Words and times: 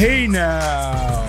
Hey 0.00 0.26
now, 0.26 1.28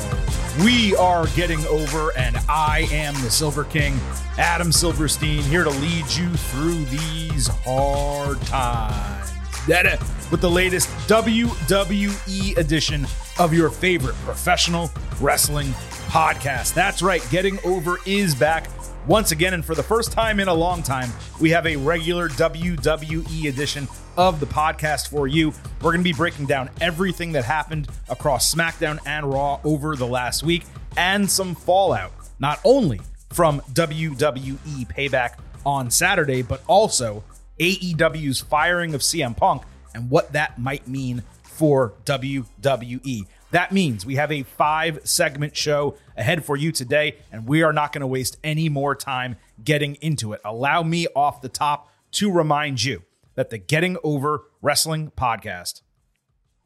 we 0.64 0.96
are 0.96 1.28
getting 1.36 1.60
over, 1.66 2.18
and 2.18 2.38
I 2.48 2.88
am 2.90 3.14
the 3.16 3.30
Silver 3.30 3.66
King, 3.66 4.00
Adam 4.38 4.72
Silverstein, 4.72 5.42
here 5.42 5.66
to 5.66 5.70
lead 5.70 6.10
you 6.12 6.30
through 6.30 6.86
these 6.86 7.50
hard 7.66 8.40
times. 8.44 9.34
That 9.68 9.86
uh, 9.86 9.98
with 10.32 10.40
the 10.40 10.50
latest 10.50 10.88
WWE 11.10 12.56
edition 12.56 13.06
of 13.40 13.54
your 13.54 13.70
favorite 13.70 14.16
professional 14.24 14.90
wrestling 15.20 15.68
podcast. 16.08 16.74
That's 16.74 17.02
right, 17.02 17.28
Getting 17.30 17.60
Over 17.66 17.98
is 18.06 18.34
back 18.34 18.70
once 19.06 19.34
again, 19.34 19.54
and 19.54 19.66
for 19.66 19.76
the 19.76 19.84
first 19.84 20.14
time 20.14 20.40
in 20.40 20.48
a 20.48 20.54
long 20.54 20.82
time, 20.82 21.10
we 21.42 21.50
have 21.50 21.68
a 21.68 21.76
regular 21.76 22.30
WWE 22.30 23.50
edition 23.50 23.90
of 24.18 24.40
the 24.40 24.46
podcast 24.46 25.10
for 25.10 25.28
you. 25.28 25.54
We're 25.82 25.92
going 25.92 26.00
to 26.00 26.04
be 26.04 26.14
breaking 26.14 26.46
down 26.46 26.70
everything 26.80 27.32
that 27.34 27.46
happened 27.46 27.88
across 28.10 28.54
SmackDown 28.54 29.00
and 29.06 29.32
Raw 29.32 29.60
over 29.64 29.96
the 29.96 30.08
last 30.08 30.44
week 30.44 30.64
and 30.98 31.30
some 31.30 31.56
fallout, 31.56 32.12
not 32.40 32.60
only 32.64 33.02
from 33.32 33.62
WWE 33.74 34.88
Payback 34.88 35.36
on 35.66 35.90
Saturday, 35.90 36.42
but 36.42 36.62
also 36.68 37.24
AEW's 37.60 38.42
firing 38.42 38.94
of 38.94 39.02
CM 39.02 39.36
Punk 39.36 39.64
and 39.94 40.10
what 40.10 40.34
that 40.34 40.60
might 40.60 40.88
mean 40.88 41.24
for 41.44 41.94
WWE. 42.06 43.28
That 43.52 43.72
means 43.72 44.06
we 44.06 44.16
have 44.16 44.32
a 44.32 44.44
five 44.44 45.00
segment 45.04 45.56
show 45.56 45.98
ahead 46.18 46.46
for 46.46 46.56
you 46.56 46.72
today, 46.72 47.18
and 47.32 47.46
we 47.46 47.64
are 47.64 47.74
not 47.74 47.92
going 47.92 48.02
to 48.02 48.08
waste 48.08 48.38
any 48.44 48.70
more 48.70 48.96
time 48.96 49.36
getting 49.64 49.96
into 49.96 50.34
it. 50.34 50.42
Allow 50.46 50.84
me 50.84 51.08
off 51.16 51.42
the 51.42 51.50
top 51.50 51.92
to 52.14 52.32
remind 52.32 52.84
you 52.84 53.04
that 53.36 53.50
the 53.50 53.58
Getting 53.58 53.98
Over 54.04 54.44
Wrestling 54.62 55.12
podcast 55.18 55.82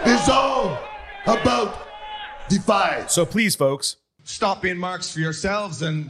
is 0.05 0.29
all 0.29 0.77
about 1.25 1.87
Defy. 2.49 3.05
So 3.07 3.25
please, 3.25 3.55
folks, 3.55 3.97
stop 4.23 4.61
being 4.61 4.77
marks 4.77 5.11
for 5.11 5.19
yourselves 5.19 5.81
and 5.81 6.09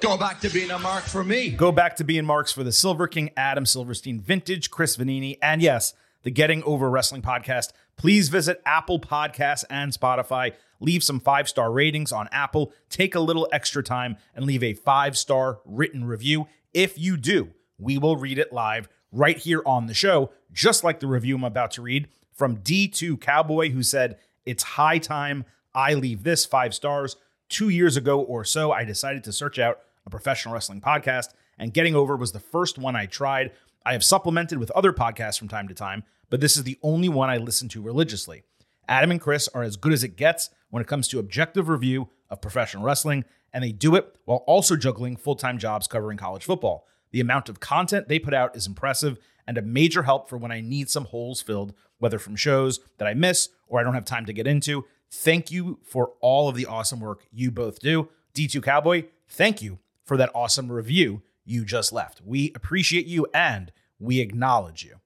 go 0.00 0.16
back 0.16 0.40
to 0.40 0.50
being 0.50 0.70
a 0.70 0.78
mark 0.78 1.04
for 1.04 1.24
me. 1.24 1.50
Go 1.50 1.72
back 1.72 1.96
to 1.96 2.04
being 2.04 2.24
marks 2.24 2.52
for 2.52 2.64
the 2.64 2.72
Silver 2.72 3.06
King, 3.06 3.30
Adam 3.36 3.66
Silverstein, 3.66 4.20
Vintage, 4.20 4.70
Chris 4.70 4.96
Vannini, 4.96 5.38
and 5.42 5.62
yes, 5.62 5.94
the 6.22 6.30
Getting 6.30 6.62
Over 6.64 6.90
Wrestling 6.90 7.22
podcast. 7.22 7.72
Please 7.96 8.28
visit 8.28 8.60
Apple 8.64 8.98
Podcasts 8.98 9.64
and 9.70 9.92
Spotify. 9.92 10.52
Leave 10.80 11.04
some 11.04 11.20
five 11.20 11.48
star 11.48 11.70
ratings 11.70 12.12
on 12.12 12.28
Apple. 12.32 12.72
Take 12.90 13.14
a 13.14 13.20
little 13.20 13.48
extra 13.52 13.82
time 13.82 14.16
and 14.34 14.44
leave 14.44 14.62
a 14.62 14.74
five 14.74 15.16
star 15.16 15.60
written 15.64 16.04
review. 16.04 16.46
If 16.72 16.98
you 16.98 17.16
do, 17.16 17.50
we 17.78 17.98
will 17.98 18.16
read 18.16 18.38
it 18.38 18.52
live 18.52 18.88
right 19.14 19.38
here 19.38 19.62
on 19.64 19.86
the 19.86 19.94
show, 19.94 20.30
just 20.52 20.84
like 20.84 21.00
the 21.00 21.06
review 21.06 21.36
I'm 21.36 21.44
about 21.44 21.70
to 21.72 21.82
read 21.82 22.08
from 22.32 22.58
D2 22.58 23.20
Cowboy, 23.20 23.70
who 23.70 23.82
said, 23.82 24.18
It's 24.44 24.62
high 24.62 24.98
time 24.98 25.44
I 25.74 25.94
leave 25.94 26.24
this 26.24 26.44
five 26.44 26.74
stars. 26.74 27.16
Two 27.48 27.68
years 27.68 27.96
ago 27.96 28.20
or 28.20 28.44
so, 28.44 28.72
I 28.72 28.84
decided 28.84 29.22
to 29.24 29.32
search 29.32 29.58
out 29.58 29.80
a 30.06 30.10
professional 30.10 30.54
wrestling 30.54 30.80
podcast, 30.80 31.28
and 31.58 31.72
Getting 31.72 31.94
Over 31.94 32.16
was 32.16 32.32
the 32.32 32.40
first 32.40 32.78
one 32.78 32.96
I 32.96 33.06
tried. 33.06 33.52
I 33.86 33.92
have 33.92 34.04
supplemented 34.04 34.58
with 34.58 34.70
other 34.72 34.92
podcasts 34.92 35.38
from 35.38 35.48
time 35.48 35.68
to 35.68 35.74
time, 35.74 36.04
but 36.30 36.40
this 36.40 36.56
is 36.56 36.64
the 36.64 36.78
only 36.82 37.08
one 37.08 37.30
I 37.30 37.36
listen 37.36 37.68
to 37.70 37.82
religiously. 37.82 38.42
Adam 38.88 39.10
and 39.10 39.20
Chris 39.20 39.48
are 39.48 39.62
as 39.62 39.76
good 39.76 39.92
as 39.92 40.04
it 40.04 40.16
gets 40.16 40.50
when 40.70 40.80
it 40.80 40.88
comes 40.88 41.08
to 41.08 41.18
objective 41.18 41.68
review 41.68 42.08
of 42.30 42.42
professional 42.42 42.82
wrestling, 42.82 43.24
and 43.52 43.62
they 43.62 43.72
do 43.72 43.94
it 43.94 44.16
while 44.24 44.44
also 44.46 44.76
juggling 44.76 45.16
full 45.16 45.36
time 45.36 45.58
jobs 45.58 45.86
covering 45.86 46.18
college 46.18 46.44
football. 46.44 46.86
The 47.14 47.20
amount 47.20 47.48
of 47.48 47.60
content 47.60 48.08
they 48.08 48.18
put 48.18 48.34
out 48.34 48.56
is 48.56 48.66
impressive 48.66 49.20
and 49.46 49.56
a 49.56 49.62
major 49.62 50.02
help 50.02 50.28
for 50.28 50.36
when 50.36 50.50
I 50.50 50.60
need 50.60 50.90
some 50.90 51.04
holes 51.04 51.40
filled, 51.40 51.72
whether 51.98 52.18
from 52.18 52.34
shows 52.34 52.80
that 52.98 53.06
I 53.06 53.14
miss 53.14 53.50
or 53.68 53.78
I 53.78 53.84
don't 53.84 53.94
have 53.94 54.04
time 54.04 54.26
to 54.26 54.32
get 54.32 54.48
into. 54.48 54.84
Thank 55.12 55.52
you 55.52 55.78
for 55.84 56.14
all 56.18 56.48
of 56.48 56.56
the 56.56 56.66
awesome 56.66 56.98
work 56.98 57.22
you 57.30 57.52
both 57.52 57.78
do. 57.78 58.08
D2 58.34 58.60
Cowboy, 58.64 59.04
thank 59.28 59.62
you 59.62 59.78
for 60.02 60.16
that 60.16 60.32
awesome 60.34 60.72
review 60.72 61.22
you 61.44 61.64
just 61.64 61.92
left. 61.92 62.20
We 62.20 62.50
appreciate 62.56 63.06
you 63.06 63.28
and 63.32 63.70
we 64.00 64.18
acknowledge 64.18 64.82
you. 64.82 64.96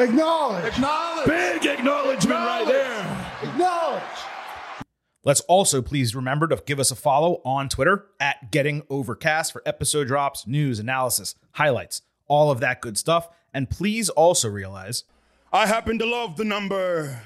Acknowledge. 0.00 0.64
Acknowledge. 0.64 1.28
Big 1.28 1.64
acknowledgement 1.64 2.40
right 2.40 2.66
there. 2.66 3.50
Acknowledge. 3.52 4.02
Let's 5.22 5.42
also 5.42 5.82
please 5.82 6.14
remember 6.14 6.48
to 6.48 6.62
give 6.64 6.80
us 6.80 6.90
a 6.90 6.96
follow 6.96 7.42
on 7.44 7.68
Twitter 7.68 8.06
at 8.18 8.50
Getting 8.50 8.82
Overcast 8.88 9.52
for 9.52 9.62
episode 9.66 10.06
drops, 10.06 10.46
news, 10.46 10.78
analysis, 10.78 11.34
highlights, 11.52 12.00
all 12.26 12.50
of 12.50 12.60
that 12.60 12.80
good 12.80 12.96
stuff. 12.96 13.28
And 13.52 13.68
please 13.68 14.08
also 14.08 14.48
realize 14.48 15.04
I 15.52 15.66
happen 15.66 15.98
to 15.98 16.06
love 16.06 16.36
the 16.36 16.44
number 16.44 17.20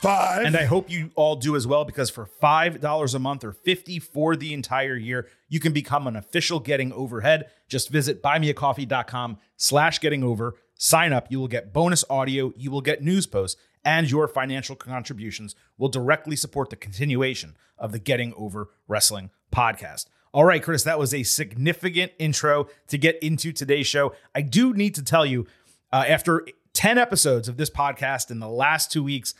five. 0.00 0.44
And 0.44 0.56
I 0.56 0.64
hope 0.64 0.90
you 0.90 1.10
all 1.14 1.36
do 1.36 1.54
as 1.54 1.64
well 1.64 1.84
because 1.84 2.10
for 2.10 2.26
$5 2.42 3.14
a 3.14 3.18
month 3.20 3.44
or 3.44 3.52
50 3.52 4.00
for 4.00 4.34
the 4.34 4.52
entire 4.52 4.96
year, 4.96 5.28
you 5.48 5.60
can 5.60 5.72
become 5.72 6.08
an 6.08 6.16
official 6.16 6.58
Getting 6.58 6.92
Overhead. 6.92 7.50
Just 7.68 7.88
visit 7.88 8.20
buymeacoffee.com 8.20 9.38
slash 9.56 10.00
getting 10.00 10.24
over. 10.24 10.54
Sign 10.74 11.12
up. 11.12 11.30
You 11.30 11.38
will 11.38 11.48
get 11.48 11.72
bonus 11.72 12.04
audio. 12.10 12.52
You 12.56 12.72
will 12.72 12.80
get 12.80 13.00
news 13.00 13.28
posts 13.28 13.60
and 13.84 14.10
your 14.10 14.28
financial 14.28 14.76
contributions 14.76 15.54
will 15.78 15.88
directly 15.88 16.36
support 16.36 16.70
the 16.70 16.76
continuation 16.76 17.56
of 17.78 17.92
the 17.92 17.98
Getting 17.98 18.32
Over 18.36 18.70
Wrestling 18.86 19.30
podcast. 19.52 20.06
All 20.32 20.44
right, 20.44 20.62
Chris, 20.62 20.82
that 20.84 20.98
was 20.98 21.12
a 21.12 21.24
significant 21.24 22.12
intro 22.18 22.68
to 22.88 22.96
get 22.96 23.22
into 23.22 23.52
today's 23.52 23.86
show. 23.86 24.14
I 24.34 24.40
do 24.40 24.72
need 24.72 24.94
to 24.94 25.02
tell 25.02 25.26
you, 25.26 25.46
uh, 25.92 26.04
after 26.08 26.46
10 26.72 26.96
episodes 26.96 27.48
of 27.48 27.58
this 27.58 27.68
podcast 27.68 28.30
in 28.30 28.38
the 28.38 28.48
last 28.48 28.90
two 28.90 29.02
weeks, 29.02 29.34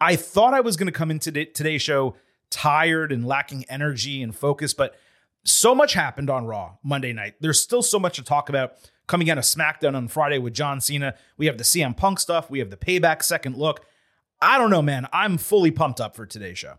I 0.00 0.16
thought 0.16 0.52
I 0.52 0.60
was 0.60 0.76
going 0.76 0.86
to 0.88 0.92
come 0.92 1.12
into 1.12 1.30
today's 1.30 1.82
show 1.82 2.16
tired 2.50 3.12
and 3.12 3.24
lacking 3.24 3.64
energy 3.68 4.20
and 4.20 4.34
focus, 4.34 4.74
but 4.74 4.96
so 5.44 5.74
much 5.74 5.94
happened 5.94 6.30
on 6.30 6.46
Raw 6.46 6.76
Monday 6.82 7.12
night. 7.12 7.34
There's 7.40 7.60
still 7.60 7.82
so 7.82 7.98
much 7.98 8.16
to 8.16 8.22
talk 8.22 8.48
about 8.48 8.74
coming 9.06 9.28
out 9.30 9.38
of 9.38 9.44
SmackDown 9.44 9.96
on 9.96 10.08
Friday 10.08 10.38
with 10.38 10.54
John 10.54 10.80
Cena. 10.80 11.14
We 11.36 11.46
have 11.46 11.58
the 11.58 11.64
CM 11.64 11.96
Punk 11.96 12.20
stuff. 12.20 12.50
We 12.50 12.58
have 12.60 12.70
the 12.70 12.76
payback 12.76 13.22
second 13.22 13.56
look. 13.56 13.84
I 14.40 14.58
don't 14.58 14.70
know, 14.70 14.82
man. 14.82 15.06
I'm 15.12 15.38
fully 15.38 15.70
pumped 15.70 16.00
up 16.00 16.14
for 16.16 16.26
today's 16.26 16.58
show. 16.58 16.74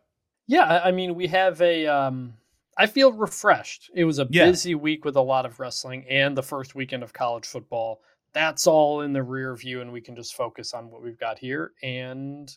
Yeah, 0.47 0.81
I 0.83 0.91
mean, 0.91 1.15
we 1.15 1.27
have 1.27 1.61
a. 1.61 1.87
Um, 1.87 2.33
I 2.77 2.87
feel 2.87 3.13
refreshed. 3.13 3.91
It 3.93 4.03
was 4.05 4.19
a 4.19 4.27
Yeah. 4.29 4.45
busy 4.45 4.75
week 4.75 5.05
with 5.05 5.15
a 5.15 5.21
lot 5.21 5.45
of 5.45 5.59
wrestling 5.59 6.05
and 6.09 6.35
the 6.35 6.43
first 6.43 6.75
weekend 6.75 7.03
of 7.03 7.13
college 7.13 7.45
football. 7.45 8.01
That's 8.33 8.65
all 8.67 9.01
in 9.01 9.13
the 9.13 9.21
rear 9.23 9.55
view, 9.55 9.79
and 9.81 9.91
we 9.93 10.01
can 10.01 10.15
just 10.15 10.33
focus 10.33 10.73
on 10.73 10.89
what 10.89 11.03
we've 11.03 11.19
got 11.19 11.37
here. 11.37 11.71
And 11.83 12.51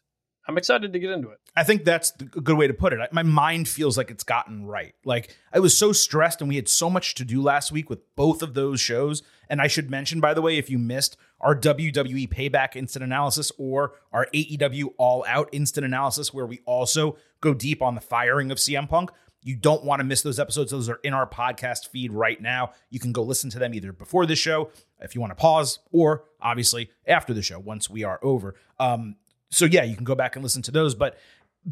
I'm 0.49 0.57
excited 0.59 0.93
to 0.93 0.99
get 0.99 1.11
into 1.11 1.31
it. 1.31 1.39
I 1.57 1.65
think 1.65 1.85
that's 1.85 2.13
a 2.21 2.25
good 2.41 2.57
way 2.57 2.67
to 2.69 2.75
put 2.75 2.93
it. 2.93 3.01
I- 3.01 3.09
My 3.11 3.23
mind 3.25 3.67
feels 3.69 3.97
like 3.99 4.11
it's 4.11 4.23
gotten 4.25 4.65
right. 4.67 4.95
Like 5.05 5.37
I 5.53 5.59
was 5.59 5.77
so 5.77 5.93
stressed 5.93 6.41
and 6.41 6.49
we 6.49 6.57
had 6.57 6.69
so 6.69 6.89
much 6.89 7.15
to 7.17 7.25
do 7.25 7.43
last 7.43 7.73
week 7.73 7.91
with 7.91 8.01
both 8.15 8.43
of 8.43 8.55
those 8.55 8.81
shows. 8.81 9.23
And 9.49 9.61
I 9.61 9.67
should 9.67 9.91
mention, 9.91 10.21
by 10.21 10.35
the 10.35 10.43
way, 10.43 10.57
if 10.59 10.71
you 10.71 10.79
missed 10.79 11.17
our 11.41 11.55
WWE 11.55 12.29
Payback 12.29 12.77
instant 12.77 13.05
analysis 13.05 13.51
or 13.59 13.95
our 14.13 14.27
AEW 14.35 14.95
All 14.99 15.25
Out 15.29 15.49
instant 15.53 15.85
analysis, 15.85 16.33
where 16.33 16.47
we 16.47 16.61
also 16.65 17.17
go 17.41 17.53
deep 17.55 17.83
on 17.83 17.95
the 17.95 18.01
firing 18.01 18.51
of 18.51 18.59
CM 18.59 18.89
Punk, 18.89 19.11
you 19.43 19.55
don't 19.55 19.85
want 19.85 20.01
to 20.01 20.05
miss 20.05 20.23
those 20.23 20.41
episodes. 20.41 20.73
Those 20.73 20.89
are 20.89 20.99
in 21.05 21.13
our 21.13 21.29
podcast 21.29 21.89
feed 21.89 22.13
right 22.13 22.41
now. 22.41 22.73
You 22.91 22.99
can 22.99 23.13
go 23.13 23.23
listen 23.23 23.49
to 23.51 23.59
them 23.61 23.75
either 23.75 23.93
before 23.93 24.27
the 24.27 24.35
show, 24.35 24.71
if 25.01 25.15
you 25.15 25.21
want 25.21 25.31
to 25.31 25.37
pause, 25.37 25.79
or 25.93 26.25
obviously 26.41 26.91
after 27.07 27.33
the 27.33 27.43
show 27.43 27.59
once 27.61 27.89
we 27.89 28.03
are 28.03 28.19
over. 28.23 28.57
Um, 28.81 29.17
so 29.51 29.65
yeah, 29.65 29.85
you 29.85 29.95
can 29.95 30.05
go 30.05 30.15
back 30.15 30.37
and 30.37 30.43
listen 30.43 30.63
to 30.63 30.71
those. 30.71 30.95
But 30.95 31.19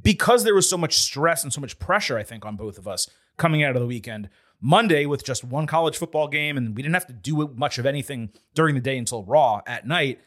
because 0.03 0.45
there 0.45 0.55
was 0.55 0.69
so 0.69 0.77
much 0.77 0.99
stress 0.99 1.43
and 1.45 1.53
so 1.53 1.61
much 1.61 1.79
pressure, 1.79 2.19
I 2.19 2.23
think, 2.23 2.45
on 2.45 2.57
both 2.57 2.79
of 2.79 2.89
us 2.89 3.09
coming 3.37 3.63
out 3.63 3.77
of 3.77 3.81
the 3.81 3.87
weekend, 3.87 4.29
Monday 4.61 5.07
with 5.07 5.25
just 5.25 5.45
one 5.45 5.67
college 5.67 5.97
football 5.97 6.29
game, 6.29 6.57
and 6.57 6.75
we 6.75 6.83
didn't 6.83 6.95
have 6.95 7.07
to 7.07 7.13
do 7.13 7.49
much 7.55 7.79
of 7.79 7.87
anything 7.87 8.31
during 8.55 8.75
the 8.75 8.81
day 8.81 8.97
until 8.97 9.23
Raw 9.25 9.61
at 9.67 9.87
night. 9.87 10.21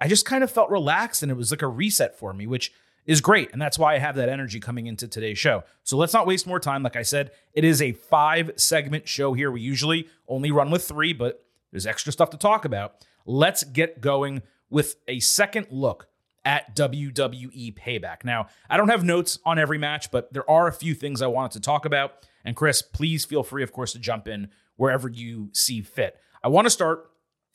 I 0.00 0.08
just 0.08 0.26
kind 0.26 0.42
of 0.42 0.50
felt 0.50 0.70
relaxed, 0.70 1.22
and 1.22 1.30
it 1.30 1.36
was 1.36 1.50
like 1.50 1.62
a 1.62 1.68
reset 1.68 2.18
for 2.18 2.32
me, 2.32 2.46
which 2.46 2.72
is 3.06 3.20
great. 3.20 3.52
And 3.52 3.60
that's 3.60 3.78
why 3.78 3.94
I 3.94 3.98
have 3.98 4.16
that 4.16 4.28
energy 4.28 4.60
coming 4.60 4.86
into 4.86 5.06
today's 5.06 5.38
show. 5.38 5.62
So 5.82 5.96
let's 5.96 6.12
not 6.12 6.26
waste 6.26 6.46
more 6.46 6.58
time. 6.58 6.82
Like 6.82 6.96
I 6.96 7.02
said, 7.02 7.30
it 7.52 7.64
is 7.64 7.80
a 7.80 7.92
five 7.92 8.52
segment 8.56 9.06
show 9.08 9.34
here. 9.34 9.50
We 9.50 9.60
usually 9.60 10.08
only 10.26 10.50
run 10.50 10.70
with 10.70 10.84
three, 10.84 11.12
but 11.12 11.44
there's 11.70 11.86
extra 11.86 12.12
stuff 12.12 12.30
to 12.30 12.36
talk 12.36 12.64
about. 12.64 12.96
Let's 13.26 13.62
get 13.62 14.00
going 14.00 14.42
with 14.70 14.96
a 15.06 15.20
second 15.20 15.68
look 15.70 16.08
at 16.44 16.76
WWE 16.76 17.74
Payback. 17.74 18.24
Now, 18.24 18.48
I 18.68 18.76
don't 18.76 18.88
have 18.88 19.04
notes 19.04 19.38
on 19.44 19.58
every 19.58 19.78
match, 19.78 20.10
but 20.10 20.32
there 20.32 20.48
are 20.50 20.66
a 20.66 20.72
few 20.72 20.94
things 20.94 21.22
I 21.22 21.26
wanted 21.26 21.52
to 21.52 21.60
talk 21.60 21.84
about. 21.84 22.26
And 22.44 22.54
Chris, 22.54 22.82
please 22.82 23.24
feel 23.24 23.42
free, 23.42 23.62
of 23.62 23.72
course, 23.72 23.92
to 23.92 23.98
jump 23.98 24.28
in 24.28 24.48
wherever 24.76 25.08
you 25.08 25.50
see 25.52 25.80
fit. 25.80 26.18
I 26.42 26.48
want 26.48 26.66
to 26.66 26.70
start 26.70 27.10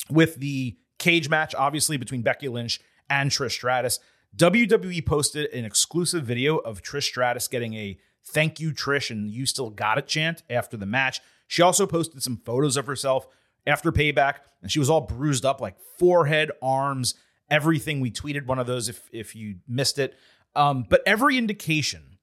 with 0.09 0.35
the 0.35 0.77
cage 0.97 1.29
match, 1.29 1.53
obviously, 1.53 1.97
between 1.97 2.21
Becky 2.21 2.47
Lynch 2.47 2.79
and 3.09 3.29
Trish 3.29 3.51
Stratus. 3.51 3.99
WWE 4.35 5.05
posted 5.05 5.51
an 5.53 5.65
exclusive 5.65 6.23
video 6.23 6.57
of 6.57 6.81
Trish 6.81 7.03
Stratus 7.03 7.47
getting 7.47 7.73
a 7.75 7.97
thank 8.23 8.59
you, 8.59 8.71
Trish, 8.71 9.09
and 9.11 9.29
you 9.29 9.45
still 9.45 9.69
got 9.69 9.97
it 9.97 10.07
chant 10.07 10.43
after 10.49 10.77
the 10.77 10.85
match. 10.85 11.21
She 11.47 11.61
also 11.61 11.87
posted 11.87 12.21
some 12.21 12.37
photos 12.45 12.77
of 12.77 12.85
herself 12.85 13.27
after 13.65 13.91
payback, 13.91 14.35
and 14.61 14.71
she 14.71 14.79
was 14.79 14.89
all 14.89 15.01
bruised 15.01 15.45
up, 15.45 15.61
like 15.61 15.75
forehead, 15.97 16.51
arms, 16.61 17.15
everything. 17.49 17.99
We 17.99 18.11
tweeted 18.11 18.45
one 18.45 18.59
of 18.59 18.67
those 18.67 18.89
if 18.89 19.09
if 19.11 19.35
you 19.35 19.55
missed 19.67 19.99
it. 19.99 20.17
Um, 20.55 20.85
but 20.87 21.01
every 21.05 21.37
indication 21.37 22.17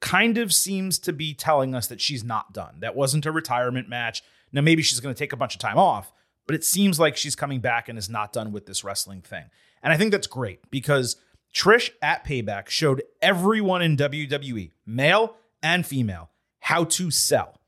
kind 0.00 0.36
of 0.36 0.52
seems 0.52 0.98
to 0.98 1.12
be 1.12 1.32
telling 1.32 1.74
us 1.74 1.86
that 1.86 2.00
she's 2.00 2.24
not 2.24 2.52
done. 2.52 2.76
That 2.80 2.96
wasn't 2.96 3.26
a 3.26 3.32
retirement 3.32 3.88
match. 3.88 4.22
Now, 4.52 4.60
maybe 4.60 4.82
she's 4.82 5.00
going 5.00 5.14
to 5.14 5.18
take 5.18 5.32
a 5.32 5.36
bunch 5.36 5.54
of 5.54 5.60
time 5.60 5.78
off, 5.78 6.12
but 6.46 6.54
it 6.54 6.64
seems 6.64 6.98
like 6.98 7.16
she's 7.16 7.36
coming 7.36 7.60
back 7.60 7.88
and 7.88 7.96
is 7.96 8.10
not 8.10 8.32
done 8.32 8.52
with 8.52 8.66
this 8.66 8.84
wrestling 8.84 9.22
thing. 9.22 9.44
And 9.82 9.92
I 9.92 9.96
think 9.96 10.10
that's 10.10 10.26
great 10.26 10.70
because 10.70 11.16
Trish 11.54 11.90
at 12.02 12.24
Payback 12.26 12.68
showed 12.68 13.02
everyone 13.20 13.80
in 13.80 13.96
WWE, 13.96 14.72
male 14.84 15.36
and 15.62 15.86
female, 15.86 16.30
how 16.60 16.84
to 16.84 17.10
sell. 17.10 17.60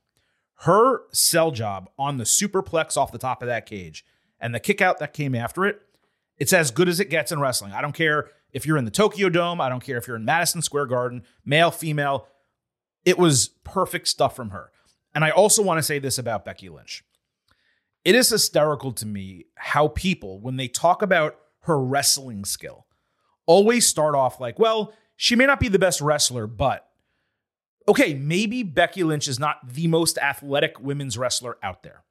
Her 0.59 1.03
sell 1.13 1.51
job 1.51 1.89
on 1.99 2.17
the 2.17 2.25
superplex 2.25 2.97
off 2.97 3.13
the 3.13 3.19
top 3.19 3.43
of 3.43 3.49
that 3.49 3.67
cage 3.67 4.05
and 4.41 4.55
the 4.55 4.61
kick 4.61 4.81
out 4.81 4.99
that 4.99 5.13
came 5.13 5.35
after 5.35 5.67
it, 5.67 5.81
it's 6.39 6.53
as 6.53 6.71
good 6.71 6.89
as 6.89 7.01
it 7.01 7.11
gets 7.11 7.33
in 7.33 7.41
wrestling. 7.41 7.73
I 7.73 7.81
don't 7.81 7.95
care 7.95 8.31
if 8.53 8.67
you're 8.67 8.77
in 8.77 8.85
the 8.85 8.91
Tokyo 8.91 9.29
Dome, 9.29 9.61
I 9.61 9.69
don't 9.69 9.83
care 9.83 9.99
if 9.99 10.07
you're 10.07 10.17
in 10.17 10.25
Madison 10.25 10.63
Square 10.63 10.87
Garden, 10.87 11.25
male, 11.45 11.71
female. 11.71 12.27
It 13.05 13.19
was 13.19 13.49
perfect 13.65 14.09
stuff 14.09 14.35
from 14.35 14.51
her. 14.51 14.71
And 15.15 15.25
I 15.25 15.31
also 15.31 15.63
want 15.63 15.79
to 15.79 15.83
say 15.83 15.99
this 15.99 16.19
about 16.19 16.45
Becky 16.45 16.69
Lynch. 16.69 17.05
It 18.05 18.15
is 18.15 18.31
hysterical 18.31 18.93
to 18.93 19.07
me 19.07 19.47
how 19.57 19.89
people, 19.89 20.41
when 20.41 20.57
they 20.57 20.69
talk 20.69 21.03
about 21.03 21.37
her 21.61 21.79
wrestling 21.79 22.45
skill, 22.45 22.87
always 23.47 23.87
start 23.87 24.15
off 24.15 24.41
like, 24.41 24.59
well, 24.59 24.93
she 25.17 25.37
may 25.37 25.47
not 25.47 25.61
be 25.61 25.69
the 25.69 25.79
best 25.79 26.01
wrestler, 26.01 26.47
but 26.47 26.89
okay, 27.89 28.15
maybe 28.15 28.63
Becky 28.63 29.05
Lynch 29.05 29.29
is 29.29 29.39
not 29.39 29.57
the 29.67 29.87
most 29.87 30.19
athletic 30.19 30.81
women's 30.81 31.17
wrestler 31.17 31.57
out 31.63 31.83
there, 31.83 32.03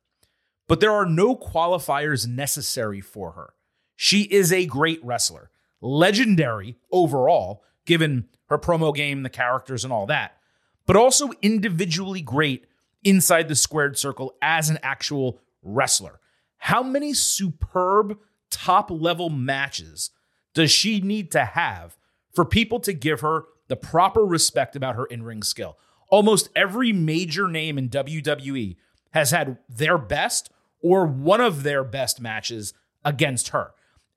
but 0.67 0.79
there 0.79 0.91
are 0.91 1.05
no 1.05 1.35
qualifiers 1.35 2.27
necessary 2.27 3.01
for 3.01 3.31
her. 3.31 3.53
She 3.95 4.23
is 4.23 4.51
a 4.51 4.65
great 4.65 5.03
wrestler, 5.03 5.49
legendary 5.81 6.77
overall, 6.91 7.63
given 7.85 8.27
her 8.47 8.57
promo 8.57 8.93
game, 8.93 9.23
the 9.23 9.29
characters, 9.29 9.83
and 9.83 9.93
all 9.93 10.05
that, 10.07 10.37
but 10.85 10.95
also 10.95 11.31
individually 11.41 12.21
great 12.21 12.65
inside 13.03 13.47
the 13.47 13.55
squared 13.55 13.97
circle 13.97 14.33
as 14.41 14.69
an 14.69 14.79
actual 14.81 15.39
wrestler. 15.61 16.19
How 16.57 16.83
many 16.83 17.13
superb 17.13 18.17
top 18.49 18.89
level 18.89 19.29
matches 19.29 20.11
does 20.53 20.71
she 20.71 21.01
need 21.01 21.31
to 21.31 21.43
have 21.43 21.97
for 22.31 22.45
people 22.45 22.79
to 22.81 22.93
give 22.93 23.21
her 23.21 23.45
the 23.67 23.75
proper 23.75 24.25
respect 24.25 24.75
about 24.75 24.95
her 24.95 25.05
in 25.05 25.23
ring 25.23 25.43
skill? 25.43 25.77
Almost 26.09 26.49
every 26.55 26.93
major 26.93 27.47
name 27.47 27.77
in 27.77 27.89
WWE 27.89 28.75
has 29.11 29.31
had 29.31 29.57
their 29.67 29.97
best 29.97 30.51
or 30.81 31.05
one 31.05 31.41
of 31.41 31.63
their 31.63 31.83
best 31.83 32.21
matches 32.21 32.73
against 33.03 33.49
her. 33.49 33.71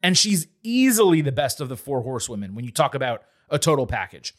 And 0.07 0.17
she's 0.17 0.47
easily 0.63 1.21
the 1.21 1.33
best 1.33 1.61
of 1.61 1.69
the 1.69 1.77
four 1.77 2.03
horsewomen 2.03 2.55
when 2.55 2.65
you 2.65 2.71
talk 2.71 2.95
about 2.95 3.25
a 3.51 3.59
total 3.59 3.89
package. 3.89 4.35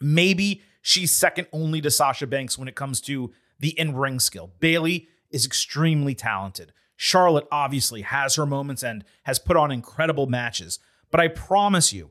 Maybe 0.00 0.62
she's 0.82 1.12
second 1.12 1.46
only 1.52 1.80
to 1.82 1.92
Sasha 1.92 2.26
Banks 2.26 2.58
when 2.58 2.66
it 2.66 2.74
comes 2.74 3.00
to 3.02 3.32
the 3.60 3.78
in 3.78 3.94
ring 3.94 4.18
skill. 4.18 4.50
Bayley 4.58 5.06
is 5.30 5.46
extremely 5.46 6.16
talented. 6.16 6.72
Charlotte 6.96 7.46
obviously 7.52 8.02
has 8.02 8.34
her 8.34 8.46
moments 8.46 8.82
and 8.82 9.04
has 9.22 9.38
put 9.38 9.56
on 9.56 9.70
incredible 9.70 10.26
matches. 10.26 10.80
But 11.12 11.20
I 11.20 11.28
promise 11.28 11.92
you, 11.92 12.10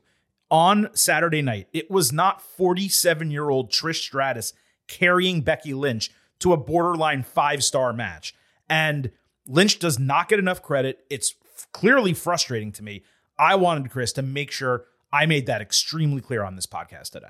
on 0.50 0.88
Saturday 0.94 1.42
night, 1.42 1.68
it 1.74 1.90
was 1.90 2.14
not 2.14 2.40
47 2.40 3.30
year 3.30 3.50
old 3.50 3.70
Trish 3.70 4.04
Stratus 4.04 4.54
carrying 4.88 5.42
Becky 5.42 5.74
Lynch 5.74 6.10
to 6.38 6.54
a 6.54 6.56
borderline 6.56 7.24
five 7.24 7.62
star 7.62 7.92
match. 7.92 8.34
And 8.70 9.10
Lynch 9.46 9.78
does 9.78 9.98
not 9.98 10.30
get 10.30 10.38
enough 10.38 10.62
credit. 10.62 11.00
It's 11.10 11.34
clearly 11.72 12.12
frustrating 12.12 12.72
to 12.72 12.82
me. 12.82 13.02
I 13.38 13.54
wanted 13.54 13.90
Chris 13.90 14.12
to 14.14 14.22
make 14.22 14.50
sure 14.50 14.84
I 15.12 15.26
made 15.26 15.46
that 15.46 15.60
extremely 15.60 16.20
clear 16.20 16.42
on 16.42 16.56
this 16.56 16.66
podcast 16.66 17.10
today. 17.10 17.28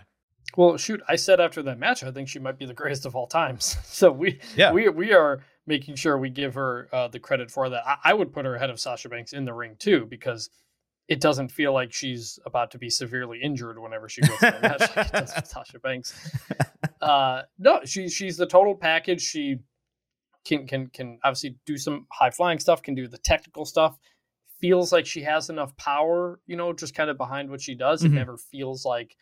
Well, 0.57 0.77
shoot, 0.77 1.03
I 1.09 1.17
said 1.17 1.41
after 1.41 1.63
that 1.65 1.79
match, 1.79 2.03
I 2.03 2.11
think 2.11 2.29
she 2.29 2.39
might 2.39 2.59
be 2.59 2.67
the 2.67 2.75
greatest 2.75 3.05
of 3.05 3.15
all 3.15 3.27
times. 3.27 3.77
So 3.85 4.13
we, 4.13 4.41
yeah. 4.55 4.73
we, 4.73 4.89
we 4.89 5.13
are 5.13 5.41
making 5.67 5.97
sure 5.97 6.19
we 6.19 6.31
give 6.31 6.55
her 6.55 6.89
uh, 6.93 7.09
the 7.09 7.19
credit 7.19 7.51
for 7.51 7.69
that. 7.71 7.87
I, 7.87 7.97
I, 8.05 8.15
would 8.15 8.33
put 8.33 8.45
her 8.45 8.55
ahead 8.55 8.71
of 8.71 8.79
Sasha 8.79 9.09
Banks 9.09 9.33
in 9.33 9.45
the 9.45 9.55
ring 9.55 9.77
too, 9.79 10.07
because 10.07 10.51
it 11.09 11.21
doesn't 11.21 11.49
feel 11.49 11.73
like 11.73 11.93
she's 11.93 12.39
about 12.45 12.71
to 12.73 12.79
be 12.79 12.91
severely 12.91 13.41
injured 13.43 13.79
whenever 13.79 14.09
she 14.09 14.21
goes 14.21 14.39
to 14.39 14.51
the 14.51 14.69
match 14.69 14.81
like 14.81 15.07
it 15.07 15.13
does 15.13 15.35
with 15.35 15.47
Sasha 15.49 15.79
Banks. 15.79 16.15
Uh, 17.01 17.43
no, 17.59 17.81
she, 17.85 18.09
she's 18.09 18.37
the 18.37 18.47
total 18.47 18.75
package. 18.75 19.23
She 19.23 19.61
can 20.45 20.67
can 20.67 20.87
can 20.89 21.19
obviously 21.25 21.57
do 21.67 21.77
some 21.77 22.07
high 22.13 22.31
flying 22.31 22.59
stuff, 22.59 22.83
can 22.83 22.95
do 22.95 23.09
the 23.09 23.19
technical 23.19 23.65
stuff. 23.65 23.99
Feels 24.61 24.93
like 24.93 25.07
she 25.07 25.23
has 25.23 25.51
enough 25.51 25.77
power, 25.77 26.41
you 26.47 26.57
know, 26.57 26.73
just 26.73 26.95
kind 26.95 27.11
of 27.11 27.19
behind 27.19 27.51
what 27.51 27.61
she 27.61 27.75
does. 27.75 28.03
It 28.03 28.09
mm-hmm. 28.09 28.17
never 28.17 28.37
feels 28.37 28.85
like 28.85 29.17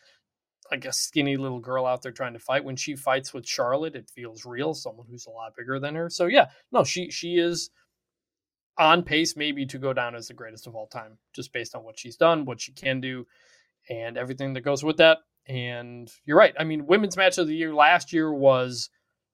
like 0.71 0.85
a 0.85 0.93
skinny 0.93 1.37
little 1.37 1.61
girl 1.61 1.87
out 1.87 2.03
there 2.03 2.13
trying 2.13 2.33
to 2.33 2.39
fight. 2.39 2.65
When 2.65 2.77
she 2.77 2.97
fights 2.97 3.35
with 3.35 3.47
Charlotte, 3.47 3.97
it 3.97 4.09
feels 4.09 4.45
real, 4.45 4.75
someone 4.75 5.07
who's 5.11 5.27
a 5.27 5.31
lot 5.31 5.55
bigger 5.57 5.79
than 5.79 5.95
her. 5.95 6.09
So 6.09 6.27
yeah, 6.27 6.47
no, 6.73 6.85
she 6.85 7.11
she 7.11 7.37
is 7.37 7.71
on 8.79 9.03
pace 9.03 9.37
maybe 9.37 9.67
to 9.67 9.79
go 9.79 9.93
down 9.93 10.15
as 10.15 10.29
the 10.29 10.35
greatest 10.35 10.67
of 10.67 10.75
all 10.75 10.87
time, 10.87 11.19
just 11.35 11.53
based 11.53 11.75
on 11.75 11.85
what 11.85 11.99
she's 11.99 12.17
done, 12.17 12.45
what 12.45 12.61
she 12.61 12.73
can 12.73 13.01
do, 13.01 13.27
and 13.89 14.17
everything 14.17 14.55
that 14.55 14.63
goes 14.63 14.83
with 14.83 14.97
that. 14.99 15.19
And 15.47 16.11
you're 16.25 16.39
right. 16.39 16.55
I 16.59 16.65
mean, 16.65 16.87
women's 16.87 17.17
match 17.17 17.39
of 17.39 17.47
the 17.47 17.55
year 17.55 17.75
last 17.75 18.13
year 18.13 18.33
was 18.33 18.89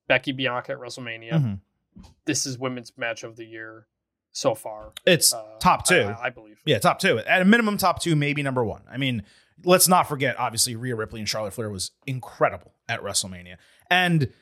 Becky 0.08 0.32
Bianca 0.32 0.72
at 0.72 0.78
WrestleMania. 0.78 1.32
Mm-hmm. 1.32 2.02
This 2.24 2.46
is 2.46 2.58
women's 2.58 2.92
match 2.96 3.22
of 3.22 3.36
the 3.36 3.44
year 3.44 3.86
so 4.32 4.54
far. 4.54 4.92
It's 5.06 5.32
uh, 5.32 5.44
top 5.58 5.86
two, 5.86 6.02
I, 6.02 6.26
I, 6.26 6.30
believe. 6.30 6.60
Yeah, 6.64 6.78
top 6.78 6.98
two. 6.98 7.18
At 7.18 7.42
a 7.42 7.44
minimum, 7.44 7.76
top 7.76 8.00
two, 8.00 8.16
maybe 8.16 8.42
number 8.42 8.64
one. 8.64 8.82
I 8.90 8.96
mean, 8.96 9.24
let's 9.64 9.88
not 9.88 10.08
forget, 10.08 10.38
obviously, 10.38 10.76
Rhea 10.76 10.94
Ripley 10.94 11.20
and 11.20 11.28
Charlotte 11.28 11.52
Flair 11.52 11.70
was 11.70 11.90
incredible 12.06 12.74
at 12.88 13.02
WrestleMania. 13.02 13.56
And 13.90 14.32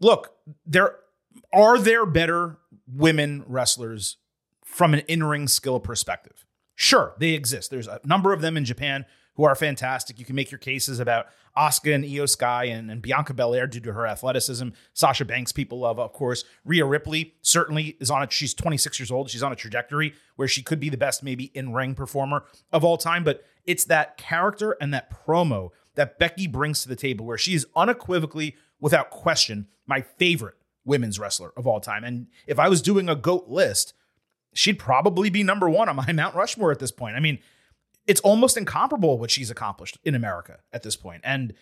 look, 0.00 0.34
there 0.64 0.96
are 1.52 1.78
there 1.78 2.06
better 2.06 2.58
women 2.86 3.44
wrestlers 3.46 4.16
from 4.64 4.94
an 4.94 5.00
in-ring 5.00 5.48
skill 5.48 5.80
perspective. 5.80 6.44
Sure, 6.74 7.14
they 7.18 7.30
exist. 7.30 7.70
There's 7.70 7.88
a 7.88 8.00
number 8.04 8.32
of 8.32 8.42
them 8.42 8.56
in 8.56 8.64
Japan 8.64 9.06
who 9.36 9.44
are 9.44 9.54
fantastic. 9.54 10.18
You 10.18 10.24
can 10.24 10.34
make 10.34 10.50
your 10.50 10.58
cases 10.58 10.98
about 10.98 11.26
Asuka 11.56 11.94
and 11.94 12.04
Iyo 12.04 12.28
Sky 12.28 12.64
and, 12.64 12.90
and 12.90 13.00
Bianca 13.00 13.32
Belair 13.32 13.66
due 13.66 13.80
to 13.80 13.92
her 13.92 14.06
athleticism. 14.06 14.68
Sasha 14.92 15.24
Banks, 15.24 15.52
people 15.52 15.80
love, 15.80 15.98
of 15.98 16.12
course. 16.12 16.44
Rhea 16.64 16.84
Ripley 16.84 17.34
certainly 17.42 17.96
is 18.00 18.10
on 18.10 18.22
it. 18.22 18.32
She's 18.32 18.54
26 18.54 18.98
years 18.98 19.10
old. 19.10 19.30
She's 19.30 19.42
on 19.42 19.52
a 19.52 19.56
trajectory 19.56 20.14
where 20.36 20.48
she 20.48 20.62
could 20.62 20.80
be 20.80 20.88
the 20.88 20.96
best, 20.96 21.22
maybe 21.22 21.44
in 21.54 21.72
ring 21.72 21.94
performer 21.94 22.44
of 22.72 22.84
all 22.84 22.96
time. 22.96 23.24
But 23.24 23.44
it's 23.64 23.84
that 23.84 24.16
character 24.16 24.76
and 24.80 24.92
that 24.92 25.10
promo 25.10 25.70
that 25.94 26.18
Becky 26.18 26.46
brings 26.46 26.82
to 26.82 26.88
the 26.88 26.96
table 26.96 27.26
where 27.26 27.38
she 27.38 27.54
is 27.54 27.66
unequivocally, 27.74 28.56
without 28.80 29.10
question, 29.10 29.66
my 29.86 30.02
favorite 30.02 30.56
women's 30.84 31.18
wrestler 31.18 31.52
of 31.56 31.66
all 31.66 31.80
time. 31.80 32.04
And 32.04 32.26
if 32.46 32.58
I 32.58 32.68
was 32.68 32.82
doing 32.82 33.08
a 33.08 33.16
GOAT 33.16 33.48
list, 33.48 33.94
she'd 34.54 34.78
probably 34.78 35.30
be 35.30 35.42
number 35.42 35.68
one 35.68 35.88
on 35.88 35.96
my 35.96 36.12
Mount 36.14 36.34
Rushmore 36.34 36.72
at 36.72 36.78
this 36.78 36.92
point. 36.92 37.16
I 37.16 37.20
mean, 37.20 37.38
it's 38.06 38.20
almost 38.20 38.56
incomparable 38.56 39.18
what 39.18 39.30
she's 39.30 39.50
accomplished 39.50 39.98
in 40.04 40.14
America 40.14 40.58
at 40.72 40.82
this 40.82 40.96
point. 40.96 41.22
And 41.24 41.54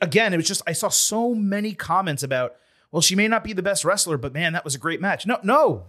again, 0.00 0.32
it 0.32 0.36
was 0.36 0.46
just 0.46 0.62
I 0.66 0.72
saw 0.72 0.88
so 0.88 1.34
many 1.34 1.72
comments 1.72 2.22
about, 2.22 2.56
well, 2.90 3.02
she 3.02 3.16
may 3.16 3.28
not 3.28 3.42
be 3.42 3.52
the 3.52 3.62
best 3.62 3.84
wrestler, 3.84 4.16
but 4.16 4.32
man, 4.32 4.52
that 4.52 4.64
was 4.64 4.74
a 4.74 4.78
great 4.78 5.00
match. 5.00 5.26
No, 5.26 5.38
no, 5.42 5.86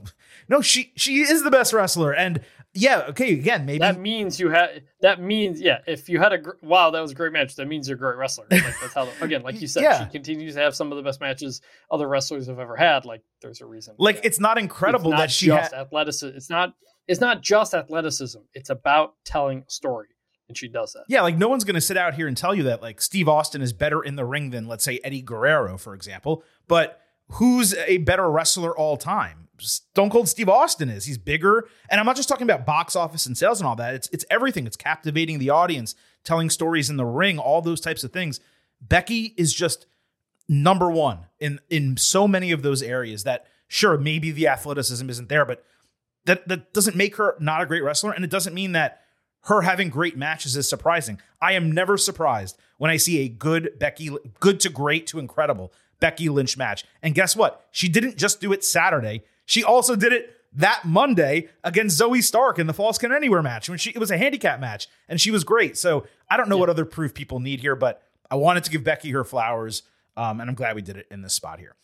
no, 0.49 0.61
she 0.61 0.91
she 0.95 1.21
is 1.21 1.43
the 1.43 1.51
best 1.51 1.73
wrestler. 1.73 2.13
And 2.13 2.41
yeah, 2.73 3.05
okay, 3.09 3.33
again, 3.33 3.65
maybe 3.65 3.79
that 3.79 3.99
means 3.99 4.39
you 4.39 4.49
had 4.49 4.83
that 5.01 5.21
means 5.21 5.61
yeah, 5.61 5.79
if 5.85 6.09
you 6.09 6.19
had 6.19 6.33
a 6.33 6.39
gr- 6.39 6.51
wow, 6.61 6.89
that 6.89 7.01
was 7.01 7.11
a 7.11 7.15
great 7.15 7.33
match. 7.33 7.55
That 7.55 7.67
means 7.67 7.87
you're 7.87 7.97
a 7.97 7.99
great 7.99 8.17
wrestler. 8.17 8.45
Like, 8.49 8.63
that's 8.81 8.93
how 8.93 9.07
again, 9.21 9.43
like 9.43 9.61
you 9.61 9.67
said, 9.67 9.83
yeah. 9.83 10.05
she 10.05 10.11
continues 10.11 10.55
to 10.55 10.61
have 10.61 10.75
some 10.75 10.91
of 10.91 10.97
the 10.97 11.03
best 11.03 11.21
matches 11.21 11.61
other 11.91 12.07
wrestlers 12.07 12.47
have 12.47 12.59
ever 12.59 12.75
had. 12.75 13.05
Like 13.05 13.21
there's 13.41 13.61
a 13.61 13.65
reason. 13.65 13.95
Like 13.99 14.21
it's 14.23 14.39
not 14.39 14.57
incredible 14.57 15.11
it's 15.11 15.17
not 15.17 15.19
that 15.19 15.31
she 15.31 15.47
just 15.47 15.73
athleticism. 15.73 16.35
It's 16.35 16.49
not 16.49 16.73
it's 17.07 17.21
not 17.21 17.41
just 17.41 17.73
athleticism. 17.73 18.39
It's 18.53 18.69
about 18.69 19.15
telling 19.25 19.63
a 19.67 19.71
story. 19.71 20.07
And 20.49 20.57
she 20.57 20.67
does 20.67 20.93
that. 20.93 21.05
Yeah, 21.07 21.21
like 21.21 21.37
no 21.37 21.47
one's 21.47 21.63
going 21.63 21.75
to 21.75 21.81
sit 21.81 21.97
out 21.97 22.13
here 22.13 22.27
and 22.27 22.35
tell 22.35 22.53
you 22.53 22.63
that 22.63 22.81
like 22.81 23.01
Steve 23.01 23.29
Austin 23.29 23.61
is 23.61 23.73
better 23.73 24.03
in 24.03 24.15
the 24.15 24.25
ring 24.25 24.49
than 24.49 24.67
let's 24.67 24.83
say 24.83 24.99
Eddie 25.03 25.21
Guerrero, 25.21 25.77
for 25.77 25.93
example. 25.95 26.43
But 26.67 27.01
who's 27.29 27.73
a 27.73 27.97
better 27.99 28.29
wrestler 28.29 28.77
all 28.77 28.97
time? 28.97 29.47
Stone 29.59 30.09
Cold 30.09 30.27
Steve 30.27 30.49
Austin 30.49 30.89
is. 30.89 31.05
He's 31.05 31.17
bigger, 31.17 31.67
and 31.89 31.99
I'm 31.99 32.05
not 32.05 32.15
just 32.15 32.27
talking 32.27 32.43
about 32.49 32.65
box 32.65 32.95
office 32.95 33.25
and 33.25 33.37
sales 33.37 33.61
and 33.61 33.67
all 33.67 33.75
that. 33.77 33.93
It's 33.93 34.09
it's 34.11 34.25
everything. 34.29 34.67
It's 34.67 34.75
captivating 34.75 35.39
the 35.39 35.49
audience, 35.49 35.95
telling 36.23 36.49
stories 36.49 36.89
in 36.89 36.97
the 36.97 37.05
ring, 37.05 37.39
all 37.39 37.61
those 37.61 37.79
types 37.79 38.03
of 38.03 38.11
things. 38.11 38.39
Becky 38.81 39.33
is 39.37 39.53
just 39.53 39.85
number 40.49 40.91
one 40.91 41.19
in 41.39 41.59
in 41.69 41.95
so 41.97 42.27
many 42.27 42.51
of 42.51 42.63
those 42.63 42.83
areas 42.83 43.23
that 43.23 43.45
sure 43.67 43.97
maybe 43.97 44.31
the 44.31 44.47
athleticism 44.47 45.09
isn't 45.09 45.29
there, 45.29 45.45
but 45.45 45.63
that 46.25 46.47
that 46.47 46.73
doesn't 46.73 46.95
make 46.95 47.17
her 47.17 47.35
not 47.39 47.61
a 47.61 47.65
great 47.65 47.83
wrestler, 47.83 48.11
and 48.11 48.23
it 48.23 48.31
doesn't 48.31 48.53
mean 48.53 48.71
that 48.73 49.01
her 49.45 49.61
having 49.61 49.89
great 49.89 50.17
matches 50.17 50.55
is 50.55 50.69
surprising. 50.69 51.19
I 51.41 51.53
am 51.53 51.71
never 51.71 51.97
surprised 51.97 52.57
when 52.77 52.89
I 52.89 52.97
see 52.97 53.19
a 53.19 53.29
good 53.29 53.77
Becky, 53.77 54.09
good 54.39 54.59
to 54.61 54.69
great 54.69 55.05
to 55.07 55.19
incredible 55.19 55.73
Becky 55.99 56.29
Lynch 56.29 56.57
match. 56.57 56.85
And 57.01 57.13
guess 57.13 57.35
what? 57.35 57.65
She 57.71 57.89
didn't 57.89 58.17
just 58.17 58.39
do 58.39 58.53
it 58.53 58.63
Saturday. 58.63 59.23
She 59.45 59.63
also 59.63 59.95
did 59.95 60.13
it 60.13 60.37
that 60.53 60.85
Monday 60.85 61.49
against 61.63 61.97
Zoe 61.97 62.21
Stark 62.21 62.59
in 62.59 62.67
the 62.67 62.73
Falls 62.73 62.97
Count 62.97 63.13
Anywhere 63.13 63.41
match 63.41 63.67
when 63.67 63.77
she 63.77 63.89
it 63.89 63.97
was 63.97 64.11
a 64.11 64.17
handicap 64.17 64.59
match 64.59 64.87
and 65.09 65.19
she 65.19 65.31
was 65.31 65.43
great. 65.43 65.77
So 65.77 66.05
I 66.29 66.37
don't 66.37 66.47
know 66.47 66.55
yeah. 66.55 66.61
what 66.61 66.69
other 66.69 66.85
proof 66.85 67.13
people 67.13 67.39
need 67.39 67.59
here, 67.59 67.75
but 67.75 68.01
I 68.29 68.35
wanted 68.35 68.63
to 68.65 68.71
give 68.71 68.83
Becky 68.83 69.11
her 69.11 69.23
flowers. 69.23 69.83
Um, 70.15 70.39
and 70.39 70.49
I'm 70.49 70.55
glad 70.55 70.75
we 70.75 70.81
did 70.81 70.95
it 70.97 71.07
in 71.09 71.21
this 71.21 71.33
spot 71.33 71.59
here. 71.59 71.75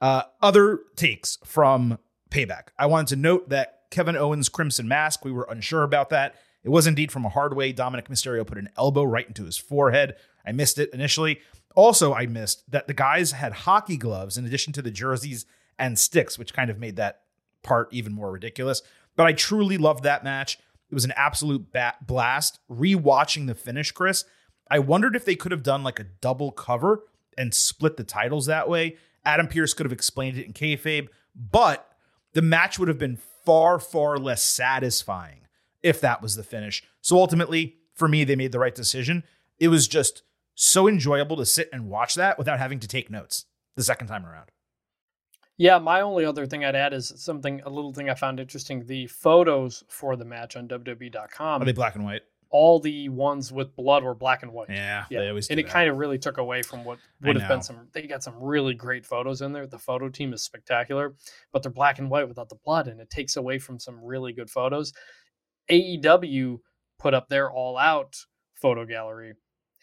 Uh, 0.00 0.22
other 0.42 0.80
takes 0.96 1.38
from 1.44 1.98
Payback. 2.30 2.68
I 2.78 2.86
wanted 2.86 3.08
to 3.08 3.16
note 3.16 3.48
that 3.48 3.79
Kevin 3.90 4.16
Owens' 4.16 4.48
Crimson 4.48 4.88
Mask, 4.88 5.24
we 5.24 5.32
were 5.32 5.46
unsure 5.50 5.82
about 5.82 6.10
that. 6.10 6.36
It 6.62 6.68
was 6.68 6.86
indeed 6.86 7.10
from 7.10 7.24
a 7.24 7.30
hard 7.30 7.56
way. 7.56 7.72
Dominic 7.72 8.08
Mysterio 8.08 8.46
put 8.46 8.58
an 8.58 8.68
elbow 8.76 9.02
right 9.02 9.26
into 9.26 9.44
his 9.44 9.56
forehead. 9.56 10.14
I 10.46 10.52
missed 10.52 10.78
it 10.78 10.90
initially. 10.92 11.40
Also, 11.74 12.12
I 12.12 12.26
missed 12.26 12.70
that 12.70 12.86
the 12.86 12.94
guys 12.94 13.32
had 13.32 13.52
hockey 13.52 13.96
gloves 13.96 14.36
in 14.36 14.44
addition 14.44 14.72
to 14.74 14.82
the 14.82 14.90
jerseys 14.90 15.46
and 15.78 15.98
sticks, 15.98 16.38
which 16.38 16.52
kind 16.52 16.70
of 16.70 16.78
made 16.78 16.96
that 16.96 17.22
part 17.62 17.88
even 17.92 18.12
more 18.12 18.30
ridiculous. 18.30 18.82
But 19.16 19.26
I 19.26 19.32
truly 19.32 19.78
loved 19.78 20.04
that 20.04 20.24
match. 20.24 20.58
It 20.90 20.94
was 20.94 21.04
an 21.04 21.14
absolute 21.16 21.72
bat 21.72 22.06
blast. 22.06 22.58
Rewatching 22.70 23.46
the 23.46 23.54
finish, 23.54 23.92
Chris, 23.92 24.24
I 24.70 24.78
wondered 24.78 25.16
if 25.16 25.24
they 25.24 25.36
could 25.36 25.52
have 25.52 25.62
done 25.62 25.82
like 25.82 25.98
a 25.98 26.04
double 26.04 26.52
cover 26.52 27.04
and 27.38 27.54
split 27.54 27.96
the 27.96 28.04
titles 28.04 28.46
that 28.46 28.68
way. 28.68 28.96
Adam 29.24 29.46
Pearce 29.46 29.74
could 29.74 29.86
have 29.86 29.92
explained 29.92 30.38
it 30.38 30.46
in 30.46 30.52
kayfabe, 30.52 31.08
but 31.34 31.86
the 32.32 32.42
match 32.42 32.78
would 32.78 32.88
have 32.88 32.98
been 32.98 33.16
far, 33.50 33.80
far 33.80 34.16
less 34.16 34.44
satisfying 34.44 35.40
if 35.82 36.00
that 36.00 36.22
was 36.22 36.36
the 36.36 36.44
finish. 36.44 36.84
So 37.00 37.16
ultimately, 37.16 37.78
for 37.94 38.06
me, 38.06 38.22
they 38.22 38.36
made 38.36 38.52
the 38.52 38.60
right 38.60 38.74
decision. 38.74 39.24
It 39.58 39.66
was 39.66 39.88
just 39.88 40.22
so 40.54 40.86
enjoyable 40.86 41.36
to 41.36 41.44
sit 41.44 41.68
and 41.72 41.88
watch 41.88 42.14
that 42.14 42.38
without 42.38 42.60
having 42.60 42.78
to 42.78 42.86
take 42.86 43.10
notes 43.10 43.46
the 43.74 43.82
second 43.82 44.06
time 44.06 44.24
around. 44.24 44.50
Yeah, 45.56 45.78
my 45.78 46.00
only 46.00 46.24
other 46.24 46.46
thing 46.46 46.64
I'd 46.64 46.76
add 46.76 46.92
is 46.92 47.12
something, 47.16 47.60
a 47.66 47.70
little 47.70 47.92
thing 47.92 48.08
I 48.08 48.14
found 48.14 48.38
interesting. 48.38 48.86
The 48.86 49.08
photos 49.08 49.82
for 49.88 50.14
the 50.14 50.24
match 50.24 50.54
on 50.54 50.68
WWE.com. 50.68 51.60
Are 51.60 51.64
they 51.64 51.72
black 51.72 51.96
and 51.96 52.04
white? 52.04 52.22
All 52.50 52.80
the 52.80 53.08
ones 53.08 53.52
with 53.52 53.74
blood 53.76 54.02
were 54.02 54.14
black 54.14 54.42
and 54.42 54.52
white. 54.52 54.68
Yeah, 54.68 55.04
yeah. 55.08 55.20
They 55.20 55.28
always 55.28 55.48
and 55.48 55.60
it 55.60 55.68
kind 55.68 55.88
of 55.88 55.98
really 55.98 56.18
took 56.18 56.38
away 56.38 56.62
from 56.62 56.84
what 56.84 56.98
would 57.22 57.36
have 57.38 57.48
been 57.48 57.62
some. 57.62 57.88
They 57.92 58.06
got 58.06 58.24
some 58.24 58.34
really 58.40 58.74
great 58.74 59.06
photos 59.06 59.40
in 59.40 59.52
there. 59.52 59.66
The 59.66 59.78
photo 59.78 60.08
team 60.08 60.32
is 60.32 60.42
spectacular, 60.42 61.14
but 61.52 61.62
they're 61.62 61.70
black 61.70 61.98
and 61.98 62.10
white 62.10 62.28
without 62.28 62.48
the 62.48 62.58
blood, 62.64 62.88
and 62.88 63.00
it 63.00 63.08
takes 63.08 63.36
away 63.36 63.58
from 63.58 63.78
some 63.78 64.02
really 64.02 64.32
good 64.32 64.50
photos. 64.50 64.92
AEW 65.70 66.58
put 66.98 67.14
up 67.14 67.28
their 67.28 67.50
all 67.50 67.78
out 67.78 68.16
photo 68.54 68.84
gallery, 68.84 69.34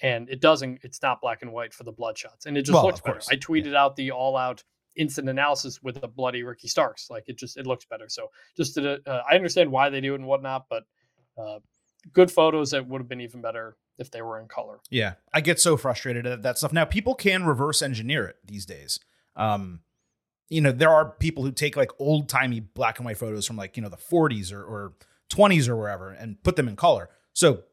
and 0.02 0.30
it 0.30 0.42
doesn't. 0.42 0.80
It's 0.84 1.02
not 1.02 1.22
black 1.22 1.42
and 1.42 1.54
white 1.54 1.74
for 1.74 1.84
the 1.84 1.94
blood 1.94 2.18
shots, 2.18 2.46
and 2.46 2.58
it 2.58 2.64
just 2.64 2.74
well, 2.74 2.86
looks 2.86 3.00
better. 3.00 3.22
I 3.32 3.38
tweeted 3.38 3.72
yeah. 3.72 3.84
out 3.84 3.96
the 3.96 4.12
all 4.12 4.36
out 4.36 4.62
instant 4.98 5.30
analysis 5.30 5.82
with 5.82 6.04
a 6.04 6.08
bloody 6.08 6.44
Ricky 6.44 6.68
Starks. 6.68 7.10
Like 7.10 7.24
it 7.28 7.38
just 7.38 7.56
it 7.56 7.66
looks 7.66 7.86
better. 7.86 8.10
So 8.10 8.28
just 8.58 8.76
to, 8.76 9.00
uh, 9.06 9.24
I 9.30 9.36
understand 9.36 9.72
why 9.72 9.90
they 9.90 10.02
do 10.02 10.14
it 10.14 10.20
and 10.20 10.28
whatnot, 10.28 10.66
but. 10.70 10.84
Uh, 11.38 11.60
good 12.14 12.32
photos 12.32 12.72
that 12.72 12.88
would 12.88 13.02
have 13.02 13.10
been 13.10 13.22
even 13.22 13.42
better 13.42 13.78
if 13.98 14.12
they 14.12 14.22
were 14.22 14.40
in 14.40 14.48
color. 14.48 14.80
Yeah, 14.90 15.14
I 15.34 15.42
get 15.42 15.60
so 15.60 15.78
frustrated 15.78 16.26
at 16.26 16.44
that 16.44 16.58
stuff. 16.58 16.74
Now, 16.74 16.86
people 16.86 17.16
can 17.16 17.46
reverse 17.46 17.82
engineer 17.82 18.26
it 18.26 18.38
these 18.46 18.66
days. 18.66 19.00
Um, 19.36 19.82
you 20.50 20.62
know, 20.62 20.72
there 20.72 20.90
are 20.90 21.12
people 21.12 21.44
who 21.44 21.52
take 21.52 21.76
like 21.76 21.92
old 22.00 22.30
timey 22.30 22.60
black 22.60 23.00
and 23.00 23.06
white 23.06 23.18
photos 23.18 23.46
from 23.46 23.58
like, 23.58 23.76
you 23.76 23.84
know, 23.84 23.90
the 23.90 23.98
40s 23.98 24.54
or, 24.54 24.64
or 24.64 24.94
20s 25.30 25.68
or 25.68 25.76
wherever 25.76 26.12
and 26.12 26.42
put 26.44 26.56
them 26.56 26.68
in 26.68 26.76
color. 26.76 27.10
So 27.34 27.64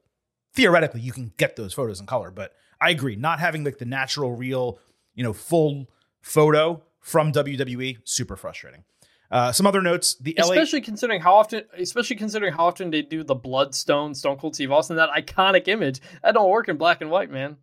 theoretically, 0.55 1.01
you 1.01 1.13
can 1.13 1.33
get 1.37 1.57
those 1.57 1.73
photos 1.73 2.01
in 2.01 2.07
color. 2.07 2.31
But 2.31 2.53
I 2.81 2.91
agree, 2.91 3.17
not 3.17 3.39
having 3.39 3.65
like 3.65 3.79
the 3.79 3.85
natural, 3.85 4.33
real, 4.33 4.79
you 5.15 5.23
know, 5.23 5.33
full 5.33 5.89
photo 6.21 6.83
from 7.01 7.33
WWE, 7.33 7.99
super 8.05 8.37
frustrating. 8.37 8.85
Uh, 9.31 9.53
some 9.53 9.67
other 9.67 9.81
notes: 9.81 10.15
the 10.17 10.37
especially 10.39 10.81
considering 10.81 11.21
how 11.21 11.35
often, 11.35 11.63
especially 11.77 12.17
considering 12.17 12.53
how 12.53 12.67
often 12.67 12.91
they 12.91 13.03
do 13.03 13.25
the 13.25 13.35
Bloodstone 13.35 14.15
Stone 14.15 14.37
Cold 14.39 14.55
Steve 14.55 14.71
Austin, 14.71 14.97
that 14.97 15.11
iconic 15.11 15.69
image 15.69 16.01
that 16.23 16.35
don't 16.35 16.51
work 16.51 16.69
in 16.69 16.77
black 16.77 17.01
and 17.01 17.11
white, 17.11 17.31
man. 17.31 17.57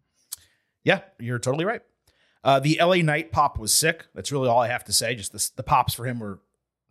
Yeah, 0.84 1.01
you're 1.20 1.39
totally 1.39 1.65
right. 1.65 1.82
Uh, 2.44 2.60
the 2.60 2.80
LA 2.82 2.98
Knight 2.98 3.32
pop 3.32 3.60
was 3.60 3.74
sick. 3.74 4.08
That's 4.15 4.32
really 4.32 4.50
all 4.50 4.60
I 4.60 4.68
have 4.68 4.84
to 4.86 4.94
say. 4.94 5.13
Just 5.15 5.32
the, 5.32 5.50
the 5.58 5.63
pops 5.63 5.94
for 5.94 6.06
him 6.06 6.20
were 6.20 6.39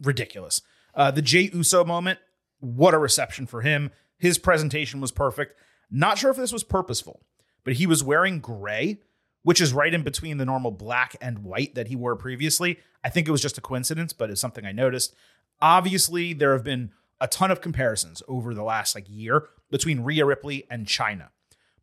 ridiculous. 0.00 0.62
Uh, 0.94 1.10
the 1.10 1.22
Jey 1.22 1.50
Uso 1.52 1.84
moment, 1.84 2.18
what 2.60 2.94
a 2.94 2.98
reception 2.98 3.46
for 3.46 3.62
him. 3.62 3.90
His 4.18 4.38
presentation 4.38 5.00
was 5.00 5.12
perfect. 5.12 5.54
Not 5.90 6.18
sure 6.18 6.30
if 6.30 6.36
this 6.36 6.52
was 6.52 6.62
purposeful, 6.62 7.22
but 7.64 7.74
he 7.74 7.86
was 7.86 8.04
wearing 8.04 8.38
gray, 8.40 9.00
which 9.42 9.60
is 9.60 9.72
right 9.72 9.92
in 9.92 10.02
between 10.02 10.36
the 10.36 10.44
normal 10.44 10.70
black 10.70 11.16
and 11.20 11.40
white 11.40 11.74
that 11.74 11.88
he 11.88 11.96
wore 11.96 12.16
previously. 12.16 12.78
I 13.02 13.08
think 13.08 13.28
it 13.28 13.32
was 13.32 13.42
just 13.42 13.58
a 13.58 13.62
coincidence, 13.62 14.12
but 14.12 14.30
it's 14.30 14.40
something 14.40 14.64
I 14.66 14.72
noticed. 14.72 15.14
Obviously, 15.60 16.32
there 16.32 16.52
have 16.52 16.64
been 16.64 16.90
a 17.20 17.28
ton 17.28 17.50
of 17.50 17.60
comparisons 17.60 18.22
over 18.28 18.54
the 18.54 18.62
last 18.62 18.94
like 18.94 19.06
year 19.08 19.48
between 19.70 20.00
Rhea 20.00 20.24
Ripley 20.24 20.66
and 20.70 20.86
Chyna. 20.86 21.28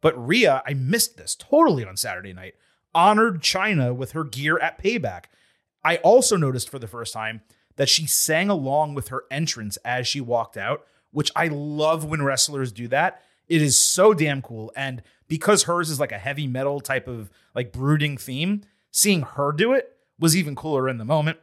But 0.02 0.28
Rhea, 0.28 0.64
I 0.66 0.74
missed 0.74 1.18
this 1.18 1.36
totally 1.36 1.86
on 1.86 1.98
Saturday 1.98 2.34
night, 2.34 2.56
honored 2.94 3.42
Chyna 3.42 3.96
with 3.96 4.12
her 4.12 4.24
gear 4.24 4.58
at 4.60 4.82
Payback. 4.82 5.26
I 5.84 5.98
also 5.98 6.38
noticed 6.38 6.70
for 6.70 6.80
the 6.80 6.88
first 6.88 7.14
time 7.14 7.42
that 7.78 7.90
she 7.90 8.06
sang 8.06 8.50
along 8.50 8.96
with 8.96 9.10
her 9.10 9.24
entrance 9.32 9.78
as 9.78 10.08
she 10.08 10.22
walked 10.22 10.58
out, 10.58 10.86
which 11.12 11.32
I 11.36 11.48
love 11.48 12.06
when 12.06 12.24
wrestlers 12.24 12.72
do 12.72 12.88
that. 12.90 13.22
It 13.48 13.62
is 13.62 13.80
so 13.80 14.14
damn 14.14 14.42
cool. 14.42 14.72
And 14.76 15.02
because 15.28 15.64
hers 15.64 15.90
is 15.90 16.00
like 16.00 16.12
a 16.12 16.18
heavy 16.18 16.48
metal 16.48 16.82
type 16.82 17.08
of 17.08 17.30
like 17.56 17.72
brooding 17.72 18.18
theme, 18.18 18.64
seeing 18.92 19.22
her 19.22 19.52
do 19.52 19.74
it 19.74 19.97
was 20.20 20.36
even 20.36 20.56
cooler 20.56 20.90
in 20.90 20.98
the 20.98 21.06
moment. 21.06 21.38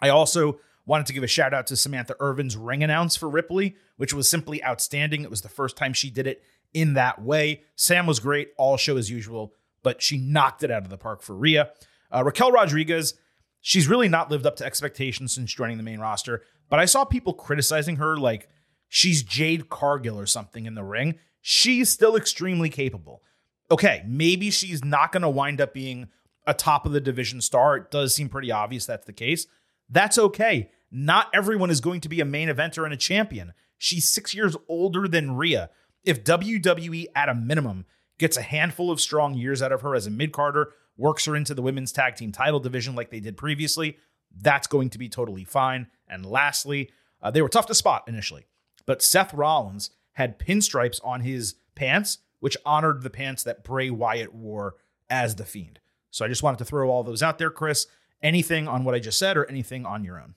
I 0.00 0.08
also 0.08 0.60
wanted 0.86 1.06
to 1.06 1.12
give 1.12 1.22
a 1.22 1.28
shout 1.28 1.54
out 1.54 1.66
to 1.68 1.76
Samantha 1.76 2.16
Irvin's 2.20 2.56
ring 2.56 2.82
announce 2.82 3.16
for 3.16 3.28
Ripley, 3.28 3.76
which 3.96 4.14
was 4.14 4.28
simply 4.28 4.64
outstanding. 4.64 5.22
It 5.22 5.30
was 5.30 5.42
the 5.42 5.48
first 5.48 5.76
time 5.76 5.92
she 5.92 6.10
did 6.10 6.26
it 6.26 6.42
in 6.72 6.94
that 6.94 7.22
way. 7.22 7.62
Sam 7.76 8.06
was 8.06 8.20
great, 8.20 8.48
all 8.56 8.76
show 8.76 8.96
as 8.96 9.10
usual, 9.10 9.54
but 9.82 10.02
she 10.02 10.18
knocked 10.18 10.62
it 10.62 10.70
out 10.70 10.82
of 10.82 10.90
the 10.90 10.98
park 10.98 11.22
for 11.22 11.34
Rhea. 11.34 11.70
Uh, 12.12 12.24
Raquel 12.24 12.52
Rodriguez, 12.52 13.14
she's 13.60 13.88
really 13.88 14.08
not 14.08 14.30
lived 14.30 14.46
up 14.46 14.56
to 14.56 14.64
expectations 14.64 15.32
since 15.32 15.52
joining 15.52 15.76
the 15.76 15.82
main 15.82 16.00
roster, 16.00 16.42
but 16.68 16.80
I 16.80 16.86
saw 16.86 17.04
people 17.04 17.34
criticizing 17.34 17.96
her 17.96 18.16
like 18.16 18.48
she's 18.88 19.22
Jade 19.22 19.68
Cargill 19.68 20.18
or 20.18 20.26
something 20.26 20.66
in 20.66 20.74
the 20.74 20.82
ring. 20.82 21.18
She's 21.40 21.88
still 21.88 22.16
extremely 22.16 22.68
capable. 22.68 23.22
Okay, 23.70 24.02
maybe 24.06 24.50
she's 24.50 24.84
not 24.84 25.12
going 25.12 25.22
to 25.22 25.28
wind 25.28 25.60
up 25.60 25.72
being 25.72 26.08
a 26.46 26.54
top 26.54 26.86
of 26.86 26.92
the 26.92 27.00
division 27.00 27.40
star. 27.40 27.76
It 27.76 27.90
does 27.90 28.14
seem 28.14 28.28
pretty 28.28 28.50
obvious 28.50 28.86
that's 28.86 29.06
the 29.06 29.12
case. 29.12 29.46
That's 29.88 30.18
okay. 30.18 30.70
Not 30.90 31.30
everyone 31.34 31.70
is 31.70 31.80
going 31.80 32.00
to 32.02 32.08
be 32.08 32.20
a 32.20 32.24
main 32.24 32.48
eventer 32.48 32.84
and 32.84 32.92
a 32.92 32.96
champion. 32.96 33.52
She's 33.78 34.08
six 34.08 34.34
years 34.34 34.56
older 34.68 35.06
than 35.06 35.36
Rhea. 35.36 35.70
If 36.04 36.24
WWE, 36.24 37.06
at 37.14 37.28
a 37.28 37.34
minimum, 37.34 37.86
gets 38.18 38.36
a 38.36 38.42
handful 38.42 38.90
of 38.90 39.00
strong 39.00 39.34
years 39.34 39.62
out 39.62 39.72
of 39.72 39.82
her 39.82 39.94
as 39.94 40.06
a 40.06 40.10
mid 40.10 40.32
carder, 40.32 40.72
works 40.96 41.24
her 41.26 41.36
into 41.36 41.54
the 41.54 41.62
women's 41.62 41.92
tag 41.92 42.16
team 42.16 42.32
title 42.32 42.60
division 42.60 42.94
like 42.94 43.10
they 43.10 43.20
did 43.20 43.36
previously, 43.36 43.96
that's 44.38 44.66
going 44.66 44.90
to 44.90 44.98
be 44.98 45.08
totally 45.08 45.44
fine. 45.44 45.88
And 46.08 46.26
lastly, 46.26 46.90
uh, 47.22 47.30
they 47.30 47.42
were 47.42 47.48
tough 47.48 47.66
to 47.66 47.74
spot 47.74 48.04
initially, 48.06 48.46
but 48.86 49.02
Seth 49.02 49.34
Rollins 49.34 49.90
had 50.12 50.38
pinstripes 50.38 51.00
on 51.04 51.20
his 51.20 51.54
pants, 51.74 52.18
which 52.40 52.56
honored 52.64 53.02
the 53.02 53.10
pants 53.10 53.42
that 53.44 53.64
Bray 53.64 53.90
Wyatt 53.90 54.34
wore 54.34 54.74
as 55.08 55.36
the 55.36 55.44
Fiend. 55.44 55.80
So 56.10 56.24
I 56.24 56.28
just 56.28 56.42
wanted 56.42 56.58
to 56.58 56.64
throw 56.64 56.90
all 56.90 57.04
those 57.04 57.22
out 57.22 57.38
there, 57.38 57.50
Chris. 57.50 57.86
Anything 58.22 58.68
on 58.68 58.84
what 58.84 58.94
I 58.94 58.98
just 58.98 59.18
said 59.18 59.36
or 59.36 59.48
anything 59.48 59.86
on 59.86 60.04
your 60.04 60.20
own? 60.20 60.34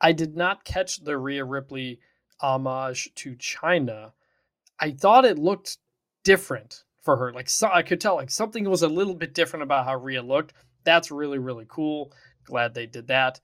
I 0.00 0.12
did 0.12 0.36
not 0.36 0.64
catch 0.64 1.02
the 1.02 1.18
Rhea 1.18 1.44
Ripley 1.44 2.00
homage 2.40 3.12
to 3.16 3.34
Chyna. 3.34 4.12
I 4.78 4.92
thought 4.92 5.24
it 5.24 5.38
looked 5.38 5.78
different 6.22 6.84
for 7.02 7.16
her. 7.16 7.32
Like 7.32 7.48
so, 7.48 7.68
I 7.72 7.82
could 7.82 8.00
tell 8.00 8.14
like 8.14 8.30
something 8.30 8.68
was 8.68 8.82
a 8.82 8.88
little 8.88 9.14
bit 9.14 9.34
different 9.34 9.64
about 9.64 9.86
how 9.86 9.96
Rhea 9.96 10.22
looked. 10.22 10.52
That's 10.84 11.10
really 11.10 11.38
really 11.38 11.66
cool. 11.68 12.12
Glad 12.44 12.74
they 12.74 12.86
did 12.86 13.08
that. 13.08 13.40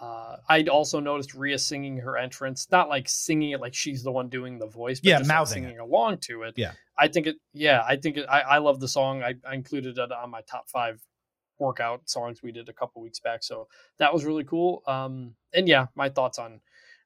Uh, 0.00 0.36
I'd 0.48 0.68
also 0.68 0.98
noticed 0.98 1.34
Rhea 1.34 1.58
singing 1.58 1.98
her 1.98 2.16
entrance, 2.16 2.66
not 2.70 2.88
like 2.88 3.08
singing 3.08 3.50
it 3.50 3.60
like 3.60 3.74
she's 3.74 4.02
the 4.02 4.10
one 4.10 4.28
doing 4.30 4.58
the 4.58 4.66
voice, 4.66 4.98
but 5.00 5.08
yeah, 5.08 5.18
just 5.18 5.28
mouthing 5.28 5.64
like 5.64 5.70
singing 5.70 5.84
it. 5.84 5.88
along 5.88 6.18
to 6.18 6.42
it. 6.44 6.54
Yeah, 6.56 6.72
I 6.98 7.08
think 7.08 7.26
it. 7.26 7.36
Yeah, 7.52 7.82
I 7.86 7.96
think 7.96 8.16
it. 8.16 8.26
I, 8.28 8.40
I 8.40 8.58
love 8.58 8.80
the 8.80 8.88
song. 8.88 9.22
I, 9.22 9.34
I 9.46 9.54
included 9.54 9.98
it 9.98 10.10
on 10.10 10.30
my 10.30 10.40
top 10.42 10.70
five 10.70 11.00
workout 11.60 12.08
songs 12.08 12.42
we 12.42 12.50
did 12.50 12.68
a 12.68 12.72
couple 12.72 13.02
weeks 13.02 13.20
back. 13.20 13.42
So 13.42 13.68
that 13.98 14.12
was 14.12 14.24
really 14.24 14.44
cool. 14.44 14.82
Um, 14.86 15.34
and 15.52 15.68
yeah, 15.68 15.86
my 15.94 16.08
thoughts 16.08 16.38
on 16.38 16.60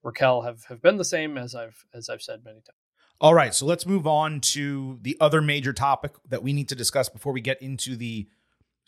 Raquel 0.05 0.43
have 0.43 0.65
have 0.67 0.81
been 0.81 0.97
the 0.97 1.05
same 1.05 1.37
as 1.37 1.55
I've 1.55 1.85
as 1.93 2.09
I've 2.09 2.23
said 2.23 2.43
many 2.45 2.59
times. 2.59 2.79
All 3.21 3.35
right, 3.35 3.55
so 3.55 3.65
let's 3.65 3.87
move 3.87 4.07
on 4.07 4.41
to 4.41 4.99
the 5.03 5.17
other 5.21 5.41
major 5.41 5.73
topic 5.73 6.13
that 6.29 6.43
we 6.43 6.53
need 6.53 6.69
to 6.69 6.75
discuss 6.75 7.09
before 7.09 7.33
we 7.33 7.41
get 7.41 7.61
into 7.63 7.97
the 7.97 8.29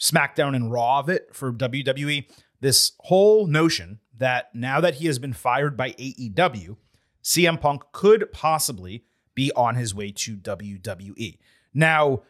SmackDown 0.01 0.55
and 0.55 0.71
Raw 0.71 0.99
of 0.99 1.09
it 1.09 1.29
for 1.33 1.53
WWE 1.53 2.29
this 2.61 2.93
whole 3.01 3.47
notion 3.47 4.01
that 4.17 4.55
now 4.55 4.81
that 4.81 4.97
he 4.97 5.07
has 5.07 5.19
been 5.19 5.33
fired 5.33 5.77
by 5.77 5.93
AEW, 5.93 6.77
CM 7.23 7.61
Punk 7.61 7.83
could 7.93 8.33
possibly 8.33 9.05
be 9.35 9.53
on 9.55 9.75
his 9.75 9.95
way 9.95 10.11
to 10.11 10.37
WWE. 10.37 11.39
Now, 11.75 12.23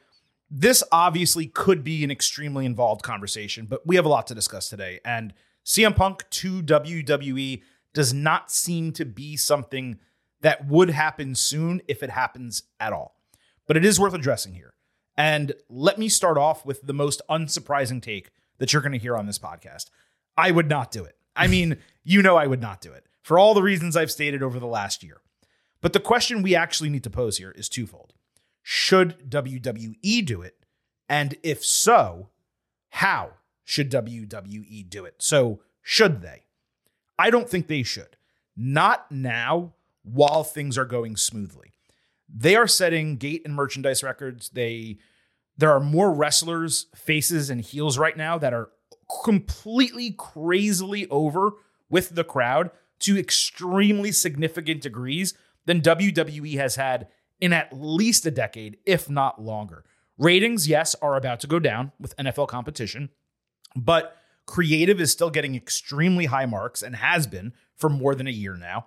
this 0.50 0.82
obviously 0.90 1.46
could 1.46 1.84
be 1.84 2.04
an 2.04 2.10
extremely 2.10 2.66
involved 2.66 3.02
conversation, 3.02 3.66
but 3.66 3.86
we 3.86 3.96
have 3.96 4.04
a 4.04 4.08
lot 4.08 4.26
to 4.28 4.34
discuss 4.34 4.68
today. 4.68 5.00
And 5.04 5.34
CM 5.64 5.94
Punk 5.94 6.28
to 6.30 6.62
WWE 6.62 7.62
does 7.92 8.12
not 8.12 8.50
seem 8.50 8.92
to 8.92 9.04
be 9.04 9.36
something 9.36 9.98
that 10.42 10.66
would 10.66 10.90
happen 10.90 11.34
soon 11.34 11.80
if 11.88 12.02
it 12.02 12.10
happens 12.10 12.64
at 12.78 12.92
all. 12.92 13.16
But 13.66 13.76
it 13.76 13.84
is 13.84 13.98
worth 13.98 14.14
addressing 14.14 14.54
here. 14.54 14.74
And 15.16 15.52
let 15.68 15.98
me 15.98 16.08
start 16.08 16.36
off 16.36 16.64
with 16.64 16.82
the 16.82 16.92
most 16.92 17.22
unsurprising 17.28 18.02
take 18.02 18.30
that 18.58 18.72
you're 18.72 18.82
going 18.82 18.92
to 18.92 18.98
hear 18.98 19.16
on 19.16 19.26
this 19.26 19.38
podcast. 19.38 19.90
I 20.36 20.50
would 20.50 20.68
not 20.68 20.90
do 20.90 21.04
it. 21.04 21.16
I 21.34 21.46
mean, 21.46 21.78
you 22.04 22.22
know, 22.22 22.36
I 22.36 22.46
would 22.46 22.60
not 22.60 22.80
do 22.80 22.92
it 22.92 23.06
for 23.22 23.38
all 23.38 23.54
the 23.54 23.62
reasons 23.62 23.96
I've 23.96 24.10
stated 24.10 24.42
over 24.42 24.58
the 24.58 24.66
last 24.66 25.02
year. 25.02 25.20
But 25.80 25.92
the 25.92 26.00
question 26.00 26.42
we 26.42 26.54
actually 26.54 26.88
need 26.88 27.04
to 27.04 27.10
pose 27.10 27.38
here 27.38 27.50
is 27.52 27.68
twofold 27.68 28.14
Should 28.62 29.30
WWE 29.30 30.24
do 30.24 30.42
it? 30.42 30.56
And 31.08 31.36
if 31.42 31.64
so, 31.64 32.30
how 32.90 33.32
should 33.64 33.90
WWE 33.90 34.88
do 34.88 35.04
it? 35.04 35.16
So, 35.18 35.60
should 35.82 36.22
they? 36.22 36.44
I 37.18 37.30
don't 37.30 37.48
think 37.48 37.66
they 37.66 37.82
should. 37.82 38.16
Not 38.56 39.10
now 39.10 39.74
while 40.02 40.44
things 40.44 40.78
are 40.78 40.84
going 40.84 41.16
smoothly. 41.16 41.72
They 42.28 42.56
are 42.56 42.66
setting 42.66 43.16
gate 43.16 43.42
and 43.44 43.54
merchandise 43.54 44.02
records. 44.02 44.50
They 44.50 44.98
there 45.58 45.70
are 45.70 45.80
more 45.80 46.12
wrestlers, 46.12 46.86
faces 46.94 47.48
and 47.48 47.60
heels 47.60 47.98
right 47.98 48.16
now 48.16 48.36
that 48.38 48.52
are 48.52 48.70
completely 49.24 50.12
crazily 50.12 51.06
over 51.08 51.52
with 51.88 52.14
the 52.14 52.24
crowd 52.24 52.70
to 53.00 53.18
extremely 53.18 54.12
significant 54.12 54.80
degrees 54.80 55.34
than 55.66 55.80
WWE 55.80 56.56
has 56.56 56.76
had 56.76 57.08
in 57.40 57.52
at 57.52 57.72
least 57.72 58.26
a 58.26 58.30
decade, 58.30 58.78
if 58.86 59.10
not 59.10 59.40
longer. 59.40 59.84
Ratings, 60.18 60.66
yes, 60.66 60.94
are 61.02 61.16
about 61.16 61.40
to 61.40 61.46
go 61.46 61.58
down 61.58 61.92
with 62.00 62.16
NFL 62.16 62.48
competition, 62.48 63.10
but 63.74 64.16
creative 64.46 65.00
is 65.00 65.12
still 65.12 65.28
getting 65.28 65.54
extremely 65.54 66.26
high 66.26 66.46
marks 66.46 66.82
and 66.82 66.96
has 66.96 67.26
been 67.26 67.52
for 67.76 67.90
more 67.90 68.14
than 68.14 68.26
a 68.26 68.30
year 68.30 68.56
now. 68.56 68.86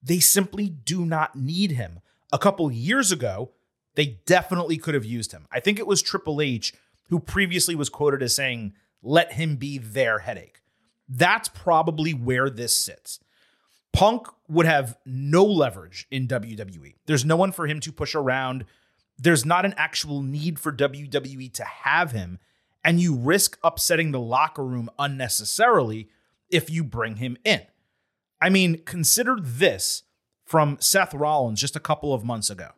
They 0.00 0.20
simply 0.20 0.68
do 0.68 1.04
not 1.04 1.34
need 1.34 1.72
him. 1.72 2.00
A 2.30 2.38
couple 2.38 2.70
years 2.70 3.10
ago, 3.10 3.50
they 3.96 4.20
definitely 4.26 4.76
could 4.76 4.94
have 4.94 5.04
used 5.04 5.32
him. 5.32 5.48
I 5.50 5.58
think 5.58 5.78
it 5.78 5.86
was 5.86 6.02
Triple 6.02 6.40
H 6.40 6.72
who 7.08 7.18
previously 7.18 7.74
was 7.74 7.88
quoted 7.88 8.22
as 8.22 8.34
saying, 8.34 8.74
let 9.02 9.32
him 9.32 9.56
be 9.56 9.78
their 9.78 10.20
headache. 10.20 10.60
That's 11.08 11.48
probably 11.48 12.12
where 12.12 12.50
this 12.50 12.74
sits. 12.74 13.20
Punk 13.92 14.28
would 14.48 14.66
have 14.66 14.96
no 15.06 15.44
leverage 15.44 16.06
in 16.10 16.28
WWE. 16.28 16.94
There's 17.06 17.24
no 17.24 17.36
one 17.36 17.52
for 17.52 17.66
him 17.66 17.80
to 17.80 17.92
push 17.92 18.14
around. 18.14 18.64
There's 19.18 19.44
not 19.44 19.64
an 19.64 19.74
actual 19.76 20.22
need 20.22 20.58
for 20.58 20.72
WWE 20.72 21.52
to 21.54 21.64
have 21.64 22.12
him. 22.12 22.38
And 22.84 23.00
you 23.00 23.16
risk 23.16 23.58
upsetting 23.64 24.12
the 24.12 24.20
locker 24.20 24.64
room 24.64 24.88
unnecessarily 24.98 26.08
if 26.50 26.70
you 26.70 26.84
bring 26.84 27.16
him 27.16 27.36
in. 27.44 27.62
I 28.40 28.50
mean, 28.50 28.82
consider 28.84 29.36
this 29.40 30.04
from 30.44 30.76
Seth 30.80 31.12
Rollins 31.12 31.60
just 31.60 31.76
a 31.76 31.80
couple 31.80 32.14
of 32.14 32.24
months 32.24 32.50
ago. 32.50 32.70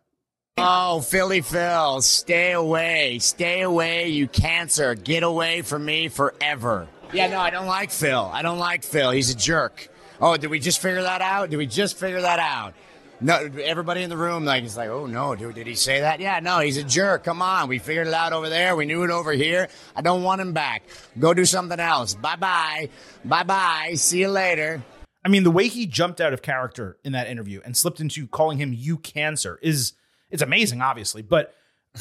Oh, 0.59 1.01
Philly 1.01 1.41
Phil, 1.41 2.03
stay 2.03 2.53
away. 2.53 3.19
Stay 3.19 3.63
away, 3.63 4.09
you 4.09 4.29
cancer. 4.29 4.95
Get 4.95 5.23
away 5.23 5.63
from 5.63 5.85
me 5.85 6.09
forever. 6.09 6.89
Yeah, 7.13 7.29
no, 7.29 7.39
I 7.41 7.51
don't 7.51 7.67
like 7.67 7.91
Phil. 7.91 8.31
I 8.33 8.43
don't 8.43 8.59
like 8.59 8.85
Phil. 8.85 9.11
He's 9.11 9.31
a 9.31 9.37
jerk. 9.37 9.89
Oh, 10.21 10.37
did 10.37 10.51
we 10.51 10.59
just 10.59 10.81
figure 10.81 11.03
that 11.03 11.23
out? 11.23 11.51
Did 11.51 11.57
we 11.57 11.67
just 11.67 11.97
figure 11.99 12.21
that 12.21 12.39
out? 12.39 12.75
No, 13.23 13.35
everybody 13.63 14.03
in 14.03 14.09
the 14.11 14.17
room 14.17 14.45
like 14.47 14.65
is 14.65 14.77
like, 14.77 14.89
oh 14.89 15.07
no, 15.07 15.35
dude, 15.35 15.55
did 15.55 15.67
he 15.67 15.75
say 15.75 16.01
that? 16.01 16.21
Yeah, 16.21 16.41
no, 16.41 16.61
he's 16.61 16.79
a 16.79 16.85
jerk. 16.85 17.25
Come 17.25 17.43
on, 17.43 17.69
we 17.69 17.79
figured 17.79 18.07
it 18.07 18.15
out 18.15 18.33
over 18.33 18.49
there. 18.49 18.77
We 18.77 18.87
knew 18.87 19.03
it 19.03 19.11
over 19.11 19.33
here. 19.33 19.69
I 19.95 20.01
don't 20.01 20.23
want 20.23 20.41
him 20.41 20.55
back. 20.55 20.85
Go 21.19 21.35
do 21.35 21.45
something 21.45 21.79
else. 21.79 22.15
Bye 22.15 22.37
bye, 22.37 22.89
bye 23.25 23.43
bye. 23.43 23.93
See 23.97 24.21
you 24.21 24.29
later. 24.29 24.83
I 25.23 25.29
mean, 25.29 25.43
the 25.45 25.51
way 25.51 25.69
he 25.69 25.85
jumped 25.85 26.19
out 26.23 26.33
of 26.33 26.41
character 26.41 26.97
in 27.05 27.13
that 27.13 27.29
interview 27.29 27.61
and 27.63 27.77
slipped 27.77 28.01
into 28.01 28.27
calling 28.27 28.57
him 28.57 28.73
"you 28.73 28.97
cancer" 28.97 29.59
is 29.63 29.93
it's 30.31 30.43
amazing, 30.43 30.81
obviously. 30.81 31.23
But 31.23 31.55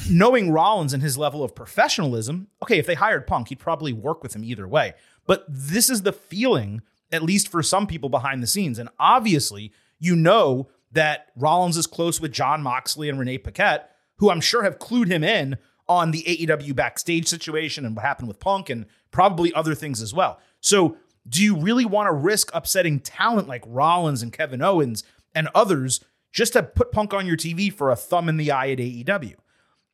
knowing 0.10 0.52
Rollins 0.52 0.94
and 0.94 1.02
his 1.02 1.18
level 1.18 1.44
of 1.44 1.56
professionalism, 1.56 2.48
okay, 2.63 2.78
if 2.78 2.86
they 2.86 2.96
hired 2.96 3.28
Punk, 3.28 3.50
he'd 3.50 3.60
probably 3.60 3.94
work 3.94 4.22
with 4.24 4.36
him 4.36 4.44
either 4.44 4.68
way. 4.68 4.94
But 5.26 5.46
this 5.48 5.89
is 5.89 6.04
the 6.04 6.13
feeling, 6.13 6.82
at 7.12 7.24
least 7.24 7.50
for 7.50 7.63
some 7.63 7.88
people 7.88 8.10
behind 8.10 8.44
the 8.44 8.48
scenes, 8.48 8.80
and 8.80 8.89
obviously, 9.00 9.72
you 10.00 10.15
know 10.15 10.70
that 10.92 11.28
Rollins 11.36 11.78
is 11.78 11.88
close 11.88 12.20
with 12.20 12.32
Jon 12.32 12.63
Moxley 12.63 13.10
and 13.10 13.20
Renee 13.20 13.38
Paquette, 13.38 13.96
who 14.18 14.32
I'm 14.32 14.42
sure 14.42 14.63
have 14.63 14.80
clued 14.80 15.08
him 15.08 15.24
in 15.24 15.58
on 15.88 16.12
the 16.12 16.24
AEW 16.24 16.76
backstage 16.76 17.28
situation 17.28 17.86
and 17.86 17.96
what 17.96 18.06
happened 18.06 18.28
with 18.28 18.39
Punk 18.39 18.70
and 18.70 18.86
probably 19.12 19.54
other 19.54 19.76
things 19.76 20.02
as 20.02 20.13
well. 20.13 20.39
So, 20.62 20.98
do 21.28 21.44
you 21.44 21.56
really 21.58 21.86
want 21.86 22.08
to 22.08 22.13
risk 22.13 22.50
upsetting 22.54 23.00
talent 23.00 23.48
like 23.48 23.63
Rollins 23.68 24.24
and 24.24 24.34
Kevin 24.34 24.62
Owens 24.62 25.04
and 25.36 25.48
others 25.54 26.00
just 26.32 26.54
to 26.54 26.63
put 26.63 26.92
Punk 26.92 27.13
on 27.13 27.26
your 27.26 27.38
TV 27.38 27.72
for 27.72 27.89
a 27.89 27.96
thumb 27.96 28.30
in 28.30 28.38
the 28.38 28.52
eye 28.52 28.72
at 28.72 28.80
AEW? 28.80 29.36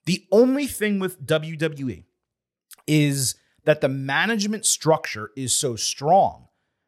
The 0.05 0.25
only 0.31 0.67
thing 0.67 0.99
with 0.99 1.25
WWE 1.25 2.03
is 2.87 3.35
that 3.63 3.81
the 3.81 3.89
management 3.89 4.65
structure 4.65 5.31
is 5.35 5.53
so 5.53 5.75
strong 5.75 6.47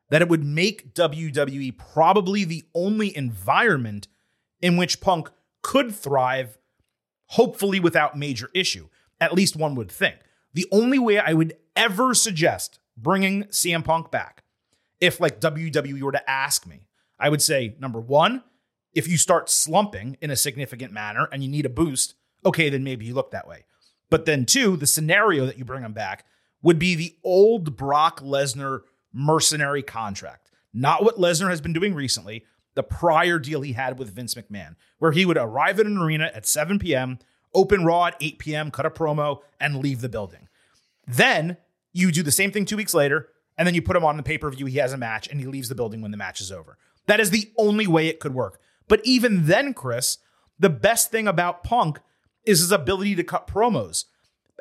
that 0.09 0.21
it 0.21 0.29
would 0.29 0.43
make 0.43 0.93
WWE 0.93 1.77
probably 1.77 2.43
the 2.43 2.65
only 2.73 3.15
environment 3.15 4.07
in 4.61 4.77
which 4.77 5.01
Punk 5.01 5.29
could 5.61 5.93
thrive, 5.93 6.57
hopefully 7.27 7.79
without 7.79 8.17
major 8.17 8.49
issue. 8.53 8.87
At 9.19 9.33
least 9.33 9.55
one 9.55 9.75
would 9.75 9.91
think. 9.91 10.15
The 10.53 10.67
only 10.71 10.99
way 10.99 11.19
I 11.19 11.33
would 11.33 11.57
ever 11.75 12.13
suggest 12.13 12.79
bringing 12.95 13.43
CM 13.45 13.83
Punk 13.83 14.11
back, 14.11 14.43
if 15.01 15.19
like 15.19 15.41
WWE 15.41 16.01
were 16.01 16.11
to 16.11 16.29
ask 16.29 16.65
me, 16.65 16.87
I 17.19 17.29
would 17.29 17.41
say 17.41 17.75
number 17.79 17.99
one, 17.99 18.43
if 18.97 19.07
you 19.07 19.15
start 19.15 19.47
slumping 19.47 20.17
in 20.21 20.31
a 20.31 20.35
significant 20.35 20.91
manner 20.91 21.29
and 21.31 21.43
you 21.43 21.49
need 21.49 21.67
a 21.67 21.69
boost, 21.69 22.15
okay, 22.43 22.67
then 22.67 22.83
maybe 22.83 23.05
you 23.05 23.13
look 23.13 23.29
that 23.29 23.47
way. 23.47 23.63
But 24.09 24.25
then 24.25 24.43
two, 24.43 24.75
the 24.75 24.87
scenario 24.87 25.45
that 25.45 25.59
you 25.59 25.65
bring 25.65 25.83
him 25.83 25.93
back 25.93 26.25
would 26.63 26.79
be 26.79 26.95
the 26.95 27.15
old 27.23 27.77
Brock 27.77 28.21
Lesnar 28.21 28.81
mercenary 29.13 29.83
contract. 29.83 30.49
Not 30.73 31.03
what 31.03 31.17
Lesnar 31.17 31.51
has 31.51 31.61
been 31.61 31.73
doing 31.73 31.93
recently, 31.93 32.43
the 32.73 32.81
prior 32.81 33.37
deal 33.37 33.61
he 33.61 33.73
had 33.73 33.99
with 33.99 34.15
Vince 34.15 34.33
McMahon, 34.33 34.75
where 34.97 35.11
he 35.11 35.27
would 35.27 35.37
arrive 35.37 35.79
at 35.79 35.85
an 35.85 35.99
arena 35.99 36.31
at 36.33 36.47
7 36.47 36.79
p.m., 36.79 37.19
open 37.53 37.85
Raw 37.85 38.05
at 38.05 38.17
8 38.19 38.39
p.m., 38.39 38.71
cut 38.71 38.87
a 38.87 38.89
promo, 38.89 39.41
and 39.59 39.77
leave 39.77 40.01
the 40.01 40.09
building. 40.09 40.47
Then 41.07 41.57
you 41.93 42.11
do 42.11 42.23
the 42.23 42.31
same 42.31 42.51
thing 42.51 42.65
two 42.65 42.77
weeks 42.77 42.95
later, 42.95 43.29
and 43.59 43.67
then 43.67 43.75
you 43.75 43.83
put 43.83 43.95
him 43.95 44.05
on 44.05 44.17
the 44.17 44.23
pay 44.23 44.39
per 44.39 44.49
view. 44.49 44.65
He 44.65 44.77
has 44.77 44.91
a 44.91 44.97
match, 44.97 45.27
and 45.27 45.39
he 45.39 45.45
leaves 45.45 45.69
the 45.69 45.75
building 45.75 46.01
when 46.01 46.09
the 46.09 46.17
match 46.17 46.41
is 46.41 46.51
over. 46.51 46.79
That 47.05 47.19
is 47.19 47.29
the 47.29 47.51
only 47.57 47.85
way 47.85 48.07
it 48.07 48.19
could 48.19 48.33
work. 48.33 48.59
But 48.87 49.01
even 49.03 49.45
then, 49.45 49.73
Chris, 49.73 50.17
the 50.59 50.69
best 50.69 51.11
thing 51.11 51.27
about 51.27 51.63
Punk 51.63 51.99
is 52.45 52.59
his 52.59 52.71
ability 52.71 53.15
to 53.15 53.23
cut 53.23 53.47
promos. 53.47 54.05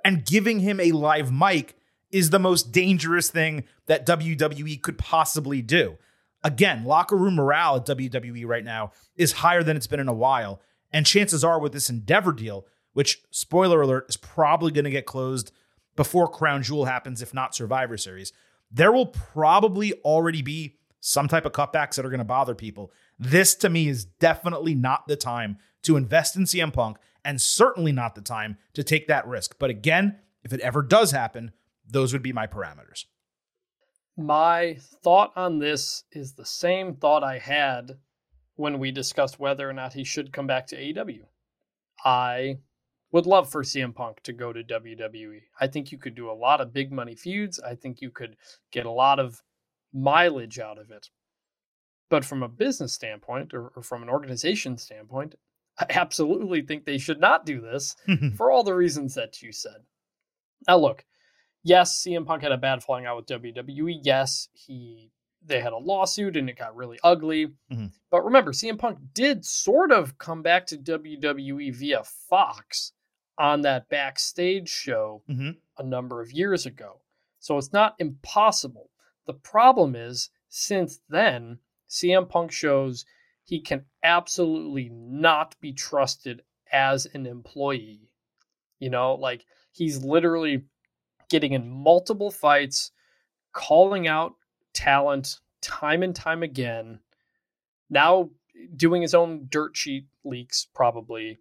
And 0.05 0.25
giving 0.25 0.61
him 0.61 0.81
a 0.81 0.93
live 0.93 1.33
mic 1.33 1.77
is 2.11 2.31
the 2.31 2.39
most 2.39 2.73
dangerous 2.73 3.31
thing 3.31 3.65
that 3.87 4.07
WWE 4.07 4.81
could 4.83 4.99
possibly 4.99 5.63
do. 5.63 5.97
Again, 6.45 6.85
locker 6.85 7.17
room 7.17 7.35
morale 7.35 7.77
at 7.77 7.87
WWE 7.87 8.47
right 8.47 8.65
now 8.65 8.93
is 9.17 9.33
higher 9.33 9.63
than 9.63 9.77
it's 9.77 9.87
been 9.87 10.01
in 10.01 10.09
a 10.09 10.15
while. 10.15 10.61
And 10.93 11.05
chances 11.05 11.43
are, 11.43 11.59
with 11.59 11.73
this 11.73 11.91
Endeavor 11.91 12.33
deal, 12.33 12.67
which, 12.93 13.23
spoiler 13.31 13.83
alert, 13.83 14.07
is 14.09 14.17
probably 14.17 14.71
going 14.71 14.85
to 14.85 14.91
get 14.91 15.07
closed 15.07 15.53
before 15.97 16.29
Crown 16.29 16.63
Jewel 16.63 16.85
happens, 16.85 17.23
if 17.23 17.35
not 17.35 17.55
Survivor 17.55 17.97
Series, 17.97 18.33
there 18.71 18.93
will 18.93 19.07
probably 19.07 19.95
already 20.05 20.43
be 20.43 20.77
some 21.01 21.29
type 21.29 21.47
of 21.47 21.53
cutbacks 21.53 21.97
that 21.97 22.05
are 22.05 22.11
going 22.11 22.19
to 22.19 22.25
bother 22.25 22.55
people. 22.55 22.93
This 23.19 23.55
to 23.57 23.69
me 23.69 23.89
is 23.89 24.05
definitely 24.05 24.75
not 24.75 25.07
the 25.09 25.17
time 25.17 25.59
to 25.83 25.97
invest 25.97 26.37
in 26.37 26.45
CM 26.45 26.73
Punk 26.73 26.99
and 27.25 27.41
certainly 27.41 27.93
not 27.93 28.15
the 28.15 28.21
time 28.21 28.59
to 28.75 28.85
take 28.85 29.09
that 29.09 29.27
risk. 29.27 29.57
But 29.59 29.71
again, 29.71 30.19
if 30.45 30.53
it 30.53 30.61
ever 30.61 30.83
does 30.83 31.11
happen, 31.11 31.53
those 31.89 32.13
would 32.13 32.23
be 32.23 32.33
my 32.33 32.47
parameters. 32.47 33.05
My 34.17 34.79
thought 35.03 35.33
on 35.37 35.59
this 35.59 36.05
is 36.13 36.35
the 36.35 36.47
same 36.47 36.95
thought 36.95 37.23
I 37.23 37.39
had 37.39 37.99
when 38.55 38.79
we 38.79 38.91
discussed 38.91 39.39
whether 39.39 39.69
or 39.69 39.73
not 39.73 39.93
he 39.93 40.05
should 40.05 40.33
come 40.33 40.47
back 40.47 40.67
to 40.69 40.77
AEW. 40.77 41.25
I 42.05 42.59
would 43.13 43.27
love 43.27 43.51
for 43.51 43.63
CM 43.63 43.95
Punk 43.95 44.23
to 44.23 44.33
go 44.33 44.53
to 44.53 44.63
WWE. 44.63 45.41
I 45.61 45.67
think 45.67 45.93
you 45.93 45.99
could 45.99 46.15
do 46.15 46.31
a 46.31 46.33
lot 46.33 46.61
of 46.61 46.73
big 46.73 46.93
money 46.93 47.15
feuds. 47.15 47.61
I 47.61 47.75
think 47.75 48.01
you 48.01 48.11
could 48.11 48.37
get 48.73 48.87
a 48.87 48.91
lot 48.91 49.19
of 49.19 49.43
mileage 49.93 50.59
out 50.59 50.79
of 50.79 50.91
it. 50.91 51.09
But 52.09 52.25
from 52.25 52.43
a 52.43 52.49
business 52.49 52.93
standpoint 52.93 53.53
or, 53.53 53.69
or 53.75 53.83
from 53.83 54.03
an 54.03 54.09
organization 54.09 54.79
standpoint, 54.79 55.35
I 55.79 55.87
absolutely 55.91 56.63
think 56.63 56.85
they 56.85 56.99
should 56.99 57.21
not 57.21 57.45
do 57.45 57.61
this 57.61 57.97
for 58.37 58.51
all 58.51 58.63
the 58.63 58.75
reasons 58.75 59.15
that 59.15 59.43
you 59.43 59.53
said. 59.53 59.83
Now, 60.67 60.79
look, 60.79 61.05
yes, 61.63 62.03
CM 62.03 62.27
Punk 62.27 62.43
had 62.43 62.53
a 62.53 62.57
bad 62.57 62.83
falling 62.83 63.07
out 63.07 63.17
with 63.17 63.27
WWE. 63.27 64.01
Yes, 64.03 64.49
he 64.53 65.11
they 65.45 65.61
had 65.61 65.73
a 65.73 65.79
lawsuit 65.79 66.37
and 66.37 66.51
it 66.51 66.59
got 66.59 66.75
really 66.75 66.99
ugly. 67.05 67.47
Mm-hmm. 67.71 67.87
But 68.11 68.25
remember, 68.25 68.53
CM 68.53 68.79
Punk 68.79 68.99
did 69.15 69.45
sort 69.45 69.93
of 69.93 70.19
come 70.19 70.43
back 70.43 70.67
to 70.67 70.77
WWE 70.77 71.75
via 71.75 72.03
Fox 72.05 72.93
on 73.39 73.63
that 73.63 73.89
backstage 73.89 74.69
show 74.69 75.23
mm-hmm. 75.29 75.51
a 75.79 75.83
number 75.83 76.21
of 76.21 76.33
years 76.33 76.67
ago. 76.67 77.01
So 77.39 77.59
it's 77.59 77.73
not 77.73 77.95
impossible. 77.99 78.91
The 79.27 79.35
problem 79.35 79.95
is, 79.95 80.31
since 80.49 81.01
then, 81.09 81.59
CM 81.89 82.29
Punk 82.29 82.53
shows 82.53 83.05
he 83.45 83.61
can 83.61 83.85
absolutely 84.03 84.91
not 84.93 85.55
be 85.61 85.73
trusted 85.73 86.43
as 86.73 87.07
an 87.07 87.27
employee. 87.27 88.11
You 88.79 88.91
know, 88.91 89.15
like 89.15 89.47
he's 89.73 90.05
literally 90.05 90.65
getting 91.29 91.53
in 91.53 91.71
multiple 91.71 92.31
fights, 92.31 92.91
calling 93.53 94.07
out 94.07 94.35
talent 94.75 95.41
time 95.63 96.03
and 96.03 96.15
time 96.15 96.43
again. 96.43 97.01
Now 97.89 98.31
doing 98.75 99.03
his 99.03 99.15
own 99.15 99.47
dirt 99.49 99.77
sheet 99.77 100.07
leaks, 100.25 100.67
probably. 100.75 101.39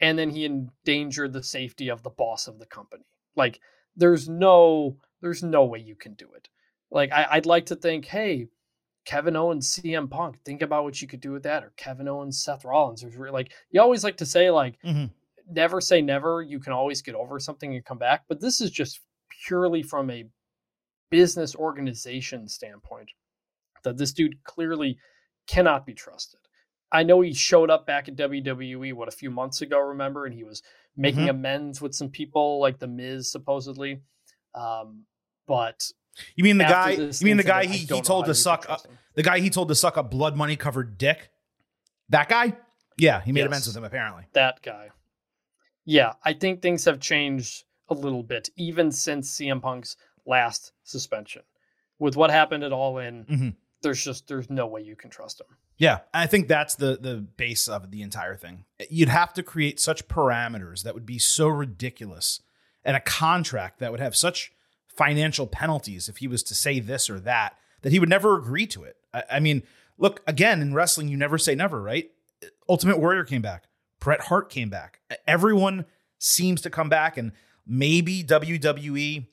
And 0.00 0.18
then 0.18 0.30
he 0.30 0.44
endangered 0.44 1.32
the 1.32 1.42
safety 1.42 1.88
of 1.88 2.02
the 2.02 2.10
boss 2.10 2.48
of 2.48 2.58
the 2.58 2.66
company. 2.66 3.04
Like, 3.34 3.60
there's 3.96 4.28
no 4.28 4.96
there's 5.22 5.42
no 5.42 5.64
way 5.64 5.78
you 5.78 5.94
can 5.94 6.14
do 6.14 6.28
it. 6.36 6.48
Like 6.90 7.10
I, 7.12 7.36
would 7.36 7.46
like 7.46 7.66
to 7.66 7.76
think, 7.76 8.04
hey, 8.04 8.48
Kevin 9.06 9.36
Owens, 9.36 9.68
CM 9.68 10.10
Punk, 10.10 10.36
think 10.44 10.60
about 10.60 10.82
what 10.84 11.00
you 11.00 11.08
could 11.08 11.20
do 11.20 11.32
with 11.32 11.44
that, 11.44 11.64
or 11.64 11.72
Kevin 11.76 12.08
Owens, 12.08 12.42
Seth 12.42 12.64
Rollins. 12.64 13.04
Like 13.32 13.52
you 13.70 13.80
always 13.80 14.04
like 14.04 14.18
to 14.18 14.26
say, 14.26 14.50
like 14.50 14.82
mm-hmm. 14.82 15.06
never 15.50 15.80
say 15.80 16.02
never. 16.02 16.42
You 16.42 16.58
can 16.58 16.72
always 16.72 17.00
get 17.00 17.14
over 17.14 17.38
something 17.38 17.74
and 17.74 17.84
come 17.84 17.98
back. 17.98 18.24
But 18.28 18.40
this 18.40 18.60
is 18.60 18.70
just 18.70 19.00
purely 19.46 19.82
from 19.82 20.10
a 20.10 20.26
business 21.08 21.54
organization 21.54 22.48
standpoint 22.48 23.10
that 23.84 23.96
this 23.96 24.12
dude 24.12 24.42
clearly 24.42 24.98
cannot 25.46 25.86
be 25.86 25.94
trusted. 25.94 26.40
I 26.90 27.04
know 27.04 27.20
he 27.20 27.32
showed 27.32 27.70
up 27.70 27.86
back 27.86 28.08
at 28.08 28.16
WWE 28.16 28.92
what 28.92 29.08
a 29.08 29.12
few 29.12 29.30
months 29.30 29.62
ago, 29.62 29.78
remember, 29.78 30.26
and 30.26 30.34
he 30.34 30.42
was 30.42 30.62
making 30.96 31.22
mm-hmm. 31.22 31.30
amends 31.30 31.80
with 31.80 31.94
some 31.94 32.08
people 32.08 32.58
like 32.58 32.80
the 32.80 32.88
Miz 32.88 33.30
supposedly. 33.30 34.00
Um, 34.54 35.04
but 35.46 35.90
you 36.34 36.44
mean 36.44 36.58
the 36.58 36.64
guy? 36.64 36.90
You 36.90 37.12
mean 37.22 37.36
the 37.36 37.42
guy 37.42 37.66
he, 37.66 37.78
he 37.78 38.00
told 38.00 38.26
to 38.26 38.34
suck 38.34 38.68
up, 38.68 38.86
the 39.14 39.22
guy 39.22 39.38
he 39.38 39.50
told 39.50 39.68
to 39.68 39.74
suck 39.74 39.96
up 39.96 40.10
blood 40.10 40.36
money 40.36 40.56
covered 40.56 40.98
dick? 40.98 41.30
That 42.08 42.28
guy? 42.28 42.56
Yeah, 42.98 43.20
he 43.22 43.32
made 43.32 43.40
yes, 43.40 43.46
amends 43.48 43.66
with 43.66 43.76
him 43.76 43.84
apparently. 43.84 44.24
That 44.32 44.62
guy. 44.62 44.90
Yeah, 45.84 46.14
I 46.24 46.32
think 46.32 46.62
things 46.62 46.84
have 46.84 47.00
changed 47.00 47.64
a 47.88 47.94
little 47.94 48.22
bit 48.22 48.50
even 48.56 48.90
since 48.90 49.38
CM 49.38 49.60
Punk's 49.60 49.96
last 50.26 50.72
suspension. 50.84 51.42
With 51.98 52.16
what 52.16 52.30
happened 52.30 52.62
at 52.64 52.72
All 52.72 52.98
In, 52.98 53.24
mm-hmm. 53.24 53.48
there's 53.82 54.02
just 54.02 54.28
there's 54.28 54.50
no 54.50 54.66
way 54.66 54.82
you 54.82 54.96
can 54.96 55.10
trust 55.10 55.40
him. 55.40 55.46
Yeah, 55.78 56.00
I 56.12 56.26
think 56.26 56.48
that's 56.48 56.74
the 56.74 56.98
the 57.00 57.16
base 57.16 57.68
of 57.68 57.90
the 57.90 58.02
entire 58.02 58.36
thing. 58.36 58.64
You'd 58.90 59.08
have 59.08 59.32
to 59.34 59.42
create 59.42 59.80
such 59.80 60.08
parameters 60.08 60.82
that 60.82 60.94
would 60.94 61.06
be 61.06 61.18
so 61.18 61.48
ridiculous 61.48 62.40
and 62.84 62.96
a 62.96 63.00
contract 63.00 63.78
that 63.80 63.90
would 63.90 64.00
have 64.00 64.16
such 64.16 64.52
financial 64.96 65.46
penalties 65.46 66.08
if 66.08 66.18
he 66.18 66.28
was 66.28 66.42
to 66.44 66.54
say 66.54 66.80
this 66.80 67.10
or 67.10 67.20
that, 67.20 67.56
that 67.82 67.92
he 67.92 67.98
would 67.98 68.08
never 68.08 68.36
agree 68.36 68.66
to 68.66 68.84
it. 68.84 68.96
I, 69.12 69.24
I 69.32 69.40
mean, 69.40 69.62
look, 69.98 70.22
again, 70.26 70.60
in 70.60 70.74
wrestling, 70.74 71.08
you 71.08 71.16
never 71.16 71.38
say 71.38 71.54
never, 71.54 71.82
right? 71.82 72.10
Ultimate 72.68 72.98
Warrior 72.98 73.24
came 73.24 73.42
back, 73.42 73.64
Bret 74.00 74.22
Hart 74.22 74.50
came 74.50 74.68
back. 74.68 75.00
Everyone 75.26 75.86
seems 76.18 76.60
to 76.62 76.70
come 76.70 76.88
back, 76.88 77.16
and 77.16 77.32
maybe 77.66 78.22
WWE 78.22 79.26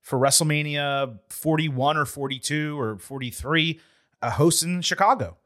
for 0.00 0.18
WrestleMania 0.18 1.18
41 1.28 1.96
or 1.96 2.04
42 2.04 2.78
or 2.78 2.98
43 2.98 3.80
uh, 4.22 4.30
hosts 4.30 4.62
in 4.62 4.82
Chicago. 4.82 5.36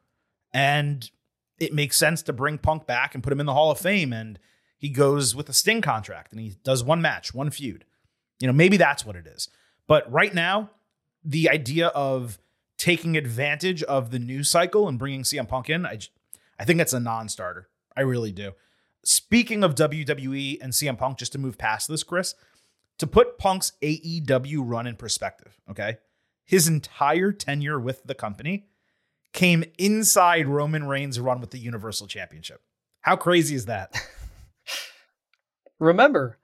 And 0.52 1.10
it 1.58 1.72
makes 1.72 1.96
sense 1.96 2.22
to 2.22 2.32
bring 2.32 2.58
Punk 2.58 2.86
back 2.86 3.14
and 3.14 3.22
put 3.22 3.32
him 3.32 3.40
in 3.40 3.46
the 3.46 3.54
Hall 3.54 3.70
of 3.70 3.78
Fame. 3.78 4.12
And 4.12 4.38
he 4.76 4.88
goes 4.88 5.34
with 5.34 5.48
a 5.48 5.52
Sting 5.52 5.80
contract 5.80 6.32
and 6.32 6.40
he 6.40 6.54
does 6.62 6.84
one 6.84 7.02
match, 7.02 7.34
one 7.34 7.50
feud. 7.50 7.84
You 8.40 8.46
know, 8.46 8.52
maybe 8.52 8.76
that's 8.76 9.04
what 9.04 9.16
it 9.16 9.26
is. 9.26 9.48
But 9.86 10.10
right 10.10 10.34
now, 10.34 10.70
the 11.24 11.48
idea 11.50 11.88
of 11.88 12.38
taking 12.76 13.16
advantage 13.16 13.82
of 13.84 14.10
the 14.10 14.18
news 14.18 14.50
cycle 14.50 14.88
and 14.88 14.98
bringing 14.98 15.22
CM 15.22 15.48
Punk 15.48 15.70
in, 15.70 15.86
I, 15.86 15.98
I 16.58 16.64
think 16.64 16.78
that's 16.78 16.92
a 16.92 17.00
non-starter. 17.00 17.68
I 17.96 18.02
really 18.02 18.32
do. 18.32 18.52
Speaking 19.04 19.62
of 19.62 19.74
WWE 19.74 20.58
and 20.60 20.72
CM 20.72 20.98
Punk, 20.98 21.18
just 21.18 21.32
to 21.32 21.38
move 21.38 21.58
past 21.58 21.88
this, 21.88 22.02
Chris, 22.02 22.34
to 22.98 23.06
put 23.06 23.38
Punk's 23.38 23.72
AEW 23.82 24.58
run 24.60 24.86
in 24.86 24.96
perspective, 24.96 25.58
okay? 25.70 25.98
His 26.44 26.68
entire 26.68 27.32
tenure 27.32 27.78
with 27.78 28.02
the 28.04 28.14
company 28.14 28.66
came 29.32 29.64
inside 29.78 30.46
Roman 30.46 30.86
Reigns' 30.86 31.20
run 31.20 31.40
with 31.40 31.50
the 31.50 31.58
Universal 31.58 32.06
Championship. 32.06 32.62
How 33.00 33.16
crazy 33.16 33.54
is 33.54 33.66
that? 33.66 33.94
Remember, 35.78 36.38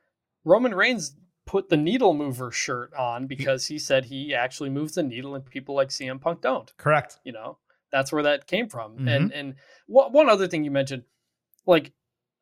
Roman 0.44 0.74
Reigns 0.74 1.14
put 1.50 1.68
the 1.68 1.76
needle 1.76 2.14
mover 2.14 2.52
shirt 2.52 2.94
on 2.94 3.26
because 3.26 3.66
he 3.66 3.76
said 3.76 4.04
he 4.04 4.32
actually 4.32 4.70
moves 4.70 4.94
the 4.94 5.02
needle 5.02 5.34
and 5.34 5.44
people 5.44 5.74
like 5.74 5.88
CM 5.88 6.20
Punk 6.20 6.42
don't. 6.42 6.72
Correct. 6.76 7.18
You 7.24 7.32
know, 7.32 7.58
that's 7.90 8.12
where 8.12 8.22
that 8.22 8.46
came 8.46 8.68
from. 8.68 8.92
Mm-hmm. 8.92 9.08
And 9.08 9.32
and 9.32 9.54
one 9.88 10.28
other 10.28 10.46
thing 10.46 10.62
you 10.62 10.70
mentioned, 10.70 11.02
like 11.66 11.90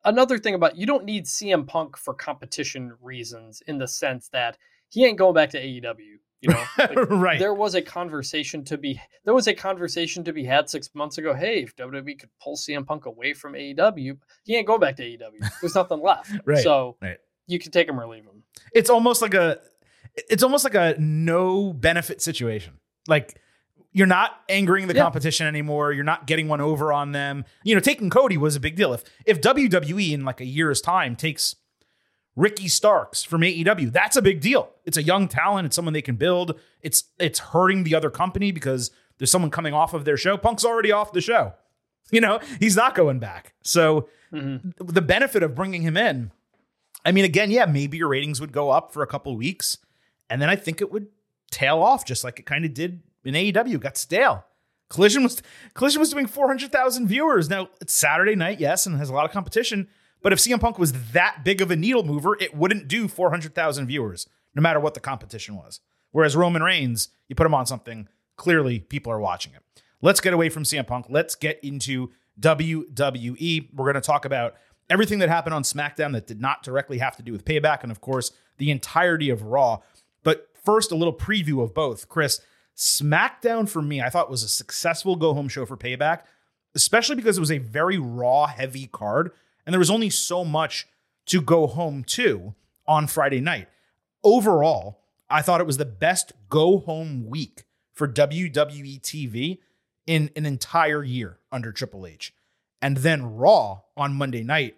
another 0.05 0.37
thing 0.37 0.53
about 0.53 0.77
you 0.77 0.85
don't 0.85 1.05
need 1.05 1.25
CM 1.25 1.65
Punk 1.65 1.97
for 1.97 2.13
competition 2.13 2.93
reasons 3.01 3.63
in 3.65 3.79
the 3.79 3.87
sense 3.87 4.29
that 4.29 4.59
he 4.89 5.05
ain't 5.05 5.17
going 5.17 5.33
back 5.33 5.49
to 5.51 5.59
AEW. 5.59 6.19
You 6.41 6.49
know, 6.49 6.63
like, 6.77 7.09
right? 7.09 7.39
There 7.39 7.55
was 7.55 7.73
a 7.73 7.81
conversation 7.81 8.63
to 8.65 8.77
be 8.77 9.01
there 9.25 9.33
was 9.33 9.47
a 9.47 9.55
conversation 9.55 10.23
to 10.25 10.33
be 10.33 10.45
had 10.45 10.69
six 10.69 10.93
months 10.93 11.17
ago. 11.17 11.33
Hey, 11.33 11.63
if 11.63 11.75
WWE 11.77 12.19
could 12.19 12.29
pull 12.39 12.55
CM 12.55 12.85
Punk 12.85 13.07
away 13.07 13.33
from 13.33 13.53
AEW, 13.53 14.19
he 14.43 14.55
ain't 14.55 14.67
going 14.67 14.79
back 14.79 14.97
to 14.97 15.03
AEW. 15.03 15.49
There's 15.61 15.73
nothing 15.73 15.99
left. 15.99 16.31
right. 16.45 16.63
So 16.63 16.95
right 17.01 17.17
you 17.49 17.59
can 17.59 17.71
take 17.71 17.87
him 17.87 17.99
or 17.99 18.07
leave 18.07 18.23
him. 18.23 18.43
It's 18.73 18.89
almost 18.89 19.21
like 19.21 19.33
a 19.33 19.59
it's 20.15 20.43
almost 20.43 20.63
like 20.63 20.75
a 20.75 20.95
no 20.99 21.73
benefit 21.73 22.21
situation. 22.21 22.73
Like 23.07 23.39
you're 23.91 24.07
not 24.07 24.41
angering 24.47 24.87
the 24.87 24.95
yeah. 24.95 25.01
competition 25.01 25.47
anymore. 25.47 25.91
You're 25.91 26.03
not 26.03 26.27
getting 26.27 26.47
one 26.47 26.61
over 26.61 26.93
on 26.93 27.11
them. 27.11 27.45
You 27.63 27.73
know, 27.75 27.81
taking 27.81 28.09
Cody 28.09 28.37
was 28.37 28.55
a 28.55 28.59
big 28.59 28.75
deal. 28.75 28.93
If 28.93 29.03
if 29.25 29.41
WWE 29.41 30.11
in 30.11 30.25
like 30.25 30.41
a 30.41 30.45
year's 30.45 30.81
time 30.81 31.15
takes 31.15 31.55
Ricky 32.35 32.67
Starks 32.67 33.23
from 33.23 33.41
AEW, 33.41 33.91
that's 33.91 34.15
a 34.15 34.21
big 34.21 34.41
deal. 34.41 34.69
It's 34.85 34.97
a 34.97 35.03
young 35.03 35.27
talent. 35.27 35.65
It's 35.65 35.75
someone 35.75 35.93
they 35.93 36.01
can 36.01 36.15
build. 36.15 36.59
It's 36.81 37.05
it's 37.19 37.39
hurting 37.39 37.83
the 37.83 37.95
other 37.95 38.11
company 38.11 38.51
because 38.51 38.91
there's 39.17 39.31
someone 39.31 39.51
coming 39.51 39.73
off 39.73 39.93
of 39.93 40.05
their 40.05 40.17
show. 40.17 40.37
Punk's 40.37 40.63
already 40.63 40.91
off 40.91 41.11
the 41.11 41.21
show. 41.21 41.53
You 42.11 42.21
know, 42.21 42.39
he's 42.59 42.75
not 42.75 42.95
going 42.95 43.19
back. 43.19 43.53
So 43.63 44.09
mm-hmm. 44.33 44.69
the 44.77 45.01
benefit 45.01 45.43
of 45.43 45.55
bringing 45.55 45.81
him 45.81 45.97
in 45.97 46.31
I 47.05 47.11
mean, 47.11 47.25
again, 47.25 47.51
yeah, 47.51 47.65
maybe 47.65 47.97
your 47.97 48.09
ratings 48.09 48.41
would 48.41 48.51
go 48.51 48.69
up 48.69 48.91
for 48.91 49.01
a 49.03 49.07
couple 49.07 49.35
weeks, 49.35 49.77
and 50.29 50.41
then 50.41 50.49
I 50.49 50.55
think 50.55 50.81
it 50.81 50.91
would 50.91 51.07
tail 51.51 51.81
off 51.81 52.05
just 52.05 52.23
like 52.23 52.39
it 52.39 52.45
kind 52.45 52.65
of 52.65 52.73
did 52.73 53.01
in 53.23 53.33
AEW. 53.33 53.79
Got 53.79 53.97
stale. 53.97 54.45
Collision 54.89 55.23
was 55.23 55.41
Collision 55.73 55.99
was 55.99 56.09
doing 56.09 56.25
four 56.25 56.47
hundred 56.47 56.71
thousand 56.71 57.07
viewers. 57.07 57.49
Now 57.49 57.69
it's 57.79 57.93
Saturday 57.93 58.35
night, 58.35 58.59
yes, 58.59 58.85
and 58.85 58.97
has 58.97 59.09
a 59.09 59.13
lot 59.13 59.25
of 59.25 59.31
competition. 59.31 59.87
But 60.21 60.33
if 60.33 60.39
CM 60.39 60.59
Punk 60.59 60.77
was 60.77 61.11
that 61.11 61.43
big 61.45 61.61
of 61.61 61.71
a 61.71 61.75
needle 61.75 62.03
mover, 62.03 62.35
it 62.39 62.55
wouldn't 62.55 62.87
do 62.87 63.07
four 63.07 63.29
hundred 63.29 63.55
thousand 63.55 63.87
viewers, 63.87 64.27
no 64.55 64.61
matter 64.61 64.79
what 64.79 64.95
the 64.95 64.99
competition 64.99 65.55
was. 65.55 65.79
Whereas 66.11 66.35
Roman 66.35 66.63
Reigns, 66.63 67.09
you 67.27 67.35
put 67.35 67.45
him 67.45 67.53
on 67.53 67.67
something, 67.67 68.09
clearly 68.35 68.79
people 68.79 69.11
are 69.11 69.19
watching 69.19 69.53
it. 69.53 69.61
Let's 70.01 70.21
get 70.21 70.33
away 70.33 70.49
from 70.49 70.63
CM 70.63 70.87
Punk. 70.87 71.05
Let's 71.09 71.35
get 71.35 71.59
into 71.63 72.09
WWE. 72.39 73.73
We're 73.73 73.85
going 73.85 73.95
to 73.95 74.01
talk 74.01 74.25
about 74.25 74.55
everything 74.89 75.19
that 75.19 75.29
happened 75.29 75.53
on 75.53 75.63
SmackDown 75.63 76.13
that 76.13 76.27
did 76.27 76.41
not 76.41 76.63
directly 76.63 76.97
have 76.97 77.15
to 77.17 77.23
do 77.23 77.31
with 77.31 77.45
payback, 77.45 77.83
and 77.83 77.91
of 77.91 78.01
course, 78.01 78.31
the 78.57 78.71
entirety 78.71 79.29
of 79.29 79.43
Raw. 79.43 79.79
But 80.23 80.49
first, 80.63 80.91
a 80.91 80.95
little 80.95 81.13
preview 81.13 81.61
of 81.61 81.73
both. 81.73 82.09
Chris, 82.09 82.41
SmackDown 82.75 83.67
for 83.67 83.81
me, 83.81 84.01
I 84.01 84.09
thought 84.09 84.29
was 84.29 84.43
a 84.43 84.49
successful 84.49 85.15
go 85.15 85.33
home 85.33 85.49
show 85.49 85.65
for 85.65 85.77
payback, 85.77 86.21
especially 86.75 87.15
because 87.15 87.37
it 87.37 87.41
was 87.41 87.51
a 87.51 87.57
very 87.57 87.97
Raw 87.97 88.47
heavy 88.47 88.87
card, 88.87 89.31
and 89.65 89.73
there 89.73 89.79
was 89.79 89.91
only 89.91 90.09
so 90.09 90.43
much 90.43 90.87
to 91.27 91.41
go 91.41 91.67
home 91.67 92.03
to 92.03 92.55
on 92.87 93.07
Friday 93.07 93.39
night. 93.39 93.67
Overall, 94.23 94.99
I 95.29 95.41
thought 95.41 95.61
it 95.61 95.67
was 95.67 95.77
the 95.77 95.85
best 95.85 96.33
go 96.49 96.79
home 96.79 97.27
week 97.27 97.63
for 97.93 98.07
WWE 98.07 98.99
TV 99.01 99.59
in 100.07 100.31
an 100.35 100.45
entire 100.45 101.03
year 101.03 101.37
under 101.51 101.71
Triple 101.71 102.07
H. 102.07 102.33
And 102.81 102.97
then 102.97 103.35
Raw 103.35 103.81
on 103.95 104.15
Monday 104.15 104.41
night 104.41 104.77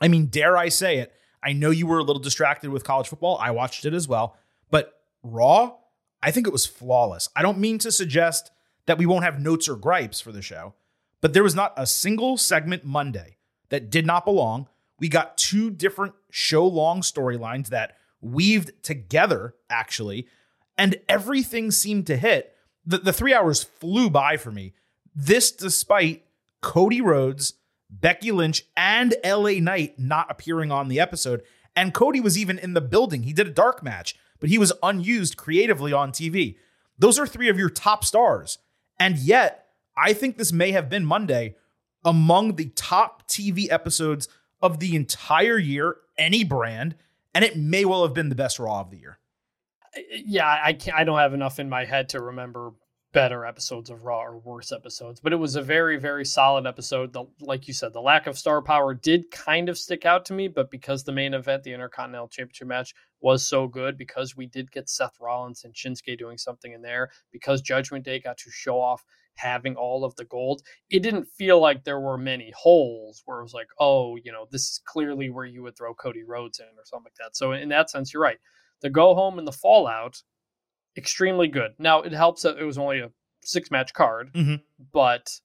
I 0.00 0.08
mean, 0.08 0.26
dare 0.26 0.56
I 0.56 0.68
say 0.68 0.98
it? 0.98 1.12
I 1.42 1.52
know 1.52 1.70
you 1.70 1.86
were 1.86 1.98
a 1.98 2.02
little 2.02 2.22
distracted 2.22 2.70
with 2.70 2.84
college 2.84 3.08
football. 3.08 3.38
I 3.38 3.50
watched 3.50 3.84
it 3.84 3.94
as 3.94 4.08
well. 4.08 4.36
But 4.70 5.00
Raw, 5.22 5.76
I 6.22 6.30
think 6.30 6.46
it 6.46 6.52
was 6.52 6.66
flawless. 6.66 7.28
I 7.34 7.42
don't 7.42 7.58
mean 7.58 7.78
to 7.78 7.92
suggest 7.92 8.50
that 8.86 8.98
we 8.98 9.06
won't 9.06 9.24
have 9.24 9.40
notes 9.40 9.68
or 9.68 9.76
gripes 9.76 10.20
for 10.20 10.32
the 10.32 10.42
show, 10.42 10.74
but 11.20 11.32
there 11.32 11.42
was 11.42 11.54
not 11.54 11.72
a 11.76 11.86
single 11.86 12.36
segment 12.36 12.84
Monday 12.84 13.36
that 13.68 13.90
did 13.90 14.06
not 14.06 14.24
belong. 14.24 14.68
We 14.98 15.08
got 15.08 15.38
two 15.38 15.70
different 15.70 16.14
show 16.30 16.66
long 16.66 17.00
storylines 17.00 17.68
that 17.68 17.96
weaved 18.20 18.72
together, 18.82 19.54
actually, 19.70 20.26
and 20.76 20.96
everything 21.08 21.70
seemed 21.70 22.06
to 22.08 22.16
hit. 22.16 22.54
The, 22.84 22.98
the 22.98 23.12
three 23.12 23.34
hours 23.34 23.62
flew 23.62 24.10
by 24.10 24.36
for 24.36 24.50
me. 24.50 24.74
This 25.14 25.52
despite 25.52 26.24
Cody 26.60 27.00
Rhodes 27.00 27.54
Becky 27.90 28.32
Lynch, 28.32 28.64
and 28.76 29.14
LA 29.24 29.54
Knight 29.58 29.98
not 29.98 30.30
appearing 30.30 30.70
on 30.70 30.88
the 30.88 31.00
episode. 31.00 31.42
And 31.74 31.94
Cody 31.94 32.20
was 32.20 32.38
even 32.38 32.58
in 32.58 32.74
the 32.74 32.80
building. 32.80 33.24
He 33.24 33.32
did 33.32 33.46
a 33.46 33.52
dark 33.52 33.82
match, 33.82 34.16
but 34.38 34.48
he 34.48 34.58
was 34.58 34.72
unused 34.82 35.36
creatively 35.36 35.92
on 35.92 36.12
TV. 36.12 36.56
Those 36.98 37.18
are 37.18 37.26
three 37.26 37.48
of 37.48 37.58
your 37.58 37.70
top 37.70 38.04
stars. 38.04 38.58
And 38.98 39.18
yet, 39.18 39.66
I 39.96 40.12
think 40.12 40.36
this 40.36 40.52
may 40.52 40.72
have 40.72 40.88
been 40.88 41.04
Monday 41.04 41.56
among 42.04 42.56
the 42.56 42.70
top 42.70 43.26
TV 43.28 43.70
episodes 43.70 44.28
of 44.62 44.78
the 44.78 44.94
entire 44.96 45.58
year, 45.58 45.96
any 46.18 46.44
brand, 46.44 46.96
and 47.34 47.44
it 47.44 47.56
may 47.56 47.84
well 47.84 48.02
have 48.02 48.14
been 48.14 48.28
the 48.28 48.34
best 48.34 48.58
Raw 48.58 48.80
of 48.80 48.90
the 48.90 48.98
year. 48.98 49.18
Yeah, 50.10 50.60
I 50.62 50.72
can't. 50.72 50.96
I 50.96 51.04
don't 51.04 51.18
have 51.18 51.34
enough 51.34 51.58
in 51.58 51.68
my 51.68 51.84
head 51.84 52.10
to 52.10 52.20
remember 52.20 52.72
better 53.12 53.44
episodes 53.44 53.90
of 53.90 54.04
Raw 54.04 54.20
or 54.20 54.38
worse 54.38 54.70
episodes, 54.70 55.20
but 55.20 55.32
it 55.32 55.36
was 55.36 55.56
a 55.56 55.62
very, 55.62 55.98
very 55.98 56.24
solid 56.24 56.66
episode. 56.66 57.12
The, 57.12 57.24
like 57.40 57.66
you 57.66 57.74
said, 57.74 57.92
the 57.92 58.00
lack 58.00 58.26
of 58.26 58.38
star 58.38 58.62
power 58.62 58.94
did 58.94 59.30
kind 59.30 59.68
of 59.68 59.76
stick 59.76 60.06
out 60.06 60.24
to 60.26 60.32
me, 60.32 60.46
but 60.48 60.70
because 60.70 61.02
the 61.02 61.12
main 61.12 61.34
event, 61.34 61.64
the 61.64 61.72
Intercontinental 61.72 62.28
Championship 62.28 62.68
match, 62.68 62.94
was 63.20 63.46
so 63.46 63.66
good, 63.66 63.98
because 63.98 64.36
we 64.36 64.46
did 64.46 64.70
get 64.70 64.88
Seth 64.88 65.16
Rollins 65.20 65.64
and 65.64 65.74
Shinsuke 65.74 66.18
doing 66.18 66.38
something 66.38 66.72
in 66.72 66.82
there, 66.82 67.10
because 67.32 67.60
Judgment 67.60 68.04
Day 68.04 68.20
got 68.20 68.38
to 68.38 68.50
show 68.50 68.80
off 68.80 69.04
having 69.34 69.74
all 69.74 70.04
of 70.04 70.14
the 70.16 70.24
gold, 70.24 70.62
it 70.90 71.02
didn't 71.02 71.24
feel 71.24 71.60
like 71.60 71.84
there 71.84 72.00
were 72.00 72.18
many 72.18 72.52
holes 72.56 73.22
where 73.24 73.40
it 73.40 73.42
was 73.42 73.54
like, 73.54 73.68
oh, 73.78 74.16
you 74.16 74.30
know, 74.30 74.46
this 74.50 74.62
is 74.62 74.80
clearly 74.84 75.30
where 75.30 75.46
you 75.46 75.62
would 75.62 75.76
throw 75.76 75.94
Cody 75.94 76.22
Rhodes 76.22 76.60
in 76.60 76.66
or 76.66 76.84
something 76.84 77.06
like 77.06 77.14
that. 77.14 77.36
So 77.36 77.52
in 77.52 77.68
that 77.70 77.90
sense, 77.90 78.12
you're 78.12 78.22
right. 78.22 78.38
The 78.82 78.90
go 78.90 79.14
home 79.14 79.38
and 79.38 79.46
the 79.46 79.52
fallout 79.52 80.22
extremely 80.96 81.48
good. 81.48 81.72
Now 81.78 82.02
it 82.02 82.12
helps 82.12 82.42
that 82.42 82.58
it 82.58 82.64
was 82.64 82.78
only 82.78 83.00
a 83.00 83.10
six 83.42 83.70
match 83.70 83.92
card, 83.94 84.32
mm-hmm. 84.32 84.56
but 84.92 85.40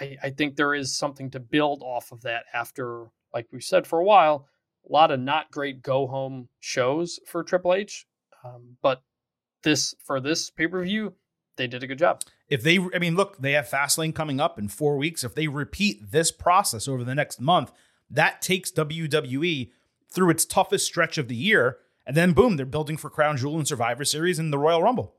I, 0.00 0.16
I, 0.22 0.30
think 0.30 0.56
there 0.56 0.74
is 0.74 0.96
something 0.96 1.30
to 1.30 1.40
build 1.40 1.82
off 1.82 2.12
of 2.12 2.22
that 2.22 2.44
after, 2.52 3.06
like 3.34 3.46
we 3.52 3.60
said 3.60 3.86
for 3.86 3.98
a 3.98 4.04
while, 4.04 4.48
a 4.88 4.92
lot 4.92 5.10
of 5.10 5.20
not 5.20 5.50
great 5.50 5.82
go 5.82 6.06
home 6.06 6.48
shows 6.60 7.18
for 7.26 7.42
Triple 7.42 7.74
H. 7.74 8.06
Um, 8.44 8.76
but 8.82 9.02
this 9.62 9.94
for 10.04 10.20
this 10.20 10.50
pay 10.50 10.66
per 10.66 10.82
view, 10.82 11.14
they 11.56 11.66
did 11.66 11.82
a 11.82 11.86
good 11.86 11.98
job. 11.98 12.22
If 12.48 12.62
they, 12.62 12.78
I 12.94 12.98
mean, 12.98 13.16
look, 13.16 13.38
they 13.38 13.52
have 13.52 13.68
Fastlane 13.68 14.14
coming 14.14 14.40
up 14.40 14.58
in 14.58 14.68
four 14.68 14.96
weeks. 14.96 15.24
If 15.24 15.34
they 15.34 15.48
repeat 15.48 16.12
this 16.12 16.30
process 16.30 16.86
over 16.86 17.02
the 17.02 17.14
next 17.14 17.40
month, 17.40 17.72
that 18.08 18.40
takes 18.40 18.70
WWE 18.70 19.70
through 20.08 20.30
its 20.30 20.44
toughest 20.44 20.86
stretch 20.86 21.18
of 21.18 21.28
the 21.28 21.34
year 21.34 21.78
and 22.06 22.16
then 22.16 22.32
boom, 22.32 22.56
they're 22.56 22.66
building 22.66 22.96
for 22.96 23.10
Crown 23.10 23.36
Jewel 23.36 23.56
and 23.56 23.66
Survivor 23.66 24.04
Series 24.04 24.38
and 24.38 24.52
the 24.52 24.58
Royal 24.58 24.82
Rumble. 24.82 25.14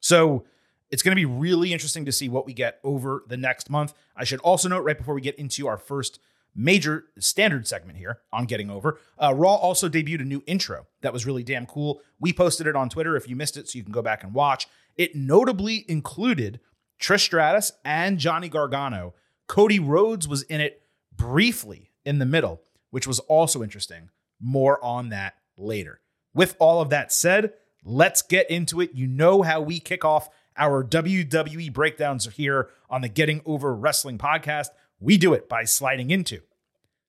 So 0.00 0.44
it's 0.90 1.02
going 1.02 1.16
to 1.16 1.20
be 1.20 1.24
really 1.24 1.72
interesting 1.72 2.04
to 2.04 2.12
see 2.12 2.28
what 2.28 2.46
we 2.46 2.52
get 2.52 2.78
over 2.84 3.24
the 3.26 3.36
next 3.36 3.70
month. 3.70 3.94
I 4.16 4.24
should 4.24 4.40
also 4.40 4.68
note 4.68 4.84
right 4.84 4.98
before 4.98 5.14
we 5.14 5.20
get 5.20 5.36
into 5.36 5.66
our 5.66 5.78
first 5.78 6.20
major 6.56 7.04
standard 7.18 7.66
segment 7.66 7.98
here 7.98 8.20
on 8.32 8.46
Getting 8.46 8.70
Over, 8.70 8.98
uh, 9.22 9.34
Raw 9.34 9.54
also 9.54 9.88
debuted 9.88 10.22
a 10.22 10.24
new 10.24 10.42
intro 10.46 10.86
that 11.02 11.12
was 11.12 11.26
really 11.26 11.42
damn 11.42 11.66
cool. 11.66 12.00
We 12.18 12.32
posted 12.32 12.66
it 12.66 12.74
on 12.74 12.88
Twitter 12.88 13.16
if 13.16 13.28
you 13.28 13.36
missed 13.36 13.56
it, 13.56 13.68
so 13.68 13.76
you 13.76 13.84
can 13.84 13.92
go 13.92 14.02
back 14.02 14.24
and 14.24 14.32
watch. 14.32 14.66
It 14.96 15.14
notably 15.14 15.84
included 15.86 16.60
Trish 17.00 17.20
Stratus 17.20 17.72
and 17.84 18.18
Johnny 18.18 18.48
Gargano. 18.48 19.14
Cody 19.46 19.78
Rhodes 19.78 20.26
was 20.26 20.42
in 20.44 20.60
it 20.60 20.82
briefly 21.14 21.90
in 22.04 22.18
the 22.18 22.26
middle, 22.26 22.62
which 22.90 23.06
was 23.06 23.18
also 23.20 23.62
interesting. 23.62 24.08
More 24.40 24.82
on 24.82 25.10
that 25.10 25.34
later. 25.58 26.00
With 26.36 26.54
all 26.58 26.82
of 26.82 26.90
that 26.90 27.12
said, 27.12 27.54
let's 27.82 28.20
get 28.20 28.50
into 28.50 28.82
it. 28.82 28.90
You 28.92 29.06
know 29.06 29.40
how 29.40 29.62
we 29.62 29.80
kick 29.80 30.04
off 30.04 30.28
our 30.54 30.84
WWE 30.84 31.72
breakdowns 31.72 32.26
here 32.34 32.68
on 32.90 33.00
the 33.00 33.08
Getting 33.08 33.40
Over 33.46 33.74
Wrestling 33.74 34.18
podcast. 34.18 34.68
We 35.00 35.16
do 35.16 35.32
it 35.32 35.48
by 35.48 35.64
sliding 35.64 36.10
into 36.10 36.42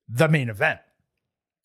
the 0.08 0.30
main 0.30 0.48
event. 0.48 0.80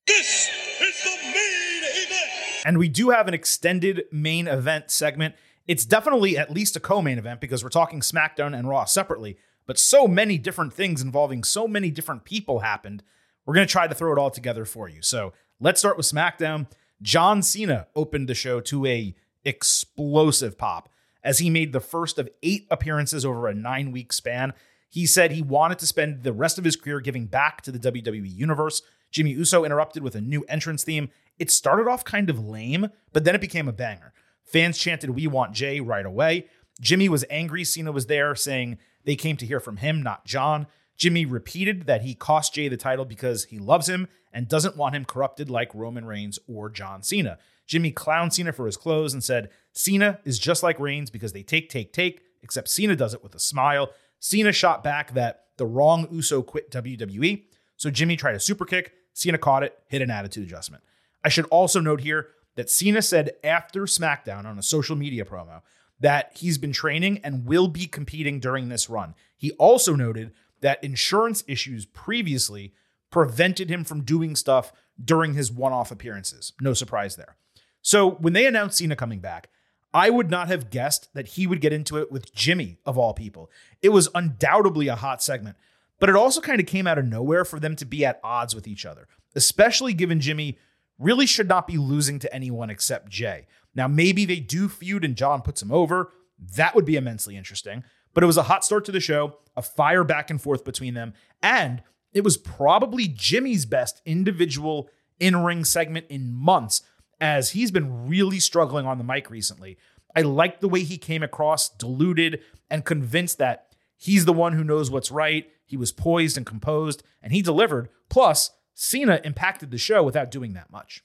This 0.06 0.50
is 0.82 1.04
the 1.06 1.18
main 1.24 1.84
event. 1.84 2.66
And 2.66 2.78
we 2.78 2.90
do 2.90 3.12
have 3.12 3.30
an 3.30 3.34
extended 3.34 4.04
main 4.12 4.50
event 4.50 4.92
segment. 4.92 5.36
It's 5.66 5.86
definitely 5.86 6.38
at 6.38 6.52
least 6.52 6.76
a 6.76 6.82
co 6.82 7.02
main 7.02 7.18
event 7.18 7.40
because 7.40 7.64
we're 7.64 7.70
talking 7.70 8.02
SmackDown 8.02 8.54
and 8.54 8.68
Raw 8.68 8.84
separately, 8.84 9.38
but 9.68 9.80
so 9.80 10.06
many 10.06 10.38
different 10.38 10.74
things 10.74 11.02
involving 11.02 11.46
so 11.46 11.66
many 11.66 11.92
different 11.92 12.26
people 12.26 12.60
happened. 12.60 13.04
We're 13.46 13.56
going 13.56 13.68
to 13.68 13.72
try 13.72 13.88
to 13.88 13.96
throw 13.96 14.12
it 14.12 14.20
all 14.20 14.32
together 14.32 14.66
for 14.66 14.90
you. 14.90 15.02
So 15.02 15.32
let's 15.62 15.80
start 15.80 15.96
with 15.96 16.06
SmackDown. 16.06 16.68
John 17.04 17.42
Cena 17.42 17.88
opened 17.96 18.30
the 18.30 18.34
show 18.34 18.62
to 18.62 18.86
a 18.86 19.14
explosive 19.44 20.58
pop 20.58 20.90
as 21.22 21.40
he 21.40 21.50
made 21.50 21.74
the 21.74 21.82
first 21.82 22.18
of 22.18 22.30
eight 22.42 22.66
appearances 22.72 23.26
over 23.26 23.48
a 23.48 23.54
nine 23.54 23.92
week 23.92 24.14
span. 24.14 24.54
He 24.90 25.06
said 25.06 25.32
he 25.32 25.42
wanted 25.42 25.80
to 25.80 25.86
spend 25.86 26.24
the 26.24 26.34
rest 26.34 26.58
of 26.58 26.64
his 26.64 26.78
career 26.78 27.02
giving 27.02 27.26
back 27.26 27.62
to 27.64 27.72
the 27.72 27.92
WWE 27.92 28.34
universe. 28.34 28.82
Jimmy 29.12 29.32
Uso 29.32 29.66
interrupted 29.66 30.02
with 30.02 30.16
a 30.16 30.22
new 30.22 30.44
entrance 30.48 30.84
theme. 30.84 31.10
It 31.38 31.52
started 31.52 31.88
off 31.88 32.06
kind 32.06 32.30
of 32.30 32.40
lame, 32.40 32.90
but 33.12 33.26
then 33.26 33.36
it 33.36 33.42
became 33.42 33.68
a 33.68 33.74
banger. 33.74 34.14
Fans 34.46 34.78
chanted, 34.78 35.10
We 35.10 35.28
want 35.28 35.54
Jey 35.54 35.82
right 35.82 36.06
away. 36.06 36.48
Jimmy 36.80 37.10
was 37.10 37.26
angry 37.30 37.64
Cena 37.64 37.92
was 37.92 38.08
there, 38.08 38.34
saying 38.34 38.78
they 39.04 39.16
came 39.16 39.36
to 39.38 39.46
hear 39.46 39.60
from 39.60 39.78
him, 39.78 40.02
not 40.02 40.26
John. 40.26 40.68
Jimmy 40.96 41.26
repeated 41.26 41.86
that 41.86 42.04
he 42.04 42.16
cost 42.16 42.54
Jey 42.54 42.68
the 42.68 42.78
title 42.78 43.06
because 43.06 43.46
he 43.46 43.60
loves 43.60 43.90
him 43.90 44.08
and 44.34 44.48
doesn't 44.48 44.76
want 44.76 44.96
him 44.96 45.06
corrupted 45.06 45.50
like 45.50 45.74
Roman 45.74 46.06
Reigns 46.06 46.40
or 46.48 46.70
John 46.70 47.04
Cena. 47.04 47.38
Jimmy 47.66 47.92
clowned 47.92 48.34
Cena 48.34 48.52
for 48.52 48.66
his 48.66 48.78
clothes 48.78 49.14
and 49.14 49.24
said, 49.24 49.50
Cena 49.72 50.20
is 50.26 50.40
just 50.40 50.64
like 50.64 50.80
Reigns 50.80 51.10
because 51.10 51.34
they 51.34 51.44
take, 51.44 51.70
take, 51.70 51.94
take, 51.94 52.22
except 52.42 52.70
Cena 52.70 52.96
does 52.96 53.14
it 53.14 53.24
with 53.24 53.36
a 53.36 53.40
smile. 53.40 53.92
Cena 54.20 54.52
shot 54.52 54.84
back 54.84 55.14
that 55.14 55.46
the 55.58 55.66
wrong 55.66 56.08
Uso 56.12 56.42
quit 56.42 56.72
WWE. 56.72 57.44
So 57.78 57.90
Jimmy 57.90 58.16
tried 58.16 58.36
a 58.36 58.40
super 58.40 58.66
kick. 58.66 58.94
Cena 59.14 59.38
caught 59.38 59.64
it, 59.64 59.78
hit 59.88 60.02
an 60.02 60.12
attitude 60.12 60.46
adjustment. 60.46 60.84
I 61.24 61.30
should 61.30 61.46
also 61.46 61.80
note 61.80 62.02
here 62.02 62.30
that 62.56 62.70
Cena 62.70 63.02
said 63.02 63.34
after 63.44 63.84
SmackDown 63.84 64.46
on 64.46 64.58
a 64.58 64.64
social 64.64 64.96
media 64.96 65.26
promo 65.26 65.62
that 66.00 66.32
he's 66.36 66.58
been 66.58 66.74
training 66.74 67.20
and 67.24 67.46
will 67.46 67.68
be 67.68 67.86
competing 67.86 68.40
during 68.40 68.70
this 68.70 68.90
run. 68.90 69.16
He 69.38 69.52
also 69.52 69.96
noted 69.96 70.34
that 70.62 70.84
insurance 70.84 71.44
issues 71.48 71.86
previously 71.86 72.74
prevented 73.14 73.70
him 73.70 73.84
from 73.84 74.02
doing 74.02 74.36
stuff 74.36 74.74
during 75.02 75.36
his 75.36 75.52
one 75.52 75.72
off 75.72 75.92
appearances. 75.92 76.52
No 76.60 76.74
surprise 76.74 77.16
there. 77.16 77.36
So 77.84 78.10
when 78.10 78.34
they 78.34 78.48
announced 78.48 78.80
Cena 78.80 78.96
coming 78.96 79.20
back, 79.20 79.50
I 79.94 80.10
would 80.10 80.32
not 80.32 80.48
have 80.48 80.72
guessed 80.72 81.14
that 81.14 81.28
he 81.28 81.46
would 81.46 81.62
get 81.62 81.72
into 81.72 81.98
it 81.98 82.12
with 82.12 82.34
Jimmy, 82.34 82.80
of 82.88 82.98
all 82.98 83.14
people. 83.14 83.52
It 83.84 83.90
was 83.90 84.10
undoubtedly 84.16 84.88
a 84.88 84.96
hot 84.96 85.22
segment, 85.22 85.58
but 86.00 86.10
it 86.10 86.16
also 86.16 86.42
kind 86.42 86.60
of 86.60 86.66
came 86.66 86.88
out 86.88 86.98
of 86.98 87.06
nowhere 87.06 87.46
for 87.46 87.60
them 87.60 87.76
to 87.76 87.86
be 87.86 88.04
at 88.04 88.20
odds 88.24 88.56
with 88.56 88.68
each 88.68 88.84
other, 88.84 89.08
especially 89.36 89.94
given 89.94 90.20
Jimmy 90.20 90.58
really 90.98 91.28
should 91.28 91.48
not 91.48 91.68
be 91.68 91.78
losing 91.78 92.18
to 92.18 92.34
anyone 92.34 92.72
except 92.72 93.12
Jey. 93.12 93.46
Now, 93.76 93.88
maybe 93.88 94.26
they 94.26 94.40
do 94.40 94.68
feud 94.68 95.06
and 95.06 95.16
John 95.16 95.44
puts 95.44 95.62
him 95.62 95.72
over. 95.72 96.14
That 96.56 96.74
would 96.74 96.86
be 96.86 96.96
immensely 96.96 97.38
interesting. 97.38 97.84
But 98.16 98.24
it 98.24 98.28
was 98.28 98.38
a 98.38 98.44
hot 98.44 98.66
start 98.66 98.86
to 98.86 98.92
the 98.92 99.00
show, 99.00 99.38
a 99.56 99.62
fire 99.62 100.04
back 100.04 100.32
and 100.32 100.42
forth 100.42 100.64
between 100.64 100.96
them, 100.96 101.14
and 101.44 101.84
it 102.14 102.24
was 102.24 102.38
probably 102.38 103.08
Jimmy's 103.08 103.66
best 103.66 104.02
individual 104.06 104.90
in 105.20 105.44
ring 105.44 105.66
segment 105.66 106.06
in 106.10 106.34
months, 106.34 106.82
as 107.20 107.52
he's 107.52 107.72
been 107.72 108.08
really 108.08 108.40
struggling 108.40 108.86
on 108.86 108.98
the 108.98 109.04
mic 109.04 109.30
recently. 109.30 109.78
I 110.16 110.22
liked 110.22 110.62
the 110.62 110.70
way 110.70 110.84
he 110.84 110.98
came 110.98 111.24
across, 111.24 111.70
deluded, 111.70 112.42
and 112.70 112.86
convinced 112.86 113.38
that 113.40 113.68
he's 113.98 114.26
the 114.26 114.34
one 114.34 114.54
who 114.54 114.64
knows 114.64 114.92
what's 114.92 115.12
right. 115.12 115.50
He 115.66 115.78
was 115.78 115.92
poised 115.92 116.38
and 116.38 116.46
composed, 116.46 117.04
and 117.22 117.34
he 117.34 117.42
delivered. 117.42 117.90
Plus, 118.10 118.52
Cena 118.76 119.22
impacted 119.24 119.72
the 119.72 119.78
show 119.78 120.04
without 120.04 120.32
doing 120.32 120.54
that 120.54 120.72
much. 120.72 121.04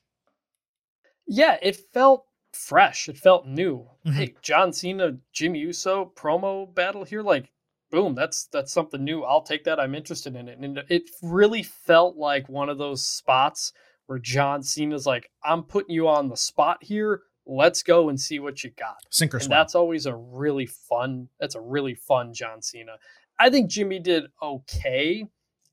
Yeah, 1.27 1.59
it 1.63 1.77
felt 1.93 2.25
fresh. 2.53 3.09
It 3.09 3.19
felt 3.19 3.47
new. 3.47 3.87
Mm-hmm. 4.05 4.17
Hey, 4.17 4.35
John 4.43 4.73
Cena, 4.73 5.19
Jimmy 5.33 5.61
Uso 5.61 6.13
promo 6.17 6.73
battle 6.75 7.05
here, 7.05 7.23
like 7.23 7.51
boom, 7.91 8.15
that's 8.15 8.49
that's 8.53 8.73
something 8.73 9.03
new. 9.03 9.23
I'll 9.23 9.43
take 9.43 9.65
that. 9.65 9.81
I'm 9.81 9.95
interested 9.95 10.37
in 10.37 10.49
it. 10.49 10.59
And 10.59 10.79
it 10.89 11.11
really 11.23 11.63
felt 11.63 12.17
like 12.17 12.49
one 12.49 12.69
of 12.69 12.79
those 12.79 13.05
spots 13.05 13.73
where 14.07 14.19
John 14.19 14.63
Cena's 14.63 15.07
like, 15.07 15.31
I'm 15.45 15.63
putting 15.63 15.95
you 15.95 16.09
on 16.09 16.29
the 16.29 16.37
spot 16.37 16.79
here. 16.83 17.23
Let's 17.47 17.83
go 17.83 18.09
and 18.09 18.21
see 18.21 18.39
what 18.39 18.63
you 18.63 18.71
got. 18.71 18.97
Sink 19.11 19.35
or 19.35 19.41
swim. 19.41 19.51
That's 19.51 19.75
always 19.75 20.07
a 20.07 20.15
really 20.15 20.67
fun. 20.67 21.29
That's 21.41 21.55
a 21.55 21.61
really 21.61 21.95
fun 21.95 22.35
John 22.35 22.63
Cena. 22.63 22.97
I 23.39 23.51
think 23.51 23.71
Jimmy 23.71 23.99
did 23.99 24.25
okay. 24.43 25.27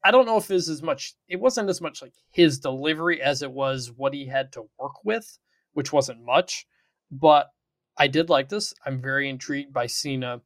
I 0.04 0.12
don't 0.12 0.26
know 0.26 0.38
if 0.38 0.50
it 0.50 0.54
was 0.54 0.70
as 0.70 0.84
much. 0.84 1.16
It 1.28 1.40
wasn't 1.40 1.70
as 1.70 1.82
much 1.82 2.02
like 2.02 2.14
his 2.32 2.60
delivery 2.60 3.22
as 3.22 3.42
it 3.42 3.52
was 3.52 3.92
what 3.96 4.14
he 4.14 4.28
had 4.28 4.52
to 4.54 4.64
work 4.80 5.04
with, 5.04 5.40
which 5.74 5.92
wasn't 5.92 6.24
much. 6.24 6.68
But 7.12 7.48
I 7.98 8.08
did 8.08 8.30
like 8.30 8.50
this. 8.50 8.74
I'm 8.86 9.02
very 9.02 9.30
intrigued 9.30 9.74
by 9.74 9.88
Cena 9.88 10.42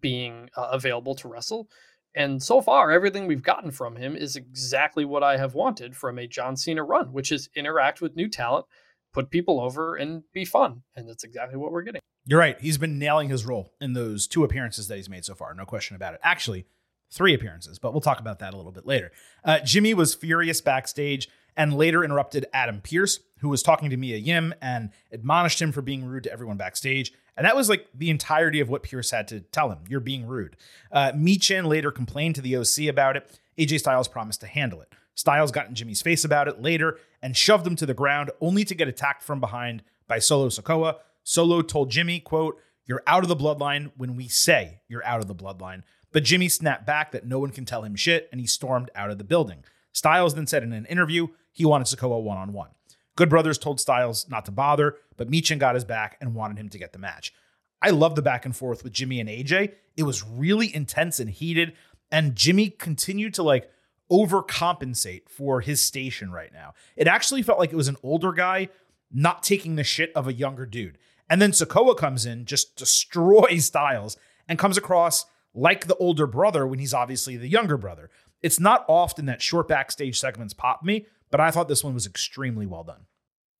being 0.00 0.50
uh, 0.56 0.68
available 0.72 1.14
to 1.16 1.28
wrestle. 1.28 1.68
And 2.14 2.42
so 2.42 2.60
far, 2.60 2.90
everything 2.90 3.26
we've 3.26 3.42
gotten 3.42 3.70
from 3.70 3.96
him 3.96 4.16
is 4.16 4.34
exactly 4.34 5.04
what 5.04 5.22
I 5.22 5.36
have 5.36 5.54
wanted 5.54 5.96
from 5.96 6.18
a 6.18 6.26
John 6.26 6.56
Cena 6.56 6.82
run, 6.82 7.12
which 7.12 7.30
is 7.30 7.48
interact 7.54 8.00
with 8.00 8.16
new 8.16 8.28
talent, 8.28 8.66
put 9.12 9.30
people 9.30 9.60
over, 9.60 9.94
and 9.96 10.22
be 10.32 10.44
fun. 10.44 10.82
And 10.96 11.08
that's 11.08 11.24
exactly 11.24 11.58
what 11.58 11.70
we're 11.70 11.82
getting. 11.82 12.00
You're 12.24 12.40
right. 12.40 12.60
He's 12.60 12.78
been 12.78 12.98
nailing 12.98 13.28
his 13.28 13.46
role 13.46 13.72
in 13.80 13.92
those 13.92 14.26
two 14.26 14.44
appearances 14.44 14.88
that 14.88 14.96
he's 14.96 15.08
made 15.08 15.24
so 15.24 15.34
far. 15.34 15.54
No 15.54 15.64
question 15.64 15.96
about 15.96 16.14
it. 16.14 16.20
Actually, 16.22 16.66
three 17.10 17.34
appearances, 17.34 17.78
but 17.78 17.92
we'll 17.92 18.00
talk 18.00 18.20
about 18.20 18.38
that 18.40 18.52
a 18.52 18.56
little 18.56 18.72
bit 18.72 18.86
later. 18.86 19.12
Uh, 19.44 19.60
Jimmy 19.60 19.94
was 19.94 20.14
furious 20.14 20.60
backstage 20.60 21.28
and 21.56 21.74
later 21.74 22.04
interrupted 22.04 22.46
Adam 22.52 22.80
Pearce, 22.80 23.20
who 23.40 23.48
was 23.48 23.62
talking 23.62 23.90
to 23.90 23.96
Mia 23.96 24.16
Yim 24.16 24.54
and 24.60 24.90
admonished 25.10 25.60
him 25.60 25.72
for 25.72 25.82
being 25.82 26.04
rude 26.04 26.24
to 26.24 26.32
everyone 26.32 26.56
backstage. 26.56 27.12
And 27.38 27.44
that 27.44 27.54
was 27.54 27.68
like 27.68 27.86
the 27.94 28.10
entirety 28.10 28.58
of 28.58 28.68
what 28.68 28.82
Pearce 28.82 29.12
had 29.12 29.28
to 29.28 29.40
tell 29.40 29.70
him. 29.70 29.78
You're 29.88 30.00
being 30.00 30.26
rude. 30.26 30.56
Uh, 30.90 31.12
Michin 31.12 31.66
later 31.66 31.92
complained 31.92 32.34
to 32.34 32.40
the 32.40 32.56
OC 32.56 32.88
about 32.90 33.16
it. 33.16 33.38
AJ 33.56 33.78
Styles 33.78 34.08
promised 34.08 34.40
to 34.40 34.48
handle 34.48 34.82
it. 34.82 34.92
Styles 35.14 35.52
got 35.52 35.68
in 35.68 35.74
Jimmy's 35.76 36.02
face 36.02 36.24
about 36.24 36.48
it 36.48 36.60
later 36.60 36.98
and 37.22 37.36
shoved 37.36 37.64
him 37.64 37.76
to 37.76 37.86
the 37.86 37.94
ground, 37.94 38.32
only 38.40 38.64
to 38.64 38.74
get 38.74 38.88
attacked 38.88 39.22
from 39.22 39.38
behind 39.38 39.84
by 40.08 40.18
Solo 40.18 40.48
Sikoa. 40.48 40.96
Solo 41.22 41.62
told 41.62 41.92
Jimmy, 41.92 42.18
quote, 42.18 42.60
You're 42.86 43.04
out 43.06 43.22
of 43.22 43.28
the 43.28 43.36
bloodline 43.36 43.92
when 43.96 44.16
we 44.16 44.26
say 44.26 44.80
you're 44.88 45.04
out 45.06 45.20
of 45.20 45.28
the 45.28 45.34
bloodline. 45.34 45.82
But 46.12 46.24
Jimmy 46.24 46.48
snapped 46.48 46.86
back 46.86 47.12
that 47.12 47.26
no 47.26 47.38
one 47.38 47.50
can 47.50 47.64
tell 47.64 47.84
him 47.84 47.94
shit, 47.94 48.28
and 48.32 48.40
he 48.40 48.48
stormed 48.48 48.90
out 48.96 49.10
of 49.10 49.18
the 49.18 49.24
building. 49.24 49.62
Styles 49.92 50.34
then 50.34 50.48
said 50.48 50.64
in 50.64 50.72
an 50.72 50.86
interview 50.86 51.28
he 51.52 51.64
wanted 51.64 51.86
Sikoa 51.86 52.20
one 52.20 52.38
on 52.38 52.52
one. 52.52 52.70
Good 53.14 53.28
Brothers 53.28 53.58
told 53.58 53.80
Styles 53.80 54.28
not 54.28 54.44
to 54.46 54.52
bother, 54.52 54.96
but 55.18 55.30
Michin 55.30 55.58
got 55.58 55.74
his 55.74 55.84
back 55.84 56.16
and 56.20 56.34
wanted 56.34 56.58
him 56.58 56.70
to 56.70 56.78
get 56.78 56.94
the 56.94 56.98
match. 56.98 57.34
I 57.82 57.90
love 57.90 58.14
the 58.14 58.22
back 58.22 58.46
and 58.46 58.56
forth 58.56 58.82
with 58.82 58.94
Jimmy 58.94 59.20
and 59.20 59.28
AJ. 59.28 59.72
It 59.96 60.04
was 60.04 60.24
really 60.24 60.74
intense 60.74 61.20
and 61.20 61.28
heated, 61.28 61.74
and 62.10 62.34
Jimmy 62.34 62.70
continued 62.70 63.34
to 63.34 63.42
like 63.42 63.70
overcompensate 64.10 65.28
for 65.28 65.60
his 65.60 65.82
station 65.82 66.32
right 66.32 66.52
now. 66.52 66.72
It 66.96 67.06
actually 67.06 67.42
felt 67.42 67.58
like 67.58 67.72
it 67.72 67.76
was 67.76 67.88
an 67.88 67.98
older 68.02 68.32
guy 68.32 68.68
not 69.12 69.42
taking 69.42 69.76
the 69.76 69.84
shit 69.84 70.10
of 70.14 70.26
a 70.26 70.32
younger 70.32 70.66
dude. 70.66 70.98
And 71.30 71.42
then 71.42 71.52
Sikoa 71.52 71.96
comes 71.96 72.24
in, 72.24 72.46
just 72.46 72.76
destroys 72.76 73.66
Styles, 73.66 74.16
and 74.48 74.58
comes 74.58 74.78
across 74.78 75.26
like 75.54 75.86
the 75.86 75.96
older 75.96 76.26
brother 76.26 76.66
when 76.66 76.78
he's 76.78 76.94
obviously 76.94 77.36
the 77.36 77.48
younger 77.48 77.76
brother. 77.76 78.10
It's 78.42 78.60
not 78.60 78.84
often 78.88 79.26
that 79.26 79.42
short 79.42 79.68
backstage 79.68 80.18
segments 80.18 80.54
pop 80.54 80.82
me, 80.82 81.06
but 81.30 81.40
I 81.40 81.50
thought 81.50 81.68
this 81.68 81.84
one 81.84 81.94
was 81.94 82.06
extremely 82.06 82.66
well 82.66 82.84
done. 82.84 83.06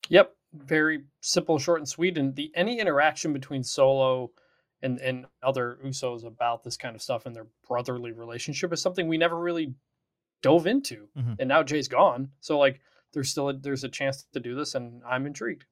Yep, 0.08 0.32
very 0.52 1.04
simple, 1.20 1.58
short, 1.58 1.80
and 1.80 1.88
sweet. 1.88 2.18
And 2.18 2.34
the 2.34 2.50
any 2.54 2.80
interaction 2.80 3.32
between 3.32 3.62
Solo 3.62 4.30
and 4.82 4.98
and 5.00 5.26
other 5.42 5.78
Usos 5.84 6.24
about 6.24 6.62
this 6.62 6.76
kind 6.76 6.94
of 6.94 7.02
stuff 7.02 7.26
and 7.26 7.34
their 7.34 7.46
brotherly 7.66 8.12
relationship 8.12 8.72
is 8.72 8.80
something 8.80 9.08
we 9.08 9.18
never 9.18 9.38
really 9.38 9.74
dove 10.42 10.66
into. 10.66 11.08
Mhm. 11.16 11.36
And 11.40 11.48
now 11.48 11.62
Jey's 11.62 11.88
gone, 11.88 12.30
so 12.40 12.58
like 12.58 12.80
there's 13.12 13.28
still 13.30 13.48
a, 13.48 13.54
there's 13.54 13.84
a 13.84 13.88
chance 13.88 14.24
to 14.32 14.40
do 14.40 14.54
this, 14.54 14.74
and 14.74 15.02
I'm 15.04 15.26
intrigued. 15.26 15.64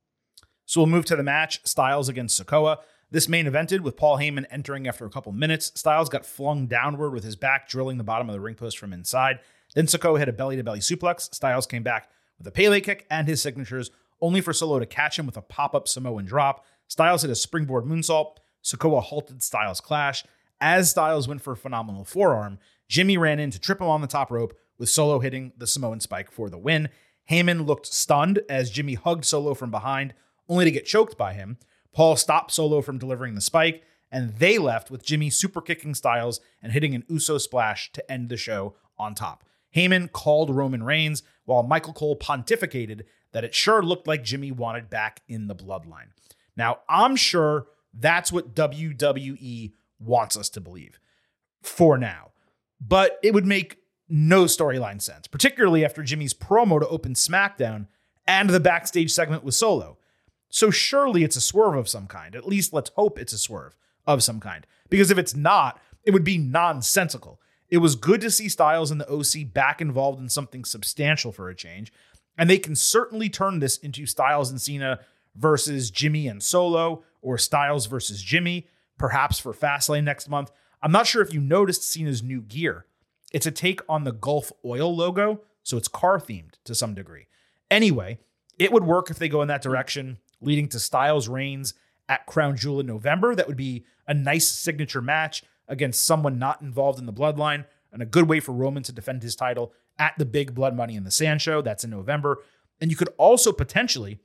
So 0.64 0.80
we'll 0.80 0.88
move 0.88 1.04
to 1.06 1.16
the 1.16 1.22
match 1.22 1.64
Styles 1.64 2.08
against 2.08 2.40
Sikoa. 2.40 2.78
This 3.10 3.28
main 3.28 3.46
evented 3.46 3.80
with 3.80 3.96
Paul 3.96 4.18
Heyman 4.18 4.46
entering 4.50 4.88
after 4.88 5.06
a 5.06 5.10
couple 5.10 5.30
minutes. 5.30 5.70
Styles 5.78 6.08
got 6.08 6.26
flung 6.26 6.66
downward 6.66 7.10
with 7.10 7.22
his 7.22 7.36
back 7.36 7.68
drilling 7.68 7.98
the 7.98 8.04
bottom 8.04 8.28
of 8.28 8.32
the 8.32 8.40
ring 8.40 8.56
post 8.56 8.76
from 8.78 8.92
inside. 8.92 9.38
Then 9.74 9.86
Sikoa 9.86 10.18
hit 10.18 10.28
a 10.28 10.32
belly 10.32 10.56
to 10.56 10.64
belly 10.64 10.80
suplex. 10.80 11.32
Styles 11.32 11.66
came 11.66 11.84
back 11.84 12.10
with 12.38 12.46
a 12.48 12.50
Pele 12.50 12.80
kick 12.80 13.06
and 13.08 13.28
his 13.28 13.40
signatures, 13.40 13.90
only 14.20 14.40
for 14.40 14.52
Solo 14.52 14.78
to 14.78 14.86
catch 14.86 15.18
him 15.18 15.26
with 15.26 15.36
a 15.36 15.42
pop 15.42 15.74
up 15.74 15.88
Samoan 15.88 16.24
drop. 16.24 16.64
Styles 16.88 17.22
hit 17.22 17.30
a 17.30 17.34
springboard 17.34 17.84
moonsault. 17.84 18.36
Sikoa 18.62 19.02
halted 19.02 19.42
Styles' 19.42 19.80
clash. 19.80 20.24
As 20.60 20.90
Styles 20.90 21.28
went 21.28 21.42
for 21.42 21.52
a 21.52 21.56
phenomenal 21.56 22.04
forearm, 22.04 22.58
Jimmy 22.88 23.16
ran 23.16 23.38
in 23.38 23.50
to 23.50 23.60
trip 23.60 23.80
him 23.80 23.88
on 23.88 24.00
the 24.00 24.06
top 24.06 24.30
rope, 24.30 24.56
with 24.78 24.88
Solo 24.88 25.20
hitting 25.20 25.52
the 25.56 25.66
Samoan 25.66 26.00
spike 26.00 26.30
for 26.30 26.48
the 26.48 26.58
win. 26.58 26.88
Heyman 27.30 27.66
looked 27.66 27.86
stunned 27.86 28.40
as 28.48 28.70
Jimmy 28.70 28.94
hugged 28.94 29.24
Solo 29.24 29.54
from 29.54 29.70
behind, 29.70 30.14
only 30.48 30.64
to 30.64 30.70
get 30.70 30.86
choked 30.86 31.16
by 31.18 31.32
him. 31.32 31.58
Paul 31.92 32.16
stopped 32.16 32.52
Solo 32.52 32.82
from 32.82 32.98
delivering 32.98 33.34
the 33.34 33.40
spike, 33.40 33.82
and 34.10 34.36
they 34.36 34.58
left 34.58 34.90
with 34.90 35.04
Jimmy 35.04 35.30
super 35.30 35.60
kicking 35.60 35.94
Styles 35.94 36.40
and 36.62 36.72
hitting 36.72 36.94
an 36.94 37.04
Uso 37.08 37.38
splash 37.38 37.90
to 37.92 38.10
end 38.10 38.28
the 38.28 38.36
show 38.36 38.74
on 38.98 39.14
top. 39.14 39.44
Heyman 39.74 40.12
called 40.12 40.54
Roman 40.54 40.82
Reigns 40.82 41.22
while 41.44 41.62
Michael 41.62 41.92
Cole 41.92 42.16
pontificated 42.16 43.02
that 43.32 43.44
it 43.44 43.54
sure 43.54 43.82
looked 43.82 44.06
like 44.06 44.24
Jimmy 44.24 44.52
wanted 44.52 44.90
back 44.90 45.22
in 45.28 45.46
the 45.46 45.54
bloodline. 45.54 46.08
Now, 46.56 46.78
I'm 46.88 47.16
sure 47.16 47.66
that's 47.92 48.32
what 48.32 48.54
WWE 48.54 49.72
wants 49.98 50.36
us 50.36 50.48
to 50.50 50.60
believe 50.60 50.98
for 51.62 51.98
now, 51.98 52.30
but 52.80 53.18
it 53.22 53.34
would 53.34 53.46
make 53.46 53.78
no 54.08 54.44
storyline 54.44 55.02
sense, 55.02 55.26
particularly 55.26 55.84
after 55.84 56.02
Jimmy's 56.02 56.34
promo 56.34 56.80
to 56.80 56.88
open 56.88 57.14
SmackDown 57.14 57.86
and 58.26 58.50
the 58.50 58.60
backstage 58.60 59.12
segment 59.12 59.44
with 59.44 59.54
Solo. 59.54 59.98
So 60.48 60.70
surely 60.70 61.24
it's 61.24 61.36
a 61.36 61.40
swerve 61.40 61.74
of 61.74 61.88
some 61.88 62.06
kind. 62.06 62.34
At 62.36 62.46
least 62.46 62.72
let's 62.72 62.90
hope 62.96 63.18
it's 63.18 63.32
a 63.32 63.38
swerve 63.38 63.76
of 64.06 64.22
some 64.22 64.40
kind. 64.40 64.66
Because 64.88 65.10
if 65.10 65.18
it's 65.18 65.34
not, 65.34 65.80
it 66.04 66.12
would 66.12 66.24
be 66.24 66.38
nonsensical. 66.38 67.40
It 67.68 67.78
was 67.78 67.96
good 67.96 68.20
to 68.20 68.30
see 68.30 68.48
Styles 68.48 68.92
and 68.92 69.00
the 69.00 69.10
OC 69.10 69.52
back 69.52 69.80
involved 69.80 70.20
in 70.20 70.28
something 70.28 70.64
substantial 70.64 71.32
for 71.32 71.48
a 71.48 71.54
change. 71.54 71.92
And 72.38 72.50
they 72.50 72.58
can 72.58 72.76
certainly 72.76 73.28
turn 73.28 73.60
this 73.60 73.78
into 73.78 74.06
Styles 74.06 74.50
and 74.50 74.60
Cena 74.60 75.00
versus 75.34 75.90
Jimmy 75.90 76.28
and 76.28 76.42
Solo, 76.42 77.04
or 77.22 77.38
Styles 77.38 77.86
versus 77.86 78.22
Jimmy, 78.22 78.68
perhaps 78.98 79.38
for 79.38 79.52
Fastlane 79.52 80.04
next 80.04 80.28
month. 80.28 80.50
I'm 80.82 80.92
not 80.92 81.06
sure 81.06 81.22
if 81.22 81.32
you 81.32 81.40
noticed 81.40 81.90
Cena's 81.90 82.22
new 82.22 82.40
gear. 82.40 82.86
It's 83.32 83.46
a 83.46 83.50
take 83.50 83.80
on 83.88 84.04
the 84.04 84.12
Gulf 84.12 84.52
Oil 84.64 84.94
logo, 84.94 85.40
so 85.62 85.76
it's 85.76 85.88
car 85.88 86.18
themed 86.18 86.54
to 86.64 86.74
some 86.74 86.94
degree. 86.94 87.26
Anyway, 87.70 88.18
it 88.58 88.72
would 88.72 88.84
work 88.84 89.10
if 89.10 89.18
they 89.18 89.28
go 89.28 89.42
in 89.42 89.48
that 89.48 89.62
direction, 89.62 90.18
leading 90.40 90.68
to 90.68 90.78
Styles 90.78 91.28
Reigns 91.28 91.74
at 92.08 92.26
Crown 92.26 92.56
Jewel 92.56 92.80
in 92.80 92.86
November. 92.86 93.34
That 93.34 93.48
would 93.48 93.56
be 93.56 93.84
a 94.06 94.14
nice 94.14 94.48
signature 94.48 95.02
match 95.02 95.42
against 95.68 96.04
someone 96.04 96.38
not 96.38 96.62
involved 96.62 96.98
in 96.98 97.06
the 97.06 97.12
bloodline, 97.12 97.64
and 97.92 98.00
a 98.00 98.06
good 98.06 98.28
way 98.28 98.40
for 98.40 98.52
Roman 98.52 98.82
to 98.84 98.92
defend 98.92 99.22
his 99.22 99.34
title 99.34 99.72
at 99.98 100.14
the 100.18 100.24
big 100.24 100.54
Blood 100.54 100.76
Money 100.76 100.96
in 100.96 101.04
the 101.04 101.10
Sand 101.10 101.40
show. 101.42 101.62
That's 101.62 101.84
in 101.84 101.90
November. 101.90 102.38
And 102.80 102.90
you 102.90 102.96
could 102.96 103.08
also 103.16 103.52
potentially 103.52 104.20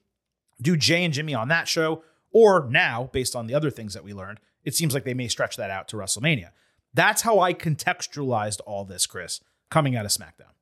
do 0.62 0.76
Jey 0.78 1.04
and 1.04 1.14
Jimmy 1.14 1.34
on 1.34 1.48
that 1.48 1.68
show, 1.68 2.04
or 2.32 2.68
now, 2.70 3.10
based 3.12 3.36
on 3.36 3.48
the 3.48 3.54
other 3.54 3.70
things 3.72 3.94
that 3.94 4.04
we 4.04 4.14
learned, 4.14 4.40
it 4.64 4.76
seems 4.76 4.94
like 4.94 5.04
they 5.04 5.14
may 5.14 5.28
stretch 5.28 5.58
that 5.58 5.72
out 5.72 5.88
to 5.90 5.98
WrestleMania. 5.98 6.50
That's 6.94 7.22
how 7.24 7.40
I 7.40 7.54
contextualized 7.54 8.60
all 8.66 8.86
this, 8.86 9.06
Chris, 9.08 9.42
coming 9.70 9.96
out 9.96 10.06
of 10.06 10.12
SmackDown. 10.12 10.54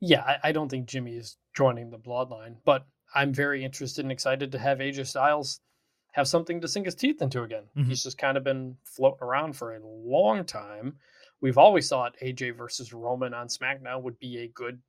Yeah, 0.00 0.22
I, 0.22 0.48
I 0.48 0.52
don't 0.52 0.68
think 0.68 0.86
Jimmy 0.86 1.16
is 1.16 1.36
joining 1.54 1.90
the 1.90 1.98
bloodline, 1.98 2.56
but 2.64 2.86
I'm 3.14 3.32
very 3.32 3.64
interested 3.64 4.04
and 4.04 4.12
excited 4.12 4.52
to 4.52 4.58
have 4.58 4.78
AJ 4.78 5.06
Styles 5.06 5.60
have 6.12 6.26
something 6.26 6.60
to 6.62 6.68
sink 6.68 6.86
his 6.86 6.94
teeth 6.94 7.20
into 7.20 7.42
again. 7.42 7.64
Mhm. 7.76 7.86
He's 7.88 8.02
just 8.02 8.16
kind 8.18 8.36
of 8.38 8.44
been 8.44 8.76
floating 8.84 9.22
around 9.22 9.52
for 9.54 9.74
a 9.74 9.80
long 9.84 10.44
time. 10.44 10.96
We've 11.46 11.58
always 11.58 11.88
thought 11.88 12.16
AJ 12.20 12.56
versus 12.56 12.92
Roman 12.92 13.32
on 13.32 13.46
SmackDown 13.46 14.02
would 14.02 14.18
be 14.18 14.38
a 14.38 14.48
good 14.48 14.80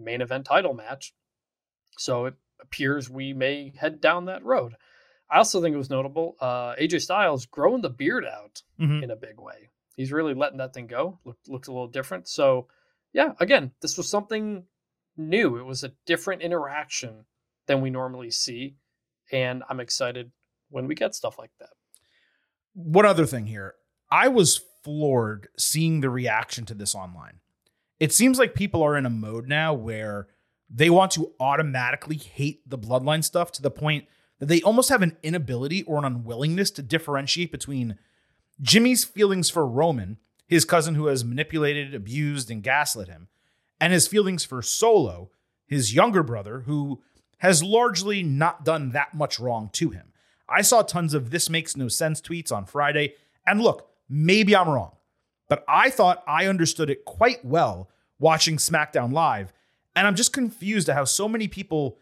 main 0.00 0.20
event 0.20 0.44
title 0.44 0.74
match. 0.74 1.14
So 1.96 2.24
it 2.24 2.34
appears 2.60 3.08
we 3.08 3.32
may 3.32 3.72
head 3.78 4.00
down 4.00 4.24
that 4.24 4.44
road. 4.44 4.74
I 5.30 5.38
also 5.38 5.62
think 5.62 5.74
it 5.74 5.78
was 5.78 5.88
notable 5.88 6.34
uh, 6.40 6.74
AJ 6.74 7.02
Styles 7.02 7.46
growing 7.46 7.82
the 7.82 7.88
beard 7.88 8.24
out 8.24 8.62
Mhm. 8.80 9.04
in 9.04 9.12
a 9.12 9.14
big 9.16 9.38
way. 9.38 9.70
He's 9.94 10.10
really 10.10 10.34
letting 10.34 10.58
that 10.58 10.74
thing 10.74 10.88
go. 10.88 11.20
Looked 11.24 11.48
looked 11.48 11.68
a 11.68 11.72
little 11.72 11.86
different. 11.86 12.26
So 12.26 12.66
yeah, 13.12 13.34
again, 13.38 13.70
this 13.80 13.96
was 13.96 14.08
something 14.10 14.66
new. 15.16 15.56
It 15.56 15.66
was 15.66 15.84
a 15.84 15.92
different 16.04 16.42
interaction 16.42 17.26
than 17.66 17.80
we 17.80 17.90
normally 17.90 18.32
see, 18.32 18.74
and 19.30 19.62
I'm 19.68 19.78
excited 19.78 20.32
when 20.68 20.88
we 20.88 20.96
get 20.96 21.14
stuff 21.14 21.38
like 21.38 21.52
that. 21.60 21.70
One 22.74 23.06
other 23.06 23.24
thing 23.24 23.46
here. 23.46 23.76
I 24.10 24.26
was 24.26 24.60
floored 24.86 25.48
seeing 25.58 26.00
the 26.00 26.08
reaction 26.08 26.64
to 26.64 26.72
this 26.72 26.94
online. 26.94 27.40
It 27.98 28.12
seems 28.12 28.38
like 28.38 28.54
people 28.54 28.84
are 28.84 28.96
in 28.96 29.04
a 29.04 29.10
mode 29.10 29.48
now 29.48 29.74
where 29.74 30.28
they 30.70 30.90
want 30.90 31.10
to 31.12 31.32
automatically 31.40 32.14
hate 32.14 32.60
the 32.70 32.78
bloodline 32.78 33.24
stuff 33.24 33.50
to 33.52 33.62
the 33.62 33.70
point 33.70 34.04
that 34.38 34.46
they 34.46 34.62
almost 34.62 34.88
have 34.88 35.02
an 35.02 35.16
inability 35.24 35.82
or 35.82 35.98
an 35.98 36.04
unwillingness 36.04 36.70
to 36.70 36.82
differentiate 36.82 37.50
between 37.50 37.98
Jimmy's 38.60 39.02
feelings 39.02 39.50
for 39.50 39.66
Roman, 39.66 40.18
his 40.46 40.64
cousin 40.64 40.94
who 40.94 41.06
has 41.06 41.24
manipulated, 41.24 41.92
abused, 41.92 42.48
and 42.48 42.62
gaslit 42.62 43.08
him, 43.08 43.26
and 43.80 43.92
his 43.92 44.06
feelings 44.06 44.44
for 44.44 44.62
Solo, 44.62 45.32
his 45.66 45.94
younger 45.94 46.22
brother, 46.22 46.60
who 46.60 47.02
has 47.38 47.60
largely 47.60 48.22
not 48.22 48.64
done 48.64 48.92
that 48.92 49.14
much 49.14 49.40
wrong 49.40 49.68
to 49.72 49.90
him. 49.90 50.12
I 50.48 50.62
saw 50.62 50.82
tons 50.82 51.12
of 51.12 51.30
this 51.30 51.50
makes 51.50 51.76
no 51.76 51.88
sense 51.88 52.20
tweets 52.20 52.52
on 52.52 52.66
Friday, 52.66 53.14
and 53.44 53.60
look, 53.60 53.90
maybe 54.08 54.54
I'm 54.54 54.68
wrong, 54.68 54.96
but 55.48 55.64
I 55.68 55.90
thought 55.90 56.22
I 56.26 56.46
understood 56.46 56.90
it 56.90 57.04
quite 57.04 57.44
well 57.44 57.90
watching 58.18 58.56
SmackDown 58.56 59.12
Live, 59.12 59.52
and 59.94 60.06
I'm 60.06 60.14
just 60.14 60.32
confused 60.32 60.88
at 60.88 60.96
how 60.96 61.04
so 61.04 61.28
many 61.28 61.48
people 61.48 61.98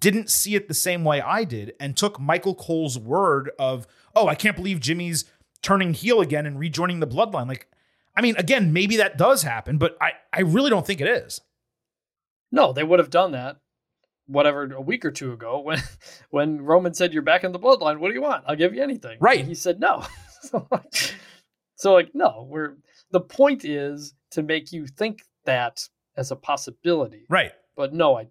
didn't 0.00 0.30
see 0.30 0.54
it 0.54 0.68
the 0.68 0.74
same 0.74 1.04
way 1.04 1.20
I 1.20 1.44
did 1.44 1.74
and 1.78 1.96
took 1.96 2.18
Michael 2.18 2.54
Cole's 2.54 2.98
word 2.98 3.50
of, 3.58 3.86
oh, 4.14 4.26
I 4.26 4.34
can't 4.34 4.56
believe 4.56 4.80
Jimmy's 4.80 5.24
turning 5.62 5.94
heel 5.94 6.20
again 6.20 6.46
and 6.46 6.58
rejoining 6.58 7.00
the 7.00 7.06
bloodline. 7.06 7.48
Like, 7.48 7.68
I 8.16 8.20
mean, 8.20 8.36
again, 8.36 8.72
maybe 8.72 8.96
that 8.96 9.16
does 9.16 9.42
happen, 9.42 9.78
but 9.78 9.96
I, 10.00 10.12
I 10.32 10.40
really 10.40 10.70
don't 10.70 10.86
think 10.86 11.00
it 11.00 11.06
is. 11.06 11.40
No, 12.50 12.72
they 12.72 12.82
would 12.82 12.98
have 12.98 13.10
done 13.10 13.32
that 13.32 13.58
whatever 14.28 14.70
a 14.72 14.80
week 14.80 15.04
or 15.04 15.10
two 15.10 15.32
ago 15.32 15.58
when 15.60 15.82
when 16.30 16.60
Roman 16.62 16.94
said 16.94 17.12
you're 17.12 17.22
back 17.22 17.44
in 17.44 17.52
the 17.52 17.58
bloodline. 17.58 17.98
What 17.98 18.08
do 18.08 18.14
you 18.14 18.22
want? 18.22 18.44
I'll 18.46 18.56
give 18.56 18.74
you 18.74 18.82
anything. 18.82 19.18
Right. 19.20 19.40
And 19.40 19.48
he 19.48 19.54
said 19.54 19.80
no. 19.80 20.04
so, 20.42 20.66
like, 20.70 21.14
so 21.78 21.94
like 21.94 22.14
no, 22.14 22.46
we're 22.48 22.76
the 23.10 23.20
point 23.20 23.64
is 23.64 24.14
to 24.32 24.42
make 24.42 24.72
you 24.72 24.86
think 24.86 25.22
that 25.44 25.88
as 26.16 26.30
a 26.30 26.36
possibility. 26.36 27.24
Right. 27.30 27.52
But 27.76 27.94
no, 27.94 28.18
I 28.18 28.26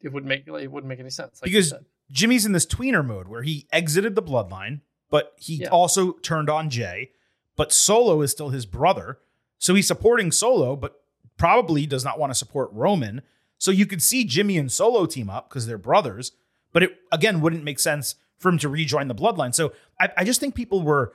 it 0.00 0.12
would 0.12 0.24
make 0.24 0.46
it 0.48 0.70
wouldn't 0.70 0.88
make 0.88 1.00
any 1.00 1.10
sense. 1.10 1.40
Like 1.42 1.50
because. 1.50 1.72
Jimmy's 2.08 2.46
in 2.46 2.52
this 2.52 2.66
tweener 2.66 3.04
mode 3.04 3.26
where 3.26 3.42
he 3.42 3.66
exited 3.72 4.14
the 4.14 4.22
bloodline, 4.22 4.80
but 5.10 5.32
he 5.40 5.56
Yeah. 5.56 5.70
also 5.70 6.12
turned 6.12 6.48
on 6.48 6.70
Jey. 6.70 7.10
But 7.56 7.72
Solo 7.72 8.22
is 8.22 8.30
still 8.30 8.50
his 8.50 8.64
brother, 8.64 9.18
so 9.58 9.74
he's 9.74 9.88
supporting 9.88 10.30
Solo, 10.30 10.76
but 10.76 11.00
probably 11.36 11.84
does 11.84 12.04
not 12.04 12.16
want 12.16 12.30
to 12.30 12.34
support 12.36 12.70
Roman. 12.72 13.22
So 13.58 13.72
you 13.72 13.86
could 13.86 14.04
see 14.04 14.22
Jimmy 14.22 14.56
and 14.56 14.70
Solo 14.70 15.04
team 15.06 15.28
up 15.28 15.48
because 15.48 15.66
they're 15.66 15.78
brothers, 15.78 16.30
but 16.72 16.84
it 16.84 16.96
again 17.10 17.40
wouldn't 17.40 17.64
make 17.64 17.80
sense 17.80 18.14
for 18.38 18.50
him 18.50 18.58
to 18.58 18.68
rejoin 18.68 19.08
the 19.08 19.14
bloodline. 19.14 19.52
So 19.52 19.72
I, 19.98 20.10
I 20.18 20.22
just 20.24 20.38
think 20.38 20.54
people 20.54 20.82
were 20.82 21.12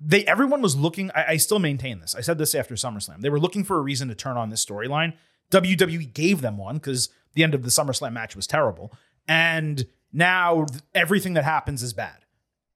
they 0.00 0.24
everyone 0.26 0.62
was 0.62 0.76
looking. 0.76 1.10
I, 1.14 1.24
I 1.30 1.36
still 1.36 1.58
maintain 1.58 2.00
this. 2.00 2.14
I 2.14 2.20
said 2.20 2.38
this 2.38 2.54
after 2.54 2.74
SummerSlam. 2.74 3.20
They 3.20 3.30
were 3.30 3.40
looking 3.40 3.64
for 3.64 3.78
a 3.78 3.82
reason 3.82 4.08
to 4.08 4.14
turn 4.14 4.36
on 4.36 4.50
this 4.50 4.64
storyline. 4.64 5.14
WWE 5.50 6.12
gave 6.12 6.40
them 6.40 6.58
one 6.58 6.76
because 6.76 7.08
the 7.34 7.42
end 7.42 7.54
of 7.54 7.62
the 7.62 7.70
SummerSlam 7.70 8.12
match 8.12 8.36
was 8.36 8.46
terrible, 8.46 8.92
and 9.26 9.86
now 10.12 10.66
everything 10.94 11.34
that 11.34 11.44
happens 11.44 11.82
is 11.82 11.92
bad. 11.92 12.24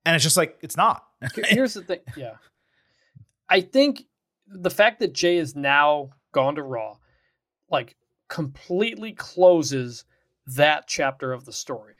And 0.04 0.14
it's 0.14 0.24
just 0.24 0.36
like 0.36 0.58
it's 0.62 0.76
not. 0.76 1.04
Here's 1.48 1.74
the 1.74 1.82
thing. 1.82 2.00
Yeah. 2.16 2.34
I 3.48 3.60
think 3.60 4.04
the 4.48 4.70
fact 4.70 5.00
that 5.00 5.12
Jey 5.12 5.36
is 5.36 5.54
now 5.54 6.10
gone 6.32 6.54
to 6.54 6.62
Raw, 6.62 6.96
like 7.70 7.96
completely 8.28 9.12
closes 9.12 10.04
that 10.46 10.88
chapter 10.88 11.32
of 11.32 11.44
the 11.44 11.52
story. 11.52 11.94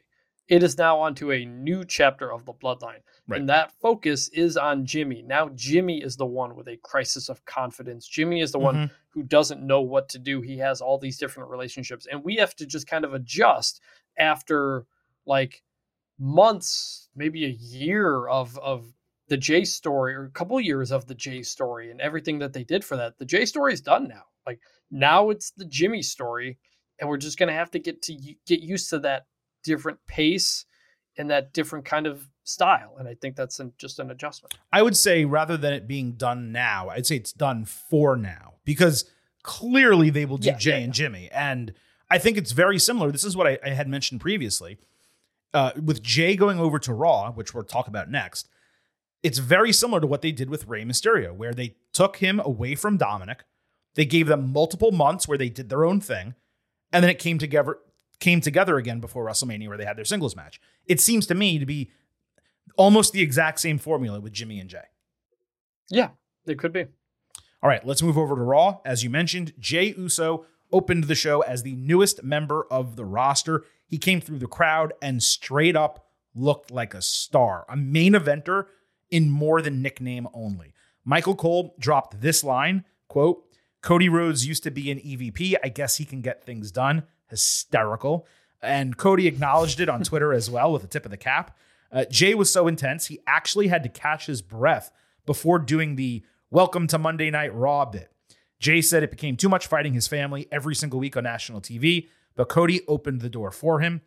It 0.48 0.62
is 0.62 0.76
now 0.76 0.98
onto 1.00 1.30
a 1.32 1.44
new 1.44 1.84
chapter 1.84 2.32
of 2.32 2.44
the 2.44 2.52
bloodline. 2.52 3.00
Right. 3.28 3.40
And 3.40 3.48
that 3.48 3.72
focus 3.80 4.28
is 4.28 4.56
on 4.56 4.84
Jimmy. 4.84 5.22
Now 5.22 5.48
Jimmy 5.54 6.02
is 6.02 6.16
the 6.16 6.26
one 6.26 6.56
with 6.56 6.68
a 6.68 6.76
crisis 6.82 7.28
of 7.28 7.44
confidence. 7.44 8.06
Jimmy 8.06 8.40
is 8.40 8.52
the 8.52 8.58
Mhm. 8.58 8.62
one 8.62 8.90
who 9.10 9.22
doesn't 9.22 9.64
know 9.64 9.80
what 9.80 10.08
to 10.10 10.18
do. 10.18 10.40
He 10.40 10.58
has 10.58 10.80
all 10.80 10.98
these 10.98 11.16
different 11.18 11.48
relationships. 11.50 12.06
And 12.10 12.24
we 12.24 12.36
have 12.36 12.54
to 12.56 12.66
just 12.66 12.86
kind 12.86 13.04
of 13.04 13.14
adjust 13.14 13.80
after 14.18 14.86
like 15.26 15.62
months, 16.18 17.08
maybe 17.14 17.44
a 17.44 17.48
year 17.48 18.26
of 18.28 18.58
of 18.58 18.92
the 19.28 19.36
Jey 19.36 19.64
story 19.64 20.14
or 20.14 20.24
a 20.24 20.30
couple 20.30 20.60
years 20.60 20.90
of 20.92 21.06
the 21.06 21.14
Jey 21.14 21.42
story 21.42 21.90
and 21.90 22.00
everything 22.00 22.38
that 22.40 22.52
they 22.52 22.64
did 22.64 22.84
for 22.84 22.96
that. 22.96 23.18
The 23.18 23.24
Jey 23.24 23.46
story 23.46 23.72
is 23.72 23.80
done 23.80 24.08
now. 24.08 24.24
Like 24.46 24.60
now 24.90 25.30
it's 25.30 25.52
the 25.52 25.64
Jimmy 25.64 26.02
story 26.02 26.58
and 26.98 27.08
we're 27.08 27.16
just 27.16 27.38
going 27.38 27.46
to 27.48 27.54
have 27.54 27.70
to 27.70 27.78
get 27.78 28.02
to 28.02 28.14
get 28.46 28.60
used 28.60 28.90
to 28.90 28.98
that 29.00 29.26
different 29.62 29.98
pace 30.06 30.64
and 31.16 31.30
that 31.30 31.52
different 31.52 31.84
kind 31.84 32.06
of 32.06 32.28
style 32.44 32.96
and 32.98 33.08
I 33.08 33.14
think 33.14 33.36
that's 33.36 33.60
an, 33.60 33.72
just 33.78 33.98
an 33.98 34.10
adjustment. 34.10 34.54
I 34.72 34.82
would 34.82 34.96
say 34.96 35.24
rather 35.24 35.56
than 35.56 35.72
it 35.72 35.86
being 35.86 36.12
done 36.12 36.52
now, 36.52 36.88
I'd 36.88 37.06
say 37.06 37.16
it's 37.16 37.32
done 37.32 37.64
for 37.64 38.16
now 38.16 38.54
because 38.64 39.10
clearly 39.42 40.10
they 40.10 40.24
will 40.24 40.38
do 40.38 40.48
Yeah, 40.48 40.58
Jey 40.58 40.78
yeah, 40.78 40.84
and 40.84 40.92
Jimmy. 40.92 41.28
And 41.32 41.74
I 42.10 42.18
think 42.18 42.36
it's 42.36 42.52
very 42.52 42.78
similar. 42.78 43.10
This 43.10 43.24
is 43.24 43.36
what 43.36 43.46
I, 43.46 43.58
I 43.64 43.70
had 43.70 43.88
mentioned 43.88 44.20
previously. 44.20 44.78
Uh, 45.54 45.72
with 45.82 46.02
Jey 46.02 46.34
going 46.34 46.58
over 46.58 46.78
to 46.78 46.94
Raw, 46.94 47.30
which 47.30 47.52
we'll 47.52 47.64
talk 47.64 47.86
about 47.86 48.10
next, 48.10 48.48
it's 49.22 49.38
very 49.38 49.72
similar 49.72 50.00
to 50.00 50.06
what 50.06 50.22
they 50.22 50.32
did 50.32 50.50
with 50.50 50.66
Rey 50.66 50.84
Mysterio, 50.84 51.32
where 51.34 51.52
they 51.52 51.76
took 51.92 52.16
him 52.16 52.40
away 52.40 52.74
from 52.74 52.96
Dominic. 52.96 53.44
They 53.94 54.06
gave 54.06 54.26
them 54.26 54.52
multiple 54.52 54.92
months 54.92 55.28
where 55.28 55.38
they 55.38 55.50
did 55.50 55.68
their 55.68 55.84
own 55.84 56.00
thing, 56.00 56.34
and 56.92 57.04
then 57.04 57.10
it 57.10 57.18
came 57.18 57.38
together 57.38 57.78
came 58.22 58.40
together 58.40 58.78
again 58.78 59.00
before 59.00 59.26
WrestleMania, 59.26 59.68
where 59.68 59.76
they 59.76 59.84
had 59.84 59.98
their 59.98 60.04
singles 60.04 60.36
match. 60.36 60.60
It 60.86 61.00
seems 61.00 61.26
to 61.26 61.34
me 61.34 61.58
to 61.58 61.66
be 61.66 61.90
almost 62.76 63.12
the 63.12 63.20
exact 63.20 63.60
same 63.60 63.78
formula 63.78 64.20
with 64.20 64.32
Jimmy 64.32 64.60
and 64.60 64.70
Jey. 64.70 64.84
Yeah, 65.90 66.10
it 66.46 66.58
could 66.58 66.72
be. 66.72 66.86
All 67.62 67.68
right, 67.68 67.84
let's 67.84 68.02
move 68.02 68.16
over 68.16 68.36
to 68.36 68.42
Raw. 68.42 68.78
As 68.84 69.02
you 69.02 69.10
mentioned, 69.10 69.52
Jey 69.58 69.94
Uso 69.98 70.46
opened 70.72 71.04
the 71.04 71.16
show 71.16 71.40
as 71.40 71.64
the 71.64 71.74
newest 71.74 72.22
member 72.22 72.64
of 72.70 72.96
the 72.96 73.04
roster. 73.04 73.64
He 73.86 73.98
came 73.98 74.20
through 74.20 74.38
the 74.38 74.46
crowd 74.46 74.92
and 75.02 75.22
straight 75.22 75.76
up 75.76 76.06
looked 76.34 76.70
like 76.70 76.94
a 76.94 77.02
star, 77.02 77.66
a 77.68 77.76
main 77.76 78.12
eventer 78.12 78.66
in 79.10 79.30
more 79.30 79.60
than 79.60 79.82
nickname 79.82 80.28
only. 80.32 80.72
Michael 81.04 81.34
Cole 81.34 81.74
dropped 81.78 82.20
this 82.20 82.42
line, 82.44 82.84
quote, 83.08 83.44
Cody 83.82 84.08
Rhodes 84.08 84.46
used 84.46 84.62
to 84.62 84.70
be 84.70 84.92
an 84.92 84.98
EVP. 84.98 85.56
I 85.62 85.68
guess 85.68 85.96
he 85.96 86.04
can 86.04 86.20
get 86.20 86.44
things 86.44 86.70
done. 86.70 87.02
Hysterical. 87.32 88.26
And 88.62 88.96
Cody 88.96 89.26
acknowledged 89.26 89.80
it 89.80 89.88
on 89.88 90.02
Twitter 90.04 90.32
as 90.32 90.48
well 90.48 90.72
with 90.72 90.84
a 90.84 90.86
tip 90.86 91.04
of 91.04 91.10
the 91.10 91.16
cap. 91.16 91.56
Uh, 91.90 92.04
Jey 92.10 92.34
was 92.34 92.50
so 92.50 92.68
intense, 92.68 93.06
he 93.06 93.20
actually 93.26 93.68
had 93.68 93.82
to 93.82 93.88
catch 93.88 94.26
his 94.26 94.40
breath 94.40 94.90
before 95.26 95.58
doing 95.58 95.96
the 95.96 96.22
Welcome 96.50 96.86
to 96.88 96.98
Monday 96.98 97.30
Night 97.30 97.54
Raw 97.54 97.84
bit. 97.86 98.12
Jey 98.58 98.80
said 98.82 99.02
it 99.02 99.10
became 99.10 99.36
too 99.36 99.48
much 99.48 99.66
fighting 99.66 99.94
his 99.94 100.06
family 100.06 100.46
every 100.52 100.74
single 100.74 101.00
week 101.00 101.16
on 101.16 101.24
national 101.24 101.60
TV, 101.60 102.08
but 102.36 102.48
Cody 102.48 102.82
opened 102.86 103.20
the 103.22 103.28
door 103.28 103.50
for 103.50 103.80
him. 103.80 104.02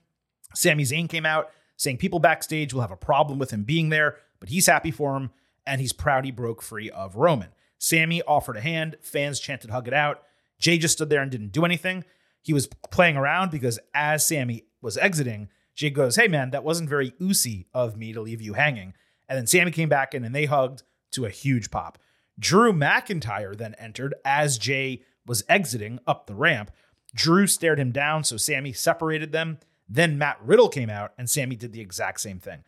Sami 0.54 0.84
Zayn 0.84 1.10
came 1.10 1.26
out 1.26 1.50
saying 1.78 1.98
people 1.98 2.20
backstage 2.20 2.74
will 2.74 2.82
have 2.82 2.92
a 2.92 2.98
problem 2.98 3.40
with 3.40 3.52
him 3.52 3.64
being 3.64 3.90
there, 3.90 4.18
but 4.40 4.50
he's 4.50 4.68
happy 4.68 4.92
for 4.92 5.18
him 5.18 5.32
and 5.66 5.82
he's 5.82 5.94
proud 5.94 6.26
he 6.26 6.32
broke 6.32 6.62
free 6.62 6.90
of 6.90 7.16
Roman. 7.16 7.50
Sami 7.78 8.22
offered 8.24 8.58
a 8.58 8.62
hand, 8.62 8.98
fans 9.02 9.40
chanted 9.40 9.70
hug 9.70 9.88
it 9.88 9.94
out. 9.94 10.24
Jey 10.60 10.78
just 10.78 10.94
stood 10.94 11.10
there 11.10 11.22
and 11.22 11.32
didn't 11.32 11.52
do 11.52 11.66
anything. 11.66 12.06
He 12.46 12.54
was 12.54 12.68
playing 12.92 13.18
around 13.18 13.50
because 13.50 13.80
as 13.96 14.26
Sami 14.26 14.66
was 14.80 14.98
exiting, 14.98 15.50
Jey 15.74 15.90
goes, 15.90 16.16
Hey 16.16 16.28
man, 16.28 16.52
that 16.52 16.64
wasn't 16.64 16.90
very 16.90 17.10
oosy 17.20 17.66
of 17.74 17.98
me 17.98 18.14
to 18.14 18.22
leave 18.22 18.40
you 18.40 18.54
hanging. 18.54 18.94
And 19.28 19.36
then 19.36 19.48
Sami 19.48 19.72
came 19.72 19.90
back 19.90 20.14
in 20.14 20.24
and 20.24 20.36
they 20.36 20.46
hugged 20.46 20.84
to 21.14 21.26
a 21.26 21.32
huge 21.32 21.72
pop. 21.72 21.98
Drew 22.38 22.72
McIntyre 22.72 23.58
then 23.58 23.74
entered 23.80 24.14
as 24.24 24.60
Jey 24.60 25.02
was 25.26 25.44
exiting 25.50 25.98
up 26.06 26.28
the 26.28 26.36
ramp. 26.36 26.70
Drew 27.16 27.48
stared 27.48 27.80
him 27.80 27.92
down, 27.92 28.24
so 28.24 28.38
Sami 28.38 28.74
separated 28.74 29.32
them. 29.32 29.58
Then 29.90 30.20
Matt 30.20 30.38
Riddle 30.44 30.70
came 30.70 30.92
out, 30.92 31.14
and 31.18 31.28
Sami 31.28 31.56
did 31.56 31.74
the 31.74 31.82
exact 31.82 32.20
same 32.20 32.40
thing. 32.40 32.64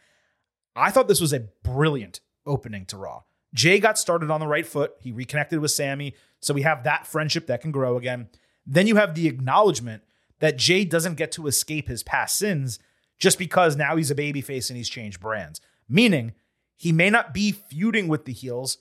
I 0.75 0.89
thought 0.89 1.07
this 1.07 1.21
was 1.21 1.33
a 1.33 1.49
brilliant 1.63 2.21
opening 2.47 2.85
to 2.87 2.97
Raw. 2.97 3.23
Jey 3.53 3.79
got 3.79 3.99
started 3.99 4.31
on 4.31 4.39
the 4.39 4.47
right 4.47 4.65
foot. 4.65 4.93
He 5.01 5.11
reconnected 5.11 5.59
with 5.59 5.71
Sami, 5.71 6.15
so 6.41 6.53
we 6.53 6.63
have 6.63 6.83
that 6.85 7.05
friendship 7.05 7.45
that 7.47 7.61
can 7.61 7.71
grow 7.71 7.97
again. 7.97 8.29
Then 8.67 8.85
you 8.85 8.97
have 8.97 9.15
the 9.15 9.27
acknowledgement 9.27 10.03
that 10.39 10.57
Jey 10.57 10.83
doesn't 10.83 11.15
get 11.15 11.31
to 11.33 11.47
escape 11.47 11.87
his 11.87 12.03
past 12.03 12.37
sins 12.37 12.79
just 13.17 13.39
because 13.39 13.75
now 13.75 13.95
he's 13.95 14.11
a 14.11 14.15
babyface 14.15 14.69
and 14.69 14.77
he's 14.77 14.89
changed 14.89 15.19
brands. 15.19 15.61
Meaning, 15.89 16.33
he 16.75 16.91
may 16.91 17.09
not 17.09 17.33
be 17.33 17.51
feuding 17.51 18.07
with 18.07 18.25
the 18.25 18.33
heels, 18.33 18.77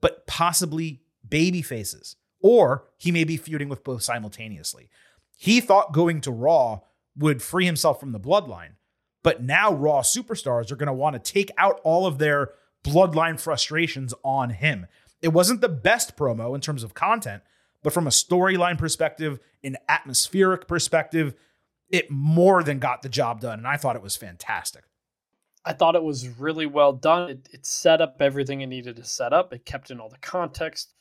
but 0.00 0.26
possibly 0.26 1.02
babyfaces. 1.26 2.16
Or 2.40 2.88
he 2.98 3.12
may 3.12 3.24
be 3.24 3.36
feuding 3.36 3.68
with 3.68 3.84
both 3.84 4.02
simultaneously. 4.02 4.90
He 5.38 5.60
thought 5.60 5.94
going 5.94 6.20
to 6.22 6.30
Raw 6.30 6.80
would 7.16 7.40
free 7.40 7.64
himself 7.64 8.00
from 8.00 8.12
the 8.12 8.20
bloodline. 8.20 8.72
But 9.22 9.42
now 9.42 9.72
Raw 9.72 10.02
superstars 10.02 10.70
are 10.70 10.76
going 10.76 10.88
to 10.88 10.92
want 10.92 11.14
to 11.14 11.32
take 11.32 11.50
out 11.56 11.80
all 11.84 12.06
of 12.06 12.18
their 12.18 12.50
bloodline 12.84 13.40
frustrations 13.40 14.12
on 14.24 14.50
him. 14.50 14.86
It 15.22 15.28
wasn't 15.28 15.60
the 15.60 15.68
best 15.68 16.16
promo 16.16 16.54
in 16.54 16.60
terms 16.60 16.82
of 16.82 16.94
content, 16.94 17.42
but 17.82 17.92
from 17.92 18.06
a 18.06 18.10
storyline 18.10 18.78
perspective, 18.78 19.38
an 19.62 19.76
atmospheric 19.88 20.66
perspective, 20.68 21.34
it 21.90 22.10
more 22.10 22.62
than 22.62 22.78
got 22.78 23.02
the 23.02 23.08
job 23.08 23.40
done. 23.40 23.58
And 23.58 23.68
I 23.68 23.76
thought 23.76 23.96
it 23.96 24.02
was 24.02 24.16
fantastic. 24.16 24.84
I 25.64 25.72
thought 25.72 25.94
it 25.94 26.02
was 26.02 26.28
really 26.28 26.66
well 26.66 26.92
done. 26.92 27.30
It, 27.30 27.48
it 27.52 27.66
set 27.66 28.00
up 28.00 28.16
everything 28.20 28.60
it 28.60 28.66
needed 28.66 28.96
to 28.96 29.04
set 29.04 29.32
up. 29.32 29.52
It 29.52 29.64
kept 29.64 29.90
in 29.90 30.00
all 30.00 30.08
the 30.08 30.18
context. 30.18 30.94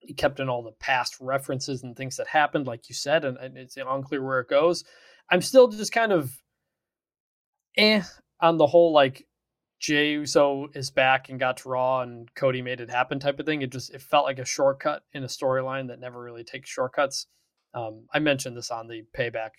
It 0.00 0.16
kept 0.16 0.40
in 0.40 0.48
all 0.48 0.62
the 0.62 0.72
past 0.72 1.16
references 1.20 1.82
and 1.82 1.96
things 1.96 2.16
that 2.16 2.26
happened, 2.26 2.66
like 2.66 2.88
you 2.88 2.94
said, 2.94 3.24
and, 3.24 3.38
and 3.38 3.56
it's 3.56 3.76
unclear 3.76 4.22
where 4.22 4.40
it 4.40 4.48
goes. 4.48 4.84
I'm 5.30 5.42
still 5.42 5.68
just 5.68 5.92
kind 5.92 6.12
of 6.12 6.32
eh 7.76 8.02
on 8.40 8.58
the 8.58 8.66
whole 8.66 8.92
like 8.92 9.26
Jey 9.82 10.12
Uso 10.12 10.68
is 10.74 10.90
back 10.90 11.28
and 11.28 11.40
got 11.40 11.56
to 11.58 11.68
Raw 11.68 12.02
and 12.02 12.32
Cody 12.36 12.62
made 12.62 12.80
it 12.80 12.88
happen 12.88 13.18
type 13.18 13.40
of 13.40 13.46
thing. 13.46 13.62
It 13.62 13.72
just 13.72 13.92
it 13.92 14.00
felt 14.00 14.24
like 14.24 14.38
a 14.38 14.44
shortcut 14.44 15.02
in 15.12 15.24
a 15.24 15.26
storyline 15.26 15.88
that 15.88 15.98
never 15.98 16.22
really 16.22 16.44
takes 16.44 16.70
shortcuts. 16.70 17.26
Um, 17.74 18.04
I 18.14 18.20
mentioned 18.20 18.56
this 18.56 18.70
on 18.70 18.86
the 18.86 19.04
payback 19.12 19.50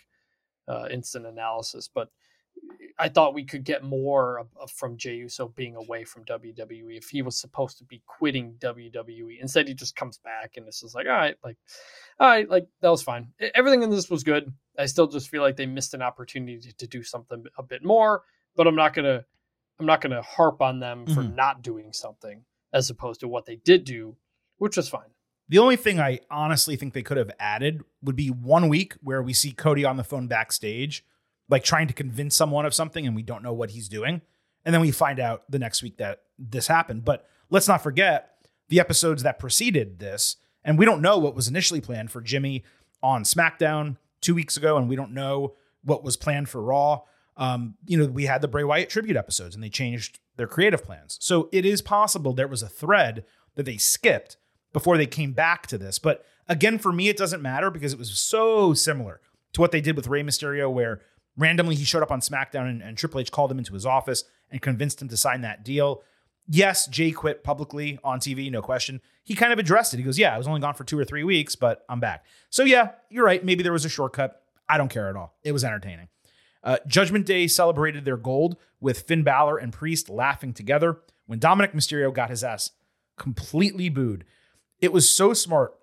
uh, 0.69 0.88
instant 0.89 1.26
analysis, 1.26 1.89
but 1.93 2.09
I 2.97 3.09
thought 3.09 3.34
we 3.34 3.43
could 3.43 3.65
get 3.65 3.84
more 3.84 4.47
from 4.74 4.95
Jey 4.95 5.15
Uso 5.15 5.49
being 5.49 5.76
away 5.76 6.05
from 6.05 6.24
WWE 6.24 6.95
if 6.97 7.09
he 7.09 7.21
was 7.21 7.38
supposed 7.38 7.78
to 7.80 7.84
be 7.84 8.01
quitting 8.07 8.53
WWE. 8.59 9.41
Instead, 9.41 9.67
he 9.67 9.74
just 9.74 9.97
comes 9.97 10.19
back 10.19 10.53
and 10.55 10.65
this 10.65 10.84
is 10.84 10.95
like, 10.95 11.07
all 11.07 11.11
right, 11.11 11.36
like, 11.43 11.57
all 12.17 12.30
right, 12.30 12.49
like 12.49 12.67
that 12.80 12.89
was 12.89 13.03
fine. 13.03 13.28
Everything 13.55 13.84
in 13.84 13.89
this 13.89 14.09
was 14.09 14.24
good. 14.24 14.53
I 14.80 14.86
still 14.86 15.07
just 15.07 15.28
feel 15.28 15.41
like 15.41 15.57
they 15.57 15.65
missed 15.65 15.93
an 15.93 16.01
opportunity 16.01 16.59
to, 16.59 16.74
to 16.78 16.88
do 16.88 17.03
something 17.03 17.43
a 17.57 17.63
bit 17.63 17.84
more, 17.84 18.24
but 18.55 18.67
I'm 18.67 18.76
not 18.76 18.93
gonna, 18.93 19.26
I'm 19.84 19.88
not 19.88 19.99
gonna 19.99 20.21
harp 20.21 20.61
on 20.61 20.79
them 20.79 21.05
for 21.05 21.21
Mhm. 21.23 21.36
not 21.36 21.61
doing 21.61 21.91
something 21.91 22.45
as 22.71 22.89
opposed 22.89 23.19
to 23.19 23.27
what 23.27 23.45
they 23.45 23.57
did 23.57 23.84
do, 23.84 24.15
which 24.57 24.77
was 24.77 24.88
fine. 24.88 25.09
The 25.49 25.57
only 25.59 25.75
thing 25.75 25.99
I 25.99 26.21
honestly 26.31 26.77
think 26.77 26.93
they 26.93 27.03
could 27.03 27.17
have 27.17 27.31
added 27.38 27.84
would 28.01 28.15
be 28.15 28.29
one 28.29 28.69
week 28.69 28.93
where 29.01 29.21
we 29.21 29.34
see 29.34 29.51
Cody 29.51 29.84
on 29.84 29.97
the 29.97 30.03
phone 30.05 30.27
backstage, 30.27 31.05
like 31.49 31.65
trying 31.65 31.88
to 31.88 31.93
convince 31.93 32.34
someone 32.34 32.65
of 32.65 32.73
something 32.73 33.05
and 33.05 33.13
we 33.13 33.23
don't 33.23 33.43
know 33.43 33.51
what 33.51 33.71
he's 33.71 33.89
doing. 33.89 34.21
And 34.63 34.73
then 34.73 34.79
we 34.79 34.91
find 34.91 35.19
out 35.19 35.43
the 35.51 35.59
next 35.59 35.84
week 35.84 35.97
that 35.97 36.21
this 36.39 36.67
happened. 36.67 37.03
But 37.03 37.27
let's 37.49 37.67
not 37.67 37.84
forget 37.84 38.38
the 38.69 38.79
episodes 38.79 39.21
that 39.23 39.38
preceded 39.38 39.99
this. 39.99 40.38
And 40.63 40.79
we 40.79 40.86
don't 40.86 41.01
know 41.01 41.17
what 41.17 41.36
was 41.36 41.49
initially 41.49 41.81
planned 41.81 42.09
for 42.09 42.21
Jimmy 42.21 42.63
on 43.03 43.23
SmackDown 43.23 43.97
two 44.21 44.34
weeks 44.34 44.55
ago. 44.55 44.77
And 44.77 44.88
we 44.88 44.95
don't 44.95 45.11
know 45.11 45.55
what 45.84 46.05
was 46.05 46.15
planned 46.15 46.47
for 46.47 46.61
Raw. 46.63 47.01
Um, 47.36 47.75
you 47.86 47.97
know, 47.97 48.05
we 48.05 48.25
had 48.25 48.41
the 48.41 48.47
Bray 48.47 48.63
Wyatt 48.63 48.89
tribute 48.89 49.17
episodes 49.17 49.55
and 49.55 49.63
they 49.63 49.69
changed 49.69 50.19
their 50.36 50.47
creative 50.47 50.84
plans. 50.84 51.17
So 51.21 51.49
it 51.51 51.65
is 51.65 51.81
possible 51.81 52.34
there 52.34 52.47
was 52.47 52.63
a 52.63 52.69
thread 52.69 53.25
that 53.55 53.63
they 53.63 53.77
skipped 53.77 54.38
before 54.71 54.97
they 54.97 55.05
came 55.05 55.34
back 55.34 55.67
to 55.67 55.77
this. 55.77 55.99
But 55.99 56.25
again, 56.47 56.77
for 56.79 56.91
me, 56.91 57.09
it 57.09 57.17
doesn't 57.17 57.41
matter 57.41 57.69
because 57.69 57.93
it 57.93 57.99
was 57.99 58.11
so 58.17 58.73
similar 58.73 59.21
to 59.53 59.61
what 59.61 59.71
they 59.71 59.81
did 59.81 59.95
with 59.95 60.07
Rey 60.07 60.23
Mysterio, 60.23 60.71
where 60.71 61.01
randomly 61.38 61.75
he 61.75 61.86
showed 61.86 62.03
up 62.03 62.11
on 62.11 62.21
SmackDown 62.21 62.69
and, 62.69 62.81
and 62.81 62.97
Triple 62.97 63.19
H 63.19 63.31
called 63.31 63.51
him 63.51 63.59
into 63.59 63.73
his 63.73 63.86
office 63.86 64.23
and 64.51 64.61
convinced 64.61 65.01
him 65.01 65.09
to 65.09 65.17
sign 65.17 65.41
that 65.41 65.63
deal. 65.63 66.03
Yes, 66.47 66.88
Jey 66.88 67.11
quit 67.11 67.43
publicly 67.43 67.99
on 68.03 68.19
TV, 68.19 68.51
no 68.51 68.61
question. 68.61 68.99
He 69.23 69.34
kind 69.34 69.53
of 69.53 69.59
addressed 69.59 69.93
it. 69.93 69.97
He 69.97 70.03
goes, 70.03 70.19
Yeah, 70.19 70.36
I 70.36 70.38
was 70.38 70.47
only 70.47 70.59
gone 70.59 70.73
for 70.73 70.84
two 70.84 70.99
or 70.99 71.05
three 71.05 71.23
weeks, 71.23 71.55
but 71.55 71.86
I'm 71.88 72.01
back. 72.01 72.25
So, 72.49 72.63
yeah, 72.63 72.91
you're 73.09 73.23
right. 73.23 73.43
Maybe 73.43 73.63
there 73.63 73.71
was 73.71 73.86
a 73.86 73.89
shortcut. 73.89 74.41
I 74.67 74.77
don't 74.77 74.89
care 74.89 75.09
at 75.09 75.15
all. 75.15 75.38
It 75.43 75.53
was 75.53 75.63
entertaining. 75.63 76.09
Uh, 76.64 76.78
Judgment 76.88 77.26
Day 77.26 77.47
celebrated 77.47 78.05
their 78.05 78.18
gold 78.18 78.57
with 78.80 79.01
Finn 79.01 79.24
Balor 79.24 79.57
and 79.57 79.74
Priest 79.74 80.09
laughing 80.09 80.53
together 80.53 80.99
when 81.26 81.39
Dominic 81.39 81.74
Mysterio 81.74 82.14
got 82.14 82.30
his 82.30 82.43
ass 82.43 82.72
completely 83.18 83.89
booed. 83.89 84.26
It 84.80 84.93
was 84.93 85.09
so 85.09 85.34
smart 85.34 85.74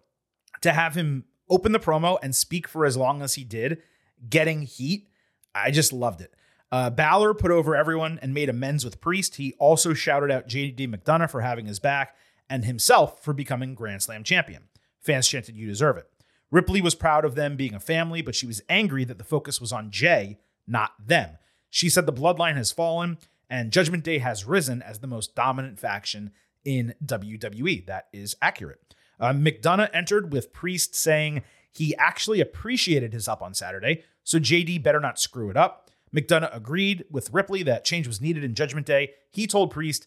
to 0.63 0.73
have 0.73 0.95
him 0.95 1.25
open 1.49 1.73
the 1.73 1.79
promo 1.79 2.19
and 2.23 2.35
speak 2.35 2.69
for 2.69 2.85
as 2.87 2.97
long 2.97 3.23
as 3.23 3.35
he 3.35 3.45
did, 3.45 3.83
getting 4.29 4.63
heat. 4.63 5.09
I 5.55 5.71
just 5.71 5.93
loved 5.93 6.21
it. 6.21 6.35
Uh, 6.73 6.89
Balor 6.89 7.35
put 7.35 7.51
over 7.51 7.75
everyone 7.75 8.19
and 8.23 8.33
made 8.33 8.49
amends 8.49 8.85
with 8.85 9.01
Priest. 9.01 9.37
He 9.37 9.55
also 9.59 9.93
shouted 9.93 10.31
out 10.31 10.49
JD 10.49 10.95
McDonagh 10.95 11.31
for 11.31 11.41
having 11.41 11.67
his 11.67 11.81
back 11.81 12.15
and 12.49 12.65
himself 12.65 13.23
for 13.25 13.33
becoming 13.33 13.75
Grand 13.75 14.03
Slam 14.03 14.23
champion. 14.23 14.65
Fans 15.01 15.27
chanted, 15.27 15.57
You 15.57 15.67
deserve 15.67 15.97
it. 15.97 16.09
Ripley 16.51 16.81
was 16.81 16.95
proud 16.95 17.25
of 17.25 17.35
them 17.35 17.57
being 17.57 17.75
a 17.75 17.81
family, 17.81 18.23
but 18.23 18.35
she 18.35 18.47
was 18.47 18.63
angry 18.69 19.05
that 19.05 19.19
the 19.19 19.25
focus 19.25 19.61
was 19.61 19.73
on 19.73 19.91
Jey, 19.91 20.39
not 20.67 20.93
them. 21.05 21.39
She 21.69 21.89
said 21.89 22.07
the 22.07 22.13
bloodline 22.13 22.57
has 22.57 22.73
fallen 22.73 23.19
and 23.51 23.73
Judgment 23.73 24.05
Day 24.05 24.19
has 24.19 24.45
risen 24.45 24.81
as 24.81 25.01
the 25.01 25.07
most 25.09 25.35
dominant 25.35 25.79
faction 25.79 26.31
in 26.65 26.95
WWE. 27.05 27.85
That 27.87 28.07
is 28.13 28.37
accurate. 28.41 28.95
Uh, 29.19 29.33
McDonagh 29.33 29.91
entered 29.93 30.33
with 30.33 30.53
Priest 30.53 30.95
saying 30.95 31.43
he 31.73 31.95
actually 31.97 32.41
appreciated 32.41 33.13
his 33.13 33.29
up 33.29 33.43
on 33.43 33.55
Saturday, 33.55 34.05
so 34.25 34.39
JD 34.39 34.83
better 34.83 35.01
not 35.01 35.19
screw 35.19 35.51
it 35.51 35.57
up. 35.57 35.91
McDonagh 36.15 36.55
agreed 36.55 37.05
with 37.11 37.33
Ripley 37.33 37.63
that 37.65 37.85
change 37.85 38.07
was 38.07 38.21
needed 38.21 38.45
in 38.45 38.55
Judgment 38.55 38.87
Day. 38.87 39.11
He 39.31 39.47
told 39.47 39.71
Priest, 39.71 40.07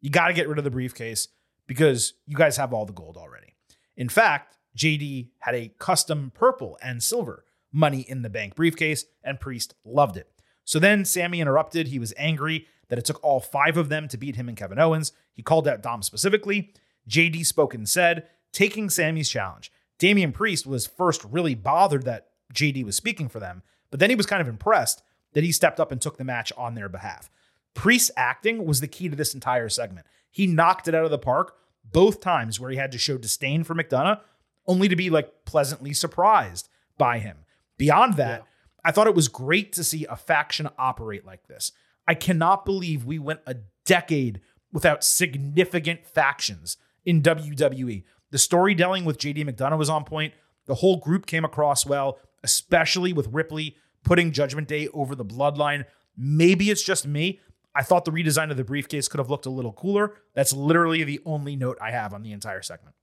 You 0.00 0.10
got 0.10 0.28
to 0.28 0.34
get 0.34 0.48
rid 0.48 0.58
of 0.58 0.64
the 0.64 0.70
briefcase 0.70 1.28
because 1.66 2.14
you 2.26 2.36
guys 2.36 2.56
have 2.56 2.72
all 2.72 2.86
the 2.86 2.92
gold 2.92 3.16
already. 3.16 3.54
In 3.96 4.08
fact, 4.08 4.56
JD 4.76 5.28
had 5.40 5.54
a 5.54 5.72
custom 5.78 6.32
purple 6.34 6.78
and 6.82 7.02
silver 7.02 7.44
money 7.72 8.00
in 8.00 8.22
the 8.22 8.30
bank 8.30 8.54
briefcase, 8.54 9.04
and 9.24 9.40
Priest 9.40 9.74
loved 9.84 10.16
it. 10.16 10.30
So 10.64 10.78
then 10.78 11.04
Sami 11.04 11.40
interrupted. 11.40 11.88
He 11.88 11.98
was 11.98 12.14
angry 12.16 12.66
that 12.88 12.98
it 12.98 13.04
took 13.04 13.22
all 13.24 13.40
five 13.40 13.76
of 13.76 13.88
them 13.88 14.06
to 14.08 14.16
beat 14.16 14.36
him 14.36 14.48
and 14.48 14.56
Kevin 14.56 14.78
Owens. 14.78 15.12
He 15.32 15.42
called 15.42 15.66
out 15.66 15.82
Dom 15.82 16.02
specifically. 16.02 16.74
JD 17.08 17.46
spoke 17.46 17.74
and 17.74 17.88
said, 17.88 18.28
taking 18.52 18.90
Sami's 18.90 19.28
challenge. 19.28 19.72
Damian 19.98 20.32
Priest 20.32 20.66
was 20.66 20.86
first 20.86 21.24
really 21.24 21.54
bothered 21.54 22.04
that 22.04 22.28
JD 22.52 22.84
was 22.84 22.96
speaking 22.96 23.28
for 23.28 23.40
them, 23.40 23.62
but 23.90 23.98
then 23.98 24.10
he 24.10 24.16
was 24.16 24.26
kind 24.26 24.42
of 24.42 24.48
impressed 24.48 25.02
that 25.32 25.44
he 25.44 25.52
stepped 25.52 25.80
up 25.80 25.90
and 25.90 26.00
took 26.00 26.18
the 26.18 26.24
match 26.24 26.52
on 26.56 26.74
their 26.74 26.88
behalf. 26.88 27.30
Priest's 27.74 28.10
acting 28.16 28.66
was 28.66 28.80
the 28.80 28.88
key 28.88 29.08
to 29.08 29.16
this 29.16 29.34
entire 29.34 29.68
segment. 29.68 30.06
He 30.30 30.46
knocked 30.46 30.88
it 30.88 30.94
out 30.94 31.04
of 31.04 31.10
the 31.10 31.18
park 31.18 31.56
both 31.84 32.20
times 32.20 32.60
where 32.60 32.70
he 32.70 32.76
had 32.76 32.92
to 32.92 32.98
show 32.98 33.18
disdain 33.18 33.64
for 33.64 33.74
McDonagh, 33.74 34.20
only 34.66 34.88
to 34.88 34.96
be 34.96 35.10
like 35.10 35.44
pleasantly 35.44 35.92
surprised 35.92 36.68
by 36.98 37.18
him. 37.18 37.38
Beyond 37.82 38.14
that, 38.14 38.42
yeah. 38.42 38.46
I 38.84 38.92
thought 38.92 39.08
it 39.08 39.14
was 39.16 39.26
great 39.26 39.72
to 39.72 39.82
see 39.82 40.06
a 40.06 40.14
faction 40.14 40.68
operate 40.78 41.26
like 41.26 41.48
this. 41.48 41.72
I 42.06 42.14
cannot 42.14 42.64
believe 42.64 43.04
we 43.04 43.18
went 43.18 43.40
a 43.44 43.56
decade 43.84 44.40
without 44.72 45.02
significant 45.02 46.06
factions 46.06 46.76
in 47.04 47.22
WWE. 47.22 48.04
The 48.30 48.38
storytelling 48.38 49.04
with 49.04 49.18
JD 49.18 49.48
McDonagh 49.50 49.78
was 49.78 49.90
on 49.90 50.04
point. 50.04 50.32
The 50.66 50.76
whole 50.76 50.98
group 50.98 51.26
came 51.26 51.44
across 51.44 51.84
well, 51.84 52.20
especially 52.44 53.12
with 53.12 53.26
Ripley 53.32 53.74
putting 54.04 54.30
Judgment 54.30 54.68
Day 54.68 54.86
over 54.94 55.16
the 55.16 55.24
bloodline. 55.24 55.84
Maybe 56.16 56.70
it's 56.70 56.84
just 56.84 57.04
me. 57.04 57.40
I 57.74 57.82
thought 57.82 58.04
the 58.04 58.12
redesign 58.12 58.52
of 58.52 58.56
the 58.56 58.62
briefcase 58.62 59.08
could 59.08 59.18
have 59.18 59.28
looked 59.28 59.46
a 59.46 59.50
little 59.50 59.72
cooler. 59.72 60.14
That's 60.34 60.52
literally 60.52 61.02
the 61.02 61.18
only 61.26 61.56
note 61.56 61.78
I 61.82 61.90
have 61.90 62.14
on 62.14 62.22
the 62.22 62.30
entire 62.30 62.62
segment. 62.62 62.94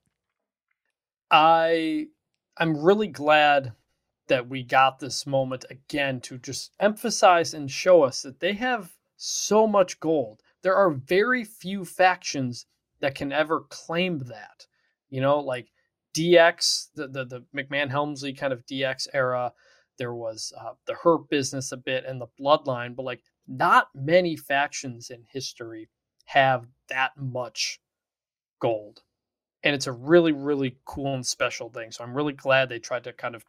I 1.30 2.08
I'm 2.58 2.78
really 2.82 3.08
glad 3.08 3.74
that 4.30 4.48
we 4.48 4.64
got 4.64 5.00
this 5.00 5.28
moment 5.28 5.66
again 5.70 6.22
to 6.22 6.38
just 6.38 6.72
emphasize 6.80 7.54
and 7.54 7.70
show 7.70 8.04
us 8.04 8.22
that 8.22 8.40
they 8.40 8.54
have 8.54 8.96
so 9.18 9.68
much 9.68 10.00
gold. 10.00 10.42
There 10.62 10.76
are 10.76 10.92
very 10.92 11.44
few 11.44 11.84
factions 11.84 12.66
that 13.02 13.16
can 13.16 13.32
ever 13.32 13.66
claim 13.70 14.20
that. 14.20 14.66
You 15.10 15.22
know, 15.22 15.40
like 15.40 15.68
DX, 16.16 16.90
the 16.96 17.08
the, 17.08 17.26
the 17.26 17.46
McMahon 17.56 17.90
Helmsley 17.90 18.34
kind 18.34 18.54
of 18.54 18.66
DX 18.66 19.08
era. 19.14 19.52
There 19.98 20.14
was 20.14 20.54
uh, 20.58 20.74
the 20.86 20.96
Hurt 20.96 21.30
business 21.30 21.72
a 21.74 21.78
bit 21.78 22.06
and 22.06 22.22
the 22.22 22.28
Bloodline, 22.40 22.96
but 22.96 23.04
like 23.04 23.22
not 23.48 23.88
many 23.94 24.38
factions 24.38 25.10
in 25.10 25.26
history 25.30 25.90
have 26.26 26.68
that 26.88 27.12
much 27.18 27.82
gold. 28.62 29.02
And 29.64 29.76
it's 29.76 29.88
a 29.88 29.92
really, 29.92 30.32
really 30.32 30.78
cool 30.86 31.16
and 31.16 31.26
special 31.26 31.70
thing. 31.70 31.92
So 31.92 32.04
I'm 32.04 32.14
really 32.14 32.34
glad 32.34 32.70
they 32.70 32.80
tried 32.80 33.04
to 33.06 33.14
kind 33.14 33.36
of 33.36 33.44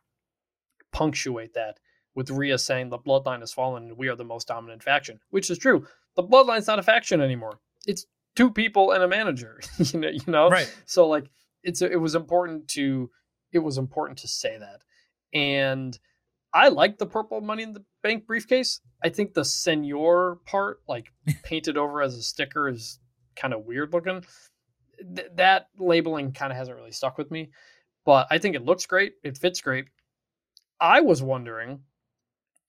punctuate 0.92 1.54
that 1.54 1.78
with 2.14 2.30
Rhea 2.30 2.58
saying 2.58 2.88
the 2.88 2.98
bloodline 2.98 3.40
has 3.40 3.52
fallen 3.52 3.84
and 3.84 3.96
we 3.96 4.08
are 4.08 4.16
the 4.16 4.24
most 4.24 4.48
dominant 4.48 4.82
faction, 4.82 5.20
which 5.30 5.50
is 5.50 5.58
true. 5.58 5.86
The 6.16 6.24
bloodline's 6.24 6.66
not 6.66 6.78
a 6.78 6.82
faction 6.82 7.20
anymore. 7.20 7.60
It's 7.86 8.06
two 8.36 8.50
people 8.50 8.92
and 8.92 9.02
a 9.02 9.08
manager. 9.08 9.60
you 9.78 10.00
know, 10.00 10.08
you 10.08 10.22
know? 10.26 10.48
Right. 10.48 10.72
So 10.86 11.06
like 11.06 11.30
it's 11.62 11.82
it 11.82 12.00
was 12.00 12.14
important 12.14 12.68
to 12.68 13.10
it 13.52 13.60
was 13.60 13.78
important 13.78 14.18
to 14.20 14.28
say 14.28 14.58
that. 14.58 14.82
And 15.32 15.98
I 16.52 16.68
like 16.68 16.98
the 16.98 17.06
purple 17.06 17.40
money 17.40 17.62
in 17.62 17.72
the 17.72 17.84
bank 18.02 18.26
briefcase. 18.26 18.80
I 19.02 19.08
think 19.08 19.34
the 19.34 19.44
senor 19.44 20.38
part, 20.46 20.80
like 20.88 21.12
painted 21.44 21.76
over 21.76 22.02
as 22.02 22.16
a 22.16 22.22
sticker, 22.22 22.68
is 22.68 22.98
kind 23.36 23.54
of 23.54 23.64
weird 23.64 23.92
looking. 23.92 24.24
Th- 25.14 25.28
that 25.36 25.68
labeling 25.78 26.32
kind 26.32 26.52
of 26.52 26.58
hasn't 26.58 26.76
really 26.76 26.92
stuck 26.92 27.18
with 27.18 27.30
me, 27.30 27.50
but 28.04 28.26
I 28.30 28.38
think 28.38 28.56
it 28.56 28.64
looks 28.64 28.86
great. 28.86 29.14
It 29.22 29.38
fits 29.38 29.60
great. 29.60 29.86
I 30.80 31.00
was 31.00 31.22
wondering, 31.22 31.80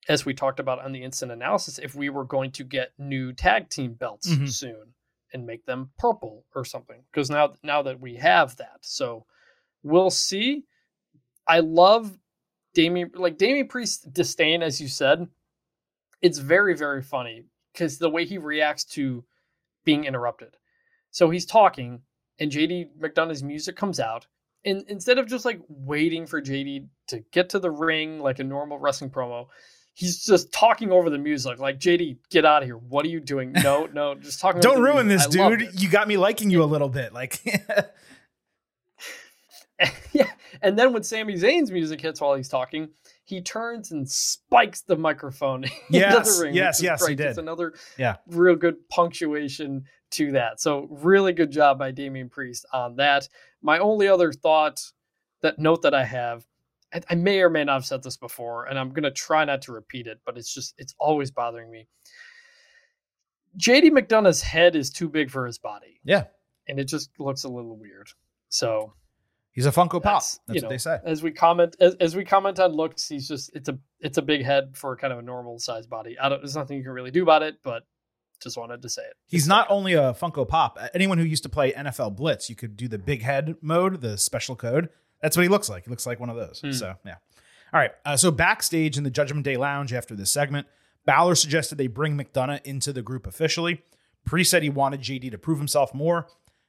as 0.08 0.26
we 0.26 0.34
talked 0.34 0.60
about 0.60 0.84
on 0.84 0.92
the 0.92 1.02
instant 1.02 1.32
analysis, 1.32 1.78
if 1.78 1.94
we 1.94 2.08
were 2.10 2.24
going 2.24 2.50
to 2.52 2.64
get 2.64 2.92
new 2.98 3.32
tag 3.32 3.68
team 3.68 3.94
belts 3.94 4.28
mm-hmm. 4.28 4.46
soon 4.46 4.94
and 5.32 5.46
make 5.46 5.64
them 5.64 5.90
purple 5.98 6.44
or 6.54 6.64
something. 6.64 7.02
Because 7.10 7.30
now, 7.30 7.54
now 7.62 7.82
that 7.82 8.00
we 8.00 8.16
have 8.16 8.56
that, 8.56 8.78
so 8.82 9.24
we'll 9.82 10.10
see. 10.10 10.64
I 11.46 11.60
love 11.60 12.18
Damian, 12.74 13.10
like 13.14 13.38
Damian 13.38 13.68
Priest 13.68 14.12
disdain, 14.12 14.62
as 14.62 14.80
you 14.80 14.88
said. 14.88 15.26
It's 16.20 16.38
very, 16.38 16.76
very 16.76 17.02
funny 17.02 17.46
because 17.72 17.98
the 17.98 18.10
way 18.10 18.24
he 18.24 18.38
reacts 18.38 18.84
to 18.84 19.24
being 19.84 20.04
interrupted. 20.04 20.56
So 21.10 21.30
he's 21.30 21.46
talking, 21.46 22.02
and 22.38 22.50
JD 22.50 22.90
McDonagh's 23.00 23.42
music 23.42 23.76
comes 23.76 23.98
out, 23.98 24.26
and 24.64 24.84
instead 24.88 25.18
of 25.18 25.26
just 25.26 25.44
like 25.44 25.60
waiting 25.68 26.26
for 26.26 26.40
JD 26.40 26.86
to 27.08 27.24
get 27.32 27.50
to 27.50 27.58
the 27.58 27.70
ring 27.70 28.20
like 28.20 28.38
a 28.38 28.44
normal 28.44 28.78
wrestling 28.78 29.10
promo, 29.10 29.48
he's 29.94 30.24
just 30.24 30.52
talking 30.52 30.90
over 30.90 31.10
the 31.10 31.18
music 31.18 31.58
like 31.58 31.78
JD, 31.78 32.18
get 32.30 32.44
out 32.44 32.62
of 32.62 32.68
here. 32.68 32.76
What 32.76 33.04
are 33.04 33.08
you 33.08 33.20
doing? 33.20 33.54
No, 33.62 33.88
no, 33.92 34.14
just 34.14 34.40
talking. 34.40 34.60
Don't 34.60 34.80
ruin 34.80 35.08
music. 35.08 35.30
this, 35.30 35.40
dude. 35.40 35.80
You 35.80 35.88
got 35.88 36.08
me 36.08 36.16
liking 36.16 36.50
you 36.50 36.62
a 36.62 36.64
little 36.64 36.88
bit, 36.88 37.12
like. 37.12 37.40
yeah, 40.12 40.30
and 40.60 40.78
then 40.78 40.92
when 40.92 41.02
Sami 41.02 41.34
Zayn's 41.34 41.70
music 41.70 42.00
hits 42.00 42.20
while 42.20 42.34
he's 42.34 42.48
talking, 42.48 42.88
he 43.32 43.40
turns 43.40 43.92
and 43.92 44.06
spikes 44.06 44.82
the 44.82 44.94
microphone 44.94 45.64
yes, 45.88 46.16
into 46.28 46.30
the 46.30 46.44
ring. 46.44 46.54
Yes, 46.54 46.82
yes, 46.82 47.00
great. 47.00 47.10
he 47.10 47.16
did. 47.16 47.28
It's 47.28 47.38
another 47.38 47.72
yeah. 47.96 48.16
real 48.26 48.56
good 48.56 48.86
punctuation 48.90 49.84
to 50.10 50.32
that. 50.32 50.60
So 50.60 50.86
really 50.90 51.32
good 51.32 51.50
job 51.50 51.78
by 51.78 51.92
Damian 51.92 52.28
Priest 52.28 52.66
on 52.74 52.96
that. 52.96 53.26
My 53.62 53.78
only 53.78 54.06
other 54.06 54.32
thought, 54.32 54.82
that 55.40 55.58
note 55.58 55.80
that 55.80 55.94
I 55.94 56.04
have, 56.04 56.44
I, 56.92 57.00
I 57.08 57.14
may 57.14 57.40
or 57.40 57.48
may 57.48 57.64
not 57.64 57.72
have 57.72 57.86
said 57.86 58.02
this 58.02 58.18
before, 58.18 58.66
and 58.66 58.78
I'm 58.78 58.90
gonna 58.90 59.10
try 59.10 59.46
not 59.46 59.62
to 59.62 59.72
repeat 59.72 60.06
it, 60.06 60.20
but 60.26 60.36
it's 60.36 60.52
just 60.52 60.74
it's 60.76 60.94
always 60.98 61.30
bothering 61.30 61.70
me. 61.70 61.88
JD 63.58 63.92
McDonagh's 63.92 64.42
head 64.42 64.76
is 64.76 64.90
too 64.90 65.08
big 65.08 65.30
for 65.30 65.46
his 65.46 65.58
body. 65.58 66.00
Yeah. 66.04 66.24
And 66.68 66.78
it 66.78 66.84
just 66.84 67.08
looks 67.18 67.44
a 67.44 67.48
little 67.48 67.78
weird. 67.78 68.08
So 68.50 68.92
He's 69.52 69.66
a 69.66 69.70
Funko 69.70 70.02
Pop. 70.02 70.02
That's, 70.02 70.40
That's 70.46 70.56
what 70.56 70.62
know, 70.62 70.68
they 70.70 70.78
say. 70.78 70.98
As 71.04 71.22
we 71.22 71.30
comment, 71.30 71.76
as, 71.78 71.94
as, 71.96 72.16
we 72.16 72.24
comment 72.24 72.58
on 72.58 72.72
looks, 72.72 73.06
he's 73.06 73.28
just 73.28 73.50
it's 73.54 73.68
a 73.68 73.78
it's 74.00 74.16
a 74.16 74.22
big 74.22 74.42
head 74.42 74.76
for 74.76 74.96
kind 74.96 75.12
of 75.12 75.18
a 75.18 75.22
normal 75.22 75.58
size 75.58 75.86
body. 75.86 76.18
I 76.18 76.30
don't. 76.30 76.40
There's 76.40 76.56
nothing 76.56 76.78
you 76.78 76.82
can 76.82 76.92
really 76.92 77.10
do 77.10 77.22
about 77.22 77.42
it, 77.42 77.56
but 77.62 77.82
just 78.40 78.56
wanted 78.56 78.82
to 78.82 78.88
say 78.88 79.02
it. 79.02 79.14
He's 79.26 79.46
not 79.46 79.66
only 79.70 79.92
a 79.92 80.14
Funko 80.14 80.48
Pop. 80.48 80.78
Anyone 80.94 81.18
who 81.18 81.24
used 81.24 81.42
to 81.42 81.48
play 81.50 81.72
NFL 81.72 82.16
Blitz, 82.16 82.48
you 82.48 82.56
could 82.56 82.76
do 82.76 82.88
the 82.88 82.98
big 82.98 83.22
head 83.22 83.56
mode, 83.60 84.00
the 84.00 84.16
special 84.16 84.56
code. 84.56 84.88
That's 85.20 85.36
what 85.36 85.42
he 85.42 85.48
looks 85.48 85.68
like. 85.68 85.84
He 85.84 85.90
looks 85.90 86.06
like 86.06 86.18
one 86.18 86.30
of 86.30 86.36
those. 86.36 86.60
Hmm. 86.60 86.72
So 86.72 86.94
yeah. 87.04 87.16
All 87.72 87.80
right. 87.80 87.92
Uh, 88.04 88.16
so 88.16 88.30
backstage 88.30 88.96
in 88.96 89.04
the 89.04 89.10
Judgment 89.10 89.44
Day 89.44 89.56
Lounge 89.56 89.92
after 89.92 90.14
this 90.14 90.30
segment, 90.30 90.66
Balor 91.04 91.34
suggested 91.34 91.76
they 91.76 91.88
bring 91.88 92.16
McDonagh 92.16 92.62
into 92.64 92.92
the 92.92 93.02
group 93.02 93.26
officially. 93.26 93.82
Priest 94.24 94.50
said 94.50 94.62
he 94.62 94.70
wanted 94.70 95.00
JD 95.00 95.30
to 95.32 95.38
prove 95.38 95.58
himself 95.58 95.94
more. 95.94 96.26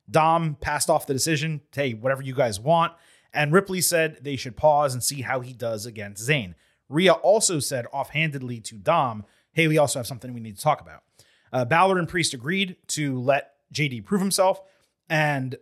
Dom 0.10 0.58
passed 0.60 0.90
off 0.90 1.08
the 1.08 1.14
decision, 1.14 1.62
hey, 1.74 1.94
whatever 1.94 2.22
you 2.22 2.34
guys 2.34 2.60
want. 2.60 2.94
And 3.34 3.52
Ripley 3.52 3.82
said 3.82 4.20
they 4.22 4.36
should 4.36 4.56
pause 4.56 4.94
and 4.94 5.04
see 5.04 5.22
how 5.22 5.40
he 5.40 5.54
does 5.54 5.86
against 5.86 6.28
Zayn. 6.28 6.54
Rhea 6.90 7.14
also 7.14 7.60
said 7.60 7.88
offhandedly 7.92 8.60
to 8.62 8.76
Dom, 8.76 9.26
hey, 9.54 9.68
we 9.68 9.78
also 9.78 10.00
have 10.00 10.08
something 10.08 10.34
we 10.34 10.40
need 10.40 10.58
to 10.58 10.62
talk 10.62 10.82
about. 10.82 11.04
Uh, 11.52 11.66
and 11.70 12.10
Priest 12.10 12.34
agreed 12.34 12.76
to 12.88 13.20
let 13.20 13.54
JD 13.74 14.06
prove 14.06 14.22
himself, 14.22 14.62
and 15.10 15.56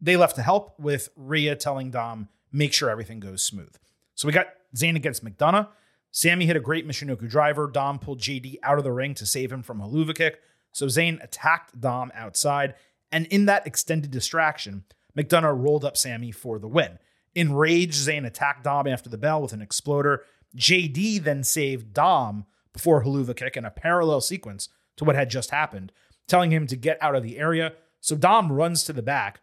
they 0.00 0.16
left 0.16 0.36
to 0.36 0.42
help 0.42 0.78
with 0.78 1.08
Rhea 1.16 1.56
telling 1.56 1.90
Dom, 1.90 2.28
make 2.52 2.72
sure 2.72 2.90
everything 2.90 3.20
goes 3.20 3.42
smooth. 3.42 3.74
So 4.14 4.26
we 4.26 4.32
got 4.32 4.48
Zayn 4.74 4.96
against 4.96 5.24
McDonagh. 5.24 5.68
Sami 6.10 6.46
hit 6.46 6.56
a 6.56 6.60
great 6.60 6.86
Michinoku 6.86 7.28
driver. 7.28 7.68
Dom 7.68 7.98
pulled 7.98 8.20
JD 8.20 8.56
out 8.62 8.78
of 8.78 8.84
the 8.84 8.92
ring 8.92 9.14
to 9.14 9.26
save 9.26 9.52
him 9.52 9.62
from 9.62 9.80
a 9.80 9.86
Helluva 9.86 10.14
kick. 10.14 10.40
So 10.72 10.86
Zayn 10.86 11.22
attacked 11.22 11.80
Dom 11.80 12.10
outside, 12.14 12.74
and 13.16 13.24
in 13.28 13.46
that 13.46 13.66
extended 13.66 14.10
distraction, 14.10 14.84
McDonagh 15.16 15.58
rolled 15.58 15.86
up 15.86 15.96
Sami 15.96 16.32
for 16.32 16.58
the 16.58 16.68
win. 16.68 16.98
Enraged, 17.34 17.94
Zayn 17.94 18.26
attacked 18.26 18.64
Dom 18.64 18.86
after 18.86 19.08
the 19.08 19.16
bell 19.16 19.40
with 19.40 19.54
an 19.54 19.62
exploder. 19.62 20.24
JD 20.54 21.24
then 21.24 21.42
saved 21.42 21.94
Dom 21.94 22.44
before 22.74 23.02
Helluva 23.02 23.34
kick 23.34 23.56
in 23.56 23.64
a 23.64 23.70
parallel 23.70 24.20
sequence 24.20 24.68
to 24.96 25.04
what 25.04 25.16
had 25.16 25.30
just 25.30 25.50
happened, 25.50 25.92
telling 26.26 26.50
him 26.50 26.66
to 26.66 26.76
get 26.76 26.98
out 27.00 27.14
of 27.14 27.22
the 27.22 27.38
area. 27.38 27.72
So 28.02 28.16
Dom 28.16 28.52
runs 28.52 28.84
to 28.84 28.92
the 28.92 29.00
back. 29.00 29.40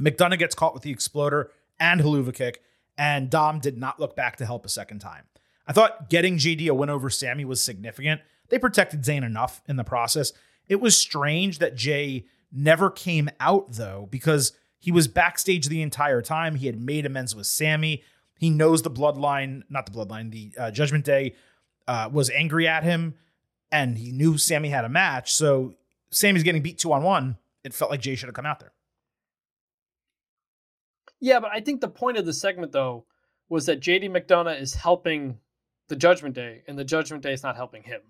McDonagh 0.00 0.38
gets 0.38 0.54
caught 0.54 0.72
with 0.72 0.84
the 0.84 0.92
exploder 0.92 1.50
and 1.80 2.00
Helluva 2.00 2.32
kick, 2.32 2.62
and 2.96 3.28
Dom 3.28 3.58
did 3.58 3.76
not 3.76 3.98
look 3.98 4.14
back 4.14 4.36
to 4.36 4.46
help 4.46 4.64
a 4.64 4.68
second 4.68 5.00
time. 5.00 5.24
I 5.66 5.72
thought 5.72 6.08
getting 6.08 6.36
JD 6.36 6.68
a 6.68 6.74
win 6.74 6.88
over 6.88 7.10
Sami 7.10 7.44
was 7.44 7.64
significant. 7.64 8.20
They 8.48 8.60
protected 8.60 9.02
Zayn 9.02 9.24
enough 9.24 9.60
in 9.66 9.74
the 9.74 9.82
process. 9.82 10.32
It 10.68 10.80
was 10.80 10.96
strange 10.96 11.58
that 11.58 11.74
Jey 11.74 12.26
never 12.52 12.90
came 12.90 13.30
out 13.40 13.72
though, 13.72 14.08
because 14.10 14.52
he 14.78 14.92
was 14.92 15.08
backstage 15.08 15.68
the 15.68 15.82
entire 15.82 16.22
time. 16.22 16.56
He 16.56 16.66
had 16.66 16.80
made 16.80 17.06
amends 17.06 17.34
with 17.34 17.46
Sami. 17.46 18.02
He 18.38 18.50
knows 18.50 18.82
the 18.82 18.90
bloodline, 18.90 19.62
not 19.68 19.86
the 19.86 19.92
bloodline, 19.92 20.30
the 20.30 20.52
uh, 20.58 20.70
Judgment 20.70 21.04
Day 21.04 21.34
uh, 21.86 22.08
was 22.12 22.30
angry 22.30 22.66
at 22.66 22.82
him, 22.82 23.14
and 23.70 23.96
he 23.96 24.10
knew 24.10 24.36
Sami 24.36 24.68
had 24.68 24.84
a 24.84 24.88
match. 24.88 25.32
So 25.32 25.74
Sami's 26.10 26.42
getting 26.42 26.62
beat 26.62 26.78
two 26.78 26.92
on 26.92 27.02
one. 27.02 27.38
It 27.64 27.74
felt 27.74 27.90
like 27.90 28.00
Jey 28.00 28.16
should 28.16 28.26
have 28.26 28.34
come 28.34 28.46
out 28.46 28.60
there. 28.60 28.72
Yeah, 31.20 31.38
but 31.38 31.52
I 31.52 31.60
think 31.60 31.80
the 31.80 31.88
point 31.88 32.18
of 32.18 32.26
the 32.26 32.32
segment 32.32 32.72
though 32.72 33.04
was 33.48 33.66
that 33.66 33.80
JD 33.80 34.10
McDonagh 34.10 34.60
is 34.60 34.74
helping 34.74 35.38
the 35.88 35.96
Judgment 35.96 36.34
Day, 36.34 36.62
and 36.66 36.78
the 36.78 36.84
Judgment 36.84 37.22
Day 37.22 37.32
is 37.32 37.42
not 37.42 37.54
helping 37.54 37.82
him. 37.82 38.00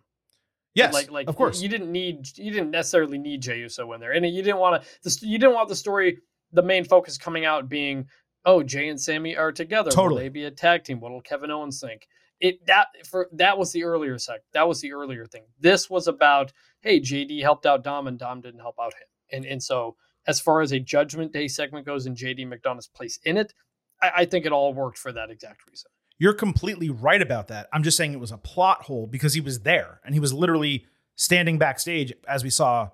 Yes, 0.75 0.95
like 0.95 1.11
like 1.11 1.29
of 1.29 1.37
course. 1.37 1.61
you 1.61 1.69
didn't 1.69 1.93
need 1.93 2.27
you 2.39 2.51
didn't 2.51 2.71
necessarily 2.71 3.19
need 3.19 3.43
Jey 3.43 3.59
Uso 3.59 3.93
in 3.93 4.01
there, 4.01 4.13
and 4.13 4.25
you 4.27 4.43
didn't 4.43 4.59
want 4.59 4.83
to 4.83 5.27
you 5.27 5.39
didn't 5.39 5.55
want 5.55 5.69
the 5.69 5.77
story 5.77 6.19
the 6.53 6.63
main 6.63 6.85
focus 6.85 7.19
coming 7.19 7.45
out 7.45 7.69
being 7.69 8.07
oh 8.45 8.63
Jey 8.63 8.89
and 8.89 9.01
Sami 9.01 9.37
are 9.37 9.53
together. 9.53 9.91
Totally. 9.91 10.15
Will 10.15 10.23
they 10.25 10.29
be 10.29 10.45
a 10.45 10.51
tag 10.51 10.85
team? 10.85 11.01
What'll 11.01 11.21
Kevin 11.21 11.51
Owens 11.51 11.81
think? 11.81 12.09
It 12.41 12.65
that 12.67 12.89
for 13.07 13.29
that 13.33 13.59
was 13.59 13.73
the 13.73 13.85
earlier 13.85 14.19
sec. 14.19 14.41
That 14.53 14.67
was 14.67 14.81
the 14.81 14.93
earlier 14.93 15.27
thing. 15.27 15.45
This 15.61 15.91
was 15.91 16.09
about 16.09 16.53
hey 16.81 17.01
JD 17.01 17.43
helped 17.43 17.67
out 17.67 17.85
Dom 17.85 18.07
and 18.07 18.19
Dom 18.19 18.41
didn't 18.41 18.61
help 18.61 18.77
out 18.81 18.95
him, 18.95 19.37
and 19.37 19.45
and 19.45 19.63
so 19.63 19.97
as 20.27 20.41
far 20.41 20.61
as 20.63 20.73
a 20.73 20.81
Judgment 20.81 21.33
Day 21.33 21.49
segment 21.49 21.85
goes 21.85 22.07
and 22.07 22.17
JD 22.17 22.47
McDonagh's 22.47 22.89
place 22.89 23.19
in 23.25 23.37
it, 23.37 23.53
I, 24.01 24.11
I 24.17 24.25
think 24.25 24.47
it 24.47 24.53
all 24.53 24.73
worked 24.73 24.99
for 24.99 25.13
that 25.13 25.31
exact 25.31 25.67
reason. 25.67 25.91
You're 26.23 26.35
completely 26.35 26.89
right 26.89 27.21
about 27.21 27.49
that. 27.49 27.69
I'm 27.73 27.83
just 27.83 27.97
saying 27.97 28.13
it 28.13 28.21
was 28.21 28.31
a 28.31 28.37
plot 28.39 28.83
hole 28.83 29.09
because 29.09 29.35
he 29.35 29.41
was 29.41 29.63
there 29.63 29.99
and 30.05 30.15
he 30.15 30.21
was 30.21 30.33
literally 30.33 30.87
standing 31.17 31.59
backstage 31.59 32.13
as 32.29 32.45
we 32.45 32.51
saw, 32.51 32.91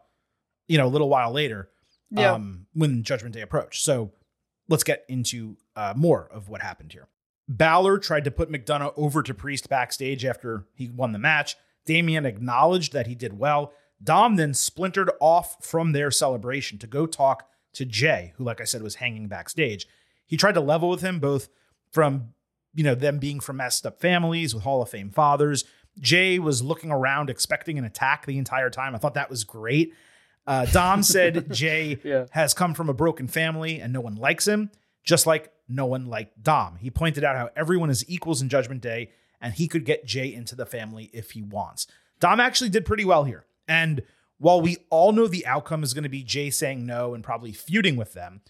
you 0.66 0.79
know, 0.79 0.87
a 0.87 0.89
little 0.89 1.11
while 1.11 1.31
later 1.31 1.68
Yeah. 2.11 2.33
um, 2.33 2.64
when 2.72 3.03
Judgment 3.03 3.35
Day 3.35 3.43
approached. 3.43 3.85
So 3.85 4.12
let's 4.66 4.83
get 4.83 5.05
into 5.11 5.59
uh, 5.76 5.93
more 5.95 6.26
of 6.33 6.49
what 6.49 6.62
happened 6.62 6.95
here. 6.95 7.07
Balor 7.47 7.99
tried 7.99 8.24
to 8.24 8.31
put 8.31 8.51
McDonagh 8.51 8.95
over 8.97 9.22
to 9.22 9.35
Priest 9.35 9.68
backstage 9.68 10.24
after 10.24 10.64
he 10.72 10.89
won 10.89 11.12
the 11.12 11.18
match. 11.18 11.55
Damian 11.85 12.24
acknowledged 12.24 12.95
that 12.95 13.09
he 13.09 13.14
did 13.14 13.39
well. 13.39 13.74
Dom 14.03 14.37
then 14.37 14.55
splintered 14.55 15.11
off 15.20 15.62
from 15.62 15.93
their 15.93 16.11
celebration 16.11 16.79
to 16.79 16.87
go 16.87 17.05
talk 17.05 17.47
to 17.74 17.85
Jey, 17.85 18.33
who, 18.37 18.45
like 18.45 18.62
I 18.62 18.64
said, 18.64 18.81
was 18.81 18.95
hanging 18.95 19.29
backstage. 19.29 19.87
He 20.26 20.39
tried 20.39 20.53
to 20.55 20.62
level 20.62 20.89
with 20.89 21.03
him, 21.03 21.18
both 21.20 21.51
from 21.93 22.33
you 22.79 22.85
know 22.85 22.95
them 22.95 23.18
being 23.18 23.41
from 23.41 23.57
messed 23.57 23.85
up 23.85 24.01
families 24.01 24.55
with 24.55 24.62
Hall 24.62 24.81
of 24.81 24.89
Fame 24.89 25.11
fathers. 25.11 25.64
Jey 25.99 26.39
was 26.39 26.62
looking 26.62 26.93
around, 26.93 27.29
expecting 27.29 27.76
an 27.76 27.85
attack 27.85 28.24
the 28.24 28.39
entire 28.39 28.70
time. 28.70 28.95
I 28.95 28.99
thought 28.99 29.14
that 29.14 29.29
was 29.29 29.43
great. 29.43 29.95
Uh, 30.47 30.64
Dom 30.66 31.03
said 31.03 31.51
Jey 31.53 31.99
Yeah. 32.05 32.26
has 32.31 32.55
come 32.55 32.74
from 32.74 32.89
a 32.89 32.95
broken 32.95 33.26
family 33.26 33.81
and 33.81 33.93
no 33.93 34.01
one 34.01 34.14
likes 34.14 34.47
him, 34.47 34.70
just 35.03 35.26
like 35.26 35.53
no 35.68 35.87
one 35.87 36.07
liked 36.07 36.41
Dom. 36.43 36.76
He 36.76 36.89
pointed 36.89 37.24
out 37.24 37.35
how 37.37 37.51
everyone 37.57 37.91
is 37.91 38.09
equals 38.09 38.41
in 38.41 38.49
Judgment 38.49 38.81
Day, 38.81 39.11
and 39.41 39.53
he 39.55 39.66
could 39.66 39.85
get 39.85 40.07
Jey 40.07 40.33
into 40.33 40.55
the 40.55 40.64
family 40.64 41.11
if 41.12 41.33
he 41.33 41.43
wants. 41.43 41.89
Dom 42.20 42.39
actually 42.39 42.70
did 42.70 42.85
pretty 42.87 43.05
well 43.05 43.24
here. 43.24 43.45
And 43.66 44.03
while 44.39 44.61
we 44.61 44.76
all 44.89 45.11
know 45.11 45.26
the 45.26 45.45
outcome 45.47 45.83
is 45.83 45.95
going 45.95 46.05
to 46.05 46.09
be 46.09 46.22
Jey 46.22 46.51
saying 46.51 46.87
no 46.87 47.12
and 47.12 47.24
probably 47.24 47.51
feuding 47.53 47.97
with 47.97 48.12
them, 48.14 48.41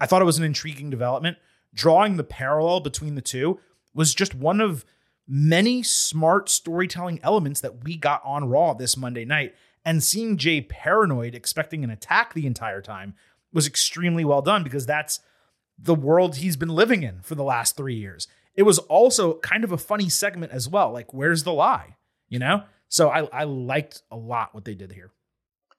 I 0.00 0.06
thought 0.06 0.22
it 0.22 0.26
was 0.26 0.38
an 0.38 0.44
intriguing 0.44 0.90
development. 0.90 1.38
Drawing 1.72 2.16
the 2.16 2.24
parallel 2.24 2.80
between 2.80 3.14
the 3.14 3.20
two 3.22 3.60
was 3.96 4.14
just 4.14 4.34
one 4.34 4.60
of 4.60 4.84
many 5.26 5.82
smart 5.82 6.48
storytelling 6.48 7.18
elements 7.22 7.60
that 7.60 7.82
we 7.82 7.96
got 7.96 8.22
on 8.24 8.48
Raw 8.48 8.74
this 8.74 8.96
Monday 8.96 9.24
night. 9.24 9.54
And 9.84 10.02
seeing 10.02 10.36
Jey 10.36 10.60
paranoid, 10.60 11.34
expecting 11.34 11.82
an 11.82 11.90
attack 11.90 12.34
the 12.34 12.46
entire 12.46 12.82
time, 12.82 13.14
was 13.52 13.66
extremely 13.66 14.24
well 14.24 14.42
done 14.42 14.62
because 14.62 14.86
that's 14.86 15.20
the 15.78 15.94
world 15.94 16.36
he's 16.36 16.56
been 16.56 16.68
living 16.68 17.02
in 17.02 17.20
for 17.22 17.34
the 17.34 17.44
last 17.44 17.76
three 17.76 17.94
years. 17.94 18.28
It 18.54 18.62
was 18.62 18.78
also 18.78 19.38
kind 19.38 19.64
of 19.64 19.72
a 19.72 19.78
funny 19.78 20.08
segment 20.08 20.52
as 20.52 20.68
well. 20.68 20.92
Like, 20.92 21.12
where's 21.12 21.44
the 21.44 21.52
lie? 21.52 21.96
You 22.28 22.38
know? 22.38 22.64
So 22.88 23.08
I, 23.08 23.24
I 23.32 23.44
liked 23.44 24.02
a 24.10 24.16
lot 24.16 24.54
what 24.54 24.64
they 24.64 24.74
did 24.74 24.92
here. 24.92 25.12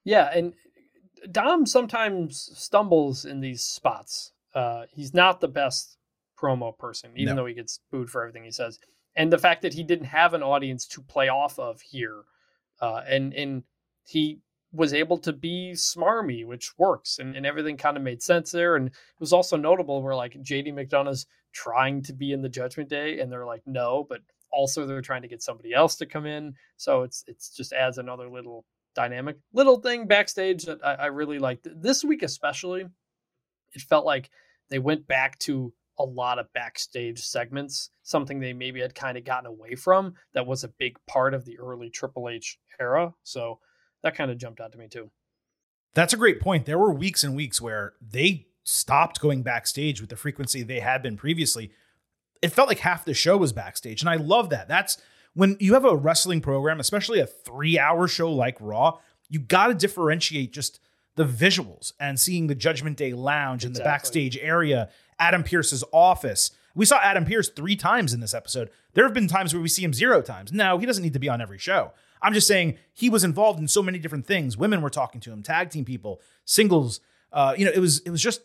Yeah, 0.03 0.29
and 0.33 0.53
Dom 1.31 1.65
sometimes 1.65 2.51
stumbles 2.55 3.25
in 3.25 3.41
these 3.41 3.61
spots. 3.61 4.31
Uh, 4.53 4.85
he's 4.89 5.13
not 5.13 5.41
the 5.41 5.47
best 5.47 5.96
promo 6.39 6.77
person, 6.77 7.11
even 7.15 7.35
No. 7.35 7.41
though 7.41 7.45
he 7.47 7.53
gets 7.53 7.79
booed 7.91 8.09
for 8.09 8.21
everything 8.21 8.43
he 8.43 8.51
says. 8.51 8.79
And 9.15 9.31
the 9.33 9.37
fact 9.37 9.61
that 9.63 9.73
he 9.73 9.83
didn't 9.83 10.05
have 10.07 10.33
an 10.33 10.43
audience 10.43 10.85
to 10.89 11.01
play 11.01 11.27
off 11.29 11.57
of 11.59 11.81
here, 11.81 12.23
uh, 12.81 13.01
and 13.07 13.33
and 13.33 13.63
he 14.05 14.39
was 14.71 14.93
able 14.93 15.17
to 15.17 15.33
be 15.33 15.71
smarmy, 15.73 16.45
which 16.45 16.77
works, 16.77 17.17
and, 17.19 17.35
and 17.35 17.45
everything 17.45 17.77
kind 17.77 17.97
of 17.97 18.03
made 18.03 18.21
sense 18.21 18.51
there. 18.51 18.75
And 18.75 18.87
it 18.89 19.19
was 19.19 19.33
also 19.33 19.57
notable 19.57 20.01
where 20.03 20.15
like 20.15 20.33
JD 20.33 20.73
McDonagh's 20.73 21.25
trying 21.53 22.03
to 22.03 22.13
be 22.13 22.31
in 22.31 22.41
the 22.41 22.49
Judgment 22.49 22.89
Day, 22.89 23.19
and 23.19 23.31
they're 23.31 23.45
like 23.45 23.63
no, 23.65 24.05
but 24.07 24.21
also 24.51 24.85
they're 24.85 25.01
trying 25.01 25.23
to 25.23 25.27
get 25.27 25.41
somebody 25.41 25.73
else 25.73 25.95
to 25.97 26.05
come 26.05 26.25
in. 26.25 26.53
So 26.77 27.03
it's 27.03 27.23
it's 27.27 27.49
just 27.49 27.73
adds 27.73 27.97
another 27.97 28.29
little 28.29 28.65
dynamic 28.95 29.37
little 29.53 29.77
thing 29.77 30.07
backstage 30.07 30.63
that 30.65 30.83
I, 30.83 30.93
I 30.93 31.05
really 31.07 31.37
liked 31.37 31.67
this 31.71 32.03
week 32.03 32.23
especially 32.23 32.83
it 33.73 33.81
felt 33.83 34.07
like 34.07 34.31
they 34.71 34.79
went 34.79 35.05
back 35.05 35.37
to 35.39 35.71
a 35.99 36.03
lot 36.03 36.39
of 36.39 36.51
backstage 36.53 37.19
segments 37.21 37.89
something 38.03 38.39
they 38.39 38.53
maybe 38.53 38.81
had 38.81 38.93
kind 38.95 39.17
of 39.17 39.23
gotten 39.23 39.47
away 39.47 39.75
from 39.75 40.13
that 40.33 40.45
was 40.45 40.63
a 40.63 40.73
big 40.79 40.97
part 41.07 41.33
of 41.33 41.45
the 41.45 41.57
early 41.59 41.89
triple 41.89 42.29
h 42.29 42.59
era 42.79 43.13
so 43.23 43.59
that 44.03 44.15
kind 44.15 44.31
of 44.31 44.37
jumped 44.37 44.59
out 44.59 44.71
to 44.71 44.77
me 44.77 44.87
too 44.87 45.09
That's 45.93 46.13
a 46.13 46.17
great 46.17 46.39
point. 46.39 46.65
There 46.65 46.77
were 46.77 46.93
weeks 46.93 47.23
and 47.23 47.35
weeks 47.35 47.59
where 47.59 47.93
they 47.99 48.45
stopped 48.63 49.19
going 49.19 49.41
backstage 49.41 49.99
with 49.99 50.11
the 50.11 50.15
frequency 50.15 50.61
they 50.61 50.79
had 50.79 51.01
been 51.01 51.17
previously. 51.17 51.71
It 52.41 52.49
felt 52.49 52.67
like 52.67 52.79
half 52.79 53.03
the 53.03 53.15
show 53.15 53.35
was 53.37 53.51
backstage. 53.51 54.01
And 54.01 54.09
I 54.09 54.15
love 54.17 54.49
that. 54.51 54.67
That's 54.67 54.97
when 55.33 55.57
you 55.59 55.73
have 55.73 55.85
a 55.85 55.95
wrestling 55.95 56.41
program, 56.41 56.79
especially 56.79 57.19
a 57.19 57.25
three 57.25 57.79
hour 57.79 58.07
show 58.07 58.31
like 58.31 58.57
Raw, 58.59 58.99
you 59.27 59.39
got 59.39 59.67
to 59.67 59.73
differentiate 59.73 60.53
just 60.53 60.79
the 61.17 61.25
visuals 61.25 61.93
and 61.99 62.19
seeing 62.19 62.47
the 62.47 62.55
Judgment 62.55 62.95
Day 62.95 63.11
lounge 63.11 63.65
and 63.65 63.75
the 63.75 63.83
backstage 63.83 64.37
area, 64.37 64.89
Adam 65.19 65.43
Pearce's 65.43 65.83
office. 65.91 66.51
We 66.75 66.85
saw 66.85 66.99
Adam 67.01 67.25
Pierce 67.25 67.49
three 67.49 67.75
times 67.75 68.13
in 68.13 68.19
this 68.19 68.35
episode. 68.35 68.69
There 68.93 69.03
have 69.03 69.15
been 69.15 69.27
times 69.27 69.51
where 69.51 69.61
we 69.61 69.67
see 69.67 69.83
him 69.83 69.93
zero 69.93 70.21
times. 70.21 70.53
No, 70.53 70.77
he 70.77 70.85
doesn't 70.85 71.03
need 71.03 71.13
to 71.13 71.19
be 71.19 71.27
on 71.27 71.41
every 71.41 71.57
show. 71.57 71.91
I'm 72.21 72.33
just 72.33 72.47
saying 72.47 72.77
he 72.93 73.09
was 73.09 73.23
involved 73.23 73.59
in 73.59 73.67
so 73.67 73.81
many 73.81 73.97
different 73.97 74.27
things. 74.27 74.57
Women 74.57 74.81
were 74.81 74.91
talking 74.91 75.19
to 75.21 75.31
him, 75.31 75.41
tag 75.41 75.71
team 75.71 75.85
people, 75.85 76.21
singles. 76.45 76.99
Uh, 77.33 77.55
you 77.57 77.65
know, 77.65 77.71
it 77.73 77.79
was 77.79 77.99
it 78.01 78.11
was 78.11 78.21
just 78.21 78.41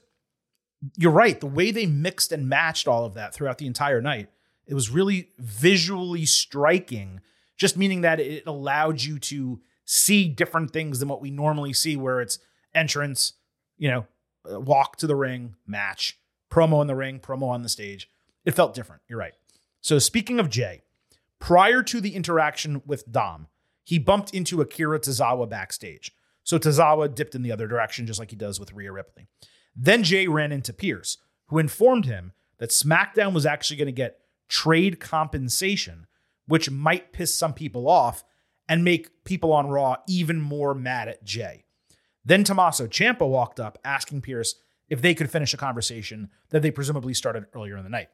you're 0.96 1.12
right. 1.12 1.38
The 1.38 1.46
way 1.46 1.70
they 1.72 1.84
mixed 1.84 2.32
and 2.32 2.48
matched 2.48 2.88
all 2.88 3.04
of 3.04 3.14
that 3.14 3.34
throughout 3.34 3.58
the 3.58 3.66
entire 3.66 4.00
night, 4.00 4.30
it 4.66 4.74
was 4.74 4.88
really 4.88 5.28
visually 5.38 6.24
striking. 6.24 7.20
Just 7.58 7.76
meaning 7.76 8.00
that 8.00 8.18
it 8.18 8.44
allowed 8.46 9.02
you 9.02 9.18
to 9.18 9.60
see 9.84 10.26
different 10.26 10.70
things 10.70 11.00
than 11.00 11.08
what 11.08 11.20
we 11.20 11.30
normally 11.30 11.74
see, 11.74 11.96
where 11.96 12.22
it's 12.22 12.38
entrance, 12.74 13.34
you 13.78 13.90
know, 13.90 14.06
uh, 14.50 14.60
walk 14.60 14.96
to 14.96 15.06
the 15.06 15.16
ring, 15.16 15.54
match, 15.66 16.18
promo 16.50 16.80
in 16.80 16.86
the 16.86 16.94
ring, 16.94 17.20
promo 17.20 17.48
on 17.48 17.62
the 17.62 17.68
stage. 17.68 18.08
It 18.44 18.54
felt 18.54 18.74
different. 18.74 19.02
You're 19.08 19.18
right. 19.18 19.34
So 19.80 19.98
speaking 19.98 20.38
of 20.40 20.50
Jey, 20.50 20.82
prior 21.38 21.82
to 21.82 22.00
the 22.00 22.14
interaction 22.14 22.82
with 22.86 23.10
Dom, 23.10 23.48
he 23.84 23.98
bumped 23.98 24.34
into 24.34 24.60
Akira 24.60 25.00
Tozawa 25.00 25.48
backstage. 25.48 26.12
So 26.44 26.58
Tozawa 26.58 27.14
dipped 27.14 27.34
in 27.34 27.42
the 27.42 27.52
other 27.52 27.66
direction, 27.66 28.06
just 28.06 28.18
like 28.18 28.30
he 28.30 28.36
does 28.36 28.58
with 28.58 28.72
Rhea 28.72 28.92
Ripley. 28.92 29.26
Then 29.74 30.02
Jey 30.02 30.26
ran 30.26 30.52
into 30.52 30.72
Pearce, 30.72 31.18
who 31.48 31.58
informed 31.58 32.06
him 32.06 32.32
that 32.58 32.70
SmackDown 32.70 33.32
was 33.32 33.46
actually 33.46 33.76
going 33.76 33.86
to 33.86 33.92
get 33.92 34.18
trade 34.48 35.00
compensation, 35.00 36.06
which 36.46 36.70
might 36.70 37.12
piss 37.12 37.34
some 37.34 37.54
people 37.54 37.88
off 37.88 38.24
and 38.68 38.84
make 38.84 39.24
people 39.24 39.52
on 39.52 39.68
Raw 39.68 39.96
even 40.06 40.40
more 40.40 40.74
mad 40.74 41.08
at 41.08 41.24
Jey. 41.24 41.64
Then 42.24 42.44
Tommaso 42.44 42.86
Ciampa 42.86 43.28
walked 43.28 43.58
up 43.58 43.78
asking 43.84 44.22
Pearce 44.22 44.54
if 44.88 45.00
they 45.02 45.14
could 45.14 45.30
finish 45.30 45.54
a 45.54 45.58
conversation 45.58 46.30
that 46.50 46.62
they 46.62 46.70
presumably 46.70 47.14
started 47.14 47.46
earlier 47.54 47.76
in 47.76 47.84
the 47.84 47.90
night. 47.90 48.08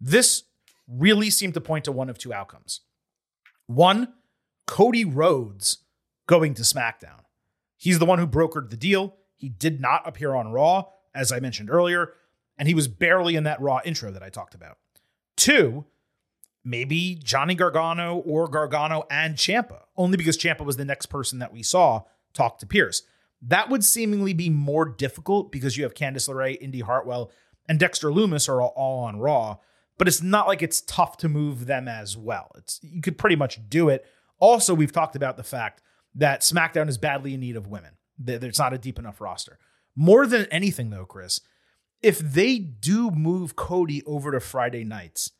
This 0.00 0.44
really 0.88 1.30
seemed 1.30 1.54
to 1.54 1.60
point 1.60 1.84
to 1.84 1.92
one 1.92 2.10
of 2.10 2.18
two 2.18 2.32
outcomes. 2.32 2.80
One, 3.66 4.14
Cody 4.66 5.04
Rhodes 5.04 5.78
going 6.26 6.54
to 6.54 6.62
SmackDown. 6.62 7.20
He's 7.76 7.98
the 7.98 8.06
one 8.06 8.18
who 8.18 8.26
brokered 8.26 8.70
the 8.70 8.76
deal. 8.76 9.16
He 9.36 9.48
did 9.48 9.80
not 9.80 10.06
appear 10.06 10.34
on 10.34 10.52
Raw, 10.52 10.86
as 11.14 11.32
I 11.32 11.40
mentioned 11.40 11.70
earlier, 11.70 12.12
and 12.56 12.68
he 12.68 12.74
was 12.74 12.88
barely 12.88 13.36
in 13.36 13.44
that 13.44 13.60
Raw 13.60 13.80
intro 13.84 14.10
that 14.10 14.22
I 14.22 14.30
talked 14.30 14.54
about. 14.54 14.78
Two, 15.36 15.84
maybe 16.64 17.20
Johnny 17.22 17.54
Gargano 17.54 18.16
or 18.16 18.48
Gargano 18.48 19.04
and 19.10 19.36
Ciampa, 19.36 19.82
only 19.96 20.16
because 20.16 20.38
Ciampa 20.38 20.64
was 20.64 20.76
the 20.76 20.84
next 20.84 21.06
person 21.06 21.38
that 21.40 21.52
we 21.52 21.62
saw 21.62 22.02
talk 22.32 22.58
to 22.58 22.66
Pearce. 22.66 23.02
That 23.46 23.68
would 23.68 23.84
seemingly 23.84 24.32
be 24.32 24.48
more 24.48 24.86
difficult 24.86 25.52
because 25.52 25.76
you 25.76 25.84
have 25.84 25.94
Candice 25.94 26.28
LeRae, 26.28 26.60
Indi 26.60 26.80
Hartwell, 26.80 27.30
and 27.68 27.78
Dexter 27.78 28.08
Lumis 28.08 28.48
are 28.48 28.62
all, 28.62 29.04
on 29.04 29.18
Raw. 29.18 29.58
But 29.98 30.08
it's 30.08 30.22
not 30.22 30.48
like 30.48 30.62
it's 30.62 30.80
tough 30.80 31.18
to 31.18 31.28
move 31.28 31.66
them 31.66 31.86
as 31.86 32.16
well. 32.16 32.50
It's 32.56 32.80
you 32.82 33.00
could 33.00 33.18
pretty 33.18 33.36
much 33.36 33.60
do 33.68 33.88
it. 33.88 34.04
Also, 34.40 34.74
we've 34.74 34.92
talked 34.92 35.14
about 35.14 35.36
the 35.36 35.44
fact 35.44 35.82
that 36.16 36.40
SmackDown 36.40 36.88
is 36.88 36.98
badly 36.98 37.34
in 37.34 37.40
need 37.40 37.56
of 37.56 37.68
women. 37.68 37.92
There's 38.18 38.58
not 38.58 38.72
a 38.72 38.78
deep 38.78 38.98
enough 38.98 39.20
roster. 39.20 39.58
More 39.94 40.26
than 40.26 40.46
anything, 40.46 40.90
though, 40.90 41.04
Chris, 41.04 41.40
if 42.02 42.18
they 42.18 42.58
do 42.58 43.10
move 43.10 43.56
Cody 43.56 44.02
over 44.04 44.32
to 44.32 44.40
Friday 44.40 44.84
nights, 44.84 45.32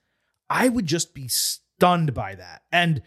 I 0.49 0.69
would 0.69 0.87
just 0.87 1.15
be 1.15 1.27
stunned 1.29 2.15
by 2.15 2.35
that. 2.37 2.63
And 2.71 3.03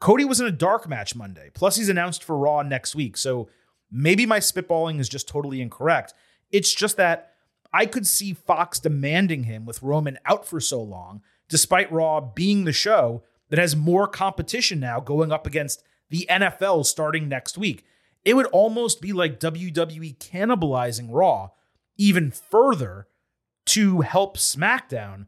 Cody 0.00 0.24
was 0.24 0.40
in 0.40 0.46
a 0.46 0.52
dark 0.52 0.88
match 0.88 1.14
Monday. 1.14 1.50
Plus, 1.54 1.76
he's 1.76 1.88
announced 1.88 2.22
for 2.22 2.36
Raw 2.36 2.62
next 2.62 2.94
week. 2.94 3.16
So 3.16 3.48
maybe 3.90 4.26
my 4.26 4.38
spitballing 4.38 5.00
is 5.00 5.08
just 5.08 5.28
totally 5.28 5.60
incorrect. 5.60 6.14
It's 6.50 6.74
just 6.74 6.96
that 6.96 7.32
I 7.72 7.86
could 7.86 8.06
see 8.06 8.32
Fox 8.32 8.80
demanding 8.80 9.44
him 9.44 9.64
with 9.64 9.82
Roman 9.82 10.18
out 10.26 10.46
for 10.46 10.60
so 10.60 10.82
long, 10.82 11.22
despite 11.48 11.92
Raw 11.92 12.20
being 12.20 12.64
the 12.64 12.72
show 12.72 13.22
that 13.48 13.58
has 13.58 13.76
more 13.76 14.08
competition 14.08 14.80
now 14.80 15.00
going 15.00 15.30
up 15.30 15.46
against 15.46 15.82
the 16.08 16.26
NFL 16.30 16.86
starting 16.86 17.28
next 17.28 17.58
week. 17.58 17.84
It 18.24 18.34
would 18.34 18.46
almost 18.46 19.00
be 19.00 19.12
like 19.12 19.40
WWE 19.40 20.18
cannibalizing 20.18 21.08
Raw 21.10 21.50
even 21.96 22.30
further 22.30 23.06
to 23.66 24.00
help 24.00 24.36
SmackDown. 24.36 25.26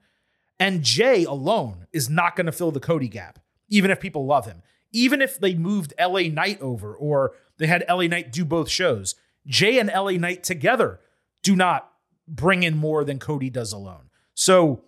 And 0.59 0.83
Jey 0.83 1.25
alone 1.25 1.87
is 1.93 2.11
not 2.11 2.37
going 2.37 2.47
to 2.47 2.53
fill 2.53 2.71
the 2.71 2.81
Cody 2.81 3.09
gap, 3.09 3.39
even 3.69 3.91
if 3.91 4.01
people 4.01 4.27
love 4.27 4.47
him. 4.47 4.63
Even 4.93 5.23
if 5.23 5.41
they 5.41 5.55
moved 5.55 5.95
LA 5.99 6.23
Knight 6.23 6.61
over 6.61 6.95
or 6.95 7.33
they 7.63 7.69
had 7.69 7.85
LA 7.89 8.07
Knight 8.07 8.33
do 8.33 8.45
both 8.45 8.69
shows, 8.69 9.15
Jey 9.47 9.79
and 9.79 9.89
LA 9.89 10.13
Knight 10.13 10.43
together 10.43 11.01
do 11.43 11.57
not 11.57 11.91
bring 12.27 12.63
in 12.63 12.77
more 12.77 13.05
than 13.05 13.19
Cody 13.19 13.51
does 13.51 13.73
alone. 13.73 14.11
So 14.35 14.85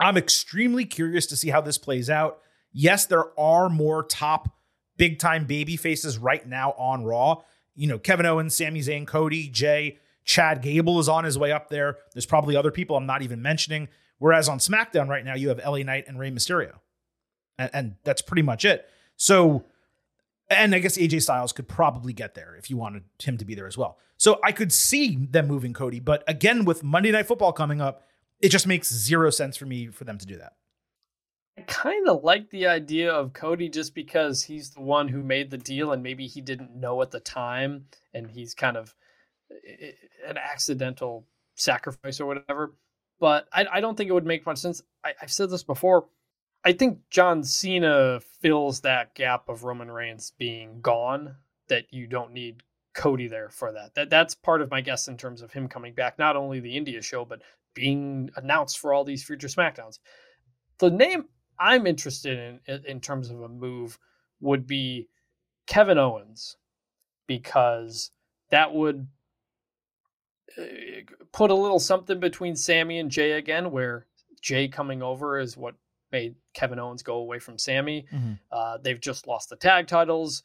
I'm 0.00 0.16
extremely 0.16 0.84
curious 0.84 1.26
to 1.26 1.36
see 1.36 1.48
how 1.48 1.60
this 1.60 1.78
plays 1.78 2.08
out. 2.08 2.40
Yes, 2.72 3.06
there 3.06 3.38
are 3.38 3.68
more 3.68 4.02
top 4.02 4.56
big 4.96 5.18
time 5.18 5.46
baby 5.46 5.76
faces 5.76 6.18
right 6.18 6.46
now 6.46 6.72
on 6.72 7.04
Raw. 7.04 7.42
You 7.74 7.86
know, 7.86 7.98
Kevin 7.98 8.26
Owens, 8.26 8.56
Sami 8.56 8.80
Zayn, 8.80 9.06
Cody, 9.06 9.48
Jey, 9.48 9.98
Chad 10.24 10.62
Gable 10.62 10.98
is 10.98 11.08
on 11.08 11.24
his 11.24 11.38
way 11.38 11.52
up 11.52 11.68
there. 11.68 11.96
There's 12.12 12.26
probably 12.26 12.56
other 12.56 12.70
people 12.70 12.96
I'm 12.96 13.06
not 13.06 13.22
even 13.22 13.40
mentioning. 13.40 13.88
Whereas 14.18 14.48
on 14.48 14.58
SmackDown 14.58 15.08
right 15.08 15.24
now, 15.24 15.34
you 15.34 15.48
have 15.48 15.58
LA 15.64 15.78
Knight 15.78 16.04
and 16.08 16.18
Rey 16.18 16.30
Mysterio. 16.30 16.74
And, 17.58 17.70
and 17.72 17.94
that's 18.04 18.20
pretty 18.22 18.42
much 18.42 18.64
it. 18.64 18.88
So, 19.16 19.64
and 20.50 20.74
I 20.74 20.78
guess 20.78 20.96
AJ 20.96 21.22
Styles 21.22 21.52
could 21.52 21.68
probably 21.68 22.12
get 22.12 22.34
there 22.34 22.54
if 22.56 22.70
you 22.70 22.76
wanted 22.76 23.04
him 23.22 23.36
to 23.38 23.44
be 23.44 23.54
there 23.54 23.66
as 23.66 23.76
well. 23.76 23.98
So 24.16 24.40
I 24.42 24.52
could 24.52 24.72
see 24.72 25.16
them 25.16 25.46
moving 25.46 25.72
Cody. 25.72 26.00
But 26.00 26.24
again, 26.26 26.64
with 26.64 26.82
Monday 26.82 27.10
Night 27.10 27.26
Football 27.26 27.52
coming 27.52 27.80
up, 27.80 28.04
it 28.40 28.48
just 28.50 28.66
makes 28.66 28.92
zero 28.92 29.30
sense 29.30 29.56
for 29.56 29.66
me 29.66 29.88
for 29.88 30.04
them 30.04 30.18
to 30.18 30.26
do 30.26 30.36
that. 30.38 30.54
I 31.58 31.62
kind 31.62 32.08
of 32.08 32.22
like 32.22 32.50
the 32.50 32.68
idea 32.68 33.12
of 33.12 33.32
Cody 33.32 33.68
just 33.68 33.94
because 33.94 34.44
he's 34.44 34.70
the 34.70 34.80
one 34.80 35.08
who 35.08 35.22
made 35.22 35.50
the 35.50 35.58
deal 35.58 35.92
and 35.92 36.02
maybe 36.02 36.26
he 36.26 36.40
didn't 36.40 36.74
know 36.74 37.02
at 37.02 37.10
the 37.10 37.20
time 37.20 37.86
and 38.14 38.30
he's 38.30 38.54
kind 38.54 38.76
of 38.76 38.94
an 40.26 40.36
accidental 40.36 41.26
sacrifice 41.56 42.20
or 42.20 42.26
whatever. 42.26 42.74
But 43.20 43.48
I, 43.52 43.66
I 43.72 43.80
don't 43.80 43.96
think 43.96 44.08
it 44.08 44.12
would 44.12 44.26
make 44.26 44.46
much 44.46 44.58
sense. 44.58 44.82
I, 45.04 45.14
I've 45.20 45.32
said 45.32 45.50
this 45.50 45.64
before. 45.64 46.06
I 46.68 46.74
think 46.74 46.98
John 47.08 47.44
Cena 47.44 48.20
fills 48.42 48.82
that 48.82 49.14
gap 49.14 49.48
of 49.48 49.64
Roman 49.64 49.90
Reigns 49.90 50.34
being 50.36 50.82
gone 50.82 51.36
that 51.68 51.84
you 51.94 52.06
don't 52.06 52.34
need 52.34 52.62
Cody 52.92 53.26
there 53.26 53.48
for 53.48 53.72
that. 53.72 53.94
That 53.94 54.10
that's 54.10 54.34
part 54.34 54.60
of 54.60 54.70
my 54.70 54.82
guess 54.82 55.08
in 55.08 55.16
terms 55.16 55.40
of 55.40 55.50
him 55.50 55.66
coming 55.68 55.94
back, 55.94 56.18
not 56.18 56.36
only 56.36 56.60
the 56.60 56.76
India 56.76 57.00
show, 57.00 57.24
but 57.24 57.40
being 57.72 58.28
announced 58.36 58.80
for 58.80 58.92
all 58.92 59.02
these 59.02 59.24
future 59.24 59.48
SmackDowns. 59.48 59.98
The 60.76 60.90
name 60.90 61.24
I'm 61.58 61.86
interested 61.86 62.60
in 62.66 62.84
in 62.84 63.00
terms 63.00 63.30
of 63.30 63.40
a 63.40 63.48
move 63.48 63.98
would 64.42 64.66
be 64.66 65.08
Kevin 65.66 65.96
Owens 65.96 66.58
because 67.26 68.10
that 68.50 68.74
would 68.74 69.08
uh, 70.58 70.64
put 71.32 71.50
a 71.50 71.54
little 71.54 71.80
something 71.80 72.20
between 72.20 72.56
Sami 72.56 72.98
and 72.98 73.10
Jey 73.10 73.32
again, 73.32 73.70
where 73.70 74.04
Jey 74.42 74.68
coming 74.68 75.02
over 75.02 75.38
is 75.38 75.56
what 75.56 75.74
made 76.12 76.34
Kevin 76.54 76.78
Owens 76.78 77.02
go 77.02 77.16
away 77.16 77.38
from 77.38 77.58
Sami. 77.58 78.06
Mm-hmm. 78.12 78.32
Uh, 78.50 78.78
they've 78.82 79.00
just 79.00 79.26
lost 79.26 79.50
the 79.50 79.56
tag 79.56 79.86
titles. 79.86 80.42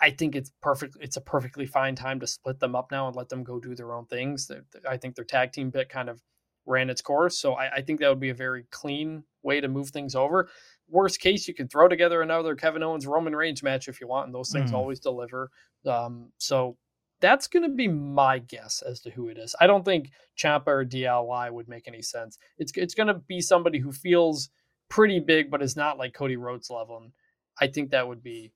I 0.00 0.10
think 0.10 0.36
it's 0.36 0.52
perfect. 0.62 0.96
It's 1.00 1.16
a 1.16 1.20
perfectly 1.20 1.66
fine 1.66 1.94
time 1.94 2.20
to 2.20 2.26
split 2.26 2.60
them 2.60 2.76
up 2.76 2.90
now 2.90 3.08
and 3.08 3.16
let 3.16 3.28
them 3.28 3.42
go 3.42 3.58
do 3.58 3.74
their 3.74 3.92
own 3.92 4.06
things. 4.06 4.50
I 4.88 4.96
think 4.96 5.16
their 5.16 5.24
tag 5.24 5.52
team 5.52 5.70
bit 5.70 5.88
kind 5.88 6.08
of 6.08 6.22
ran 6.66 6.90
its 6.90 7.00
course. 7.00 7.38
So 7.38 7.54
I, 7.54 7.76
I, 7.76 7.82
think 7.82 7.98
that 8.00 8.08
would 8.08 8.20
be 8.20 8.28
a 8.28 8.34
very 8.34 8.66
clean 8.70 9.24
way 9.42 9.60
to 9.60 9.68
move 9.68 9.88
things 9.88 10.14
over. 10.14 10.50
Worst 10.88 11.18
case, 11.18 11.48
you 11.48 11.54
can 11.54 11.66
throw 11.66 11.88
together 11.88 12.20
another 12.20 12.54
Kevin 12.54 12.82
Owens 12.82 13.06
Roman 13.06 13.34
Reigns 13.34 13.62
match 13.62 13.88
if 13.88 14.00
you 14.00 14.06
want, 14.06 14.26
and 14.26 14.34
those 14.34 14.50
things 14.50 14.70
mm. 14.70 14.74
always 14.74 15.00
deliver. 15.00 15.50
Um, 15.86 16.30
so 16.36 16.76
that's 17.20 17.48
going 17.48 17.68
to 17.68 17.74
be 17.74 17.88
my 17.88 18.38
guess 18.38 18.82
as 18.82 19.00
to 19.00 19.10
who 19.10 19.28
it 19.28 19.38
is. 19.38 19.54
I 19.60 19.66
don't 19.66 19.84
think 19.84 20.10
Ciampa 20.38 20.68
or 20.68 20.84
DIY 20.84 21.52
would 21.52 21.68
make 21.68 21.88
any 21.88 22.02
sense. 22.02 22.38
It's 22.58 22.72
it's 22.76 22.94
going 22.94 23.08
to 23.08 23.14
be 23.14 23.40
somebody 23.40 23.78
who 23.78 23.92
feels 23.92 24.50
pretty 24.88 25.20
big, 25.20 25.50
but 25.50 25.62
is 25.62 25.76
not 25.76 25.98
like 25.98 26.14
Cody 26.14 26.36
Rhodes 26.36 26.70
level. 26.70 26.98
And 26.98 27.12
I 27.60 27.66
think 27.68 27.90
that 27.90 28.08
would 28.08 28.22
be 28.22 28.52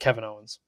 Kevin 0.00 0.24
Owens. 0.24 0.58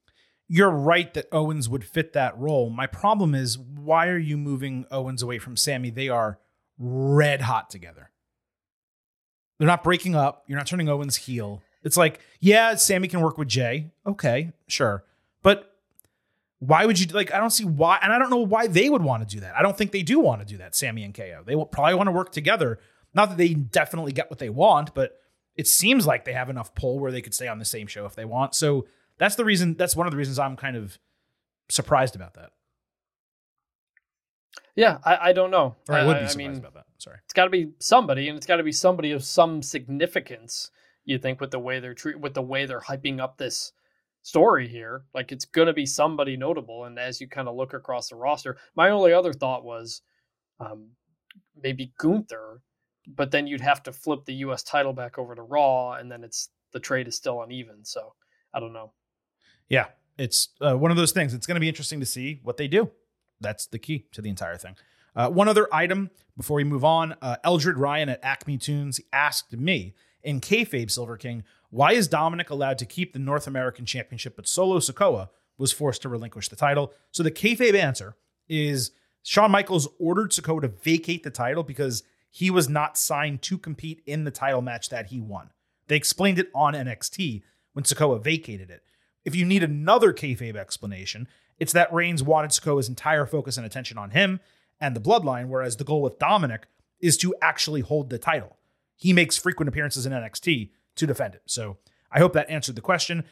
You're 0.47 0.69
right 0.69 1.11
that 1.15 1.27
Owens 1.31 1.67
would 1.67 1.83
fit 1.83 2.13
that 2.13 2.37
role. 2.37 2.69
My 2.69 2.87
problem 2.87 3.33
is 3.33 3.57
why 3.57 4.07
are 4.07 4.17
you 4.17 4.37
moving 4.37 4.85
Owens 4.91 5.23
away 5.23 5.39
from 5.39 5.57
Sami? 5.57 5.89
They 5.89 6.09
are 6.09 6.39
red 6.77 7.41
hot 7.41 7.69
together. 7.69 8.11
They're 9.57 9.67
not 9.67 9.83
breaking 9.83 10.15
up. 10.15 10.43
You're 10.47 10.57
not 10.57 10.67
turning 10.67 10.89
Owens 10.89 11.15
heel. 11.15 11.63
It's 11.83 11.97
like, 11.97 12.19
yeah, 12.39 12.75
Sami 12.75 13.07
can 13.07 13.21
work 13.21 13.37
with 13.37 13.47
Jey. 13.47 13.91
Okay, 14.05 14.51
sure. 14.67 15.03
But 15.41 15.71
why 16.59 16.85
would 16.85 16.99
you 16.99 17.07
like? 17.07 17.33
I 17.33 17.39
don't 17.39 17.51
see 17.51 17.65
why, 17.65 17.99
and 18.01 18.11
I 18.11 18.19
don't 18.19 18.29
know 18.29 18.37
why 18.37 18.67
they 18.67 18.89
would 18.89 19.03
want 19.03 19.27
to 19.27 19.35
do 19.35 19.41
that. 19.41 19.55
I 19.55 19.61
don't 19.61 19.77
think 19.77 19.91
they 19.91 20.01
do 20.01 20.19
want 20.19 20.41
to 20.41 20.47
do 20.47 20.57
that, 20.57 20.75
Sami 20.75 21.03
and 21.03 21.13
KO. 21.13 21.43
They 21.45 21.55
will 21.55 21.65
probably 21.65 21.95
want 21.95 22.07
to 22.07 22.11
work 22.11 22.31
together. 22.31 22.79
Not 23.15 23.29
that 23.29 23.37
they 23.37 23.53
definitely 23.53 24.11
get 24.11 24.29
what 24.29 24.39
they 24.39 24.49
want, 24.49 24.93
but 24.93 25.17
it 25.55 25.67
seems 25.67 26.05
like 26.05 26.25
they 26.25 26.33
have 26.33 26.49
enough 26.49 26.75
pull 26.75 26.99
where 26.99 27.11
they 27.11 27.21
could 27.21 27.33
stay 27.33 27.47
on 27.47 27.59
the 27.59 27.65
same 27.65 27.87
show 27.87 28.05
if 28.05 28.15
they 28.15 28.25
want. 28.25 28.53
So 28.53 28.85
that's 29.17 29.35
the 29.35 29.45
reason. 29.45 29.75
That's 29.75 29.95
one 29.95 30.05
of 30.05 30.11
the 30.11 30.17
reasons 30.17 30.37
I'm 30.37 30.57
kind 30.57 30.75
of 30.75 30.99
surprised 31.69 32.15
about 32.15 32.33
that. 32.33 32.51
Yeah, 34.75 34.97
I, 35.05 35.29
I 35.29 35.33
don't 35.33 35.51
know. 35.51 35.75
Or 35.87 35.95
I 35.95 36.05
would 36.05 36.19
be 36.19 36.27
surprised 36.27 36.35
I 36.35 36.37
mean, 36.37 36.57
about 36.57 36.73
that. 36.73 36.85
Sorry. 36.97 37.17
It's 37.23 37.33
got 37.33 37.45
to 37.45 37.49
be 37.49 37.71
somebody, 37.79 38.27
and 38.27 38.37
it's 38.37 38.45
got 38.45 38.57
to 38.57 38.63
be 38.63 38.73
somebody 38.73 39.11
of 39.11 39.23
some 39.23 39.61
significance. 39.61 40.69
You 41.05 41.17
think 41.17 41.39
with 41.39 41.51
the 41.51 41.59
way 41.59 41.79
they're 41.79 41.93
treat, 41.93 42.19
with 42.19 42.33
the 42.33 42.41
way 42.41 42.65
they're 42.65 42.81
hyping 42.81 43.21
up 43.21 43.37
this 43.37 43.71
story 44.23 44.67
here, 44.67 45.03
like 45.13 45.31
it's 45.31 45.45
going 45.45 45.67
to 45.67 45.73
be 45.73 45.85
somebody 45.85 46.35
notable. 46.35 46.83
And 46.83 46.99
as 46.99 47.21
you 47.21 47.29
kind 47.29 47.47
of 47.47 47.55
look 47.55 47.73
across 47.73 48.09
the 48.09 48.15
roster, 48.15 48.57
my 48.75 48.89
only 48.89 49.13
other 49.13 49.31
thought 49.31 49.63
was 49.63 50.01
um, 50.59 50.89
maybe 51.61 51.93
Gunther, 51.97 52.61
but 53.07 53.31
then 53.31 53.47
you'd 53.47 53.61
have 53.61 53.83
to 53.83 53.91
flip 53.91 54.25
the 54.25 54.33
U.S. 54.35 54.63
title 54.63 54.93
back 54.93 55.17
over 55.17 55.35
to 55.35 55.41
Raw, 55.41 55.93
and 55.93 56.11
then 56.11 56.23
it's 56.23 56.49
the 56.71 56.79
trade 56.79 57.07
is 57.07 57.15
still 57.15 57.41
uneven. 57.41 57.83
So 57.83 58.13
I 58.53 58.59
don't 58.59 58.73
know. 58.73 58.91
Yeah, 59.69 59.87
it's 60.17 60.49
uh, 60.61 60.77
one 60.77 60.91
of 60.91 60.97
those 60.97 61.11
things. 61.11 61.33
It's 61.33 61.47
going 61.47 61.55
to 61.55 61.61
be 61.61 61.69
interesting 61.69 61.99
to 61.99 62.05
see 62.05 62.39
what 62.43 62.57
they 62.57 62.67
do. 62.67 62.91
That's 63.41 63.67
the 63.67 63.79
key 63.79 64.05
to 64.13 64.21
the 64.21 64.29
entire 64.29 64.57
thing. 64.57 64.75
Uh, 65.15 65.29
one 65.29 65.47
other 65.47 65.67
item 65.73 66.09
before 66.37 66.57
we 66.57 66.63
move 66.63 66.83
on 66.83 67.15
uh, 67.21 67.37
Eldred 67.43 67.77
Ryan 67.77 68.09
at 68.09 68.19
Acme 68.23 68.57
Tunes 68.57 68.99
asked 69.13 69.53
me 69.53 69.95
in 70.23 70.41
kayfabe 70.41 70.91
Silver 70.91 71.17
King, 71.17 71.43
why 71.69 71.93
is 71.93 72.07
Dominic 72.07 72.49
allowed 72.49 72.77
to 72.79 72.85
keep 72.85 73.13
the 73.13 73.19
North 73.19 73.47
American 73.47 73.85
Championship 73.85 74.35
but 74.35 74.47
Solo 74.47 74.79
Sikoa 74.79 75.29
was 75.57 75.71
forced 75.71 76.01
to 76.01 76.09
relinquish 76.09 76.49
the 76.49 76.55
title. 76.55 76.91
So 77.11 77.23
the 77.23 77.31
kayfabe 77.31 77.75
answer 77.75 78.15
is 78.49 78.91
Shawn 79.23 79.51
Michaels 79.51 79.87
ordered 79.99 80.31
Sikoa 80.31 80.61
to 80.61 80.67
vacate 80.67 81.23
the 81.23 81.29
title 81.29 81.63
because 81.63 82.03
he 82.35 82.51
was 82.51 82.67
not 82.67 82.97
signed 82.97 83.41
to 83.41 83.57
compete 83.57 84.01
in 84.05 84.25
the 84.25 84.29
title 84.29 84.61
match 84.61 84.89
that 84.89 85.05
he 85.05 85.21
won. 85.21 85.51
They 85.87 85.95
explained 85.95 86.37
it 86.37 86.49
on 86.53 86.73
NXT 86.73 87.43
when 87.71 87.85
Sikoa 87.85 88.21
vacated 88.21 88.69
it. 88.69 88.83
If 89.23 89.37
you 89.37 89.45
need 89.45 89.63
another 89.63 90.11
kayfabe 90.11 90.57
explanation, 90.57 91.29
it's 91.59 91.71
that 91.71 91.93
Reigns 91.93 92.21
wanted 92.21 92.51
Sikoa's 92.51 92.89
entire 92.89 93.25
focus 93.25 93.55
and 93.55 93.65
attention 93.65 93.97
on 93.97 94.09
him 94.09 94.41
and 94.81 94.93
the 94.93 94.99
bloodline, 94.99 95.47
whereas 95.47 95.77
the 95.77 95.85
goal 95.85 96.01
with 96.01 96.19
Dominic 96.19 96.67
is 96.99 97.15
to 97.19 97.33
actually 97.41 97.79
hold 97.79 98.09
the 98.09 98.17
title. 98.17 98.57
He 98.97 99.13
makes 99.13 99.37
frequent 99.37 99.69
appearances 99.69 100.05
in 100.05 100.11
NXT 100.11 100.71
to 100.97 101.07
defend 101.07 101.35
it. 101.35 101.43
So 101.45 101.77
I 102.11 102.19
hope 102.19 102.33
that 102.33 102.49
answered 102.49 102.75
the 102.75 102.81
question. 102.81 103.23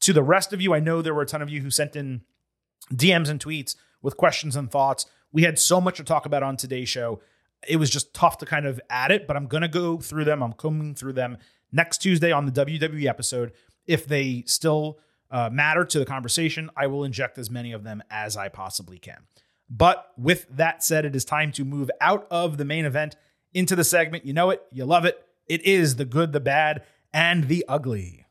To 0.00 0.12
the 0.12 0.24
rest 0.24 0.52
of 0.52 0.60
you, 0.60 0.74
I 0.74 0.80
know 0.80 1.00
there 1.00 1.14
were 1.14 1.22
a 1.22 1.26
ton 1.26 1.42
of 1.42 1.48
you 1.48 1.60
who 1.60 1.70
sent 1.70 1.94
in 1.94 2.22
DMs 2.92 3.28
and 3.28 3.38
tweets 3.38 3.76
with 4.02 4.16
questions 4.16 4.56
and 4.56 4.68
thoughts. 4.68 5.06
We 5.30 5.44
had 5.44 5.60
so 5.60 5.80
much 5.80 5.98
to 5.98 6.04
talk 6.04 6.26
about 6.26 6.42
on 6.42 6.56
today's 6.56 6.88
show. 6.88 7.20
It 7.66 7.76
was 7.76 7.90
just 7.90 8.14
tough 8.14 8.38
to 8.38 8.46
kind 8.46 8.66
of 8.66 8.80
add 8.88 9.10
it, 9.10 9.26
but 9.26 9.36
I'm 9.36 9.46
going 9.46 9.62
to 9.62 9.68
go 9.68 9.98
through 9.98 10.24
them. 10.24 10.42
I'm 10.42 10.52
combing 10.52 10.94
through 10.94 11.14
them 11.14 11.38
next 11.72 11.98
Tuesday 11.98 12.32
on 12.32 12.46
the 12.46 12.52
WWE 12.52 13.06
episode. 13.06 13.52
If 13.86 14.06
they 14.06 14.44
still 14.46 14.98
uh, 15.30 15.50
matter 15.50 15.84
to 15.84 15.98
the 15.98 16.04
conversation, 16.04 16.70
I 16.76 16.86
will 16.86 17.04
inject 17.04 17.38
as 17.38 17.50
many 17.50 17.72
of 17.72 17.84
them 17.84 18.02
as 18.10 18.36
I 18.36 18.48
possibly 18.48 18.98
can. 18.98 19.26
But 19.68 20.12
with 20.16 20.46
that 20.50 20.82
said, 20.82 21.04
it 21.04 21.14
is 21.14 21.24
time 21.24 21.52
to 21.52 21.64
move 21.64 21.90
out 22.00 22.26
of 22.30 22.56
the 22.56 22.64
main 22.64 22.84
event 22.84 23.16
into 23.52 23.76
the 23.76 23.84
segment. 23.84 24.24
You 24.24 24.32
know 24.32 24.50
it, 24.50 24.62
you 24.72 24.84
love 24.84 25.04
it. 25.04 25.22
It 25.46 25.62
is 25.64 25.96
the 25.96 26.04
good, 26.04 26.32
the 26.32 26.40
bad, 26.40 26.84
and 27.12 27.48
the 27.48 27.64
ugly. 27.68 28.24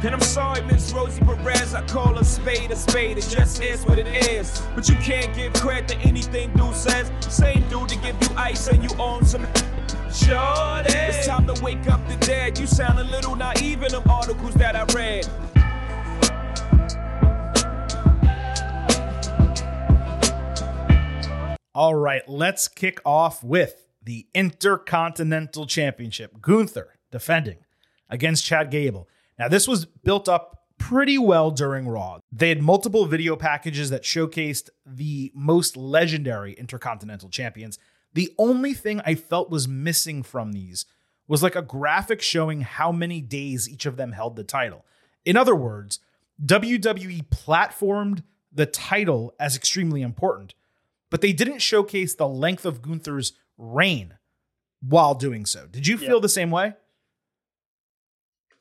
And 0.00 0.14
I'm 0.14 0.20
sorry, 0.20 0.62
Miss 0.62 0.92
Rosie 0.92 1.20
Perez, 1.22 1.74
I 1.74 1.84
call 1.86 2.16
a 2.18 2.24
spade 2.24 2.70
a 2.70 2.76
spade, 2.76 3.18
it 3.18 3.26
just 3.28 3.60
is 3.60 3.84
what 3.84 3.98
it 3.98 4.06
is. 4.30 4.62
But 4.76 4.88
you 4.88 4.94
can't 4.94 5.34
give 5.34 5.52
credit 5.54 5.88
to 5.88 5.96
anything 5.98 6.52
dude 6.52 6.72
says. 6.76 7.10
Same 7.20 7.68
dude 7.68 7.88
to 7.88 7.96
give 7.96 8.16
you 8.22 8.28
ice 8.36 8.68
and 8.68 8.80
you 8.80 8.96
own 9.00 9.24
some. 9.24 9.44
Sure, 10.12 10.82
it's 10.86 11.26
time 11.26 11.48
to 11.48 11.62
wake 11.64 11.90
up 11.90 12.06
the 12.06 12.16
dead. 12.24 12.60
You 12.60 12.68
sound 12.68 13.00
a 13.00 13.04
little 13.04 13.34
naive 13.34 13.82
in 13.82 13.90
them 13.90 14.04
articles 14.08 14.54
that 14.54 14.76
I 14.76 14.84
read. 14.94 15.26
All 21.74 21.96
right, 21.96 22.22
let's 22.28 22.68
kick 22.68 23.00
off 23.04 23.42
with 23.42 23.88
the 24.02 24.28
Intercontinental 24.32 25.66
Championship. 25.66 26.40
Gunther 26.40 26.94
defending 27.10 27.58
against 28.08 28.44
Chad 28.44 28.70
Gable. 28.70 29.08
Now, 29.38 29.48
this 29.48 29.68
was 29.68 29.84
built 29.84 30.28
up 30.28 30.64
pretty 30.78 31.18
well 31.18 31.50
during 31.50 31.88
Raw. 31.88 32.18
They 32.32 32.48
had 32.48 32.62
multiple 32.62 33.06
video 33.06 33.36
packages 33.36 33.90
that 33.90 34.02
showcased 34.02 34.70
the 34.86 35.30
most 35.34 35.76
legendary 35.76 36.52
Intercontinental 36.54 37.28
champions. 37.28 37.78
The 38.14 38.32
only 38.38 38.74
thing 38.74 39.00
I 39.04 39.14
felt 39.14 39.50
was 39.50 39.68
missing 39.68 40.22
from 40.22 40.52
these 40.52 40.86
was 41.26 41.42
like 41.42 41.56
a 41.56 41.62
graphic 41.62 42.22
showing 42.22 42.62
how 42.62 42.90
many 42.90 43.20
days 43.20 43.68
each 43.68 43.86
of 43.86 43.96
them 43.96 44.12
held 44.12 44.36
the 44.36 44.44
title. 44.44 44.86
In 45.24 45.36
other 45.36 45.54
words, 45.54 46.00
WWE 46.44 47.28
platformed 47.28 48.22
the 48.52 48.66
title 48.66 49.34
as 49.38 49.56
extremely 49.56 50.00
important, 50.00 50.54
but 51.10 51.20
they 51.20 51.32
didn't 51.32 51.58
showcase 51.58 52.14
the 52.14 52.28
length 52.28 52.64
of 52.64 52.80
Gunther's 52.80 53.34
reign 53.58 54.14
while 54.80 55.14
doing 55.14 55.44
so. 55.44 55.66
Did 55.66 55.86
you 55.86 55.98
feel 55.98 56.20
the 56.20 56.28
same 56.28 56.50
way? 56.50 56.74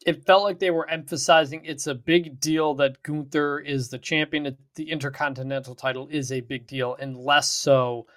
It 0.07 0.25
felt 0.25 0.43
like 0.43 0.59
they 0.59 0.71
were 0.71 0.89
emphasizing 0.89 1.65
it's 1.65 1.85
a 1.85 1.93
big 1.93 2.39
deal 2.39 2.73
that 2.75 3.03
Gunther 3.03 3.59
is 3.59 3.89
the 3.89 3.99
champion. 3.99 4.57
The 4.75 4.89
Intercontinental 4.89 5.75
title 5.75 6.07
is 6.09 6.31
a 6.31 6.39
big 6.39 6.65
deal, 6.65 6.95
and 6.95 7.17
less 7.17 7.51
so 7.51 8.07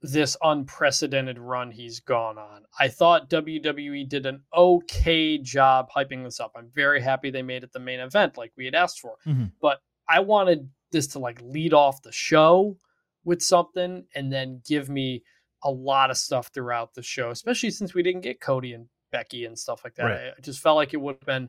this 0.00 0.36
unprecedented 0.42 1.38
run 1.38 1.72
he's 1.72 1.98
gone 1.98 2.38
on. 2.38 2.62
I 2.78 2.86
thought 2.86 3.30
WWE 3.30 4.08
did 4.08 4.26
an 4.26 4.42
okay 4.54 5.38
job 5.38 5.88
hyping 5.90 6.22
this 6.22 6.38
up. 6.38 6.52
I'm 6.54 6.70
very 6.72 7.00
happy 7.00 7.30
they 7.30 7.42
made 7.42 7.64
it 7.64 7.72
the 7.72 7.80
main 7.80 7.98
event 8.00 8.36
like 8.36 8.52
we 8.56 8.66
had 8.66 8.74
asked 8.76 9.00
for. 9.00 9.16
Mhm. 9.26 9.50
But 9.60 9.80
I 10.08 10.20
wanted 10.20 10.70
this 10.92 11.08
to 11.08 11.18
like 11.18 11.40
lead 11.42 11.72
off 11.72 12.02
the 12.02 12.12
show 12.12 12.76
with 13.24 13.42
something 13.42 14.06
and 14.14 14.32
then 14.32 14.62
give 14.68 14.88
me 14.88 15.24
a 15.64 15.70
lot 15.70 16.10
of 16.10 16.16
stuff 16.18 16.48
throughout 16.48 16.94
the 16.94 17.02
show, 17.02 17.30
especially 17.30 17.70
since 17.70 17.94
we 17.94 18.02
didn't 18.02 18.20
get 18.20 18.40
Cody 18.40 18.74
and 18.74 18.88
Becky 19.14 19.44
and 19.44 19.56
stuff 19.56 19.82
like 19.84 19.94
that. 19.94 20.04
Right. 20.04 20.32
I 20.36 20.40
just 20.40 20.60
felt 20.60 20.74
like 20.74 20.92
it 20.92 20.96
would 20.96 21.14
have 21.20 21.26
been 21.26 21.48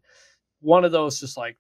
one 0.61 0.86
of 0.86 0.91
those 0.91 1.20
just 1.20 1.36
like 1.36 1.57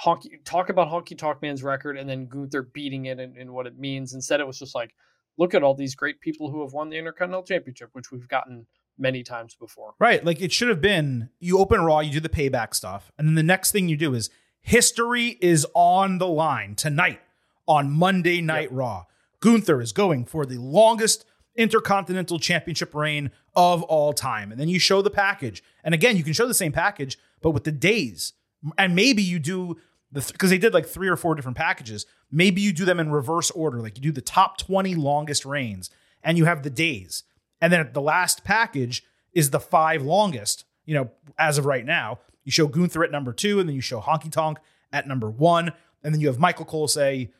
honky 0.00 0.44
tonk 0.44 0.68
about 0.68 0.88
Honky 0.88 1.18
Tonk 1.18 1.42
Man's 1.42 1.64
record 1.64 1.98
and 1.98 2.08
then 2.08 2.26
Gunther 2.26 2.62
beating 2.72 3.06
it 3.06 3.18
and, 3.18 3.36
and 3.36 3.50
what 3.50 3.66
it 3.66 3.76
means. 3.76 4.14
Instead, 4.14 4.38
it 4.38 4.46
was 4.46 4.60
just 4.60 4.76
like, 4.76 4.94
look 5.36 5.52
at 5.52 5.64
all 5.64 5.74
these 5.74 5.96
great 5.96 6.20
people 6.20 6.52
who 6.52 6.62
have 6.62 6.72
won 6.72 6.88
the 6.88 6.96
Intercontinental 6.96 7.42
Championship, 7.42 7.88
which 7.94 8.12
we've 8.12 8.28
gotten 8.28 8.64
many 8.96 9.24
times 9.24 9.56
before. 9.56 9.94
Right. 9.98 10.24
Like 10.24 10.40
it 10.40 10.52
should 10.52 10.68
have 10.68 10.80
been 10.80 11.30
you 11.40 11.58
open 11.58 11.80
Raw, 11.80 11.98
you 11.98 12.12
do 12.12 12.20
the 12.20 12.28
payback 12.28 12.74
stuff, 12.74 13.10
and 13.18 13.26
then 13.26 13.34
the 13.34 13.42
next 13.42 13.72
thing 13.72 13.88
you 13.88 13.96
do 13.96 14.14
is 14.14 14.30
history 14.60 15.36
is 15.40 15.66
on 15.74 16.18
the 16.18 16.28
line 16.28 16.76
tonight 16.76 17.20
on 17.66 17.90
Monday 17.90 18.40
Night 18.40 18.70
Raw. 18.70 19.06
Gunther 19.40 19.80
is 19.80 19.92
going 19.92 20.24
for 20.26 20.46
the 20.46 20.58
longest 20.58 21.24
Intercontinental 21.56 22.38
Championship 22.38 22.94
reign 22.94 23.30
of 23.54 23.82
all 23.84 24.12
time. 24.12 24.50
And 24.50 24.60
then 24.60 24.68
you 24.68 24.78
show 24.78 25.02
the 25.02 25.10
package. 25.10 25.62
And 25.82 25.94
again, 25.94 26.16
you 26.16 26.24
can 26.24 26.32
show 26.32 26.46
the 26.46 26.54
same 26.54 26.72
package, 26.72 27.18
but 27.40 27.50
with 27.50 27.64
the 27.64 27.72
days. 27.72 28.32
And 28.78 28.94
maybe 28.94 29.22
you 29.22 29.38
do 29.38 29.76
the 30.10 30.20
because 30.32 30.50
they 30.50 30.58
did 30.58 30.74
like 30.74 30.86
three 30.86 31.08
or 31.08 31.16
four 31.16 31.34
different 31.34 31.56
packages. 31.56 32.06
Maybe 32.30 32.60
you 32.60 32.72
do 32.72 32.84
them 32.84 32.98
in 33.00 33.10
reverse 33.10 33.50
order. 33.50 33.80
Like 33.80 33.96
you 33.96 34.02
do 34.02 34.12
the 34.12 34.20
top 34.20 34.58
20 34.58 34.94
longest 34.94 35.44
reigns 35.44 35.90
and 36.22 36.38
you 36.38 36.46
have 36.46 36.62
the 36.62 36.70
days. 36.70 37.24
And 37.60 37.72
then 37.72 37.90
the 37.92 38.00
last 38.00 38.44
package 38.44 39.04
is 39.32 39.50
the 39.50 39.60
five 39.60 40.02
longest, 40.02 40.64
you 40.84 40.94
know, 40.94 41.10
as 41.38 41.58
of 41.58 41.66
right 41.66 41.84
now. 41.84 42.20
You 42.44 42.52
show 42.52 42.66
Gunther 42.66 43.02
at 43.04 43.10
number 43.10 43.32
two, 43.32 43.58
and 43.58 43.68
then 43.68 43.74
you 43.74 43.80
show 43.80 44.00
Honky 44.00 44.30
Tonk 44.30 44.58
at 44.92 45.08
number 45.08 45.30
one. 45.30 45.72
And 46.02 46.12
then 46.12 46.20
you 46.20 46.26
have 46.26 46.38
Michael 46.38 46.66
Cole 46.66 46.88
say, 46.88 47.32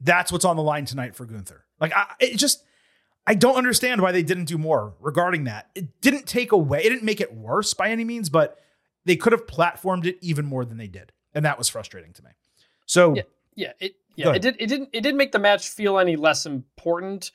that's 0.00 0.30
what's 0.30 0.44
on 0.44 0.56
the 0.56 0.62
line 0.62 0.84
tonight 0.84 1.16
for 1.16 1.24
Gunther. 1.24 1.64
Like, 1.80 1.92
I, 1.92 2.14
it 2.20 2.36
just, 2.36 2.62
I 3.28 3.34
don't 3.34 3.56
understand 3.56 4.00
why 4.00 4.10
they 4.10 4.22
didn't 4.22 4.46
do 4.46 4.56
more 4.58 4.94
regarding 5.00 5.44
that. 5.44 5.68
It 5.74 6.00
didn't 6.00 6.26
take 6.26 6.50
away, 6.50 6.80
it 6.80 6.88
didn't 6.88 7.04
make 7.04 7.20
it 7.20 7.34
worse 7.34 7.74
by 7.74 7.90
any 7.90 8.02
means, 8.04 8.30
but 8.30 8.58
they 9.04 9.16
could 9.16 9.32
have 9.32 9.46
platformed 9.46 10.06
it 10.06 10.16
even 10.22 10.46
more 10.46 10.64
than 10.64 10.78
they 10.78 10.86
did. 10.88 11.12
And 11.34 11.44
that 11.44 11.58
was 11.58 11.68
frustrating 11.68 12.12
to 12.14 12.24
me. 12.24 12.30
So, 12.86 13.14
Yeah, 13.14 13.22
yeah, 13.54 13.72
it 13.80 13.96
yeah, 14.16 14.32
it 14.32 14.40
did 14.42 14.56
it 14.58 14.66
didn't 14.66 14.88
it 14.94 15.02
didn't 15.02 15.18
make 15.18 15.32
the 15.32 15.38
match 15.38 15.68
feel 15.68 15.98
any 15.98 16.16
less 16.16 16.46
important. 16.46 17.30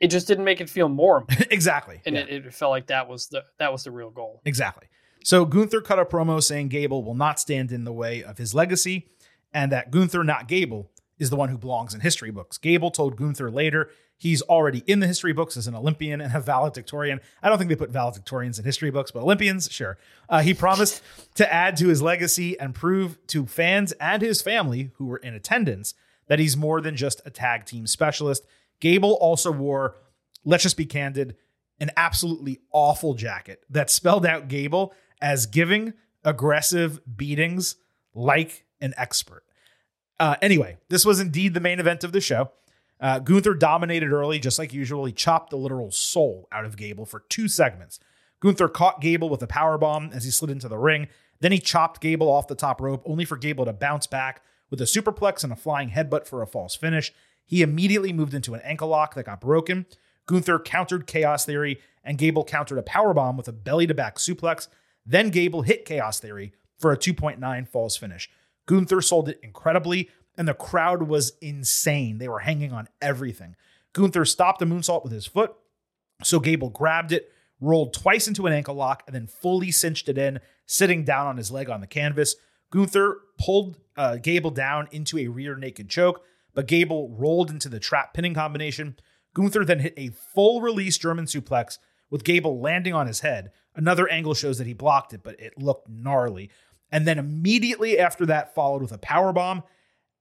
It 0.00 0.08
just 0.08 0.26
didn't 0.26 0.44
make 0.44 0.60
it 0.60 0.68
feel 0.68 0.88
more 0.88 1.18
important. 1.28 1.52
exactly. 1.52 2.00
And 2.04 2.16
Yeah. 2.16 2.22
it, 2.22 2.46
it 2.46 2.52
felt 2.54 2.70
like 2.70 2.88
that 2.88 3.08
was 3.08 3.28
the 3.28 3.44
that 3.60 3.70
was 3.72 3.84
the 3.84 3.92
real 3.92 4.10
goal. 4.10 4.42
Exactly. 4.44 4.88
So 5.24 5.44
Gunther 5.44 5.80
cut 5.80 5.98
a 5.98 6.04
promo 6.04 6.42
saying 6.42 6.68
Gable 6.68 7.02
will 7.04 7.14
not 7.14 7.38
stand 7.40 7.70
in 7.72 7.84
the 7.84 7.92
way 7.92 8.22
of 8.22 8.36
his 8.38 8.54
legacy, 8.54 9.08
and 9.52 9.70
that 9.72 9.90
Gunther, 9.90 10.22
not 10.24 10.48
Gable, 10.48 10.90
is 11.18 11.30
the 11.30 11.36
one 11.36 11.48
who 11.48 11.58
belongs 11.58 11.94
in 11.94 12.00
history 12.00 12.30
books. 12.30 12.58
Gable 12.58 12.90
told 12.90 13.16
Gunther 13.16 13.50
later 13.50 13.90
he's 14.16 14.42
already 14.42 14.82
in 14.86 15.00
the 15.00 15.06
history 15.06 15.32
books 15.32 15.56
as 15.56 15.66
an 15.66 15.74
Olympian 15.74 16.20
and 16.20 16.34
a 16.34 16.40
valedictorian. 16.40 17.20
I 17.42 17.48
don't 17.48 17.58
think 17.58 17.68
they 17.68 17.76
put 17.76 17.92
valedictorians 17.92 18.58
in 18.58 18.64
history 18.64 18.90
books, 18.90 19.10
but 19.10 19.22
Olympians, 19.22 19.70
sure. 19.70 19.98
Uh, 20.28 20.40
he 20.40 20.54
promised 20.54 21.02
to 21.34 21.52
add 21.52 21.76
to 21.78 21.88
his 21.88 22.02
legacy 22.02 22.58
and 22.58 22.74
prove 22.74 23.18
to 23.28 23.46
fans 23.46 23.92
and 23.92 24.22
his 24.22 24.42
family 24.42 24.90
who 24.96 25.06
were 25.06 25.18
in 25.18 25.34
attendance 25.34 25.94
that 26.28 26.38
he's 26.38 26.56
more 26.56 26.80
than 26.80 26.96
just 26.96 27.20
a 27.24 27.30
tag 27.30 27.64
team 27.66 27.86
specialist. 27.86 28.44
Gable 28.80 29.14
also 29.14 29.52
wore, 29.52 29.96
let's 30.44 30.62
just 30.62 30.76
be 30.76 30.86
candid, 30.86 31.36
an 31.78 31.90
absolutely 31.96 32.60
awful 32.72 33.14
jacket 33.14 33.62
that 33.70 33.90
spelled 33.90 34.24
out 34.24 34.48
Gable 34.48 34.94
as 35.20 35.46
giving 35.46 35.92
aggressive 36.24 37.00
beatings 37.16 37.76
like 38.14 38.64
an 38.80 38.94
expert. 38.96 39.44
Uh, 40.18 40.36
anyway, 40.40 40.78
this 40.88 41.04
was 41.04 41.20
indeed 41.20 41.52
the 41.52 41.60
main 41.60 41.78
event 41.78 42.02
of 42.02 42.12
the 42.12 42.20
show. 42.20 42.50
Uh, 43.00 43.18
Gunther 43.18 43.54
dominated 43.54 44.12
early, 44.12 44.38
just 44.38 44.58
like 44.58 44.72
usual. 44.72 45.04
He 45.04 45.12
chopped 45.12 45.50
the 45.50 45.56
literal 45.56 45.90
soul 45.90 46.48
out 46.50 46.64
of 46.64 46.76
Gable 46.76 47.04
for 47.04 47.20
two 47.28 47.48
segments. 47.48 48.00
Gunther 48.40 48.68
caught 48.68 49.00
Gable 49.00 49.28
with 49.28 49.42
a 49.42 49.46
power 49.46 49.78
bomb 49.78 50.10
as 50.12 50.24
he 50.24 50.30
slid 50.30 50.50
into 50.50 50.68
the 50.68 50.78
ring. 50.78 51.08
Then 51.40 51.52
he 51.52 51.58
chopped 51.58 52.00
Gable 52.00 52.30
off 52.30 52.48
the 52.48 52.54
top 52.54 52.80
rope, 52.80 53.02
only 53.04 53.24
for 53.24 53.36
Gable 53.36 53.64
to 53.64 53.72
bounce 53.72 54.06
back 54.06 54.42
with 54.70 54.80
a 54.80 54.84
superplex 54.84 55.44
and 55.44 55.52
a 55.52 55.56
flying 55.56 55.90
headbutt 55.90 56.26
for 56.26 56.42
a 56.42 56.46
false 56.46 56.74
finish. 56.74 57.12
He 57.44 57.62
immediately 57.62 58.12
moved 58.12 58.34
into 58.34 58.54
an 58.54 58.60
ankle 58.64 58.88
lock 58.88 59.14
that 59.14 59.26
got 59.26 59.40
broken. 59.40 59.86
Gunther 60.26 60.58
countered 60.60 61.06
Chaos 61.06 61.44
Theory, 61.44 61.80
and 62.02 62.18
Gable 62.18 62.44
countered 62.44 62.78
a 62.78 62.82
power 62.82 63.14
bomb 63.14 63.36
with 63.36 63.48
a 63.48 63.52
belly 63.52 63.86
to 63.86 63.94
back 63.94 64.16
suplex. 64.16 64.68
Then 65.04 65.30
Gable 65.30 65.62
hit 65.62 65.84
Chaos 65.84 66.18
Theory 66.18 66.52
for 66.78 66.92
a 66.92 66.96
2.9 66.96 67.68
false 67.68 67.96
finish. 67.96 68.28
Gunther 68.66 69.00
sold 69.00 69.28
it 69.28 69.38
incredibly, 69.42 70.10
and 70.36 70.46
the 70.46 70.54
crowd 70.54 71.02
was 71.02 71.32
insane. 71.40 72.18
They 72.18 72.28
were 72.28 72.40
hanging 72.40 72.72
on 72.72 72.88
everything. 73.00 73.56
Gunther 73.92 74.24
stopped 74.24 74.58
the 74.58 74.66
moonsault 74.66 75.02
with 75.02 75.12
his 75.12 75.26
foot, 75.26 75.54
so 76.22 76.40
Gable 76.40 76.70
grabbed 76.70 77.12
it, 77.12 77.32
rolled 77.60 77.94
twice 77.94 78.28
into 78.28 78.46
an 78.46 78.52
ankle 78.52 78.74
lock, 78.74 79.02
and 79.06 79.14
then 79.14 79.26
fully 79.26 79.70
cinched 79.70 80.08
it 80.08 80.18
in, 80.18 80.40
sitting 80.66 81.04
down 81.04 81.26
on 81.26 81.36
his 81.36 81.50
leg 81.50 81.70
on 81.70 81.80
the 81.80 81.86
canvas. 81.86 82.36
Gunther 82.70 83.18
pulled 83.38 83.78
uh, 83.96 84.16
Gable 84.16 84.50
down 84.50 84.88
into 84.90 85.18
a 85.18 85.28
rear 85.28 85.56
naked 85.56 85.88
choke, 85.88 86.22
but 86.54 86.66
Gable 86.66 87.14
rolled 87.16 87.50
into 87.50 87.68
the 87.68 87.80
trap 87.80 88.12
pinning 88.12 88.34
combination. 88.34 88.96
Gunther 89.34 89.64
then 89.64 89.80
hit 89.80 89.94
a 89.96 90.10
full 90.34 90.60
release 90.60 90.98
German 90.98 91.26
suplex 91.26 91.78
with 92.10 92.24
Gable 92.24 92.60
landing 92.60 92.94
on 92.94 93.06
his 93.06 93.20
head. 93.20 93.50
Another 93.74 94.08
angle 94.08 94.34
shows 94.34 94.58
that 94.58 94.66
he 94.66 94.72
blocked 94.72 95.12
it, 95.12 95.22
but 95.22 95.38
it 95.40 95.58
looked 95.58 95.88
gnarly. 95.88 96.50
And 96.90 97.06
then 97.06 97.18
immediately 97.18 97.98
after 97.98 98.24
that, 98.26 98.54
followed 98.54 98.82
with 98.82 98.92
a 98.92 98.98
power 98.98 99.32
bomb 99.32 99.62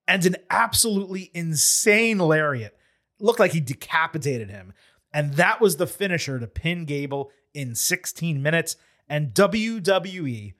and 0.08 0.26
an 0.26 0.36
absolutely 0.50 1.32
insane 1.34 2.20
lariat. 2.20 2.78
Looked 3.20 3.40
like 3.40 3.54
he 3.54 3.62
decapitated 3.62 4.50
him. 4.50 4.74
And 5.14 5.36
that 5.36 5.62
was 5.62 5.78
the 5.78 5.88
finisher 5.88 6.40
to 6.40 6.48
pin 6.48 6.86
Gable 6.86 7.32
in 7.54 7.76
16 7.76 8.42
minutes. 8.42 8.76
And 9.08 9.34
WWE 9.34 10.54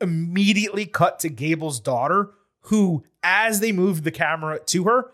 immediately 0.00 0.86
cut 0.86 1.18
to 1.20 1.28
Gable's 1.28 1.80
daughter, 1.80 2.30
who, 2.62 3.04
as 3.22 3.60
they 3.60 3.72
moved 3.72 4.04
the 4.04 4.10
camera 4.10 4.58
to 4.66 4.84
her, 4.84 5.12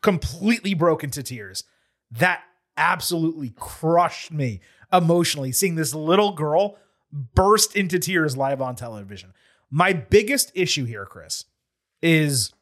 completely 0.00 0.74
broke 0.74 1.04
into 1.04 1.22
tears. 1.22 1.64
That 2.10 2.42
absolutely 2.76 3.50
crushed 3.56 4.32
me 4.32 4.60
emotionally, 4.92 5.52
seeing 5.52 5.74
this 5.74 5.94
little 5.94 6.32
girl 6.32 6.78
burst 7.12 7.76
into 7.76 7.98
tears 7.98 8.36
live 8.36 8.62
on 8.62 8.74
television. 8.74 9.32
My 9.70 9.92
biggest 9.92 10.50
issue 10.54 10.84
here, 10.84 11.06
Chris, 11.06 11.44
is 12.02 12.52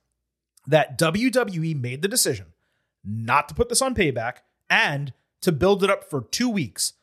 that 0.67 0.99
WWE 0.99 1.81
made 1.81 2.03
the 2.03 2.09
decision 2.09 2.47
not 3.05 3.49
to 3.49 3.55
put 3.55 3.69
this 3.69 3.83
on 3.83 3.95
payback 3.95 4.39
and 4.69 5.13
to 5.41 5.53
build 5.53 5.83
it 5.83 5.91
up 5.91 6.09
for 6.09 6.23
two 6.23 6.49
weeks. 6.49 6.95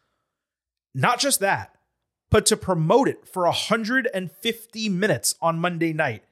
Not 0.93 1.19
just 1.19 1.39
that, 1.39 1.77
but 2.29 2.45
to 2.47 2.57
promote 2.57 3.07
it 3.07 3.27
for 3.27 3.43
150 3.43 4.89
minutes 4.89 5.35
on 5.41 5.59
Monday 5.59 5.93
night. 5.93 6.23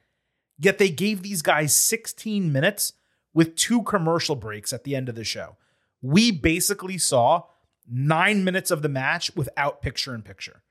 Yet 0.58 0.78
they 0.78 0.90
gave 0.90 1.22
these 1.22 1.42
guys 1.42 1.76
16 1.76 2.52
minutes 2.52 2.94
with 3.34 3.56
two 3.56 3.84
commercial 3.84 4.36
breaks 4.36 4.72
at 4.72 4.84
the 4.84 4.96
end 4.96 5.10
of 5.10 5.16
the 5.16 5.24
show. 5.24 5.58
We 6.02 6.32
basically 6.32 6.98
saw 6.98 7.44
nine 7.90 8.44
minutes 8.44 8.72
of 8.72 8.82
the 8.82 8.90
match 8.90 9.36
without 9.36 9.82
picture 9.82 10.16
in 10.16 10.22
picture. 10.22 10.62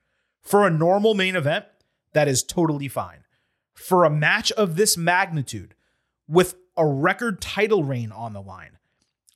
For 0.41 0.65
a 0.65 0.71
normal 0.71 1.13
main 1.13 1.35
event, 1.35 1.65
that 2.13 2.27
is 2.27 2.43
totally 2.43 2.87
fine. 2.87 3.23
For 3.73 4.03
a 4.03 4.09
match 4.09 4.51
of 4.53 4.75
this 4.75 4.97
magnitude, 4.97 5.74
with 6.27 6.55
a 6.77 6.85
record 6.85 7.41
title 7.41 7.83
reign 7.83 8.11
on 8.11 8.33
the 8.33 8.41
line, 8.41 8.77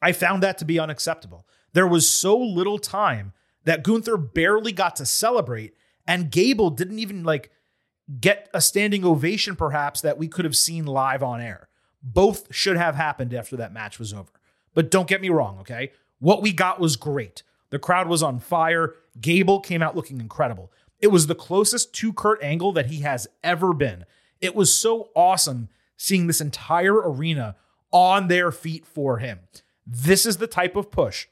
I 0.01 0.11
found 0.11 0.43
that 0.43 0.57
to 0.59 0.65
be 0.65 0.79
unacceptable. 0.79 1.45
There 1.73 1.87
was 1.87 2.09
so 2.09 2.37
little 2.37 2.79
time 2.79 3.33
that 3.65 3.83
Gunther 3.83 4.17
barely 4.17 4.71
got 4.71 4.95
to 4.97 5.05
celebrate, 5.05 5.75
and 6.07 6.31
Gable 6.31 6.69
didn't 6.69 6.99
even 6.99 7.23
like 7.23 7.51
get 8.19 8.49
a 8.53 8.61
standing 8.61 9.05
ovation, 9.05 9.55
perhaps, 9.55 10.01
that 10.01 10.17
we 10.17 10.27
could 10.27 10.45
have 10.45 10.55
seen 10.55 10.85
live 10.85 11.21
on 11.21 11.41
air. 11.41 11.69
Both 12.01 12.53
should 12.53 12.77
have 12.77 12.95
happened 12.95 13.33
after 13.33 13.55
that 13.57 13.73
match 13.73 13.99
was 13.99 14.13
over. 14.13 14.31
But 14.73 14.89
don't 14.89 15.07
get 15.07 15.21
me 15.21 15.29
wrong, 15.29 15.59
okay? 15.59 15.91
What 16.19 16.41
we 16.41 16.53
got 16.53 16.79
was 16.79 16.95
great. 16.95 17.43
The 17.69 17.79
crowd 17.79 18.07
was 18.07 18.23
on 18.23 18.39
fire. 18.39 18.95
Gable 19.19 19.59
came 19.59 19.83
out 19.83 19.95
looking 19.95 20.19
incredible. 20.19 20.71
It 20.99 21.07
was 21.07 21.27
the 21.27 21.35
closest 21.35 21.93
to 21.95 22.13
Kurt 22.13 22.41
Angle 22.43 22.71
that 22.73 22.87
he 22.87 23.01
has 23.01 23.27
ever 23.43 23.73
been. 23.73 24.05
It 24.41 24.55
was 24.55 24.73
so 24.73 25.09
awesome 25.15 25.69
seeing 25.99 26.27
this 26.27 26.39
entire 26.39 26.95
arena 26.95 27.57
on 27.91 28.29
their 28.29 28.51
feet 28.51 28.87
for 28.87 29.17
him. 29.17 29.41
This 29.85 30.25
is 30.25 30.37
the 30.37 30.47
type 30.47 30.77
of 30.77 30.91
push 30.91 31.27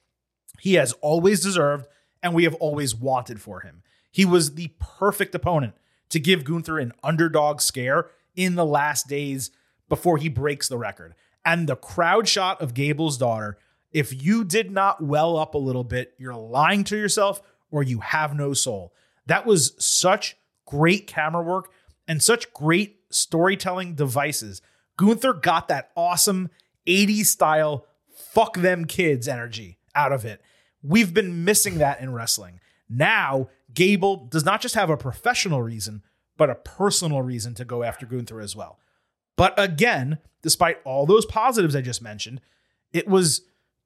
he 0.60 0.74
has 0.74 0.94
always 0.94 1.42
deserved 1.42 1.88
and 2.22 2.34
we 2.34 2.44
have 2.44 2.56
always 2.56 2.96
wanted 2.96 3.42
for 3.42 3.62
him. 3.62 3.84
He 4.12 4.26
was 4.26 4.56
the 4.56 4.74
perfect 4.80 5.34
opponent 5.36 5.76
to 6.10 6.20
give 6.20 6.44
Gunther 6.44 6.80
an 6.80 6.94
underdog 7.04 7.62
scare 7.62 8.10
in 8.36 8.56
the 8.56 8.66
last 8.66 9.08
days 9.08 9.52
before 9.88 10.18
he 10.18 10.30
breaks 10.30 10.68
the 10.68 10.78
record. 10.78 11.16
And 11.46 11.68
the 11.68 11.76
crowd 11.76 12.28
shot 12.28 12.62
of 12.62 12.74
Gable's 12.74 13.18
daughter, 13.18 13.58
if 13.92 14.22
you 14.24 14.44
did 14.44 14.72
not 14.72 15.02
well 15.02 15.38
up 15.38 15.54
a 15.54 15.60
little 15.60 15.84
bit, 15.84 16.14
you're 16.18 16.36
lying 16.36 16.84
to 16.86 16.98
yourself 16.98 17.42
or 17.72 17.84
you 17.84 18.00
have 18.00 18.36
no 18.36 18.54
soul. 18.54 18.94
That 19.28 19.46
was 19.46 19.74
such 19.78 20.36
great 20.66 21.08
camera 21.08 21.44
work 21.44 21.72
and 22.08 22.22
such 22.22 22.54
great 22.54 23.00
storytelling 23.10 23.96
devices. 23.96 24.62
Gunther 24.98 25.34
got 25.34 25.68
that 25.68 25.92
awesome 25.96 26.50
80s 26.88 27.26
style 27.26 27.86
fuck 28.16 28.58
them 28.58 28.86
kids 28.86 29.28
energy 29.28 29.78
out 29.96 30.12
of 30.12 30.26
it. 30.26 30.42
We've 30.82 31.14
been 31.14 31.44
missing 31.44 31.80
that 31.80 32.00
in 32.02 32.14
wrestling. 32.14 32.60
Now, 32.90 33.50
Gable 33.74 34.28
does 34.28 34.46
not 34.46 34.62
just 34.62 34.76
have 34.76 34.90
a 34.90 34.98
professional 34.98 35.62
reason, 35.62 36.04
but 36.38 36.50
a 36.50 36.56
personal 36.56 37.22
reason 37.22 37.54
to 37.56 37.66
go 37.66 37.84
after 37.84 38.06
Gunther 38.06 38.40
as 38.40 38.56
well. 38.56 38.80
But 39.36 39.54
again, 39.58 40.20
despite 40.42 40.80
all 40.84 41.06
those 41.06 41.26
positives 41.26 41.76
I 41.76 41.82
just 41.82 42.02
mentioned, 42.02 42.42
it 42.94 43.08
was 43.08 43.42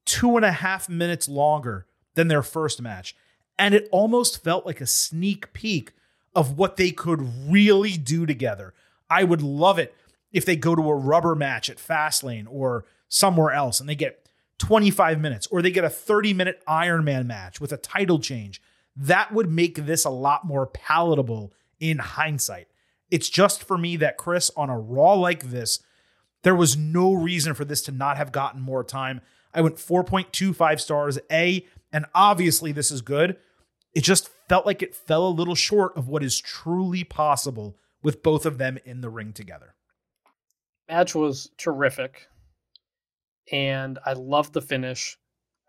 two 0.06 0.36
and 0.36 0.46
a 0.46 0.52
half 0.52 0.90
minutes 0.90 1.28
longer 1.28 1.88
than 2.16 2.28
their 2.28 2.44
first 2.44 2.82
match. 2.82 3.16
And 3.58 3.74
it 3.74 3.88
almost 3.92 4.44
felt 4.44 4.66
like 4.66 4.82
a 4.82 4.88
sneak 4.88 5.54
peek 5.54 5.94
of 6.36 6.58
what 6.58 6.78
they 6.78 6.92
could 6.92 7.22
really 7.50 7.98
do 7.98 8.26
together. 8.26 8.74
I 9.10 9.24
would 9.24 9.42
love 9.42 9.78
it 9.80 9.94
if 10.32 10.46
they 10.46 10.56
go 10.56 10.76
to 10.76 10.90
a 10.90 10.96
rubber 10.96 11.36
match 11.36 11.70
at 11.70 11.78
Fastlane 11.78 12.48
or 12.50 12.86
somewhere 13.10 13.52
else 13.52 13.80
and 13.80 13.90
they 13.90 13.96
get 13.96 14.30
25 14.58 15.20
minutes 15.20 15.48
or 15.48 15.62
they 15.62 15.72
get 15.72 15.84
a 15.84 15.90
30 15.90 16.34
minute 16.34 16.64
Iron 16.68 17.04
Man 17.04 17.28
match 17.28 17.60
with 17.60 17.74
a 17.74 17.78
title 17.78 18.20
change. 18.20 18.62
That 18.96 19.34
would 19.34 19.50
make 19.50 19.76
this 19.86 20.06
a 20.06 20.10
lot 20.10 20.46
more 20.46 20.68
palatable 20.68 21.52
in 21.80 21.98
hindsight. 21.98 22.68
It's 23.10 23.30
just 23.30 23.64
for 23.64 23.78
me 23.78 23.98
that 23.98 24.18
Chris, 24.18 24.52
on 24.56 24.70
a 24.70 24.80
Raw 24.80 25.14
like 25.14 25.50
this, 25.50 25.80
there 26.44 26.56
was 26.56 26.78
no 26.78 27.14
reason 27.14 27.54
for 27.54 27.66
this 27.66 27.82
to 27.84 27.92
not 27.92 28.18
have 28.18 28.32
gotten 28.32 28.62
more 28.62 28.84
time. 28.84 29.22
I 29.54 29.62
went 29.62 29.76
4.25 29.76 30.80
stars 30.80 31.20
A, 31.32 31.66
and 31.92 32.06
obviously 32.16 32.72
this 32.72 32.90
is 32.92 33.02
good. 33.02 33.38
It 33.94 34.04
just 34.04 34.30
felt 34.48 34.66
like 34.66 34.82
it 34.82 34.96
fell 34.96 35.28
a 35.28 35.30
little 35.30 35.56
short 35.56 35.96
of 35.98 36.08
what 36.08 36.24
is 36.24 36.40
truly 36.40 37.04
possible 37.04 37.78
with 38.04 38.24
both 38.24 38.46
of 38.46 38.58
them 38.58 38.78
in 38.86 39.02
the 39.02 39.10
ring 39.10 39.34
together. 39.34 39.76
Match 40.90 41.16
was 41.16 41.50
terrific 41.58 42.28
and 43.52 44.00
I 44.06 44.14
love 44.14 44.52
the 44.52 44.62
finish. 44.62 45.18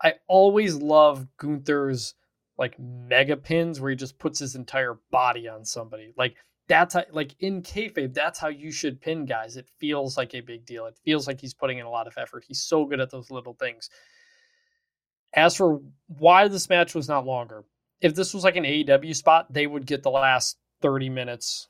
I 0.01 0.15
always 0.27 0.75
love 0.75 1.27
Gunther's 1.37 2.15
like 2.57 2.77
mega 2.79 3.35
pins 3.37 3.79
where 3.79 3.89
he 3.89 3.95
just 3.95 4.19
puts 4.19 4.39
his 4.39 4.55
entire 4.55 4.99
body 5.11 5.47
on 5.47 5.65
somebody. 5.65 6.13
Like 6.17 6.35
that's 6.67 6.93
how, 6.93 7.03
like 7.11 7.35
in 7.39 7.61
kayfabe, 7.61 8.13
that's 8.13 8.39
how 8.39 8.47
you 8.47 8.71
should 8.71 9.01
pin 9.01 9.25
guys. 9.25 9.57
It 9.57 9.67
feels 9.79 10.17
like 10.17 10.33
a 10.35 10.41
big 10.41 10.65
deal. 10.65 10.85
It 10.85 10.99
feels 11.03 11.27
like 11.27 11.41
he's 11.41 11.53
putting 11.53 11.79
in 11.79 11.85
a 11.85 11.89
lot 11.89 12.07
of 12.07 12.17
effort. 12.17 12.43
He's 12.47 12.61
so 12.61 12.85
good 12.85 12.99
at 12.99 13.11
those 13.11 13.31
little 13.31 13.53
things. 13.53 13.89
As 15.35 15.55
for 15.55 15.81
why 16.07 16.47
this 16.47 16.69
match 16.69 16.93
was 16.93 17.09
not 17.09 17.25
longer, 17.25 17.63
if 18.03 18.13
this 18.13 18.33
was 18.33 18.43
like 18.43 18.57
an 18.57 18.65
AEW 18.65 19.15
spot, 19.15 19.51
they 19.51 19.65
would 19.65 19.87
get 19.87 20.03
the 20.03 20.11
last 20.11 20.57
30 20.81 21.09
minutes 21.09 21.69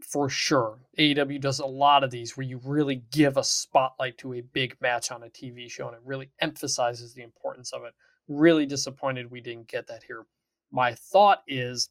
for 0.00 0.28
sure. 0.28 0.80
AEW 0.98 1.40
does 1.40 1.60
a 1.60 1.66
lot 1.66 2.02
of 2.02 2.10
these 2.10 2.36
where 2.36 2.46
you 2.46 2.60
really 2.64 3.04
give 3.12 3.36
a 3.36 3.44
spotlight 3.44 4.18
to 4.18 4.34
a 4.34 4.40
big 4.40 4.76
match 4.80 5.12
on 5.12 5.22
a 5.22 5.28
TV 5.28 5.70
show 5.70 5.86
and 5.86 5.94
it 5.94 6.02
really 6.04 6.30
emphasizes 6.40 7.14
the 7.14 7.22
importance 7.22 7.72
of 7.72 7.84
it. 7.84 7.94
Really 8.26 8.66
disappointed 8.66 9.30
we 9.30 9.40
didn't 9.40 9.68
get 9.68 9.86
that 9.86 10.02
here. 10.02 10.26
My 10.72 10.94
thought 10.94 11.42
is 11.46 11.90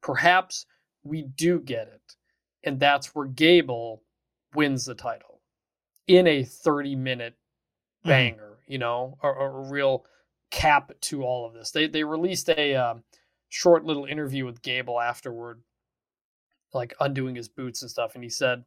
perhaps 0.00 0.66
we 1.04 1.22
do 1.22 1.60
get 1.60 1.88
it, 1.88 2.16
and 2.64 2.80
that's 2.80 3.14
where 3.14 3.26
Gable 3.26 4.02
wins 4.54 4.86
the 4.86 4.94
title 4.94 5.40
in 6.06 6.26
a 6.26 6.44
30 6.44 6.96
minute 6.96 7.34
mm-hmm. 8.00 8.08
banger, 8.08 8.52
mm-hmm. 8.54 8.72
you 8.72 8.78
know, 8.78 9.18
or 9.22 9.34
a, 9.34 9.70
real 9.70 10.04
cap 10.52 10.92
to 11.00 11.24
all 11.24 11.46
of 11.46 11.54
this. 11.54 11.72
They 11.72 11.88
they 11.88 12.04
released 12.04 12.48
a 12.48 12.76
um, 12.76 13.02
short 13.48 13.84
little 13.84 14.04
interview 14.04 14.44
with 14.44 14.62
Gable 14.62 15.00
afterward 15.00 15.62
like 16.72 16.94
undoing 17.00 17.34
his 17.34 17.48
boots 17.48 17.82
and 17.82 17.90
stuff. 17.90 18.14
And 18.14 18.22
he 18.22 18.30
said 18.30 18.64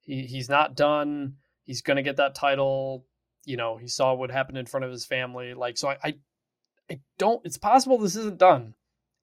he 0.00 0.22
he's 0.22 0.50
not 0.50 0.76
done. 0.76 1.36
He's 1.64 1.80
gonna 1.80 2.02
get 2.02 2.16
that 2.16 2.34
title. 2.34 3.06
You 3.46 3.56
know, 3.56 3.76
he 3.76 3.88
saw 3.88 4.12
what 4.14 4.30
happened 4.30 4.58
in 4.58 4.66
front 4.66 4.84
of 4.84 4.92
his 4.92 5.06
family. 5.06 5.54
Like, 5.54 5.78
so 5.78 5.88
I, 5.88 5.96
I, 6.04 6.14
I 6.90 7.00
don't. 7.18 7.40
It's 7.44 7.58
possible 7.58 7.96
this 7.98 8.16
isn't 8.16 8.38
done, 8.38 8.74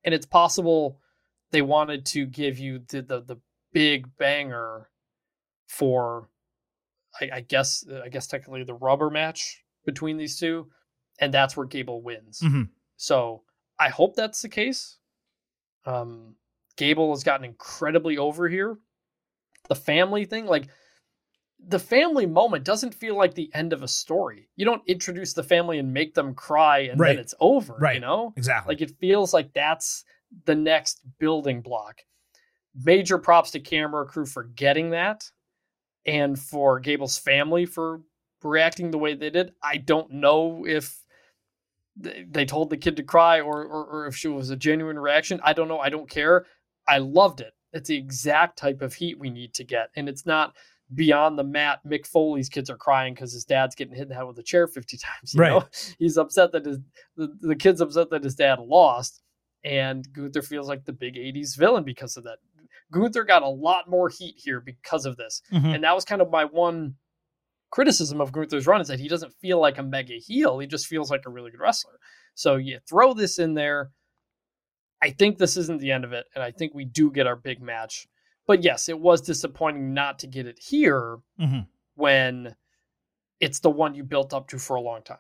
and 0.04 0.14
it's 0.16 0.26
possible 0.26 1.00
they 1.52 1.62
wanted 1.62 2.06
to 2.08 2.26
give 2.26 2.58
you 2.58 2.80
the 2.89 3.02
the, 3.02 3.22
the 3.22 3.38
big 3.72 4.08
banger 4.18 4.89
for, 5.68 6.28
I, 7.22 7.30
I 7.36 7.41
guess, 7.41 7.86
I 8.04 8.10
guess 8.10 8.28
technically 8.28 8.64
the 8.64 8.74
rubber 8.74 9.10
match 9.10 9.64
between 9.86 10.18
these 10.18 10.39
two, 10.39 10.68
and 11.20 11.34
that's 11.34 11.55
where 11.55 11.65
Gable 11.65 12.01
wins. 12.01 12.41
Mm-hmm. 12.41 12.63
So 12.97 13.43
I 13.80 13.89
hope 13.89 14.15
that's 14.15 14.41
the 14.41 14.49
case. 14.49 14.97
Um, 15.86 16.36
Gable 16.78 17.11
has 17.11 17.24
gotten 17.24 17.45
incredibly 17.45 18.17
over 18.17 18.49
here. 18.49 18.78
The 19.67 19.76
family 19.76 20.26
thing, 20.26 20.45
like 20.45 20.67
the 21.67 21.80
family 21.80 22.26
moment 22.26 22.63
doesn't 22.63 22.93
feel 22.93 23.17
like 23.17 23.36
the 23.36 23.51
end 23.53 23.74
of 23.74 23.84
a 23.84 23.88
story. 23.88 24.47
You 24.55 24.65
don't 24.65 24.82
introduce 24.88 25.34
the 25.34 25.43
family 25.43 25.78
and 25.78 25.93
make 25.93 26.13
them 26.13 26.34
cry 26.34 26.80
and 26.80 26.99
right. 26.99 27.09
then 27.09 27.20
it's 27.20 27.36
over. 27.39 27.76
Right. 27.76 27.95
You 27.95 28.01
know? 28.01 28.34
Exactly. 28.38 28.74
Like 28.74 28.82
it 28.82 28.97
feels 28.99 29.34
like 29.34 29.53
that's 29.53 30.05
the 30.45 30.55
next 30.55 31.01
building 31.20 31.61
block. 31.61 32.01
major 32.76 33.17
props 33.17 33.51
to 33.51 33.59
camera 33.59 34.05
crew 34.05 34.26
for 34.26 34.43
getting 34.43 34.91
that 34.91 35.30
and 36.05 36.39
for 36.39 36.80
Gable's 36.80 37.17
family 37.17 37.65
for 37.65 38.01
reacting 38.43 38.91
the 38.91 38.97
way 38.97 39.15
they 39.15 39.30
did. 39.30 39.53
I 39.61 39.78
don't 39.78 40.11
know 40.11 40.65
if 40.67 41.03
they 42.00 42.45
told 42.45 42.70
the 42.70 42.78
kid 42.78 42.95
to 42.97 43.04
cry 43.04 43.41
or, 43.41 43.64
or, 43.66 43.86
or 43.86 44.08
if 44.08 44.16
she 44.16 44.28
was 44.28 44.50
a 44.50 44.56
genuine 44.56 44.97
reaction. 44.97 45.39
I 45.43 45.54
don't 45.54 45.68
know. 45.68 45.80
I 45.80 45.89
don't 45.89 46.10
care. 46.10 46.45
I 46.88 47.00
loved 47.00 47.41
it. 47.41 47.54
It's 47.74 47.89
the 47.89 47.97
exact 47.97 48.58
type 48.58 48.82
of 48.82 48.93
heat 48.93 49.20
we 49.20 49.30
need 49.30 49.54
to 49.56 49.64
get. 49.64 49.89
And 49.95 50.08
it's 50.10 50.26
not 50.26 50.56
beyond 50.95 51.38
the 51.38 51.43
mat. 51.43 51.80
Mick 51.86 52.08
Foley's 52.08 52.50
kids 52.50 52.70
are 52.70 52.78
crying 52.78 53.14
because 53.14 53.32
his 53.34 53.45
dad's 53.45 53.76
getting 53.76 53.93
hit 53.93 54.04
in 54.04 54.10
the 54.10 54.16
head 54.16 54.24
with 54.24 54.39
a 54.39 54.43
chair 54.43 54.66
50 54.68 54.97
times. 55.22 55.34
You 55.34 55.41
Right. 55.41 55.50
know? 55.52 55.66
He's 56.00 56.18
upset 56.18 56.52
that 56.54 56.66
his, 56.66 56.80
the, 57.16 57.36
the 57.41 57.56
kid's 57.56 57.82
upset 57.82 58.10
that 58.10 58.24
his 58.24 58.36
dad 58.36 58.60
lost. 58.60 59.22
And 59.64 60.08
Gunther 60.14 60.41
feels 60.41 60.70
like 60.70 60.86
the 60.86 60.93
big 60.93 61.16
80s 61.16 61.58
villain 61.58 61.84
because 61.84 62.16
of 62.18 62.24
that. 62.24 62.38
Gunther 62.91 63.26
got 63.26 63.43
a 63.43 63.47
lot 63.50 63.89
more 63.89 64.10
heat 64.10 64.36
here 64.38 64.62
because 64.62 65.06
of 65.06 65.18
this. 65.18 65.41
Mhm. 65.52 65.76
And 65.76 65.84
that 65.84 65.93
was 65.93 66.06
kind 66.06 66.22
of 66.22 66.32
my 66.32 66.45
one 66.45 66.95
criticism 67.72 68.20
of 68.22 68.32
Gunther's 68.32 68.67
run 68.67 68.82
is 68.82 68.88
that 68.88 68.99
he 68.99 69.07
doesn't 69.07 69.34
feel 69.41 69.59
like 69.59 69.78
a 69.78 69.84
mega 69.84 70.15
heel. 70.15 70.59
He 70.59 70.67
just 70.67 70.88
feels 70.88 71.09
like 71.11 71.22
a 71.26 71.30
really 71.30 71.51
good 71.51 71.59
wrestler. 71.59 71.99
So 72.36 72.55
you 72.55 72.80
throw 72.88 73.13
this 73.13 73.39
in 73.39 73.53
there. 73.53 73.91
I 75.01 75.11
think 75.11 75.38
this 75.38 75.55
isn't 75.57 75.80
the 75.80 75.91
end 75.91 76.03
of 76.03 76.11
it, 76.13 76.26
and 76.36 76.43
I 76.43 76.51
think 76.51 76.74
we 76.74 76.84
do 76.86 77.11
get 77.11 77.28
our 77.28 77.36
big 77.36 77.61
match. 77.61 78.07
But 78.47 78.63
yes, 78.63 78.89
it 78.89 78.99
was 78.99 79.22
disappointing 79.22 79.93
not 79.93 80.20
to 80.20 80.28
get 80.28 80.45
it 80.47 80.57
here 80.59 81.20
Mhm. 81.39 81.67
when 81.95 82.55
it's 83.39 83.59
the 83.59 83.70
one 83.70 83.93
you 83.95 84.03
built 84.03 84.34
up 84.34 84.47
to 84.49 84.59
for 84.59 84.76
a 84.76 84.82
long 84.82 85.01
time. 85.03 85.20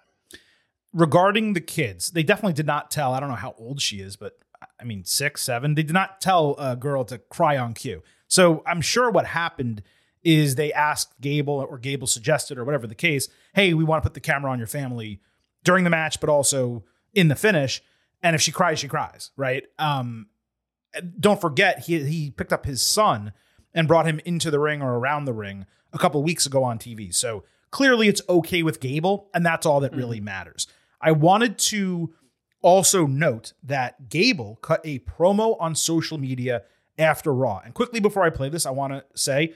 regarding 0.91 1.53
the 1.53 1.61
kids, 1.61 2.09
they 2.09 2.23
definitely 2.23 2.51
did 2.53 2.65
not 2.65 2.89
tell. 2.89 3.13
I 3.13 3.19
don't 3.19 3.29
know 3.29 3.35
how 3.35 3.53
old 3.59 3.79
she 3.79 4.01
is, 4.01 4.15
but 4.15 4.39
I 4.79 4.83
mean, 4.83 5.05
six, 5.05 5.43
seven. 5.43 5.75
They 5.75 5.83
did 5.83 5.93
not 5.93 6.19
tell 6.19 6.55
a 6.57 6.75
girl 6.75 7.05
to 7.05 7.19
cry 7.19 7.57
on 7.57 7.75
cue. 7.75 8.01
So 8.27 8.63
I'm 8.65 8.81
sure 8.81 9.11
what 9.11 9.27
happened 9.27 9.83
is 10.23 10.55
they 10.55 10.73
asked 10.73 11.19
Gable 11.21 11.53
or 11.53 11.77
Gable 11.77 12.07
suggested 12.07 12.57
or 12.57 12.65
whatever 12.65 12.87
the 12.87 12.95
case, 12.95 13.29
hey, 13.53 13.73
we 13.73 13.83
want 13.83 14.03
to 14.03 14.07
put 14.07 14.13
the 14.13 14.19
camera 14.19 14.51
on 14.51 14.57
your 14.57 14.67
family 14.67 15.21
during 15.63 15.83
the 15.83 15.89
match, 15.89 16.19
but 16.19 16.29
also 16.29 16.83
in 17.13 17.27
the 17.27 17.35
finish. 17.35 17.81
And 18.21 18.35
if 18.35 18.41
she 18.41 18.51
cries, 18.51 18.79
she 18.79 18.87
cries, 18.87 19.31
right? 19.37 19.65
Um, 19.77 20.27
don't 21.19 21.39
forget 21.39 21.79
he 21.79 22.03
he 22.03 22.31
picked 22.31 22.51
up 22.51 22.65
his 22.65 22.81
son 22.81 23.33
and 23.73 23.87
brought 23.87 24.07
him 24.07 24.19
into 24.25 24.51
the 24.51 24.59
ring 24.59 24.81
or 24.81 24.97
around 24.97 25.25
the 25.25 25.33
ring 25.33 25.65
a 25.93 25.97
couple 25.97 26.21
weeks 26.23 26.45
ago 26.45 26.63
on 26.63 26.79
TV. 26.79 27.13
So 27.13 27.43
clearly 27.71 28.07
it's 28.07 28.21
okay 28.27 28.63
with 28.63 28.79
Gable, 28.79 29.29
and 29.33 29.45
that's 29.45 29.65
all 29.65 29.79
that 29.81 29.95
really 29.95 30.19
matters. 30.19 30.67
I 31.01 31.11
wanted 31.11 31.57
to 31.59 32.13
also 32.61 33.05
note 33.05 33.53
that 33.63 34.09
Gable 34.09 34.57
cut 34.61 34.81
a 34.83 34.99
promo 34.99 35.55
on 35.61 35.75
social 35.75 36.17
media 36.17 36.63
after 36.97 37.33
Raw. 37.33 37.61
And 37.63 37.73
quickly 37.73 37.99
before 37.99 38.23
I 38.23 38.29
play 38.29 38.49
this, 38.49 38.65
I 38.65 38.71
want 38.71 38.93
to 38.93 39.05
say 39.15 39.53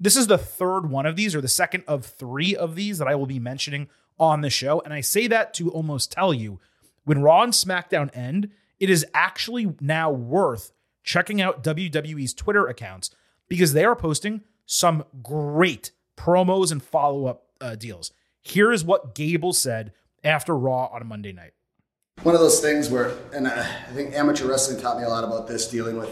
this 0.00 0.16
is 0.16 0.26
the 0.26 0.38
third 0.38 0.90
one 0.90 1.06
of 1.06 1.16
these, 1.16 1.34
or 1.34 1.40
the 1.40 1.48
second 1.48 1.84
of 1.86 2.04
three 2.04 2.54
of 2.54 2.74
these 2.74 2.98
that 2.98 3.08
I 3.08 3.14
will 3.14 3.26
be 3.26 3.38
mentioning 3.38 3.88
on 4.18 4.40
the 4.40 4.50
show. 4.50 4.80
And 4.80 4.92
I 4.92 5.00
say 5.00 5.26
that 5.26 5.54
to 5.54 5.70
almost 5.70 6.12
tell 6.12 6.32
you 6.32 6.60
when 7.04 7.22
Raw 7.22 7.42
and 7.42 7.52
SmackDown 7.52 8.14
end, 8.14 8.50
it 8.78 8.90
is 8.90 9.06
actually 9.14 9.74
now 9.80 10.10
worth 10.10 10.72
checking 11.02 11.40
out 11.40 11.64
WWE's 11.64 12.34
Twitter 12.34 12.66
accounts 12.66 13.10
because 13.48 13.72
they 13.72 13.84
are 13.84 13.96
posting 13.96 14.42
some 14.66 15.04
great 15.22 15.92
promos 16.16 16.70
and 16.70 16.82
follow 16.82 17.26
up 17.26 17.46
uh, 17.60 17.74
deals. 17.74 18.12
Here 18.42 18.72
is 18.72 18.84
what 18.84 19.14
Gable 19.14 19.52
said 19.52 19.92
after 20.22 20.56
Raw 20.56 20.86
on 20.92 21.00
a 21.00 21.04
Monday 21.04 21.32
night. 21.32 21.52
one 22.22 22.34
of 22.34 22.40
those 22.40 22.60
things 22.60 22.90
where, 22.90 23.16
and 23.32 23.46
uh, 23.46 23.64
I 23.88 23.92
think 23.92 24.14
amateur 24.14 24.46
wrestling 24.46 24.80
taught 24.80 24.98
me 24.98 25.04
a 25.04 25.08
lot 25.08 25.24
about 25.24 25.46
this, 25.48 25.68
dealing 25.68 25.96
with 25.96 26.10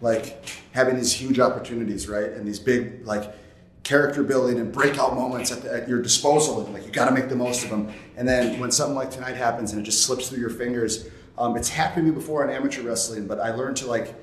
like 0.00 0.44
having 0.72 0.96
these 0.96 1.12
huge 1.12 1.38
opportunities, 1.38 2.08
right, 2.08 2.30
and 2.30 2.46
these 2.46 2.58
big 2.58 3.06
like 3.06 3.34
character 3.84 4.22
building 4.22 4.58
and 4.58 4.72
breakout 4.72 5.14
moments 5.14 5.52
at, 5.52 5.62
the, 5.62 5.72
at 5.72 5.88
your 5.88 6.00
disposal, 6.00 6.64
and 6.64 6.72
like 6.72 6.84
you 6.84 6.90
got 6.90 7.06
to 7.06 7.12
make 7.12 7.28
the 7.28 7.36
most 7.36 7.64
of 7.64 7.70
them. 7.70 7.92
And 8.16 8.26
then 8.26 8.58
when 8.58 8.70
something 8.70 8.96
like 8.96 9.10
tonight 9.10 9.36
happens 9.36 9.72
and 9.72 9.80
it 9.80 9.84
just 9.84 10.02
slips 10.04 10.28
through 10.28 10.40
your 10.40 10.50
fingers, 10.50 11.08
um, 11.38 11.56
it's 11.56 11.68
happened 11.68 12.06
to 12.06 12.12
me 12.12 12.14
before 12.14 12.44
in 12.44 12.50
amateur 12.50 12.82
wrestling, 12.82 13.26
but 13.26 13.40
I 13.40 13.50
learned 13.54 13.76
to 13.78 13.86
like 13.86 14.14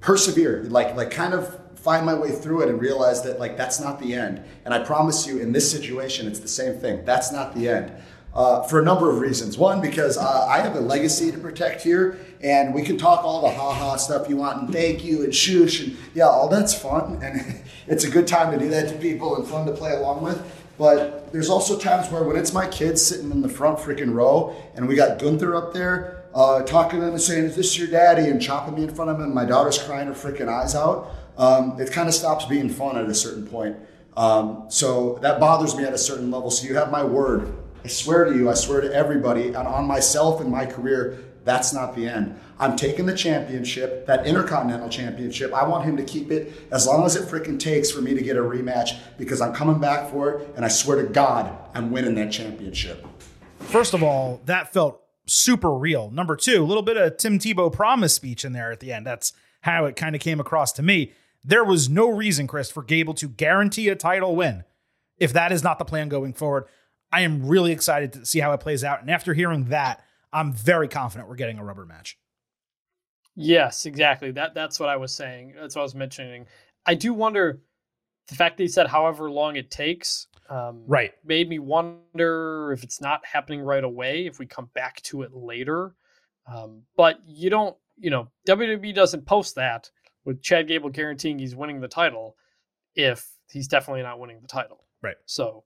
persevere, 0.00 0.64
like 0.64 0.96
like 0.96 1.10
kind 1.10 1.34
of 1.34 1.58
find 1.76 2.06
my 2.06 2.14
way 2.14 2.30
through 2.30 2.62
it 2.62 2.68
and 2.68 2.80
realize 2.80 3.22
that 3.22 3.40
like 3.40 3.56
that's 3.56 3.80
not 3.80 3.98
the 3.98 4.14
end. 4.14 4.42
And 4.64 4.72
I 4.72 4.84
promise 4.84 5.26
you, 5.26 5.38
in 5.38 5.52
this 5.52 5.70
situation, 5.70 6.26
it's 6.26 6.38
the 6.38 6.48
same 6.48 6.74
thing. 6.74 7.04
That's 7.04 7.32
not 7.32 7.54
the 7.54 7.68
end. 7.68 7.92
Uh, 8.34 8.62
for 8.62 8.80
a 8.80 8.82
number 8.82 9.10
of 9.10 9.18
reasons. 9.18 9.58
One, 9.58 9.82
because 9.82 10.16
uh, 10.16 10.46
I 10.48 10.60
have 10.60 10.74
a 10.74 10.80
legacy 10.80 11.30
to 11.30 11.36
protect 11.36 11.82
here, 11.82 12.18
and 12.40 12.72
we 12.72 12.82
can 12.82 12.96
talk 12.96 13.24
all 13.24 13.42
the 13.42 13.50
ha 13.50 13.74
ha 13.74 13.96
stuff 13.96 14.26
you 14.26 14.36
want, 14.38 14.62
and 14.62 14.72
thank 14.72 15.04
you, 15.04 15.22
and 15.22 15.34
shush, 15.34 15.80
and 15.80 15.98
yeah, 16.14 16.24
all 16.24 16.48
that's 16.48 16.74
fun, 16.74 17.20
and 17.22 17.62
it's 17.86 18.04
a 18.04 18.10
good 18.10 18.26
time 18.26 18.50
to 18.50 18.58
do 18.58 18.70
that 18.70 18.88
to 18.88 18.94
people 18.94 19.36
and 19.36 19.46
fun 19.46 19.66
to 19.66 19.72
play 19.72 19.92
along 19.92 20.22
with. 20.22 20.42
But 20.78 21.30
there's 21.30 21.50
also 21.50 21.78
times 21.78 22.10
where 22.10 22.24
when 22.24 22.36
it's 22.36 22.54
my 22.54 22.66
kids 22.66 23.04
sitting 23.04 23.30
in 23.30 23.42
the 23.42 23.50
front 23.50 23.78
freaking 23.78 24.14
row, 24.14 24.56
and 24.74 24.88
we 24.88 24.96
got 24.96 25.18
Gunther 25.18 25.54
up 25.54 25.74
there 25.74 26.24
uh, 26.34 26.62
talking 26.62 27.00
to 27.00 27.04
them 27.04 27.14
and 27.14 27.22
saying, 27.22 27.44
"Is 27.44 27.56
this 27.56 27.78
your 27.78 27.88
daddy?" 27.88 28.30
and 28.30 28.40
chopping 28.40 28.74
me 28.74 28.84
in 28.84 28.94
front 28.94 29.10
of 29.10 29.18
him, 29.18 29.24
and 29.24 29.34
my 29.34 29.44
daughter's 29.44 29.78
crying 29.78 30.08
her 30.08 30.14
freaking 30.14 30.48
eyes 30.48 30.74
out. 30.74 31.10
Um, 31.36 31.78
it 31.78 31.92
kind 31.92 32.08
of 32.08 32.14
stops 32.14 32.46
being 32.46 32.68
fun 32.68 32.96
at 32.96 33.06
a 33.06 33.14
certain 33.14 33.46
point. 33.46 33.76
Um, 34.16 34.66
so 34.68 35.18
that 35.22 35.40
bothers 35.40 35.76
me 35.76 35.84
at 35.84 35.92
a 35.92 35.98
certain 35.98 36.30
level. 36.30 36.50
So 36.50 36.66
you 36.66 36.74
have 36.76 36.90
my 36.90 37.04
word. 37.04 37.61
I 37.84 37.88
swear 37.88 38.24
to 38.26 38.36
you, 38.36 38.48
I 38.48 38.54
swear 38.54 38.80
to 38.80 38.94
everybody, 38.94 39.48
and 39.48 39.56
on 39.56 39.86
myself 39.86 40.40
and 40.40 40.50
my 40.50 40.66
career, 40.66 41.18
that's 41.44 41.72
not 41.72 41.96
the 41.96 42.08
end. 42.08 42.38
I'm 42.60 42.76
taking 42.76 43.06
the 43.06 43.16
championship, 43.16 44.06
that 44.06 44.24
Intercontinental 44.24 44.88
Championship. 44.88 45.52
I 45.52 45.66
want 45.66 45.84
him 45.84 45.96
to 45.96 46.04
keep 46.04 46.30
it 46.30 46.52
as 46.70 46.86
long 46.86 47.04
as 47.04 47.16
it 47.16 47.28
freaking 47.28 47.58
takes 47.58 47.90
for 47.90 48.00
me 48.00 48.14
to 48.14 48.22
get 48.22 48.36
a 48.36 48.40
rematch 48.40 48.96
because 49.18 49.40
I'm 49.40 49.52
coming 49.52 49.80
back 49.80 50.10
for 50.10 50.30
it, 50.30 50.48
and 50.54 50.64
I 50.64 50.68
swear 50.68 51.02
to 51.02 51.08
God, 51.12 51.52
I'm 51.74 51.90
winning 51.90 52.14
that 52.14 52.30
championship. 52.30 53.04
First 53.58 53.94
of 53.94 54.02
all, 54.04 54.40
that 54.44 54.72
felt 54.72 55.02
super 55.26 55.72
real. 55.72 56.10
Number 56.10 56.36
two, 56.36 56.62
a 56.62 56.66
little 56.66 56.82
bit 56.84 56.96
of 56.96 57.16
Tim 57.16 57.40
Tebow 57.40 57.72
promise 57.72 58.14
speech 58.14 58.44
in 58.44 58.52
there 58.52 58.70
at 58.70 58.78
the 58.78 58.92
end. 58.92 59.04
That's 59.04 59.32
how 59.62 59.86
it 59.86 59.96
kind 59.96 60.14
of 60.14 60.20
came 60.20 60.38
across 60.38 60.70
to 60.72 60.82
me. 60.82 61.12
There 61.44 61.64
was 61.64 61.88
no 61.88 62.08
reason, 62.08 62.46
Chris, 62.46 62.70
for 62.70 62.84
Gable 62.84 63.14
to 63.14 63.28
guarantee 63.28 63.88
a 63.88 63.96
title 63.96 64.36
win 64.36 64.62
if 65.18 65.32
that 65.32 65.50
is 65.50 65.64
not 65.64 65.78
the 65.78 65.84
plan 65.84 66.08
going 66.08 66.32
forward. 66.32 66.66
I 67.12 67.20
am 67.20 67.46
really 67.46 67.72
excited 67.72 68.14
to 68.14 68.26
see 68.26 68.40
how 68.40 68.52
it 68.52 68.60
plays 68.60 68.82
out. 68.82 69.02
And 69.02 69.10
after 69.10 69.34
hearing 69.34 69.66
that, 69.66 70.02
I'm 70.32 70.52
very 70.52 70.88
confident 70.88 71.28
we're 71.28 71.36
getting 71.36 71.58
a 71.58 71.64
rubber 71.64 71.84
match. 71.84 72.16
Yes, 73.34 73.86
exactly. 73.86 74.30
That 74.30 74.54
that's 74.54 74.80
what 74.80 74.88
I 74.88 74.96
was 74.96 75.14
saying. 75.14 75.54
That's 75.58 75.74
what 75.74 75.82
I 75.82 75.84
was 75.84 75.94
mentioning. 75.94 76.46
I 76.86 76.94
do 76.94 77.14
wonder 77.14 77.60
the 78.28 78.34
fact 78.34 78.56
that 78.56 78.62
he 78.62 78.68
said 78.68 78.86
however 78.86 79.30
long 79.30 79.56
it 79.56 79.70
takes. 79.70 80.26
Um, 80.48 80.82
Right. 80.86 81.12
Made 81.24 81.48
me 81.48 81.58
wonder 81.58 82.72
if 82.72 82.82
it's 82.82 83.00
not 83.00 83.24
happening 83.24 83.60
right 83.60 83.84
away, 83.84 84.26
if 84.26 84.38
we 84.38 84.46
come 84.46 84.68
back 84.74 85.00
to 85.02 85.22
it 85.22 85.32
later. 85.32 85.94
Um, 86.52 86.82
but 86.96 87.20
you 87.26 87.48
don't, 87.50 87.76
you 87.96 88.10
know, 88.10 88.28
WWE 88.48 88.94
doesn't 88.94 89.24
post 89.24 89.54
that 89.54 89.90
with 90.24 90.42
Chad 90.42 90.68
Gable 90.68 90.90
guaranteeing 90.90 91.38
he's 91.38 91.56
winning 91.56 91.80
the 91.80 91.88
title 91.88 92.36
if 92.94 93.30
he's 93.50 93.68
definitely 93.68 94.02
not 94.02 94.18
winning 94.18 94.40
the 94.40 94.48
title. 94.48 94.84
Right. 95.00 95.16
So 95.26 95.64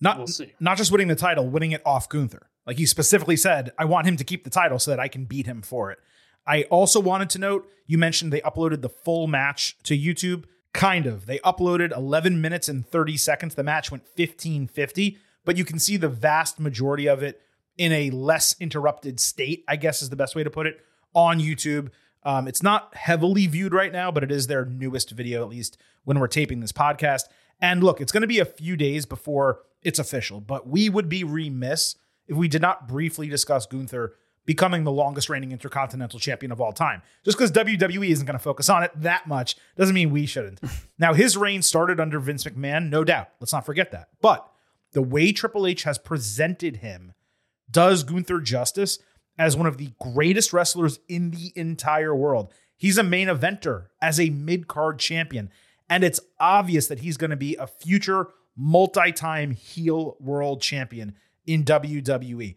Not 0.00 0.18
We'll 0.18 0.26
see. 0.26 0.52
not 0.60 0.78
just 0.78 0.90
winning 0.90 1.08
the 1.08 1.16
title, 1.16 1.48
winning 1.48 1.72
it 1.72 1.82
off 1.84 2.08
Gunther. 2.08 2.48
Like 2.66 2.78
he 2.78 2.86
specifically 2.86 3.36
said, 3.36 3.72
I 3.78 3.84
want 3.84 4.06
him 4.06 4.16
to 4.16 4.24
keep 4.24 4.44
the 4.44 4.50
title 4.50 4.78
so 4.78 4.90
that 4.90 5.00
I 5.00 5.08
can 5.08 5.24
beat 5.24 5.46
him 5.46 5.62
for 5.62 5.90
it. 5.90 5.98
I 6.46 6.62
also 6.64 7.00
wanted 7.00 7.30
to 7.30 7.38
note 7.38 7.68
you 7.86 7.98
mentioned 7.98 8.32
they 8.32 8.40
uploaded 8.40 8.80
the 8.82 8.88
full 8.88 9.26
match 9.26 9.76
to 9.84 9.96
YouTube. 9.96 10.44
Kind 10.72 11.06
of. 11.06 11.26
They 11.26 11.38
uploaded 11.40 11.94
11 11.96 12.40
minutes 12.40 12.68
and 12.68 12.86
30 12.86 13.16
seconds. 13.16 13.54
The 13.56 13.64
match 13.64 13.90
went 13.90 14.04
1550, 14.04 15.18
but 15.44 15.56
you 15.56 15.64
can 15.64 15.78
see 15.78 15.96
the 15.96 16.08
vast 16.08 16.60
majority 16.60 17.08
of 17.08 17.22
it 17.22 17.40
in 17.76 17.92
a 17.92 18.10
less 18.10 18.54
interrupted 18.60 19.18
state, 19.20 19.64
I 19.66 19.76
guess 19.76 20.02
is 20.02 20.10
the 20.10 20.16
best 20.16 20.36
way 20.36 20.44
to 20.44 20.50
put 20.50 20.66
it, 20.66 20.80
on 21.14 21.40
YouTube. 21.40 21.90
Um, 22.22 22.46
it's 22.46 22.62
not 22.62 22.94
heavily 22.94 23.46
viewed 23.46 23.72
right 23.72 23.92
now, 23.92 24.10
but 24.10 24.22
it 24.22 24.30
is 24.30 24.46
their 24.46 24.64
newest 24.64 25.10
video, 25.10 25.42
at 25.42 25.48
least 25.48 25.76
when 26.04 26.18
we're 26.20 26.28
taping 26.28 26.60
this 26.60 26.72
podcast. 26.72 27.24
And 27.60 27.82
look, 27.82 28.00
it's 28.00 28.12
going 28.12 28.20
to 28.22 28.26
be 28.26 28.38
a 28.38 28.44
few 28.44 28.76
days 28.76 29.06
before 29.06 29.60
it's 29.82 29.98
official, 29.98 30.40
but 30.40 30.68
we 30.68 30.88
would 30.88 31.08
be 31.08 31.24
remiss 31.24 31.96
if 32.26 32.36
we 32.36 32.48
did 32.48 32.62
not 32.62 32.88
briefly 32.88 33.28
discuss 33.28 33.66
Gunther 33.66 34.14
becoming 34.46 34.84
the 34.84 34.90
longest 34.90 35.28
reigning 35.28 35.52
intercontinental 35.52 36.18
champion 36.18 36.50
of 36.50 36.60
all 36.60 36.72
time. 36.72 37.02
Just 37.24 37.36
because 37.36 37.52
WWE 37.52 38.10
isn't 38.10 38.26
going 38.26 38.38
to 38.38 38.42
focus 38.42 38.68
on 38.68 38.82
it 38.82 38.90
that 38.96 39.26
much 39.26 39.56
doesn't 39.76 39.94
mean 39.94 40.10
we 40.10 40.26
shouldn't. 40.26 40.60
now, 40.98 41.12
his 41.12 41.36
reign 41.36 41.62
started 41.62 42.00
under 42.00 42.18
Vince 42.18 42.44
McMahon, 42.44 42.88
no 42.88 43.04
doubt. 43.04 43.28
Let's 43.40 43.52
not 43.52 43.66
forget 43.66 43.90
that. 43.92 44.08
But 44.20 44.50
the 44.92 45.02
way 45.02 45.32
Triple 45.32 45.66
H 45.66 45.84
has 45.84 45.98
presented 45.98 46.78
him 46.78 47.12
does 47.70 48.02
Gunther 48.02 48.40
justice 48.40 48.98
as 49.38 49.56
one 49.56 49.66
of 49.66 49.78
the 49.78 49.92
greatest 50.00 50.52
wrestlers 50.52 50.98
in 51.08 51.30
the 51.30 51.52
entire 51.54 52.14
world. 52.14 52.52
He's 52.76 52.98
a 52.98 53.02
main 53.02 53.28
eventer 53.28 53.86
as 54.02 54.18
a 54.18 54.30
mid 54.30 54.66
card 54.66 54.98
champion. 54.98 55.50
And 55.88 56.04
it's 56.04 56.20
obvious 56.38 56.86
that 56.88 57.00
he's 57.00 57.16
going 57.16 57.30
to 57.30 57.36
be 57.36 57.56
a 57.56 57.66
future 57.66 58.28
multi 58.60 59.12
time 59.12 59.52
heel 59.52 60.16
world 60.20 60.60
champion 60.60 61.14
in 61.46 61.64
WWE. 61.64 62.54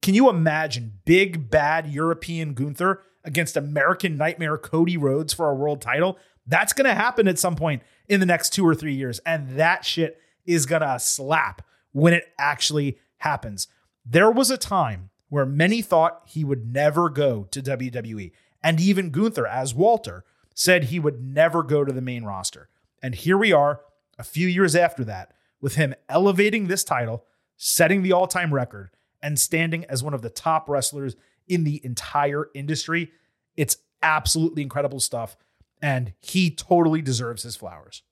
Can 0.00 0.14
you 0.14 0.30
imagine 0.30 1.00
big 1.04 1.50
bad 1.50 1.88
European 1.88 2.54
Gunther 2.54 3.02
against 3.24 3.56
American 3.56 4.16
Nightmare 4.16 4.58
Cody 4.58 4.96
Rhodes 4.96 5.34
for 5.34 5.50
a 5.50 5.54
world 5.54 5.80
title. 5.80 6.18
That's 6.46 6.72
going 6.72 6.86
to 6.86 6.94
happen 6.94 7.28
at 7.28 7.38
some 7.38 7.56
point 7.56 7.82
in 8.08 8.20
the 8.20 8.26
next 8.26 8.50
two 8.50 8.66
or 8.66 8.74
three 8.74 8.94
years. 8.94 9.20
And 9.26 9.50
that 9.58 9.84
shit 9.84 10.18
is 10.46 10.66
going 10.66 10.82
to 10.82 10.98
slap 10.98 11.62
when 11.92 12.14
it 12.14 12.24
actually 12.38 12.98
happens. 13.18 13.68
There 14.04 14.30
was 14.30 14.50
a 14.50 14.56
time 14.56 15.10
where 15.28 15.44
many 15.44 15.82
thought 15.82 16.22
he 16.26 16.42
would 16.42 16.72
never 16.72 17.10
go 17.10 17.44
to 17.50 17.62
WWE. 17.62 18.32
And 18.62 18.80
even 18.80 19.10
Gunther, 19.10 19.46
as 19.46 19.74
Walter, 19.74 20.24
said 20.54 20.84
he 20.84 20.98
would 20.98 21.22
never 21.22 21.62
go 21.62 21.84
to 21.84 21.92
the 21.92 22.00
main 22.00 22.24
roster. 22.24 22.70
And 23.02 23.14
here 23.14 23.36
we 23.36 23.52
are, 23.52 23.80
a 24.18 24.24
few 24.24 24.48
years 24.48 24.74
after 24.74 25.04
that, 25.04 25.32
with 25.60 25.74
him 25.74 25.94
elevating 26.08 26.66
this 26.66 26.84
title, 26.84 27.24
setting 27.56 28.02
the 28.02 28.12
all 28.12 28.26
time 28.26 28.52
record, 28.52 28.90
and 29.22 29.38
standing 29.38 29.84
as 29.86 30.02
one 30.02 30.14
of 30.14 30.22
the 30.22 30.30
top 30.30 30.68
wrestlers 30.68 31.16
in 31.48 31.64
the 31.64 31.80
entire 31.84 32.48
industry. 32.54 33.10
It's 33.56 33.78
absolutely 34.02 34.62
incredible 34.62 35.00
stuff. 35.00 35.36
And 35.80 36.12
he 36.20 36.50
totally 36.50 37.02
deserves 37.02 37.42
his 37.42 37.56
flowers. 37.56 38.02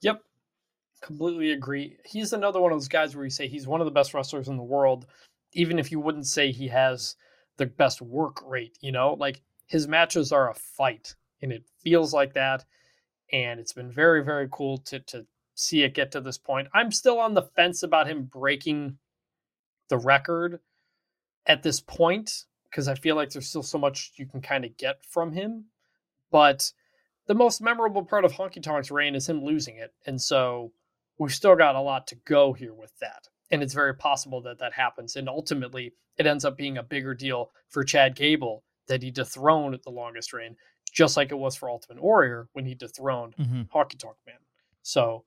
Yep. 0.00 0.22
Completely 1.00 1.52
agree. 1.52 1.96
He's 2.04 2.32
another 2.32 2.60
one 2.60 2.72
of 2.72 2.78
those 2.78 2.88
guys 2.88 3.14
where 3.14 3.24
you 3.24 3.30
say 3.30 3.48
he's 3.48 3.66
one 3.66 3.80
of 3.80 3.84
the 3.84 3.90
best 3.90 4.14
wrestlers 4.14 4.48
in 4.48 4.56
the 4.56 4.62
world, 4.62 5.06
even 5.52 5.78
if 5.78 5.90
you 5.90 6.00
wouldn't 6.00 6.26
say 6.26 6.50
he 6.52 6.68
has 6.68 7.16
the 7.56 7.66
best 7.66 8.00
work 8.00 8.40
rate, 8.46 8.78
you 8.80 8.92
know? 8.92 9.14
Like 9.14 9.42
his 9.66 9.88
matches 9.88 10.32
are 10.32 10.50
a 10.50 10.54
fight 10.54 11.14
and 11.40 11.52
it 11.52 11.64
feels 11.82 12.14
like 12.14 12.34
that. 12.34 12.64
And 13.32 13.58
it's 13.60 13.72
been 13.72 13.90
very, 13.90 14.22
very 14.24 14.48
cool 14.50 14.78
to 14.78 15.00
to 15.00 15.26
see 15.54 15.82
it 15.82 15.94
get 15.94 16.12
to 16.12 16.20
this 16.20 16.38
point. 16.38 16.68
I'm 16.72 16.90
still 16.92 17.18
on 17.18 17.34
the 17.34 17.42
fence 17.42 17.82
about 17.82 18.08
him 18.08 18.24
breaking 18.24 18.98
the 19.88 19.98
record 19.98 20.60
at 21.46 21.62
this 21.62 21.80
point 21.80 22.44
because 22.64 22.88
I 22.88 22.94
feel 22.94 23.16
like 23.16 23.30
there's 23.30 23.48
still 23.48 23.62
so 23.62 23.78
much 23.78 24.12
you 24.16 24.26
can 24.26 24.40
kind 24.40 24.64
of 24.64 24.76
get 24.76 25.04
from 25.04 25.32
him. 25.32 25.66
But 26.30 26.72
the 27.26 27.34
most 27.34 27.60
memorable 27.60 28.04
part 28.04 28.24
of 28.24 28.32
Honky 28.32 28.62
Tonk's 28.62 28.90
reign 28.90 29.14
is 29.14 29.28
him 29.28 29.44
losing 29.44 29.76
it. 29.76 29.92
And 30.06 30.20
so 30.20 30.72
we've 31.18 31.34
still 31.34 31.54
got 31.54 31.76
a 31.76 31.80
lot 31.80 32.06
to 32.08 32.16
go 32.24 32.52
here 32.54 32.74
with 32.74 32.98
that. 33.00 33.28
And 33.50 33.62
it's 33.62 33.74
very 33.74 33.94
possible 33.94 34.40
that 34.42 34.58
that 34.60 34.72
happens. 34.72 35.16
And 35.16 35.28
ultimately, 35.28 35.92
it 36.16 36.26
ends 36.26 36.44
up 36.44 36.56
being 36.56 36.78
a 36.78 36.82
bigger 36.82 37.14
deal 37.14 37.50
for 37.68 37.84
Chad 37.84 38.16
Gable 38.16 38.64
that 38.88 39.02
he 39.02 39.10
dethroned 39.10 39.78
the 39.84 39.90
longest 39.90 40.32
reign, 40.32 40.56
just 40.92 41.16
like 41.16 41.32
it 41.32 41.38
was 41.38 41.56
for 41.56 41.70
Ultimate 41.70 42.02
Warrior 42.02 42.48
when 42.52 42.66
he 42.66 42.74
dethroned 42.74 43.34
Mm-hmm. 43.38 43.62
Honky 43.76 43.98
Tonk 43.98 44.16
Man. 44.26 44.36
So 44.82 45.24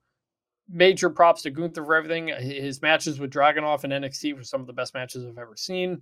major 0.69 1.09
props 1.09 1.41
to 1.43 1.51
Gunther 1.51 1.83
for 1.83 1.95
everything. 1.95 2.27
His 2.27 2.81
matches 2.81 3.19
with 3.19 3.31
Dragunov 3.31 3.83
and 3.83 3.93
NXT 3.93 4.35
were 4.35 4.43
some 4.43 4.61
of 4.61 4.67
the 4.67 4.73
best 4.73 4.93
matches 4.93 5.25
I've 5.25 5.37
ever 5.37 5.55
seen. 5.55 6.01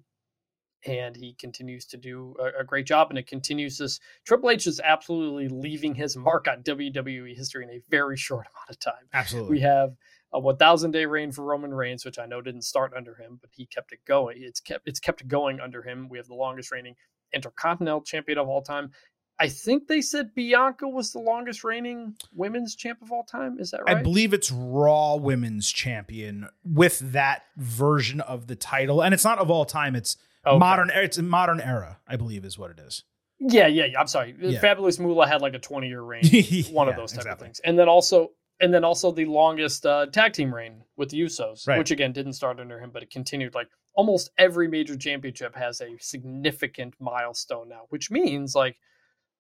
And 0.86 1.16
he 1.16 1.34
continues 1.40 1.86
to 1.88 1.98
do 1.98 2.36
a, 2.42 2.62
a 2.62 2.64
great 2.66 2.86
job, 2.86 3.10
and 3.10 3.18
it 3.18 3.26
continues 3.26 3.78
this. 3.78 4.02
Triple 4.26 4.50
H 4.50 4.68
is 4.68 4.82
absolutely 4.84 5.48
leaving 5.48 5.96
his 5.96 6.18
mark 6.18 6.46
on 6.50 6.62
WWE 6.62 7.34
history 7.38 7.64
in 7.64 7.70
a 7.70 7.82
very 7.90 8.18
short 8.18 8.48
amount 8.54 8.70
of 8.70 8.80
time. 8.80 9.08
Absolutely. 9.14 9.52
We 9.52 9.60
have 9.62 9.96
a 10.34 10.40
1,000 10.42 10.92
day 10.92 11.06
reign 11.06 11.32
for 11.32 11.46
Roman 11.46 11.74
Reigns, 11.74 12.04
which 12.04 12.20
I 12.20 12.26
know 12.26 12.42
didn't 12.42 12.64
start 12.64 12.92
under 12.98 13.16
him, 13.16 13.38
but 13.40 13.52
he 13.54 13.66
kept 13.66 13.94
it 13.94 14.00
going. 14.06 14.38
It's 14.42 14.60
kept 14.60 14.86
it's 14.86 15.00
kept 15.00 15.26
going 15.26 15.62
under 15.62 15.84
him. 15.84 16.10
We 16.10 16.18
have 16.18 16.28
the 16.28 16.36
longest 16.36 16.72
reigning 16.72 16.96
Intercontinental 17.34 18.02
Champion 18.02 18.38
of 18.38 18.50
all 18.50 18.62
time. 18.62 18.92
I 19.40 19.50
think 19.50 19.88
they 19.88 20.02
said 20.02 20.34
Bianca 20.36 20.88
was 20.88 21.12
the 21.12 21.20
longest 21.20 21.64
reigning 21.64 22.16
women's 22.34 22.76
champ 22.76 23.02
of 23.02 23.12
all 23.12 23.24
time. 23.24 23.58
Is 23.60 23.72
that 23.72 23.82
right? 23.84 23.98
I 23.98 24.02
believe 24.04 24.34
it's 24.34 24.52
Raw 24.52 25.16
Women's 25.16 25.72
Champion 25.72 26.48
with 26.64 27.00
that 27.14 27.44
version 27.58 28.22
of 28.22 28.48
the 28.48 28.56
title, 28.56 29.02
and 29.02 29.14
it's 29.14 29.24
not 29.24 29.40
of 29.40 29.50
all 29.50 29.66
time. 29.66 29.96
It's 29.96 30.18
Okay. 30.46 30.58
modern. 30.58 30.92
It's 30.94 31.18
a 31.18 31.24
modern 31.24 31.62
era, 31.62 32.00
I 32.08 32.16
believe, 32.18 32.44
is 32.46 32.58
what 32.60 32.70
it 32.72 32.80
is. 32.80 33.04
Yeah, 33.40 33.68
yeah, 33.68 33.86
yeah. 33.86 34.00
I'm 34.00 34.08
sorry. 34.08 34.36
Yeah. 34.40 34.60
Fabulous 34.60 35.00
Moolah 35.00 35.26
had 35.28 35.42
like 35.42 35.54
a 35.54 35.60
20 35.60 35.88
year 35.88 36.02
reign, 36.04 36.24
one 36.72 36.88
of 36.90 36.96
those 36.96 37.12
type 37.12 37.20
exactly. 37.22 37.32
of 37.32 37.40
things. 37.40 37.60
And 37.64 37.80
then 37.80 37.88
also, 37.90 38.32
and 38.60 38.74
then 38.74 38.84
also 38.84 39.12
the 39.12 39.26
longest 39.26 39.86
uh, 39.86 40.06
tag 40.08 40.34
team 40.34 40.54
reign 40.54 40.84
with 40.98 41.10
the 41.10 41.20
Usos, 41.22 41.66
Right. 41.68 41.78
which 41.80 41.92
again 41.92 42.12
didn't 42.12 42.34
start 42.34 42.60
under 42.60 42.78
him, 42.80 42.92
but 42.94 43.02
it 43.04 43.10
continued. 43.10 43.56
Like 43.56 43.68
almost 43.96 44.32
every 44.38 44.68
major 44.68 44.96
championship 44.98 45.56
has 45.56 45.80
a 45.82 45.98
significant 46.00 46.94
milestone 47.00 47.70
now, 47.70 47.84
which 47.90 48.12
means 48.12 48.54
like 48.56 48.78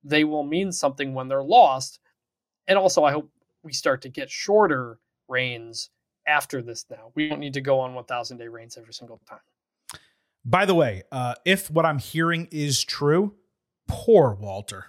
they 0.03 0.23
will 0.23 0.43
mean 0.43 0.71
something 0.71 1.13
when 1.13 1.27
they're 1.27 1.43
lost. 1.43 1.99
And 2.67 2.77
also, 2.77 3.03
I 3.03 3.11
hope 3.11 3.29
we 3.63 3.73
start 3.73 4.01
to 4.03 4.09
get 4.09 4.29
shorter 4.29 4.99
reigns 5.27 5.89
after 6.27 6.61
this. 6.61 6.85
Now 6.89 7.11
we 7.15 7.29
don't 7.29 7.39
need 7.39 7.53
to 7.53 7.61
go 7.61 7.79
on 7.79 7.93
1,000 7.93 8.37
day 8.37 8.47
reigns 8.47 8.77
every 8.77 8.93
single 8.93 9.21
time. 9.27 9.39
By 10.45 10.65
the 10.65 10.75
way, 10.75 11.03
uh, 11.11 11.35
if 11.45 11.71
what 11.71 11.85
I'm 11.85 11.99
hearing 11.99 12.47
is 12.51 12.83
true, 12.83 13.35
poor 13.87 14.33
Walter. 14.33 14.87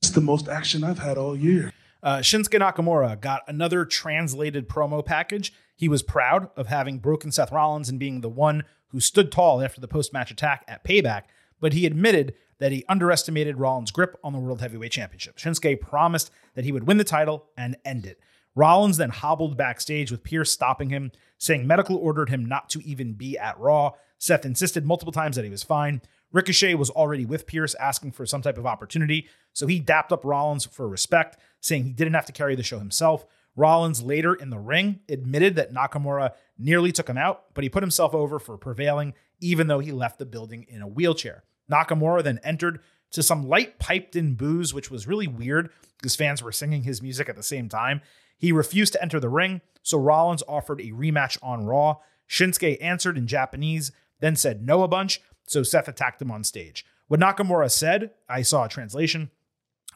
It's 0.00 0.10
the 0.10 0.20
most 0.20 0.48
action 0.48 0.82
I've 0.82 0.98
had 0.98 1.18
all 1.18 1.36
year. 1.36 1.72
Uh, 2.02 2.18
Shinsuke 2.18 2.58
Nakamura 2.58 3.20
got 3.20 3.42
another 3.46 3.84
translated 3.84 4.68
promo 4.68 5.04
package. 5.04 5.52
He 5.76 5.88
was 5.88 6.02
proud 6.02 6.48
of 6.56 6.66
having 6.66 6.98
broken 6.98 7.30
Seth 7.30 7.52
Rollins 7.52 7.88
and 7.88 7.98
being 7.98 8.20
the 8.20 8.28
one 8.28 8.64
who 8.88 8.98
stood 8.98 9.30
tall 9.30 9.62
after 9.62 9.80
the 9.80 9.88
post 9.88 10.12
match 10.12 10.30
attack 10.30 10.64
at 10.66 10.84
Payback, 10.84 11.22
but 11.60 11.72
he 11.72 11.86
admitted 11.86 12.34
that 12.62 12.70
he 12.70 12.84
underestimated 12.88 13.58
Rollins' 13.58 13.90
grip 13.90 14.16
on 14.22 14.32
the 14.32 14.38
World 14.38 14.60
Heavyweight 14.60 14.92
Championship. 14.92 15.36
Shinsuke 15.36 15.80
promised 15.80 16.30
that 16.54 16.64
he 16.64 16.70
would 16.70 16.86
win 16.86 16.96
the 16.96 17.02
title 17.02 17.46
and 17.56 17.76
end 17.84 18.06
it. 18.06 18.20
Rollins 18.54 18.98
then 18.98 19.10
hobbled 19.10 19.56
backstage 19.56 20.12
with 20.12 20.22
Pearce 20.22 20.52
stopping 20.52 20.88
him, 20.88 21.10
saying 21.38 21.66
medical 21.66 21.96
ordered 21.96 22.28
him 22.28 22.44
not 22.44 22.70
to 22.70 22.86
even 22.86 23.14
be 23.14 23.36
at 23.36 23.58
Raw. 23.58 23.94
Seth 24.16 24.46
insisted 24.46 24.86
multiple 24.86 25.12
times 25.12 25.34
that 25.34 25.44
he 25.44 25.50
was 25.50 25.64
fine. 25.64 26.02
Ricochet 26.30 26.74
was 26.74 26.88
already 26.88 27.24
with 27.26 27.48
Pearce 27.48 27.74
asking 27.80 28.12
for 28.12 28.26
some 28.26 28.42
type 28.42 28.58
of 28.58 28.66
opportunity, 28.66 29.26
so 29.52 29.66
he 29.66 29.80
dapped 29.80 30.12
up 30.12 30.24
Rollins 30.24 30.64
for 30.64 30.88
respect, 30.88 31.38
saying 31.60 31.82
he 31.82 31.92
didn't 31.92 32.14
have 32.14 32.26
to 32.26 32.32
carry 32.32 32.54
the 32.54 32.62
show 32.62 32.78
himself. 32.78 33.26
Rollins 33.56 34.04
later 34.04 34.34
in 34.34 34.50
the 34.50 34.60
ring 34.60 35.00
admitted 35.08 35.56
that 35.56 35.74
Nakamura 35.74 36.30
nearly 36.56 36.92
took 36.92 37.08
him 37.08 37.18
out, 37.18 37.52
but 37.54 37.64
he 37.64 37.68
put 37.68 37.82
himself 37.82 38.14
over 38.14 38.38
for 38.38 38.56
prevailing, 38.56 39.14
even 39.40 39.66
though 39.66 39.80
he 39.80 39.90
left 39.90 40.20
the 40.20 40.26
building 40.26 40.64
in 40.68 40.80
a 40.80 40.86
wheelchair. 40.86 41.42
Nakamura 41.72 42.22
then 42.22 42.40
entered 42.44 42.80
to 43.12 43.22
some 43.22 43.48
light 43.48 43.78
piped 43.78 44.16
in 44.16 44.34
boos, 44.34 44.74
which 44.74 44.90
was 44.90 45.06
really 45.06 45.26
weird 45.26 45.70
because 45.98 46.16
fans 46.16 46.42
were 46.42 46.52
singing 46.52 46.82
his 46.82 47.02
music 47.02 47.28
at 47.28 47.36
the 47.36 47.42
same 47.42 47.68
time. 47.68 48.00
He 48.38 48.52
refused 48.52 48.92
to 48.94 49.02
enter 49.02 49.20
the 49.20 49.28
ring, 49.28 49.60
so 49.82 49.98
Rollins 49.98 50.42
offered 50.48 50.80
a 50.80 50.90
rematch 50.90 51.38
on 51.42 51.64
Raw. 51.64 51.98
Shinsuke 52.28 52.82
answered 52.82 53.18
in 53.18 53.26
Japanese, 53.26 53.92
then 54.20 54.36
said 54.36 54.66
no 54.66 54.82
a 54.82 54.88
bunch, 54.88 55.20
so 55.46 55.62
Seth 55.62 55.88
attacked 55.88 56.22
him 56.22 56.30
on 56.30 56.44
stage. 56.44 56.84
What 57.08 57.20
Nakamura 57.20 57.70
said, 57.70 58.12
I 58.28 58.42
saw 58.42 58.64
a 58.64 58.68
translation, 58.68 59.30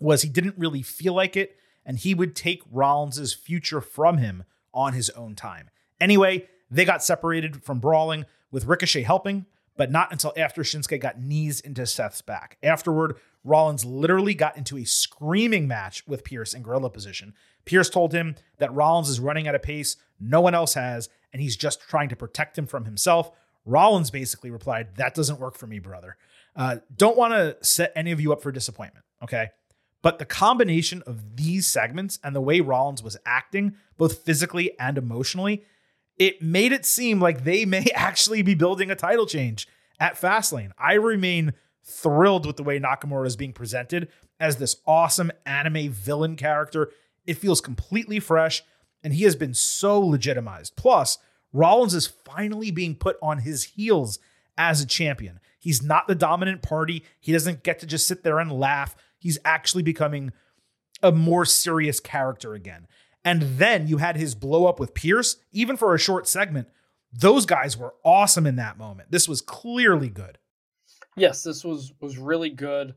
was 0.01 0.23
he 0.23 0.28
didn't 0.28 0.59
really 0.59 0.82
feel 0.82 1.15
like 1.15 1.36
it, 1.36 1.57
and 1.85 1.98
he 1.98 2.15
would 2.15 2.36
take 2.36 2.62
Rollins' 2.70 3.32
future 3.32 3.81
from 3.81 4.19
him 4.19 4.44
on 4.74 4.93
his 4.93 5.11
own 5.11 5.35
time. 5.35 5.70
Anyway, 6.01 6.47
they 6.70 6.85
got 6.85 7.03
separated 7.03 7.65
from 7.65 7.78
brawling, 7.78 8.27
with 8.51 8.66
Ricochet 8.66 9.03
helping, 9.03 9.47
but 9.77 9.90
not 9.90 10.12
until 10.12 10.32
after 10.36 10.62
Shinsuke 10.62 11.01
got 11.01 11.20
knees 11.20 11.61
into 11.61 11.86
Seth's 11.86 12.23
back. 12.23 12.59
Afterward, 12.62 13.16
Rollins 13.44 13.85
literally 13.85 14.35
got 14.35 14.57
into 14.57 14.77
a 14.78 14.85
screaming 14.85 15.69
match 15.69 16.07
with 16.07 16.24
Pearce 16.24 16.55
in 16.55 16.62
gorilla 16.62 16.90
position. 16.90 17.35
Pearce 17.65 17.90
told 17.90 18.12
him 18.12 18.36
that 18.59 18.74
Rollins 18.74 19.09
is 19.09 19.20
running 19.20 19.47
at 19.47 19.55
a 19.55 19.61
pace 19.61 19.97
no 20.19 20.40
one 20.40 20.55
else 20.55 20.74
has, 20.74 21.09
and 21.32 21.43
he's 21.43 21.57
just 21.57 21.81
trying 21.81 22.09
to 22.09 22.16
protect 22.16 22.57
him 22.57 22.66
from 22.66 22.85
himself. 22.85 23.31
Rollins 23.65 24.11
basically 24.11 24.51
replied, 24.51 24.97
That 24.97 25.15
doesn't 25.15 25.40
work 25.40 25.57
for 25.57 25.66
me, 25.66 25.78
brother. 25.78 26.16
Uh, 26.55 26.78
don't 26.97 27.16
want 27.16 27.35
to 27.35 27.57
set 27.62 27.93
any 27.94 28.12
of 28.12 28.20
you 28.20 28.32
up 28.32 28.43
for 28.43 28.51
disappointment, 28.51 29.05
okay? 29.23 29.48
But 30.03 30.19
the 30.19 30.24
combination 30.24 31.03
of 31.07 31.36
these 31.36 31.66
segments 31.66 32.19
and 32.23 32.35
the 32.35 32.40
way 32.40 32.61
Rollins 32.61 33.03
was 33.03 33.16
acting, 33.27 33.77
both 33.98 34.19
physically 34.24 34.78
and 34.78 34.97
emotionally, 34.97 35.65
it 36.19 36.41
made 36.43 36.73
it 36.73 36.87
seem 36.87 37.21
like 37.21 37.45
they 37.45 37.65
may 37.65 37.87
actually 37.95 38.43
be 38.43 38.55
building 38.55 38.91
a 38.91 38.97
title 38.97 39.27
change 39.27 39.69
at 40.01 40.21
Fastlane. 40.21 40.73
I 40.79 40.95
remain 40.95 41.53
thrilled 41.85 42.47
with 42.47 42.57
the 42.57 42.63
way 42.63 42.81
Nakamura 42.81 43.27
is 43.27 43.37
being 43.37 43.53
presented 43.53 44.09
as 44.41 44.57
this 44.57 44.77
awesome 44.87 45.31
anime 45.45 45.91
villain 45.91 46.37
character. 46.37 46.91
It 47.27 47.39
feels 47.39 47.61
completely 47.61 48.21
fresh, 48.21 48.63
and 49.03 49.15
he 49.15 49.25
has 49.25 49.37
been 49.37 49.55
so 49.55 50.01
legitimized. 50.01 50.77
Plus, 50.77 51.19
Rollins 51.53 51.95
is 51.95 52.07
finally 52.07 52.71
being 52.71 52.97
put 52.97 53.17
on 53.23 53.39
his 53.39 53.65
heels 53.65 54.19
as 54.59 54.81
a 54.81 54.87
champion. 54.87 55.41
He's 55.59 55.83
not 55.83 56.07
the 56.07 56.15
dominant 56.15 56.63
party. 56.63 57.05
He 57.21 57.33
doesn't 57.33 57.63
get 57.63 57.79
to 57.81 57.87
just 57.87 58.07
sit 58.07 58.23
there 58.23 58.39
and 58.39 58.53
laugh. 58.53 58.97
He's 59.19 59.39
actually 59.45 59.83
becoming 59.83 60.33
a 61.03 61.13
more 61.13 61.45
serious 61.45 62.01
character 62.01 62.55
again. 62.55 62.87
And 63.27 63.43
then 63.59 63.89
you 63.89 63.98
had 63.98 64.16
his 64.16 64.35
blow 64.35 64.66
up 64.66 64.78
with 64.81 64.94
Pearce, 64.94 65.36
even 65.53 65.77
for 65.77 65.94
a 65.94 65.98
short 65.98 66.27
segment. 66.28 66.69
Those 67.12 67.44
guys 67.44 67.77
were 67.77 67.94
awesome 68.05 68.47
in 68.47 68.57
that 68.57 68.78
moment. 68.78 69.11
This 69.11 69.28
was 69.28 69.40
clearly 69.40 70.09
good. 70.09 70.39
Yes, 71.16 71.43
this 71.43 71.65
was 71.65 71.93
was 72.01 72.16
really 72.19 72.51
good. 72.51 72.94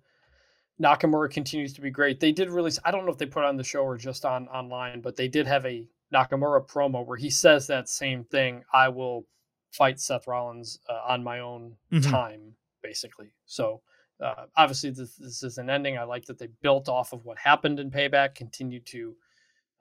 Nakamura 0.82 1.30
continues 1.30 1.74
to 1.74 1.82
be 1.82 1.90
great. 1.90 2.20
They 2.20 2.32
did 2.32 2.50
release. 2.50 2.80
I 2.86 2.92
don't 2.92 3.06
know 3.06 3.12
if 3.12 3.18
they 3.18 3.26
put 3.26 3.44
on 3.44 3.58
the 3.58 3.64
show 3.64 3.82
or 3.82 3.98
just 3.98 4.24
on 4.24 4.48
online, 4.50 5.02
but 5.02 5.16
they 5.16 5.28
did 5.28 5.48
have 5.48 5.66
a 5.66 5.86
Nakamura 6.14 6.66
promo 6.68 7.06
where 7.06 7.18
he 7.18 7.30
says 7.30 7.68
that 7.68 7.90
same 7.90 8.24
thing. 8.24 8.64
I 8.74 8.90
will 8.90 9.26
fight 9.72 10.00
Seth 10.00 10.28
Rollins 10.28 10.80
uh, 10.90 11.02
on 11.08 11.24
my 11.24 11.40
own 11.40 11.76
Mhm. 11.92 12.10
time, 12.10 12.56
basically. 12.82 13.32
So 13.46 13.82
Uh, 14.22 14.48
obviously, 14.58 14.90
this, 14.90 15.16
this 15.16 15.44
is 15.44 15.58
an 15.60 15.70
ending. 15.70 15.98
I 15.98 16.04
like 16.04 16.26
that 16.26 16.38
they 16.38 16.48
built 16.62 16.90
off 16.90 17.14
of 17.14 17.24
what 17.24 17.38
happened 17.38 17.80
in 17.80 17.90
Payback, 17.90 18.36
continued 18.36 18.86
to 18.88 19.16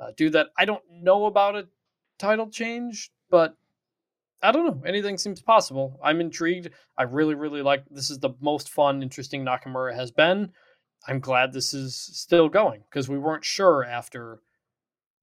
uh, 0.01 0.13
do 0.17 0.31
that. 0.31 0.49
I 0.57 0.65
don't 0.65 0.83
know 0.91 1.27
about 1.27 1.57
a 1.57 1.69
title 2.19 2.49
change, 2.49 3.11
but 3.31 3.57
I 4.43 4.53
don't 4.53 4.67
know. 4.67 4.83
Anything 4.87 5.19
seems 5.19 5.43
possible. 5.43 5.99
I'm 6.03 6.21
intrigued. 6.21 6.71
I 6.97 7.05
really, 7.05 7.35
really 7.35 7.63
like. 7.63 7.85
This 7.91 8.11
is 8.11 8.19
the 8.19 8.31
most 8.41 8.69
fun, 8.69 9.03
interesting 9.03 9.45
Nakamura 9.45 9.95
has 9.95 10.11
been. 10.11 10.53
I'm 11.07 11.21
glad 11.21 11.53
this 11.53 11.75
is 11.75 11.97
still 11.97 12.49
going 12.49 12.83
because 12.91 13.09
we 13.09 13.19
weren't 13.19 13.45
sure 13.45 13.85
after 13.85 14.41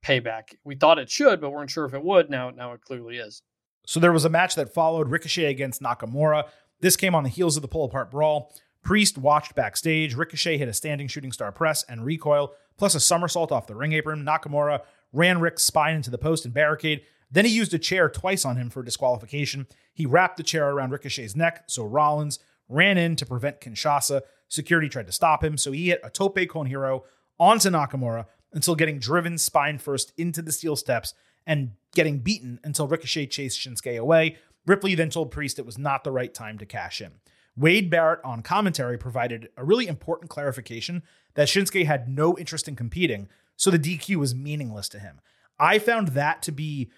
Payback. 0.04 0.56
We 0.64 0.76
thought 0.76 1.00
it 1.00 1.10
should, 1.10 1.42
but 1.42 1.52
weren't 1.52 1.70
sure 1.70 1.86
if 1.86 1.94
it 1.94 2.04
would. 2.04 2.30
Now, 2.30 2.50
now 2.50 2.74
it 2.74 2.82
clearly 2.82 3.18
is. 3.18 3.42
So 3.86 4.00
there 4.00 4.12
was 4.12 4.26
a 4.26 4.30
match 4.30 4.56
that 4.56 4.74
followed 4.74 5.10
Ricochet 5.10 5.46
against 5.46 5.82
Nakamura. 5.82 6.46
This 6.82 6.96
came 6.96 7.16
on 7.16 7.24
the 7.24 7.30
heels 7.30 7.56
of 7.56 7.62
the 7.62 7.68
pull 7.68 7.86
apart 7.86 8.12
brawl. 8.12 8.54
Priest 8.86 9.18
watched 9.18 9.56
backstage. 9.56 10.14
Ricochet 10.14 10.60
hit 10.60 10.70
a 10.70 10.74
standing 10.74 11.08
shooting 11.08 11.32
star 11.32 11.52
press 11.52 11.84
and 11.90 12.06
recoil, 12.06 12.54
plus 12.78 12.94
a 12.94 13.00
somersault 13.00 13.52
off 13.52 13.66
the 13.66 13.76
ring 13.76 13.94
apron. 13.94 14.24
Nakamura 14.24 14.82
ran 15.12 15.40
Rick's 15.40 15.64
spine 15.64 15.96
into 15.96 16.12
the 16.12 16.20
post 16.20 16.46
and 16.46 16.54
barricade. 16.54 17.02
Then 17.32 17.46
he 17.46 17.52
used 17.52 17.74
a 17.74 17.80
chair 17.80 18.08
twice 18.10 18.46
on 18.46 18.58
him 18.58 18.70
for 18.70 18.84
disqualification. 18.84 19.66
He 19.92 20.06
wrapped 20.06 20.38
the 20.38 20.44
chair 20.44 20.70
around 20.70 20.92
Ricochet's 20.92 21.36
neck, 21.36 21.64
so 21.68 21.84
Rollins 21.84 22.38
ran 22.70 23.00
in 23.00 23.16
to 23.16 23.26
prevent 23.26 23.60
Kinshasa. 23.60 24.22
Security 24.48 24.88
tried 24.88 25.08
to 25.08 25.12
stop 25.12 25.44
him, 25.44 25.58
so 25.58 25.72
he 25.72 25.88
hit 25.88 26.00
a 26.04 26.12
tope 26.12 26.48
con 26.48 26.68
hilo 26.68 27.06
onto 27.40 27.72
Nakamura 27.72 28.28
until 28.54 28.76
getting 28.76 29.00
driven 29.00 29.40
spine 29.40 29.80
first 29.80 30.14
into 30.16 30.44
the 30.44 30.52
steel 30.52 30.76
steps 30.76 31.16
and 31.48 31.72
getting 31.96 32.20
beaten 32.20 32.60
until 32.64 32.88
Ricochet 32.88 33.28
chased 33.28 33.60
Shinsuke 33.60 33.98
away. 33.98 34.38
Ripley 34.68 34.94
then 34.94 35.10
told 35.10 35.32
Priest 35.32 35.58
it 35.58 35.66
was 35.66 35.80
not 35.80 36.04
the 36.04 36.12
right 36.12 36.34
time 36.34 36.60
to 36.60 36.68
cash 36.68 37.02
in. 37.02 37.14
Wade 37.58 37.90
Barrett 37.90 38.20
on 38.24 38.42
commentary 38.42 38.98
provided 38.98 39.50
a 39.56 39.64
really 39.64 39.88
important 39.88 40.30
clarification 40.30 41.04
that 41.36 41.48
Shinsuke 41.48 41.86
had 41.86 42.10
no 42.10 42.38
interest 42.38 42.68
in 42.68 42.76
competing, 42.76 43.30
so 43.56 43.72
the 43.72 43.80
DQ 43.80 44.18
was 44.18 44.36
meaningless 44.36 44.90
to 44.90 45.00
him. 45.00 45.22
I 45.60 45.80
found 45.80 46.10
that 46.10 46.42
to 46.44 46.52
be 46.52 46.90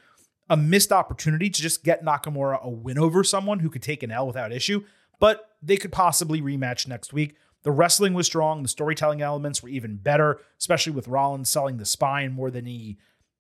a 0.50 0.58
missed 0.58 0.92
opportunity 0.92 1.50
to 1.50 1.62
just 1.62 1.84
get 1.84 2.04
Nakamura 2.04 2.62
a 2.64 2.70
win 2.70 2.98
over 2.98 3.24
someone 3.24 3.60
who 3.60 3.70
could 3.70 3.84
take 3.84 4.02
an 4.02 4.12
L 4.12 4.26
without 4.26 4.52
issue, 4.52 4.84
but 5.20 5.52
they 5.62 5.78
could 5.78 5.92
possibly 5.92 6.42
rematch 6.42 6.88
next 6.88 7.14
week. 7.14 7.36
The 7.64 7.72
wrestling 7.72 8.14
was 8.14 8.28
strong, 8.28 8.64
the 8.64 8.70
storytelling 8.70 9.22
elements 9.22 9.62
were 9.62 9.70
even 9.70 9.98
better, 9.98 10.40
especially 10.58 10.94
with 10.94 11.08
Rollins 11.08 11.50
selling 11.50 11.78
the 11.78 11.86
spine 11.86 12.32
more 12.32 12.50
than 12.50 12.66
he 12.66 12.98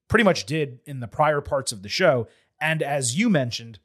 pretty 0.07 0.23
much 0.23 0.45
did 0.45 0.80
in 0.85 0.99
the 0.99 1.07
prior 1.07 1.41
parts 1.41 1.72
of 1.72 1.81
the 1.81 1.89
show. 1.89 2.27
And 2.60 2.84
as 2.84 3.18
you 3.18 3.30
mentioned, 3.30 3.80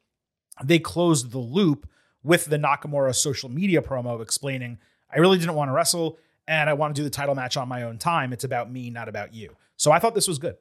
they 0.63 0.79
closed 0.79 1.31
the 1.31 1.39
loop 1.39 1.87
with 2.23 2.45
the 2.45 2.57
Nakamura 2.57 3.13
social 3.13 3.49
media 3.49 3.81
promo 3.81 4.21
explaining, 4.21 4.79
I 5.13 5.19
really 5.19 5.37
didn't 5.37 5.55
want 5.55 5.69
to 5.69 5.73
wrestle 5.73 6.17
and 6.47 6.69
I 6.69 6.73
want 6.73 6.95
to 6.95 6.99
do 6.99 7.03
the 7.03 7.09
title 7.09 7.35
match 7.35 7.57
on 7.57 7.67
my 7.67 7.83
own 7.83 7.97
time. 7.97 8.33
It's 8.33 8.43
about 8.43 8.71
me, 8.71 8.89
not 8.89 9.07
about 9.07 9.33
you. 9.33 9.55
So 9.77 9.91
I 9.91 9.99
thought 9.99 10.15
this 10.15 10.27
was 10.27 10.39
good. 10.39 10.55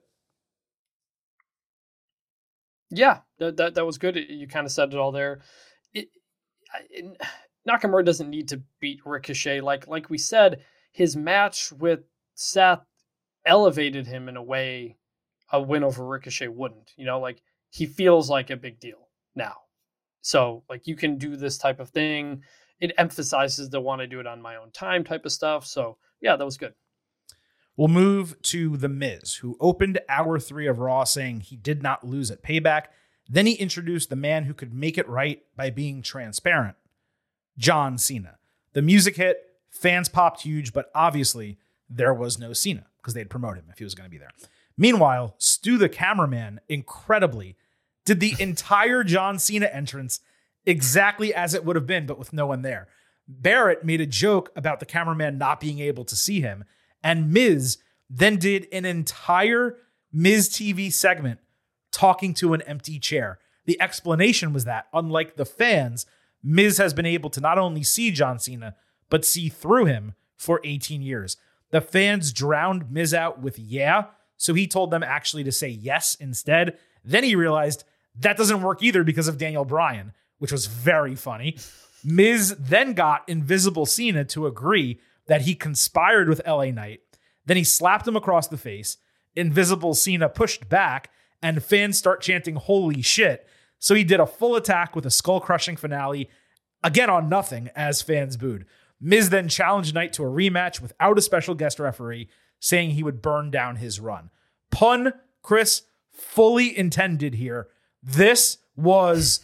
Yeah, 2.90 3.20
that 3.38 3.56
that, 3.56 3.74
that 3.74 3.86
was 3.86 3.98
good. 3.98 4.16
You 4.16 4.46
kind 4.46 4.66
of 4.66 4.72
said 4.72 4.92
it 4.92 4.98
all 4.98 5.12
there. 5.12 5.40
It, 5.94 6.08
Nakamura 7.68 8.04
doesn't 8.04 8.28
need 8.28 8.48
to 8.48 8.62
beat 8.80 9.00
Ricochet. 9.04 9.60
Like 9.60 9.88
like 9.88 10.10
we 10.10 10.18
said, 10.18 10.62
his 10.92 11.16
match 11.16 11.72
with 11.72 12.00
Seth 12.34 12.84
elevated 13.46 14.06
him 14.06 14.28
in 14.28 14.36
a 14.36 14.42
way 14.42 14.96
a 15.50 15.60
win 15.60 15.84
over 15.84 16.06
Ricochet 16.06 16.48
wouldn't. 16.48 16.92
You 16.96 17.06
know, 17.06 17.18
like 17.18 17.40
he 17.70 17.86
feels 17.86 18.28
like 18.28 18.50
a 18.50 18.56
big 18.56 18.78
deal 18.78 19.08
now. 19.34 19.54
So 20.22 20.62
like 20.70 20.86
you 20.86 20.96
can 20.96 21.18
do 21.18 21.36
this 21.36 21.58
type 21.58 21.80
of 21.80 21.90
thing. 21.90 22.42
It 22.80 22.92
emphasizes 22.96 23.68
the 23.68 23.80
want 23.80 24.00
to 24.00 24.06
do 24.06 24.20
it 24.20 24.26
on 24.26 24.40
my 24.40 24.56
own 24.56 24.70
time 24.70 25.04
type 25.04 25.26
of 25.26 25.32
stuff. 25.32 25.66
So 25.66 25.98
yeah, 26.20 26.36
that 26.36 26.44
was 26.44 26.56
good. 26.56 26.74
We'll 27.76 27.88
move 27.88 28.40
to 28.42 28.76
The 28.76 28.88
Miz, 28.88 29.36
who 29.36 29.56
opened 29.60 29.98
hour 30.08 30.38
three 30.38 30.66
of 30.66 30.78
Raw 30.78 31.04
saying 31.04 31.40
he 31.40 31.56
did 31.56 31.82
not 31.82 32.06
lose 32.06 32.30
at 32.30 32.42
payback. 32.42 32.86
Then 33.28 33.46
he 33.46 33.54
introduced 33.54 34.10
the 34.10 34.16
man 34.16 34.44
who 34.44 34.54
could 34.54 34.74
make 34.74 34.98
it 34.98 35.08
right 35.08 35.42
by 35.56 35.70
being 35.70 36.02
transparent 36.02 36.76
John 37.56 37.96
Cena. 37.98 38.38
The 38.74 38.82
music 38.82 39.16
hit, 39.16 39.38
fans 39.70 40.08
popped 40.08 40.42
huge, 40.42 40.72
but 40.72 40.90
obviously 40.94 41.58
there 41.88 42.14
was 42.14 42.38
no 42.38 42.52
Cena 42.52 42.86
because 42.98 43.14
they'd 43.14 43.30
promote 43.30 43.56
him 43.56 43.66
if 43.70 43.78
he 43.78 43.84
was 43.84 43.94
going 43.94 44.06
to 44.06 44.10
be 44.10 44.18
there. 44.18 44.32
Meanwhile, 44.76 45.34
Stu 45.38 45.78
the 45.78 45.88
cameraman, 45.88 46.60
incredibly, 46.68 47.56
did 48.04 48.20
the 48.20 48.34
entire 48.38 49.04
John 49.04 49.38
Cena 49.38 49.66
entrance 49.66 50.20
exactly 50.66 51.34
as 51.34 51.54
it 51.54 51.64
would 51.64 51.76
have 51.76 51.86
been, 51.86 52.06
but 52.06 52.18
with 52.18 52.32
no 52.32 52.46
one 52.46 52.62
there. 52.62 52.88
Barrett 53.28 53.84
made 53.84 54.00
a 54.00 54.06
joke 54.06 54.50
about 54.56 54.80
the 54.80 54.86
cameraman 54.86 55.38
not 55.38 55.60
being 55.60 55.78
able 55.78 56.04
to 56.04 56.16
see 56.16 56.40
him, 56.40 56.64
and 57.02 57.32
Miz 57.32 57.78
then 58.10 58.36
did 58.36 58.66
an 58.72 58.84
entire 58.84 59.76
Miz 60.12 60.48
TV 60.48 60.92
segment 60.92 61.40
talking 61.90 62.34
to 62.34 62.54
an 62.54 62.62
empty 62.62 62.98
chair. 62.98 63.38
The 63.64 63.80
explanation 63.80 64.52
was 64.52 64.64
that, 64.64 64.86
unlike 64.92 65.36
the 65.36 65.44
fans, 65.44 66.04
Miz 66.42 66.78
has 66.78 66.92
been 66.92 67.06
able 67.06 67.30
to 67.30 67.40
not 67.40 67.58
only 67.58 67.82
see 67.82 68.10
John 68.10 68.38
Cena, 68.38 68.74
but 69.08 69.24
see 69.24 69.48
through 69.48 69.86
him 69.86 70.14
for 70.36 70.60
18 70.64 71.02
years. 71.02 71.36
The 71.70 71.80
fans 71.80 72.32
drowned 72.32 72.90
Miz 72.90 73.14
out 73.14 73.40
with 73.40 73.58
yeah, 73.58 74.06
so 74.36 74.54
he 74.54 74.66
told 74.66 74.90
them 74.90 75.02
actually 75.02 75.44
to 75.44 75.52
say 75.52 75.68
yes 75.68 76.16
instead. 76.16 76.78
Then 77.04 77.24
he 77.24 77.34
realized 77.34 77.84
that 78.16 78.36
doesn't 78.36 78.62
work 78.62 78.82
either 78.82 79.04
because 79.04 79.28
of 79.28 79.38
Daniel 79.38 79.64
Bryan, 79.64 80.12
which 80.38 80.52
was 80.52 80.66
very 80.66 81.14
funny. 81.14 81.56
Miz 82.04 82.54
then 82.58 82.94
got 82.94 83.28
Invisible 83.28 83.86
Cena 83.86 84.24
to 84.26 84.46
agree 84.46 85.00
that 85.26 85.42
he 85.42 85.54
conspired 85.54 86.28
with 86.28 86.46
LA 86.46 86.66
Knight. 86.66 87.00
Then 87.46 87.56
he 87.56 87.64
slapped 87.64 88.06
him 88.06 88.16
across 88.16 88.48
the 88.48 88.56
face. 88.56 88.96
Invisible 89.34 89.94
Cena 89.94 90.28
pushed 90.28 90.68
back, 90.68 91.10
and 91.40 91.62
fans 91.62 91.96
start 91.96 92.20
chanting, 92.20 92.56
Holy 92.56 93.02
shit. 93.02 93.46
So 93.78 93.94
he 93.94 94.04
did 94.04 94.20
a 94.20 94.26
full 94.26 94.54
attack 94.56 94.94
with 94.94 95.06
a 95.06 95.10
skull 95.10 95.40
crushing 95.40 95.76
finale, 95.76 96.28
again 96.84 97.10
on 97.10 97.28
nothing, 97.28 97.70
as 97.74 98.02
fans 98.02 98.36
booed. 98.36 98.66
Miz 99.00 99.30
then 99.30 99.48
challenged 99.48 99.94
Knight 99.94 100.12
to 100.14 100.22
a 100.22 100.26
rematch 100.26 100.80
without 100.80 101.18
a 101.18 101.22
special 101.22 101.56
guest 101.56 101.80
referee, 101.80 102.28
saying 102.60 102.90
he 102.90 103.02
would 103.02 103.20
burn 103.20 103.50
down 103.50 103.76
his 103.76 103.98
run. 103.98 104.30
Pun, 104.70 105.12
Chris, 105.42 105.82
fully 106.12 106.76
intended 106.76 107.34
here. 107.34 107.68
This 108.02 108.58
was 108.76 109.40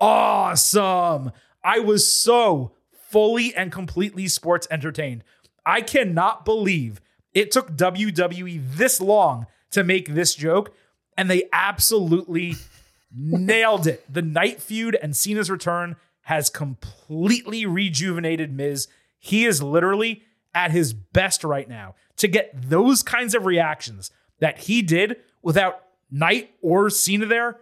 awesome. 0.00 1.32
I 1.62 1.78
was 1.78 2.10
so 2.10 2.72
fully 3.08 3.54
and 3.54 3.70
completely 3.70 4.28
sports 4.28 4.66
entertained. 4.70 5.24
I 5.64 5.80
cannot 5.82 6.44
believe 6.44 7.00
it 7.34 7.50
took 7.50 7.72
WWE 7.72 8.60
this 8.76 9.00
long 9.00 9.46
to 9.70 9.84
make 9.84 10.08
this 10.08 10.34
joke, 10.34 10.74
and 11.16 11.30
they 11.30 11.44
absolutely 11.52 12.56
nailed 13.14 13.86
it. 13.86 14.04
The 14.12 14.22
Knight 14.22 14.60
feud 14.60 14.96
and 15.00 15.16
Cena's 15.16 15.50
return 15.50 15.96
has 16.22 16.50
completely 16.50 17.66
rejuvenated 17.66 18.52
Miz. 18.52 18.88
He 19.18 19.44
is 19.44 19.62
literally 19.62 20.22
at 20.54 20.70
his 20.70 20.92
best 20.92 21.44
right 21.44 21.68
now. 21.68 21.94
To 22.16 22.28
get 22.28 22.50
those 22.54 23.02
kinds 23.02 23.34
of 23.34 23.46
reactions 23.46 24.10
that 24.40 24.58
he 24.60 24.82
did 24.82 25.16
without 25.42 25.82
Knight 26.10 26.50
or 26.60 26.90
Cena 26.90 27.26
there, 27.26 27.58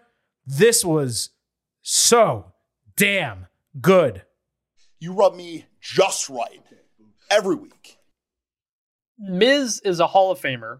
this 0.48 0.82
was 0.82 1.30
so 1.82 2.52
damn 2.96 3.46
good. 3.80 4.22
You 4.98 5.12
rub 5.12 5.34
me 5.34 5.66
just 5.78 6.30
right 6.30 6.62
every 7.30 7.54
week. 7.54 7.98
Miz 9.18 9.80
is 9.84 10.00
a 10.00 10.06
Hall 10.06 10.32
of 10.32 10.40
Famer, 10.40 10.78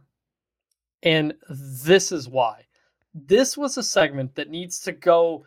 and 1.02 1.34
this 1.50 2.12
is 2.12 2.28
why. 2.28 2.64
This 3.12 3.58
was 3.58 3.76
a 3.76 3.82
segment 3.82 4.36
that 4.36 4.48
needs 4.48 4.80
to 4.80 4.92
go 4.92 5.44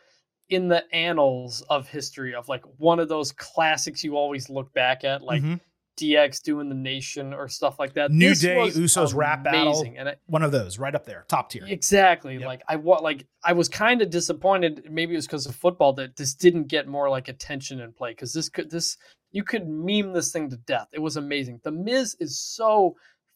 in 0.49 0.67
the 0.67 0.83
annals 0.93 1.61
of 1.69 1.87
history 1.87 2.35
of 2.35 2.47
like 2.47 2.63
one 2.77 2.99
of 2.99 3.09
those 3.09 3.31
classics 3.31 4.03
you 4.03 4.17
always 4.17 4.49
look 4.49 4.71
back 4.73 5.03
at, 5.03 5.23
like 5.23 5.41
mm-hmm. 5.41 5.55
DX 6.01 6.41
doing 6.41 6.69
the 6.69 6.75
Nation 6.75 7.33
or 7.33 7.47
stuff 7.47 7.77
like 7.77 7.93
that. 7.93 8.11
New 8.11 8.29
this 8.29 8.41
Day, 8.41 8.55
Usos 8.55 9.13
rap 9.13 9.43
battle, 9.43 9.85
and 9.95 10.09
I, 10.09 10.15
one 10.25 10.41
of 10.41 10.51
those 10.51 10.79
right 10.79 10.93
up 10.93 11.05
there, 11.05 11.25
top 11.27 11.49
tier. 11.49 11.65
Exactly. 11.67 12.35
Yep. 12.35 12.45
Like 12.45 12.63
I 12.67 12.75
what 12.77 13.03
like 13.03 13.27
I 13.43 13.53
was 13.53 13.69
kind 13.69 14.01
of 14.01 14.09
disappointed. 14.09 14.87
Maybe 14.89 15.13
it 15.13 15.17
was 15.17 15.27
because 15.27 15.45
of 15.45 15.55
football 15.55 15.93
that 15.93 16.15
this 16.15 16.33
didn't 16.33 16.67
get 16.67 16.87
more 16.87 17.09
like 17.09 17.27
attention 17.27 17.81
and 17.81 17.95
play 17.95 18.11
because 18.11 18.33
this 18.33 18.49
could 18.49 18.71
this 18.71 18.97
you 19.31 19.43
could 19.43 19.67
meme 19.67 20.13
this 20.13 20.31
thing 20.31 20.49
to 20.49 20.57
death. 20.57 20.87
It 20.93 20.99
was 20.99 21.17
amazing. 21.17 21.61
The 21.63 21.71
Miz 21.71 22.15
is 22.19 22.39
so 22.39 22.95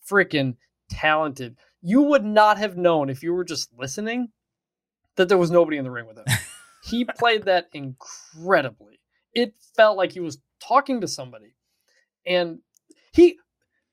freaking 0.10 0.56
talented. 0.90 1.58
You 1.82 2.02
would 2.02 2.26
not 2.26 2.58
have 2.58 2.78
known 2.78 3.10
if 3.10 3.22
you 3.22 3.34
were 3.34 3.46
just 3.46 3.70
listening 3.78 4.30
that 5.16 5.30
there 5.30 5.38
was 5.38 5.52
nobody 5.52 5.78
in 5.78 5.84
the 5.84 5.92
ring 5.92 6.08
with 6.08 6.18
him. 6.18 6.26
he 6.84 7.06
played 7.06 7.44
that 7.44 7.70
incredibly. 7.74 9.00
It 9.34 9.54
felt 9.76 9.98
like 9.98 10.12
he 10.12 10.20
was 10.20 10.40
talking 10.60 11.02
to 11.02 11.08
somebody 11.08 11.55
and 12.26 12.60
he, 13.11 13.38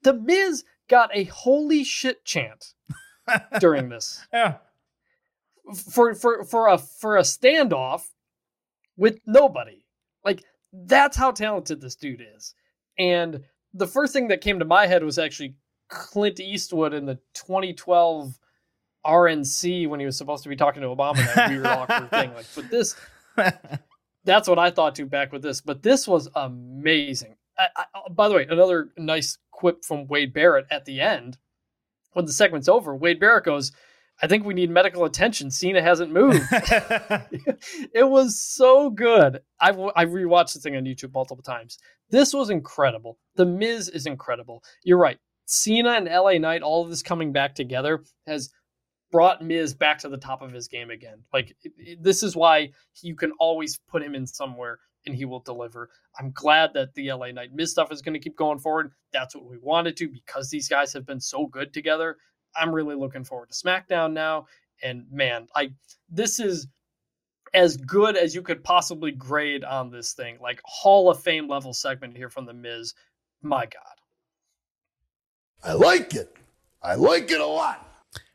the 0.03 0.15
Miz, 0.15 0.65
got 0.89 1.11
a 1.15 1.25
holy 1.25 1.85
shit 1.85 2.25
chant 2.25 2.75
during 3.61 3.89
this. 3.89 4.25
Yeah. 4.33 4.57
For 5.91 6.15
for 6.15 6.43
for 6.43 6.67
a 6.67 6.77
for 6.77 7.17
a 7.17 7.23
standoff 7.23 8.03
with 8.97 9.21
nobody. 9.27 9.85
Like 10.25 10.43
that's 10.73 11.17
how 11.17 11.31
talented 11.31 11.81
this 11.81 11.95
dude 11.95 12.23
is. 12.37 12.55
And 12.99 13.45
the 13.73 13.87
first 13.87 14.13
thing 14.13 14.29
that 14.29 14.41
came 14.41 14.59
to 14.59 14.65
my 14.65 14.87
head 14.87 15.05
was 15.05 15.19
actually 15.19 15.55
Clint 15.89 16.41
Eastwood 16.41 16.95
in 16.95 17.07
the 17.07 17.15
2012 17.35 18.39
RNC 19.07 19.89
when 19.89 20.01
he 20.01 20.07
was 20.07 20.17
supposed 20.17 20.43
to 20.43 20.49
be 20.49 20.57
talking 20.57 20.83
to 20.83 20.89
Obama 20.89 21.17
that 21.35 21.51
weird 21.51 21.67
awkward 21.67 22.11
thing. 22.11 22.35
Like, 22.35 22.47
but 22.55 22.71
this, 22.71 22.97
that's 24.25 24.49
what 24.49 24.59
I 24.59 24.71
thought 24.71 24.95
too 24.95 25.07
back 25.07 25.33
with 25.33 25.43
this. 25.43 25.61
But 25.61 25.83
this 25.83 26.07
was 26.07 26.29
amazing. 26.35 27.37
I, 27.59 27.69
I, 27.77 27.85
by 28.11 28.29
the 28.29 28.35
way, 28.35 28.47
another 28.49 28.91
nice 28.97 29.39
quip 29.51 29.85
from 29.85 30.07
Wade 30.07 30.33
Barrett 30.33 30.67
at 30.71 30.85
the 30.85 31.01
end 31.01 31.39
when 32.13 32.25
the 32.25 32.33
segment's 32.33 32.69
over. 32.69 32.95
Wade 32.97 33.21
Barrett 33.21 33.45
goes, 33.45 33.73
I 34.23 34.27
think 34.27 34.45
we 34.45 34.55
need 34.55 34.71
medical 34.71 35.05
attention. 35.05 35.51
Cena 35.51 35.83
hasn't 35.83 36.13
moved. 36.13 36.43
it 36.53 38.09
was 38.09 38.41
so 38.41 38.91
good. 38.91 39.41
I've, 39.61 39.79
I've 39.97 40.11
rewatched 40.11 40.55
this 40.55 40.63
thing 40.63 40.77
on 40.77 40.85
YouTube 40.85 41.15
multiple 41.15 41.43
times. 41.43 41.79
This 42.11 42.33
was 42.33 42.51
incredible. 42.51 43.19
The 43.37 43.47
Miz 43.47 43.89
is 43.89 44.07
incredible. 44.07 44.63
You're 44.85 44.99
right. 44.99 45.19
Cena 45.47 45.93
and 45.93 46.07
LA 46.07 46.39
Knight, 46.39 46.63
all 46.63 46.85
of 46.85 46.91
this 46.91 47.03
coming 47.03 47.33
back 47.33 47.55
together 47.55 48.05
has 48.27 48.51
brought 49.11 49.43
Miz 49.45 49.75
back 49.75 49.99
to 49.99 50.09
the 50.09 50.17
top 50.17 50.41
of 50.41 50.53
his 50.53 50.69
game 50.69 50.91
again. 50.91 51.25
Like, 51.33 51.55
it, 51.63 51.73
it, 51.77 52.03
this 52.03 52.23
is 52.23 52.37
why 52.37 52.71
you 53.03 53.17
can 53.17 53.33
always 53.39 53.79
put 53.91 54.03
him 54.03 54.15
in 54.15 54.27
somewhere 54.27 54.79
and 55.07 55.15
he 55.15 55.25
will 55.25 55.41
deliver. 55.41 55.91
I'm 56.19 56.31
glad 56.33 56.73
that 56.75 56.95
the 56.95 57.13
LA 57.13 57.33
Knight 57.33 57.55
Miz 57.55 57.71
stuff 57.71 57.93
is 57.93 58.03
going 58.03 58.15
to 58.15 58.21
keep 58.21 58.37
going 58.37 58.59
forward. 58.59 58.93
That's 59.13 59.35
what 59.35 59.45
we 59.45 59.59
wanted 59.59 59.97
to 59.99 60.09
because 60.09 60.51
these 60.51 60.69
guys 60.69 60.93
have 60.93 61.07
been 61.07 61.21
so 61.21 61.47
good 61.47 61.73
together. 61.73 62.17
I'm 62.55 62.75
really 62.75 62.95
looking 62.95 63.25
forward 63.25 63.51
to 63.51 63.55
SmackDown 63.55 64.13
now. 64.13 64.47
And 64.83 65.07
man, 65.11 65.47
I 65.55 65.73
this 66.11 66.41
is 66.41 66.67
as 67.55 67.77
good 67.77 68.17
as 68.17 68.35
you 68.35 68.43
could 68.43 68.65
possibly 68.65 69.13
grade 69.13 69.65
on 69.65 69.91
this 69.91 70.13
thing. 70.13 70.39
Like 70.41 70.61
Hall 70.65 71.11
of 71.11 71.23
Fame 71.23 71.49
level 71.49 71.73
segment 71.73 72.17
here 72.17 72.29
from 72.29 72.47
the 72.47 72.55
Miz. 72.55 72.95
My 73.43 73.67
God. 73.67 73.83
I 75.65 75.75
like 75.75 76.15
it. 76.15 76.37
I 76.83 76.95
like 76.97 77.31
it 77.31 77.41
a 77.41 77.47
lot. 77.47 77.89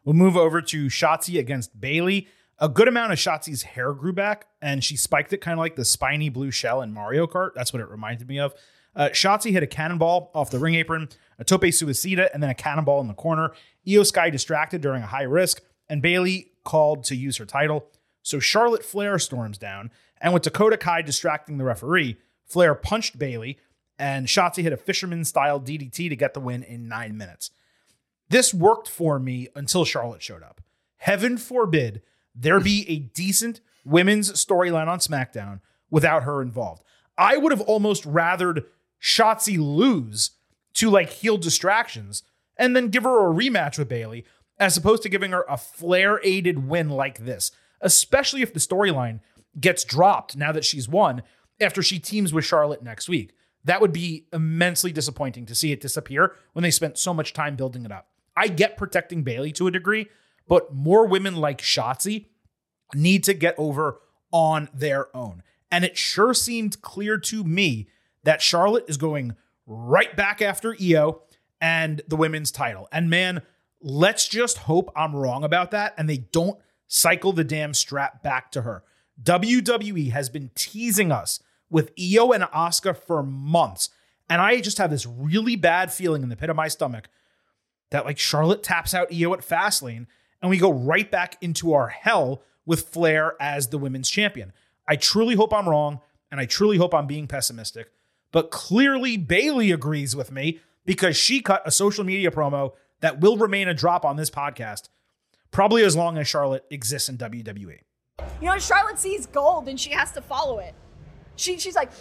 We'll 0.05 0.15
move 0.15 0.37
over 0.37 0.61
to 0.61 0.85
Shotzi 0.85 1.37
against 1.37 1.79
Bayley. 1.79 2.27
A 2.59 2.67
good 2.67 2.87
amount 2.87 3.11
of 3.13 3.19
Shotzi's 3.19 3.61
hair 3.61 3.93
grew 3.93 4.13
back, 4.13 4.47
and 4.61 4.83
she 4.83 4.97
spiked 4.97 5.31
it 5.31 5.41
kind 5.41 5.53
of 5.53 5.59
like 5.59 5.75
the 5.75 5.85
spiny 5.85 6.29
blue 6.29 6.49
shell 6.49 6.81
in 6.81 6.91
Mario 6.91 7.27
Kart. 7.27 7.51
That's 7.53 7.71
what 7.71 7.81
it 7.81 7.89
reminded 7.89 8.27
me 8.27 8.39
of. 8.39 8.55
Uh, 8.95 9.09
Shotzi 9.09 9.51
hit 9.51 9.61
a 9.61 9.67
cannonball 9.67 10.31
off 10.33 10.49
the 10.49 10.57
ring 10.57 10.73
apron, 10.73 11.09
a 11.37 11.43
tope 11.43 11.61
suicida, 11.61 12.29
and 12.33 12.41
then 12.41 12.49
a 12.49 12.55
cannonball 12.55 12.99
in 12.99 13.07
the 13.07 13.13
corner. 13.13 13.51
Iyo 13.85 14.03
Sky 14.03 14.31
distracted 14.31 14.81
during 14.81 15.03
a 15.03 15.07
high 15.07 15.23
risk, 15.23 15.61
and 15.87 16.01
Bayley 16.01 16.51
called 16.63 17.03
to 17.05 17.15
use 17.15 17.37
her 17.37 17.45
title. 17.45 17.85
So 18.23 18.39
Charlotte 18.39 18.83
Flair 18.83 19.19
storms 19.19 19.59
down, 19.59 19.91
and 20.19 20.33
with 20.33 20.41
Dakota 20.41 20.77
Kai 20.77 21.03
distracting 21.03 21.59
the 21.59 21.63
referee, 21.63 22.17
Flair 22.43 22.73
punched 22.73 23.19
Bayley, 23.19 23.59
and 23.99 24.25
Shotzi 24.25 24.63
hit 24.63 24.73
a 24.73 24.77
fisherman 24.77 25.25
style 25.25 25.59
DDT 25.59 26.09
to 26.09 26.15
get 26.15 26.33
the 26.33 26.39
win 26.39 26.63
in 26.63 26.87
nine 26.87 27.17
minutes. 27.17 27.51
This 28.29 28.51
worked 28.51 28.89
for 28.89 29.19
me 29.19 29.47
until 29.55 29.85
Charlotte 29.85 30.23
showed 30.23 30.41
up. 30.41 30.59
Heaven 30.97 31.37
forbid 31.37 32.01
there 32.37 32.59
be 32.59 32.85
a 32.87 32.99
decent 32.99 33.61
women's 33.83 34.31
storyline 34.33 34.87
on 34.87 34.99
SmackDown 34.99 35.61
without 35.89 36.23
her 36.23 36.41
involved. 36.41 36.83
I 37.17 37.37
would 37.37 37.51
have 37.51 37.61
almost 37.61 38.03
rathered 38.03 38.65
Shotzi 39.01 39.57
lose 39.57 40.31
to 40.75 40.89
like 40.89 41.09
heel 41.09 41.37
distractions 41.37 42.23
and 42.57 42.75
then 42.75 42.89
give 42.89 43.03
her 43.03 43.29
a 43.29 43.33
rematch 43.33 43.77
with 43.77 43.89
Bayley 43.89 44.25
as 44.59 44.77
opposed 44.77 45.03
to 45.03 45.09
giving 45.09 45.31
her 45.31 45.45
a 45.47 45.57
Flair 45.57 46.19
aided 46.23 46.67
win 46.67 46.89
like 46.89 47.19
this, 47.19 47.51
especially 47.81 48.41
if 48.41 48.53
the 48.53 48.59
storyline 48.59 49.19
gets 49.59 49.83
dropped 49.83 50.35
now 50.37 50.51
that 50.51 50.65
she's 50.65 50.87
won 50.87 51.23
after 51.59 51.81
she 51.81 51.99
teams 51.99 52.33
with 52.33 52.45
Charlotte 52.45 52.83
next 52.83 53.09
week. 53.09 53.33
That 53.63 53.81
would 53.81 53.93
be 53.93 54.27
immensely 54.31 54.91
disappointing 54.91 55.45
to 55.47 55.55
see 55.55 55.71
it 55.71 55.81
disappear 55.81 56.35
when 56.53 56.63
they 56.63 56.71
spent 56.71 56.97
so 56.97 57.13
much 57.13 57.33
time 57.33 57.55
building 57.55 57.85
it 57.85 57.91
up. 57.91 58.07
I 58.35 58.47
get 58.47 58.77
protecting 58.77 59.23
Bayley 59.23 59.51
to 59.53 59.67
a 59.67 59.71
degree, 59.71 60.07
but 60.47 60.73
more 60.73 61.05
women 61.05 61.35
like 61.35 61.61
Shotzi 61.61 62.25
need 62.93 63.23
to 63.25 63.33
get 63.33 63.55
over 63.57 63.99
on 64.31 64.69
their 64.73 65.15
own. 65.15 65.43
And 65.71 65.83
it 65.83 65.97
sure 65.97 66.33
seemed 66.33 66.81
clear 66.81 67.17
to 67.17 67.43
me 67.43 67.87
that 68.23 68.41
Charlotte 68.41 68.85
is 68.87 68.97
going 68.97 69.35
right 69.65 70.15
back 70.15 70.41
after 70.41 70.73
Iyo 70.73 71.19
and 71.59 72.01
the 72.07 72.15
women's 72.15 72.51
title. 72.51 72.87
And 72.91 73.09
man, 73.09 73.41
let's 73.81 74.27
just 74.27 74.59
hope 74.59 74.91
I'm 74.95 75.15
wrong 75.15 75.43
about 75.43 75.71
that 75.71 75.93
and 75.97 76.09
they 76.09 76.17
don't 76.17 76.59
cycle 76.87 77.33
the 77.33 77.43
damn 77.43 77.73
strap 77.73 78.23
back 78.23 78.51
to 78.53 78.61
her. 78.61 78.83
WWE 79.21 80.11
has 80.11 80.29
been 80.29 80.51
teasing 80.55 81.11
us 81.11 81.41
with 81.69 81.93
Iyo 81.95 82.33
and 82.33 82.43
Asuka 82.45 82.95
for 82.95 83.23
months. 83.23 83.89
And 84.29 84.41
I 84.41 84.59
just 84.61 84.77
have 84.77 84.91
this 84.91 85.05
really 85.05 85.55
bad 85.55 85.91
feeling 85.91 86.23
in 86.23 86.29
the 86.29 86.35
pit 86.35 86.49
of 86.49 86.55
my 86.55 86.67
stomach 86.67 87.09
that 87.91 88.05
like 88.05 88.19
Charlotte 88.19 88.63
taps 88.63 88.93
out 88.93 89.09
Iyo 89.09 89.33
at 89.33 89.39
Fastlane 89.39 90.07
and 90.41 90.49
we 90.49 90.57
go 90.57 90.71
right 90.71 91.09
back 91.09 91.37
into 91.41 91.73
our 91.73 91.87
hell 91.87 92.43
with 92.65 92.89
Flair 92.89 93.35
as 93.39 93.69
the 93.69 93.77
women's 93.77 94.09
champion. 94.09 94.53
I 94.87 94.95
truly 94.95 95.35
hope 95.35 95.53
I'm 95.53 95.67
wrong 95.67 95.99
and 96.31 96.39
I 96.39 96.45
truly 96.45 96.77
hope 96.77 96.93
I'm 96.93 97.07
being 97.07 97.27
pessimistic. 97.27 97.91
But 98.31 98.51
clearly 98.51 99.17
Bayley 99.17 99.71
agrees 99.71 100.15
with 100.15 100.31
me 100.31 100.59
because 100.85 101.17
she 101.17 101.41
cut 101.41 101.61
a 101.65 101.71
social 101.71 102.03
media 102.03 102.31
promo 102.31 102.73
that 102.99 103.19
will 103.19 103.37
remain 103.37 103.67
a 103.67 103.73
drop 103.73 104.05
on 104.05 104.15
this 104.15 104.29
podcast 104.29 104.89
probably 105.51 105.83
as 105.83 105.95
long 105.95 106.17
as 106.17 106.27
Charlotte 106.27 106.65
exists 106.69 107.09
in 107.09 107.17
WWE. 107.17 107.79
You 108.41 108.47
know, 108.47 108.57
Charlotte 108.59 108.99
sees 108.99 109.25
gold 109.27 109.67
and 109.67 109.79
she 109.79 109.91
has 109.91 110.11
to 110.11 110.21
follow 110.21 110.59
it. 110.59 110.73
She, 111.35 111.57
she's 111.57 111.75
like, 111.75 111.91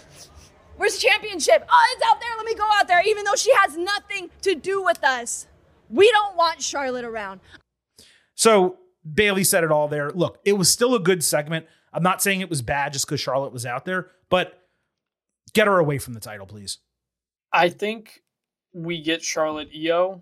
Where's 0.76 0.94
the 0.94 1.08
championship? 1.08 1.66
Oh, 1.70 1.94
it's 1.94 2.02
out 2.06 2.20
there. 2.20 2.30
Let 2.36 2.44
me 2.44 2.54
go 2.54 2.68
out 2.74 2.86
there, 2.86 3.02
even 3.06 3.24
though 3.24 3.34
she 3.34 3.50
has 3.54 3.78
nothing 3.78 4.28
to 4.42 4.54
do 4.54 4.82
with 4.82 5.02
us. 5.02 5.46
We 5.88 6.10
don't 6.10 6.36
want 6.36 6.60
Charlotte 6.60 7.04
around. 7.04 7.40
So 8.36 8.78
Bayley 9.14 9.42
said 9.42 9.64
it 9.64 9.72
all 9.72 9.88
there. 9.88 10.10
Look, 10.10 10.38
it 10.44 10.52
was 10.52 10.70
still 10.70 10.94
a 10.94 11.00
good 11.00 11.24
segment. 11.24 11.66
I'm 11.92 12.02
not 12.02 12.22
saying 12.22 12.40
it 12.40 12.50
was 12.50 12.62
bad 12.62 12.92
just 12.92 13.06
because 13.06 13.20
Charlotte 13.20 13.52
was 13.52 13.66
out 13.66 13.84
there, 13.84 14.10
but 14.28 14.62
get 15.54 15.66
her 15.66 15.78
away 15.78 15.98
from 15.98 16.14
the 16.14 16.20
title, 16.20 16.46
please. 16.46 16.78
I 17.52 17.70
think 17.70 18.22
we 18.72 19.00
get 19.02 19.22
Charlotte 19.22 19.72
Iyo 19.72 20.20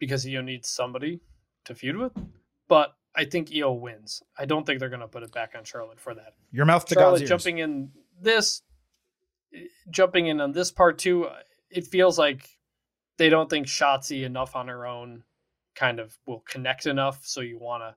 because 0.00 0.24
Iyo 0.24 0.44
needs 0.44 0.68
somebody 0.68 1.20
to 1.64 1.74
feud 1.74 1.96
with, 1.96 2.12
but 2.68 2.96
I 3.14 3.24
think 3.24 3.50
Iyo 3.50 3.78
wins. 3.78 4.22
I 4.36 4.46
don't 4.46 4.66
think 4.66 4.80
they're 4.80 4.88
going 4.88 5.00
to 5.00 5.08
put 5.08 5.22
it 5.22 5.32
back 5.32 5.52
on 5.56 5.62
Charlotte 5.64 6.00
for 6.00 6.14
that. 6.14 6.34
Your 6.50 6.66
mouth 6.66 6.84
to 6.86 6.94
Charlotte 6.94 7.10
God's 7.10 7.22
ears. 7.22 7.28
jumping 7.28 7.58
in 7.58 7.90
this, 8.20 8.62
jumping 9.90 10.26
in 10.26 10.40
on 10.40 10.50
this 10.52 10.72
part 10.72 10.98
too. 10.98 11.28
It 11.70 11.86
feels 11.86 12.18
like 12.18 12.48
they 13.18 13.28
don't 13.28 13.48
think 13.48 13.68
Shotzi 13.68 14.24
enough 14.24 14.56
on 14.56 14.66
her 14.66 14.86
own 14.86 15.22
kind 15.74 16.00
of 16.00 16.16
will 16.26 16.40
connect 16.40 16.86
enough. 16.86 17.24
So 17.24 17.40
you 17.40 17.58
want 17.58 17.82
to 17.82 17.94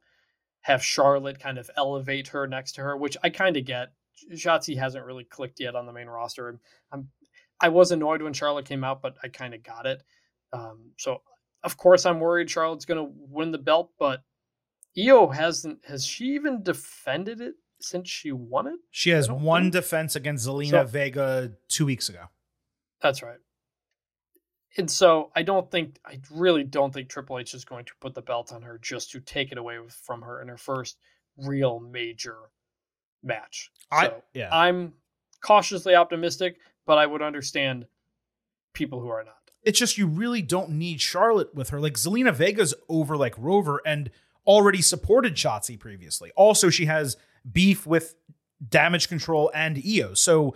have 0.62 0.84
Charlotte 0.84 1.40
kind 1.40 1.58
of 1.58 1.70
elevate 1.78 2.28
her 2.30 2.48
next 2.48 2.74
to 2.74 2.82
her, 2.82 2.98
which 2.98 3.18
I 3.24 3.30
kind 3.30 3.58
of 3.58 3.66
get. 3.66 3.90
Shotzi 4.34 4.78
hasn't 4.78 5.06
really 5.06 5.26
clicked 5.26 5.60
yet 5.60 5.76
on 5.76 5.86
the 5.86 5.92
main 5.94 6.08
roster. 6.08 6.60
I'm 6.92 7.10
I 7.62 7.70
was 7.70 7.92
annoyed 7.92 8.22
when 8.22 8.34
Charlotte 8.34 8.66
came 8.66 8.84
out, 8.84 9.02
but 9.02 9.16
I 9.24 9.28
kind 9.30 9.54
of 9.54 9.64
got 9.64 9.86
it. 9.86 10.02
Um, 10.54 10.92
so 10.98 11.22
of 11.64 11.78
course 11.78 12.06
I'm 12.06 12.20
worried 12.20 12.50
Charlotte's 12.50 12.86
going 12.86 13.06
to 13.06 13.14
win 13.30 13.52
the 13.52 13.58
belt, 13.58 13.92
but 14.00 14.24
Iyo 14.98 15.34
hasn't. 15.34 15.84
Has 15.86 16.06
she 16.06 16.26
even 16.36 16.64
defended 16.64 17.42
it 17.42 17.56
since 17.82 18.10
she 18.10 18.32
won 18.32 18.68
it? 18.68 18.80
She 18.92 19.10
has 19.12 19.30
one 19.30 19.64
think- 19.64 19.74
defense 19.74 20.16
against 20.16 20.48
Zelina 20.48 20.70
So- 20.70 20.84
Vega 20.86 21.52
two 21.68 21.86
weeks 21.86 22.08
ago. 22.10 22.26
That's 23.02 23.22
right. 23.22 23.38
And 24.78 24.90
so 24.92 25.32
I 25.36 25.44
don't 25.44 25.70
think 25.72 25.98
I 26.06 26.20
really 26.32 26.64
don't 26.64 26.94
think 26.94 27.08
Triple 27.10 27.40
H 27.40 27.54
is 27.54 27.64
going 27.66 27.86
to 27.86 27.94
put 28.02 28.14
the 28.14 28.22
belt 28.22 28.52
on 28.52 28.62
her 28.64 28.78
just 28.82 29.12
to 29.12 29.20
take 29.22 29.52
it 29.52 29.58
away 29.58 29.78
from 29.90 30.22
her 30.22 30.42
in 30.42 30.48
her 30.50 30.58
first 30.58 30.98
real 31.38 31.80
major 31.80 32.38
match. 33.24 33.72
I- 33.92 34.08
So 34.08 34.24
yeah. 34.34 34.50
I'm 34.52 34.94
cautiously 35.42 35.96
optimistic, 35.96 36.58
but 36.86 36.98
I 36.98 37.06
would 37.06 37.22
understand 37.22 37.86
people 38.74 39.00
who 39.00 39.10
are 39.10 39.24
not. 39.24 39.38
It's 39.64 39.80
just 39.80 39.98
you 39.98 40.06
really 40.08 40.42
don't 40.42 40.72
need 40.72 41.02
Charlotte 41.02 41.56
with 41.56 41.70
her. 41.70 41.80
Like 41.80 41.94
Zelina 41.94 42.34
Vega's 42.34 42.74
over 42.90 43.18
like 43.18 43.34
Rover 43.38 43.82
and 43.86 44.12
already 44.46 44.82
supported 44.82 45.36
Shotzi 45.36 45.80
previously. 45.80 46.32
Also, 46.36 46.70
she 46.70 46.86
has 46.86 47.18
beef 47.52 47.88
with 47.88 48.16
Damage 48.68 49.08
Control 49.10 49.50
and 49.56 49.78
Iyo. 49.78 50.16
So 50.18 50.56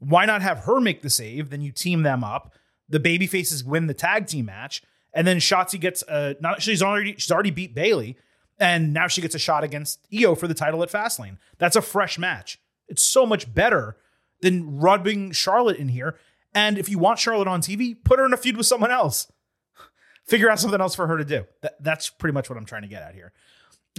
why 0.00 0.24
not 0.24 0.42
have 0.42 0.60
her 0.60 0.80
make 0.80 1.02
the 1.02 1.10
save? 1.10 1.50
Then 1.50 1.60
you 1.60 1.70
team 1.70 2.02
them 2.02 2.24
up. 2.24 2.52
The 2.88 3.00
baby 3.00 3.26
faces 3.26 3.62
win 3.64 3.86
the 3.86 3.94
tag 3.94 4.26
team 4.26 4.46
match, 4.46 4.82
and 5.12 5.26
then 5.26 5.38
Shotzi 5.38 5.80
gets 5.80 6.02
a 6.02 6.36
not 6.40 6.62
she's 6.62 6.82
already 6.82 7.14
she's 7.14 7.30
already 7.30 7.50
beat 7.50 7.74
Bayley, 7.74 8.16
and 8.58 8.92
now 8.92 9.08
she 9.08 9.20
gets 9.20 9.34
a 9.34 9.38
shot 9.38 9.64
against 9.64 10.10
Iyo 10.10 10.36
for 10.38 10.48
the 10.48 10.54
title 10.54 10.82
at 10.82 10.90
Fastlane. 10.90 11.38
That's 11.58 11.76
a 11.76 11.82
fresh 11.82 12.18
match. 12.18 12.58
It's 12.88 13.02
so 13.02 13.26
much 13.26 13.52
better 13.52 13.96
than 14.40 14.78
rubbing 14.78 15.32
Charlotte 15.32 15.76
in 15.76 15.88
here. 15.88 16.16
And 16.54 16.78
if 16.78 16.88
you 16.88 16.98
want 16.98 17.18
Charlotte 17.18 17.48
on 17.48 17.60
TV, 17.60 17.96
put 18.02 18.18
her 18.18 18.26
in 18.26 18.32
a 18.32 18.36
feud 18.36 18.56
with 18.56 18.66
someone 18.66 18.90
else. 18.90 19.30
Figure 20.24 20.50
out 20.50 20.58
something 20.58 20.80
else 20.80 20.94
for 20.94 21.06
her 21.06 21.18
to 21.18 21.24
do. 21.24 21.44
That, 21.62 21.82
that's 21.82 22.08
pretty 22.08 22.32
much 22.32 22.48
what 22.48 22.56
I'm 22.56 22.64
trying 22.64 22.82
to 22.82 22.88
get 22.88 23.02
at 23.02 23.14
here. 23.14 23.32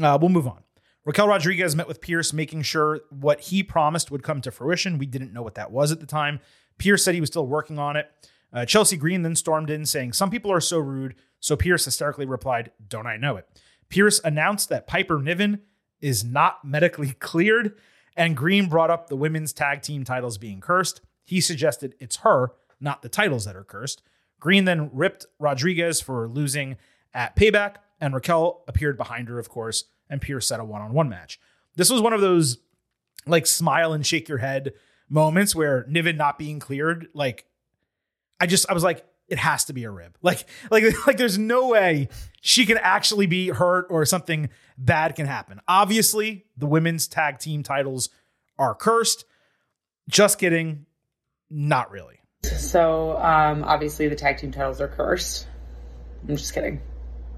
Uh, 0.02 0.18
we'll 0.20 0.30
move 0.30 0.48
on. 0.48 0.64
Raquel 1.06 1.28
Rodriguez 1.28 1.76
met 1.76 1.88
with 1.88 2.02
Pearce, 2.02 2.34
making 2.34 2.64
sure 2.64 3.02
what 3.10 3.42
he 3.42 3.64
promised 3.64 4.12
would 4.12 4.24
come 4.24 4.42
to 4.42 4.52
fruition. 4.52 4.98
We 4.98 5.06
didn't 5.06 5.34
know 5.34 5.42
what 5.42 5.56
that 5.56 5.72
was 5.72 5.92
at 5.92 6.00
the 6.00 6.06
time. 6.06 6.40
Pearce 6.78 7.04
said 7.04 7.14
he 7.14 7.22
was 7.22 7.30
still 7.30 7.48
working 7.48 7.80
on 7.80 7.96
it. 7.96 8.12
Uh, 8.52 8.66
Chelsea 8.66 8.98
Green 8.98 9.22
then 9.22 9.36
stormed 9.36 9.70
in 9.70 9.86
saying, 9.86 10.14
Some 10.14 10.30
people 10.30 10.52
are 10.52 10.62
so 10.62 10.80
rude. 10.80 11.16
So 11.40 11.56
Pearce 11.56 11.86
hysterically 11.86 12.26
replied, 12.26 12.72
Don't 12.88 13.08
I 13.08 13.18
know 13.18 13.38
it? 13.38 13.48
Pearce 13.90 14.20
announced 14.24 14.70
that 14.70 14.88
Piper 14.88 15.20
Niven 15.20 15.62
is 16.02 16.24
not 16.24 16.64
medically 16.66 17.12
cleared, 17.20 17.76
and 18.16 18.36
Green 18.36 18.68
brought 18.68 18.90
up 18.90 19.08
the 19.08 19.16
women's 19.16 19.54
tag 19.54 19.82
team 19.82 20.04
titles 20.04 20.38
being 20.38 20.62
cursed. 20.62 21.02
He 21.26 21.42
suggested 21.42 21.96
it's 22.00 22.18
her, 22.18 22.54
not 22.80 23.02
the 23.02 23.10
titles 23.10 23.46
that 23.46 23.56
are 23.56 23.64
cursed. 23.64 24.02
Green 24.40 24.66
then 24.66 24.90
ripped 24.94 25.26
Rodriguez 25.38 26.02
for 26.02 26.28
losing 26.28 26.78
at 27.14 27.36
Payback, 27.36 27.76
and 28.00 28.14
Raquel 28.14 28.64
appeared 28.68 28.98
behind 28.98 29.28
her, 29.28 29.38
of 29.38 29.50
course, 29.50 29.86
and 30.10 30.22
Pearce 30.22 30.48
set 30.48 30.60
a 30.60 30.64
one 30.64 30.82
on 30.82 30.94
one 30.94 31.10
match. 31.10 31.40
This 31.76 31.90
was 31.90 32.02
one 32.02 32.14
of 32.14 32.22
those 32.22 32.58
like 33.26 33.46
smile 33.46 33.94
and 33.94 34.06
shake 34.06 34.30
your 34.30 34.38
head 34.40 34.74
moments 35.10 35.56
where 35.56 35.86
Niven 35.88 36.18
not 36.18 36.40
being 36.40 36.60
cleared, 36.60 37.08
like 37.14 37.46
I 38.40 38.48
just 38.48 38.70
I 38.70 38.74
was 38.74 38.84
like, 38.84 39.06
it 39.28 39.38
has 39.38 39.66
to 39.66 39.74
be 39.74 39.84
a 39.84 39.92
rib. 39.92 40.18
Like 40.22 40.46
like 40.72 40.84
like 41.08 41.18
there's 41.18 41.38
no 41.38 41.70
way 41.70 42.10
she 42.42 42.66
can 42.66 42.78
actually 42.78 43.26
be 43.26 43.50
hurt 43.50 43.88
or 43.90 44.06
something 44.06 44.50
bad 44.78 45.16
can 45.16 45.26
happen. 45.26 45.62
Obviously, 45.68 46.46
the 46.58 46.66
women's 46.66 47.08
tag 47.08 47.40
team 47.40 47.64
titles 47.64 48.10
are 48.58 48.76
cursed. 48.76 49.26
Just 50.10 50.40
kidding. 50.40 50.86
Not 51.50 51.92
really. 51.92 52.20
So 52.44 53.18
um, 53.18 53.64
obviously 53.64 54.08
the 54.08 54.16
tag 54.16 54.38
team 54.38 54.52
titles 54.52 54.80
are 54.82 54.88
cursed. 54.88 55.48
I'm 56.28 56.36
just 56.36 56.54
kidding, 56.54 56.82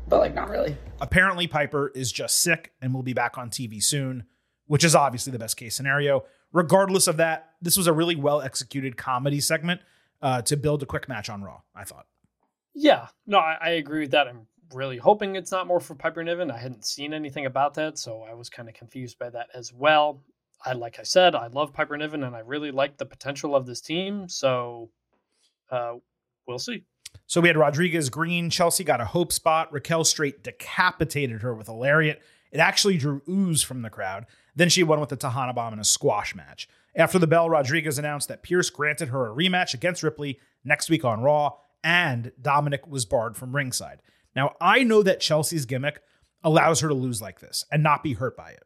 but 0.08 0.20
like 0.20 0.34
not 0.34 0.50
really. 0.50 0.78
Apparently, 1.00 1.48
Piper 1.48 1.92
is 1.96 2.12
just 2.12 2.42
sick 2.42 2.74
and 2.82 2.94
will 2.94 3.04
be 3.04 3.14
back 3.14 3.38
on 3.38 3.50
TV 3.50 3.84
soon, 3.84 4.26
which 4.68 4.84
is 4.84 4.96
obviously 4.96 5.32
the 5.32 5.40
best 5.40 5.58
case 5.58 5.76
scenario. 5.76 6.24
Regardless 6.54 7.08
of 7.08 7.18
that, 7.18 7.52
this 7.62 7.78
was 7.78 7.88
a 7.88 7.94
really 7.94 8.16
well 8.16 8.42
executed 8.42 8.98
comedy 8.98 9.40
segment 9.40 9.82
uh, 10.22 10.42
to 10.44 10.58
build 10.58 10.84
a 10.84 10.86
quick 10.86 11.10
match 11.10 11.30
on 11.30 11.44
Raw. 11.44 11.62
I 11.76 11.84
thought. 11.84 12.06
Yeah, 12.74 13.08
no, 13.28 13.38
I, 13.40 13.58
I 13.62 13.70
agree 13.72 14.02
with 14.02 14.12
that. 14.12 14.28
I'm 14.28 14.48
really 14.74 14.98
hoping 14.98 15.36
it's 15.36 15.52
not 15.52 15.68
more 15.68 15.80
for 15.80 15.96
Piper 15.96 16.24
Niven. 16.24 16.50
I 16.50 16.58
hadn't 16.58 16.86
seen 16.86 17.14
anything 17.14 17.46
about 17.46 17.74
that, 17.76 17.98
so 17.98 18.24
I 18.30 18.34
was 18.34 18.50
kind 18.50 18.70
of 18.70 18.76
confused 18.76 19.20
by 19.20 19.30
that 19.30 19.48
as 19.54 19.74
well. 19.74 20.22
I 20.66 20.74
like 20.74 21.00
I 21.00 21.04
said, 21.04 21.36
I 21.36 21.48
love 21.48 21.74
Piper 21.74 21.98
Niven, 21.98 22.24
and 22.24 22.36
I 22.36 22.40
really 22.40 22.72
like 22.72 22.98
the 22.98 23.06
potential 23.06 23.56
of 23.56 23.66
this 23.66 23.82
team. 23.82 24.30
So, 24.30 24.90
uh, 25.70 25.96
we'll 26.48 26.60
see. 26.60 26.84
So 27.28 27.42
we 27.42 27.50
had 27.50 27.58
Rodriguez 27.58 28.10
Green. 28.10 28.50
Chelsea 28.50 28.84
got 28.84 29.02
a 29.02 29.06
hope 29.06 29.34
spot. 29.34 29.74
Raquel 29.74 30.04
straight 30.04 30.44
decapitated 30.44 31.42
her 31.42 31.54
with 31.54 31.68
a 31.68 31.74
lariat. 31.74 32.22
It 32.52 32.60
actually 32.60 32.98
drew 32.98 33.22
ooze 33.28 33.64
from 33.64 33.82
the 33.82 33.90
crowd. 33.90 34.26
Then 34.56 34.70
she 34.70 34.84
won 34.84 35.00
with 35.00 35.10
the 35.10 35.18
Tejana 35.18 35.56
Bomb 35.56 35.74
in 35.74 35.80
a 35.80 35.86
squash 35.86 36.36
match. 36.36 36.68
After 36.96 37.18
the 37.20 37.28
bell, 37.28 37.50
Rodriguez 37.50 37.98
announced 37.98 38.28
that 38.28 38.44
Pearce 38.44 38.70
granted 38.70 39.10
her 39.10 39.30
a 39.30 39.36
rematch 39.36 39.74
against 39.74 40.04
Ripley 40.04 40.40
next 40.64 40.90
week 40.90 41.06
on 41.06 41.22
Raw, 41.22 41.54
and 41.84 42.32
Dominic 42.42 42.86
was 42.88 43.06
barred 43.06 43.38
from 43.38 43.56
ringside. 43.56 44.02
Now, 44.36 44.56
I 44.60 44.84
know 44.84 45.02
that 45.04 45.20
Chelsea's 45.20 45.66
gimmick 45.66 46.02
allows 46.44 46.82
her 46.82 46.88
to 46.88 46.94
lose 46.94 47.22
like 47.22 47.40
this 47.40 47.66
and 47.72 47.84
not 47.84 48.04
be 48.04 48.14
hurt 48.14 48.36
by 48.36 48.52
it. 48.52 48.64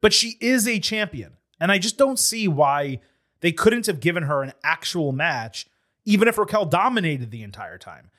But 0.00 0.12
she 0.12 0.36
is 0.40 0.66
a 0.66 0.80
champion, 0.80 1.34
and 1.60 1.70
I 1.70 1.78
just 1.78 1.96
don't 1.96 2.18
see 2.18 2.48
why 2.48 3.00
they 3.40 3.52
couldn't 3.52 3.86
have 3.86 4.00
given 4.00 4.24
her 4.24 4.42
an 4.42 4.52
actual 4.62 5.12
match, 5.12 5.66
even 6.04 6.28
if 6.28 6.38
Raquel 6.38 6.66
dominated 6.66 7.30
the 7.30 7.42
entire 7.42 7.78
time. 7.78 8.10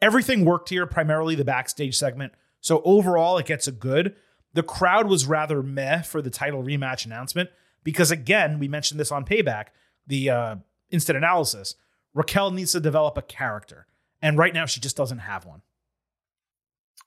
Everything 0.00 0.44
worked 0.44 0.68
here, 0.68 0.86
primarily 0.86 1.34
the 1.34 1.44
backstage 1.44 1.96
segment. 1.96 2.32
So 2.60 2.80
overall, 2.84 3.38
it 3.38 3.46
gets 3.46 3.66
a 3.66 3.72
good. 3.72 4.14
The 4.52 4.62
crowd 4.62 5.08
was 5.08 5.26
rather 5.26 5.62
meh 5.62 6.02
for 6.02 6.22
the 6.22 6.30
title 6.30 6.62
rematch 6.62 7.04
announcement 7.04 7.50
because, 7.84 8.10
again, 8.10 8.58
we 8.58 8.66
mentioned 8.66 8.98
this 8.98 9.12
on 9.12 9.24
Payback, 9.24 9.66
the 10.06 10.30
uh, 10.30 10.56
instant 10.90 11.16
analysis. 11.16 11.76
Raquel 12.14 12.50
needs 12.50 12.72
to 12.72 12.80
develop 12.80 13.16
a 13.16 13.22
character, 13.22 13.86
and 14.20 14.36
right 14.38 14.54
now 14.54 14.66
she 14.66 14.80
just 14.80 14.96
doesn't 14.96 15.18
have 15.18 15.44
one. 15.44 15.62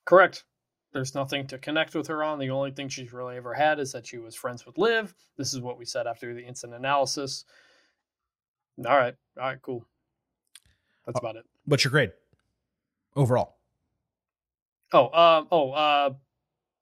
Correct. 0.05 0.45
There's 0.93 1.13
nothing 1.13 1.47
to 1.47 1.57
connect 1.57 1.95
with 1.95 2.07
her 2.07 2.23
on. 2.23 2.39
The 2.39 2.49
only 2.49 2.71
thing 2.71 2.87
she's 2.87 3.11
really 3.11 3.35
ever 3.35 3.53
had 3.53 3.79
is 3.79 3.91
that 3.91 4.07
she 4.07 4.17
was 4.17 4.35
friends 4.35 4.65
with 4.65 4.77
Liv. 4.77 5.13
This 5.37 5.53
is 5.53 5.59
what 5.59 5.77
we 5.77 5.85
said 5.85 6.07
after 6.07 6.33
the 6.33 6.45
instant 6.45 6.73
analysis. 6.73 7.45
All 8.85 8.97
right. 8.97 9.15
All 9.37 9.43
right, 9.43 9.61
cool. 9.61 9.85
That's 11.05 11.19
about 11.19 11.35
it. 11.35 11.45
What's 11.65 11.83
your 11.83 11.91
grade 11.91 12.11
overall? 13.15 13.57
Oh, 14.93 15.07
uh, 15.07 15.43
oh, 15.51 15.71
uh, 15.71 16.13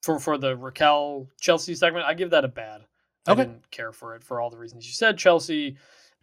for 0.01 0.19
for 0.19 0.37
the 0.37 0.55
Raquel 0.55 1.27
Chelsea 1.39 1.73
segment, 1.73 2.05
I 2.05 2.13
give 2.13 2.29
that 2.29 2.45
a 2.45 2.47
bad. 2.47 2.81
I 3.27 3.31
Okay. 3.31 3.43
didn't 3.43 3.71
care 3.71 3.91
for 3.91 4.15
it 4.15 4.23
for 4.23 4.39
all 4.39 4.49
the 4.49 4.57
reasons 4.57 4.85
you 4.85 4.93
said. 4.93 5.17
Chelsea, 5.17 5.77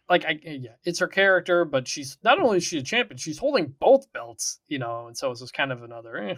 like, 0.09 0.25
I 0.25 0.39
yeah, 0.43 0.73
it's 0.85 0.99
her 1.01 1.09
character, 1.09 1.65
but 1.65 1.89
she's 1.89 2.17
not 2.23 2.41
only 2.41 2.59
is 2.59 2.65
she 2.65 2.79
a 2.79 2.83
champion, 2.83 3.19
she's 3.19 3.39
holding 3.39 3.75
both 3.81 4.13
belts, 4.13 4.61
you 4.69 4.79
know, 4.79 5.07
and 5.07 5.17
so 5.17 5.31
it's 5.31 5.41
just 5.41 5.55
kind 5.55 5.73
of 5.73 5.83
another. 5.83 6.17
Eh. 6.17 6.35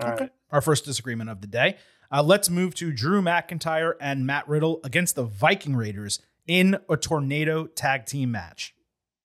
All 0.00 0.10
right. 0.12 0.30
Our 0.50 0.60
first 0.60 0.84
disagreement 0.84 1.28
of 1.30 1.40
the 1.40 1.46
day. 1.48 1.76
Uh, 2.10 2.22
let's 2.22 2.48
move 2.48 2.74
to 2.76 2.92
Drew 2.92 3.20
McIntyre 3.20 3.92
and 4.00 4.24
Matt 4.26 4.48
Riddle 4.48 4.80
against 4.84 5.14
the 5.16 5.24
Viking 5.24 5.76
Raiders 5.76 6.20
in 6.46 6.78
a 6.88 6.96
tornado 6.96 7.66
tag 7.66 8.06
team 8.06 8.30
match. 8.30 8.74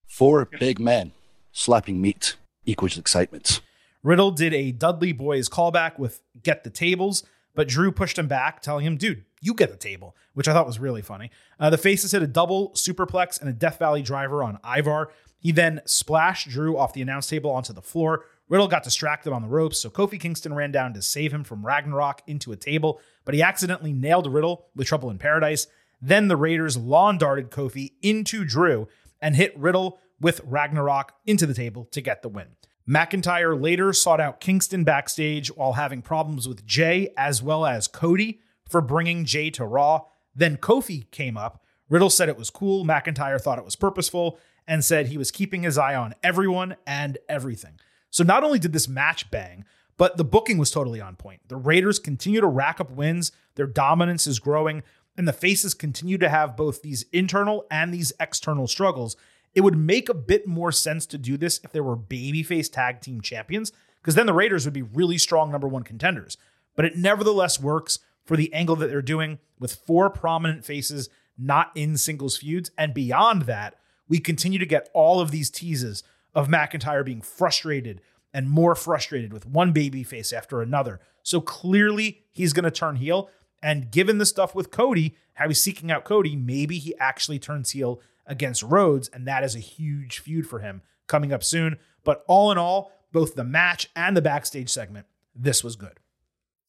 Four 0.08 0.46
big 0.60 0.80
men 0.80 1.12
slapping 1.52 2.02
meat 2.02 2.36
equals 2.66 2.98
excitement. 2.98 3.62
Riddle 4.02 4.32
did 4.32 4.54
a 4.54 4.72
Dudley 4.74 5.14
Boyz 5.14 5.50
callback 5.50 5.98
with 5.98 6.22
Get 6.42 6.64
the 6.66 6.70
Tables, 6.70 7.24
but 7.56 7.70
Drew 7.70 7.92
pushed 7.92 8.18
him 8.20 8.28
back, 8.28 8.62
telling 8.62 8.86
him, 8.86 8.98
dude, 8.98 9.24
you 9.44 9.54
get 9.54 9.70
the 9.70 9.78
table, 9.78 10.16
which 10.34 10.48
I 10.48 10.54
thought 10.54 10.66
was 10.66 10.80
really 10.80 11.02
funny. 11.02 11.30
Uh, 11.60 11.70
the 11.70 11.78
Faces 11.78 12.14
hit 12.14 12.24
a 12.24 12.28
double 12.28 12.72
superplex 12.72 13.40
and 13.40 13.50
a 13.50 13.54
Death 13.54 13.78
Valley 13.78 14.02
driver 14.02 14.44
on 14.44 14.58
Ivar. 14.64 15.12
He 15.38 15.52
then 15.52 15.82
splashed 15.86 16.50
Drew 16.50 16.78
off 16.78 16.94
the 16.94 17.02
announce 17.02 17.28
table 17.28 17.52
onto 17.52 17.74
the 17.74 17.82
floor. 17.82 18.26
Riddle 18.48 18.70
got 18.70 18.84
distracted 18.84 19.34
on 19.34 19.42
the 19.42 19.48
ropes, 19.50 19.80
so 19.80 19.90
Kofi 19.90 20.20
Kingston 20.20 20.54
ran 20.54 20.72
down 20.72 20.94
to 20.94 21.02
save 21.02 21.34
him 21.34 21.44
from 21.44 21.66
Ragnarok 21.66 22.22
into 22.26 22.52
a 22.52 22.56
table, 22.56 23.02
but 23.26 23.34
he 23.36 23.42
accidentally 23.42 23.92
nailed 23.92 24.32
Riddle 24.32 24.68
with 24.76 24.88
Trouble 24.88 25.10
in 25.10 25.18
Paradise. 25.18 25.68
Then 26.02 26.30
the 26.30 26.38
Raiders 26.38 26.78
lawn 26.78 27.18
darted 27.18 27.52
Kofi 27.52 27.94
into 28.02 28.46
Drew 28.46 28.88
and 29.22 29.36
hit 29.36 29.58
Riddle 29.58 30.00
with 30.22 30.42
Ragnarok 30.46 31.14
into 31.26 31.46
the 31.46 31.54
table 31.54 31.86
to 31.92 32.02
get 32.02 32.22
the 32.22 32.30
win. 32.30 32.48
McIntyre 32.88 33.62
later 33.62 33.94
sought 33.94 34.20
out 34.20 34.42
Kingston 34.42 34.84
backstage 34.84 35.48
while 35.56 35.74
having 35.74 36.02
problems 36.02 36.48
with 36.48 36.66
Jey 36.66 37.14
as 37.18 37.42
well 37.42 37.66
as 37.66 37.88
Cody 37.88 38.40
for 38.74 38.82
bringing 38.82 39.24
Jey 39.24 39.52
to 39.52 39.66
Raw. 39.66 40.02
Then 40.36 40.58
Kofi 40.58 41.10
came 41.12 41.38
up. 41.38 41.64
Riddle 41.90 42.10
said 42.10 42.28
it 42.28 42.40
was 42.40 42.50
cool. 42.50 42.84
McIntyre 42.84 43.40
thought 43.40 43.60
it 43.60 43.64
was 43.64 43.76
purposeful 43.76 44.40
and 44.68 44.84
said 44.84 45.06
he 45.06 45.18
was 45.18 45.30
keeping 45.30 45.62
his 45.62 45.78
eye 45.78 45.94
on 45.94 46.16
everyone 46.24 46.76
and 46.88 47.20
everything. 47.30 47.80
So 48.10 48.24
not 48.24 48.44
only 48.44 48.58
did 48.58 48.74
this 48.74 48.88
match 48.88 49.30
bang, 49.30 49.64
but 49.96 50.18
the 50.18 50.24
booking 50.24 50.58
was 50.58 50.72
totally 50.72 51.00
on 51.00 51.16
point. 51.16 51.42
The 51.50 51.56
Raiders 51.56 52.00
continue 52.00 52.42
to 52.42 52.48
rack 52.48 52.82
up 52.82 52.90
wins, 52.90 53.32
their 53.54 53.68
dominance 53.68 54.26
is 54.26 54.40
growing, 54.40 54.82
and 55.16 55.28
the 55.28 55.34
faces 55.34 55.76
continue 55.76 56.18
to 56.18 56.30
have 56.30 56.58
both 56.58 56.82
these 56.82 57.06
internal 57.14 57.68
and 57.70 57.94
these 57.94 58.12
external 58.20 58.66
struggles. 58.66 59.16
It 59.54 59.62
would 59.62 59.78
make 59.78 60.10
a 60.10 60.16
bit 60.16 60.48
more 60.48 60.72
sense 60.72 61.06
to 61.06 61.20
do 61.20 61.38
this 61.38 61.60
if 61.64 61.72
there 61.72 61.84
were 61.84 61.96
babyface 61.96 62.72
tag 62.72 63.02
team 63.02 63.22
champions, 63.22 63.72
because 64.02 64.16
then 64.16 64.26
the 64.26 64.34
Raiders 64.34 64.66
would 64.66 64.74
be 64.74 64.82
really 64.82 65.20
strong 65.20 65.52
number 65.52 65.68
one 65.68 65.84
contenders. 65.84 66.38
But 66.76 66.86
it 66.86 66.98
nevertheless 66.98 67.60
works 67.62 68.00
for 68.26 68.38
the 68.38 68.54
angle 68.54 68.76
that 68.78 68.88
they're 68.88 69.02
doing 69.02 69.40
with 69.60 69.76
four 69.76 70.10
prominent 70.10 70.66
faces 70.66 71.10
not 71.38 71.72
in 71.76 71.98
singles 71.98 72.38
feuds. 72.38 72.72
And 72.78 72.94
beyond 72.94 73.44
that, 73.44 73.76
we 74.08 74.20
continue 74.20 74.60
to 74.60 74.66
get 74.66 74.90
all 74.94 75.20
of 75.20 75.32
these 75.32 75.50
teases 75.50 76.04
of 76.36 76.48
McIntyre 76.48 77.06
being 77.06 77.22
frustrated 77.22 78.02
and 78.34 78.50
more 78.50 78.76
frustrated 78.76 79.32
with 79.32 79.46
one 79.46 79.72
baby 79.72 80.04
face 80.04 80.34
after 80.34 80.62
another. 80.62 81.00
So 81.22 81.40
clearly 81.40 82.24
he's 82.32 82.54
going 82.54 82.66
to 82.66 82.72
turn 82.72 82.98
heel. 82.98 83.30
And 83.62 83.92
given 83.92 84.18
the 84.18 84.26
stuff 84.26 84.54
with 84.54 84.72
Cody, 84.72 85.16
how 85.34 85.48
he's 85.48 85.62
seeking 85.62 85.92
out 85.92 86.04
Cody, 86.04 86.36
maybe 86.36 86.78
he 86.78 86.96
actually 87.00 87.40
turns 87.40 87.72
heel 87.72 88.02
against 88.26 88.64
Rhodes. 88.64 89.10
And 89.14 89.28
that 89.28 89.44
is 89.44 89.56
a 89.56 89.60
huge 89.60 90.20
feud 90.20 90.48
for 90.48 90.60
him 90.60 90.82
coming 91.08 91.32
up 91.32 91.44
soon. 91.44 91.78
But 92.04 92.24
all 92.28 92.52
in 92.52 92.58
all, 92.58 92.92
both 93.12 93.36
the 93.36 93.44
match 93.44 93.90
and 93.96 94.18
the 94.18 94.22
backstage 94.22 94.70
segment, 94.70 95.06
this 95.36 95.64
was 95.64 95.76
good. 95.76 96.00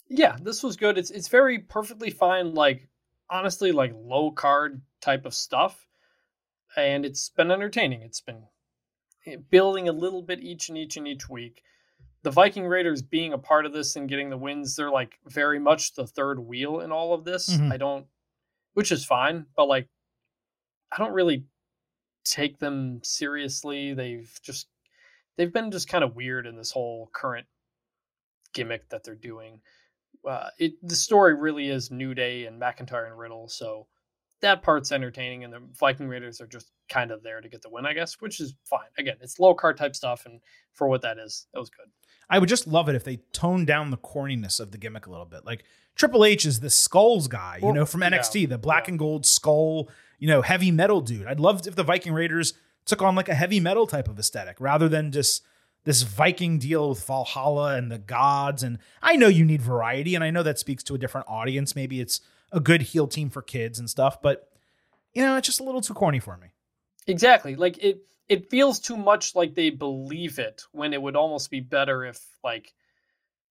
Yeah, 0.09 0.37
this 0.41 0.63
was 0.63 0.77
good. 0.77 0.99
It's 0.99 1.11
it's 1.11 1.29
very 1.29 1.59
perfectly 1.59 2.11
fine, 2.11 2.55
like 2.55 2.89
honestly, 3.31 3.73
like 3.73 3.93
low 3.95 4.31
card 4.31 4.83
type 5.01 5.25
of 5.27 5.35
stuff, 5.35 5.87
and 6.77 7.05
it's 7.05 7.31
been 7.31 7.51
entertaining. 7.51 8.03
It's 8.03 8.21
been 8.21 8.43
eh, 9.27 9.37
building 9.51 9.89
a 9.89 9.93
little 9.93 10.23
bit 10.23 10.41
each 10.41 10.69
and 10.69 10.79
each 10.79 10.97
and 10.97 11.09
each 11.09 11.29
week. 11.29 11.63
The 12.23 12.31
Viking 12.31 12.67
Raiders 12.67 13.03
being 13.03 13.33
a 13.33 13.39
part 13.39 13.67
of 13.67 13.73
this 13.73 13.97
and 13.97 14.09
getting 14.09 14.31
the 14.31 14.39
wins, 14.39 14.77
they're 14.77 14.91
like 14.91 15.19
very 15.27 15.59
much 15.59 15.95
the 15.95 16.07
third 16.07 16.39
wheel 16.39 16.81
in 16.81 16.91
all 16.93 17.13
of 17.15 17.25
this. 17.25 17.51
Mhm. 17.55 17.73
I 17.73 17.77
don't, 17.77 18.07
which 18.75 18.93
is 18.93 19.05
fine, 19.05 19.47
but 19.57 19.69
like, 19.69 19.89
I 20.93 20.99
don't 20.99 21.13
really 21.13 21.45
take 22.25 22.59
them 22.59 23.01
seriously. 23.03 23.93
They've 23.95 24.31
just, 24.43 24.69
they've 25.37 25.53
been 25.53 25.71
just 25.71 25.89
kind 25.89 26.03
of 26.05 26.17
weird 26.17 26.47
in 26.47 26.57
this 26.57 26.71
whole 26.71 27.11
current 27.13 27.47
gimmick 28.55 28.89
that 28.89 29.05
they're 29.05 29.15
doing 29.15 29.61
uh, 30.27 30.49
it 30.59 30.75
the 30.83 30.97
story 30.97 31.35
really 31.35 31.69
is 31.69 31.91
New 31.91 32.15
Day 32.15 32.47
and 32.47 32.61
McIntyre 32.61 33.07
and 33.07 33.19
Riddle. 33.19 33.49
So 33.49 33.87
that 34.41 34.63
part's 34.63 34.93
entertaining, 34.93 35.45
and 35.45 35.53
the 35.53 35.61
Viking 35.79 36.09
Raiders 36.09 36.41
are 36.41 36.47
just 36.47 36.71
kind 36.89 37.11
of 37.11 37.23
there 37.23 37.41
to 37.41 37.49
get 37.49 37.63
the 37.63 37.71
win, 37.71 37.87
I 37.87 37.95
guess, 37.95 38.21
which 38.21 38.41
is 38.41 38.55
fine. 38.65 38.89
Again, 38.99 39.17
it's 39.21 39.39
low 39.39 39.55
card 39.55 39.77
type 39.77 39.97
stuff, 39.97 40.27
and 40.27 40.41
for 40.73 40.89
what 40.89 41.03
that 41.03 41.19
is, 41.19 41.47
that 41.55 41.61
was 41.61 41.71
good. 41.71 41.87
I 42.29 42.39
would 42.39 42.49
just 42.49 42.67
love 42.67 42.89
it 42.89 42.95
if 42.95 43.05
they 43.05 43.21
toned 43.33 43.67
down 43.67 43.91
the 43.91 43.97
corniness 43.97 44.61
of 44.61 44.71
the 44.71 44.79
gimmick 44.79 45.07
a 45.07 45.11
little 45.11 45.27
bit. 45.27 45.45
Like 45.45 45.65
Triple 45.95 46.25
H 46.25 46.45
is 46.45 46.61
the 46.61 46.71
skulls 46.71 47.29
guy, 47.29 47.59
you 47.61 47.67
Well, 47.67 47.75
know, 47.75 47.87
from 47.87 48.03
yeah, 48.03 48.11
NXT, 48.11 48.49
the 48.49 48.59
black 48.59 48.89
and 48.89 48.99
gold 48.99 49.27
skull, 49.27 49.89
you 50.19 50.29
know, 50.29 50.43
heavy 50.43 50.71
metal 50.71 51.01
dude. 51.01 51.27
I'd 51.27 51.41
love 51.41 51.67
if 51.67 51.77
the 51.77 51.83
Viking 51.83 52.13
Raiders 52.13 52.55
took 52.87 53.03
on 53.03 53.15
like 53.15 53.29
a 53.29 53.35
heavy 53.35 53.61
metal 53.61 53.87
type 53.87 54.09
of 54.09 54.19
aesthetic 54.19 54.57
rather 54.61 54.89
than 54.89 55.13
just 55.13 55.43
this 55.85 56.03
Viking 56.03 56.59
deal 56.59 56.91
with 56.91 57.07
Valhalla 57.07 57.77
and 57.77 57.91
the 57.91 57.99
gods. 57.99 58.63
And 58.63 58.79
I 59.03 59.17
know 59.17 59.29
you 59.29 59.45
need 59.45 59.63
variety, 59.63 60.15
and 60.15 60.25
I 60.25 60.31
know 60.31 60.43
that 60.43 60.59
speaks 60.59 60.83
to 60.85 60.95
a 60.95 60.99
different 60.99 61.29
audience. 61.29 61.77
Maybe 61.77 62.01
it's 62.01 62.21
a 62.53 62.61
good 62.61 62.83
heel 62.83 63.07
team 63.07 63.31
for 63.31 63.43
kids 63.43 63.79
and 63.79 63.89
stuff, 63.89 64.21
but 64.23 64.49
you 65.13 65.23
know, 65.23 65.37
it's 65.37 65.47
just 65.47 65.61
a 65.61 65.65
little 65.65 65.81
too 65.81 65.95
corny 65.95 66.19
for 66.19 66.37
me. 66.37 66.49
Exactly. 67.07 67.55
Like 67.57 67.79
it 67.83 68.07
it 68.29 68.51
feels 68.51 68.81
too 68.81 68.97
much 68.97 69.35
like 69.35 69.55
they 69.55 69.71
believe 69.71 70.39
it 70.39 70.65
when 70.73 70.93
it 70.93 71.01
would 71.03 71.17
almost 71.17 71.51
be 71.51 71.61
better 71.61 72.05
if 72.05 72.19
like 72.43 72.73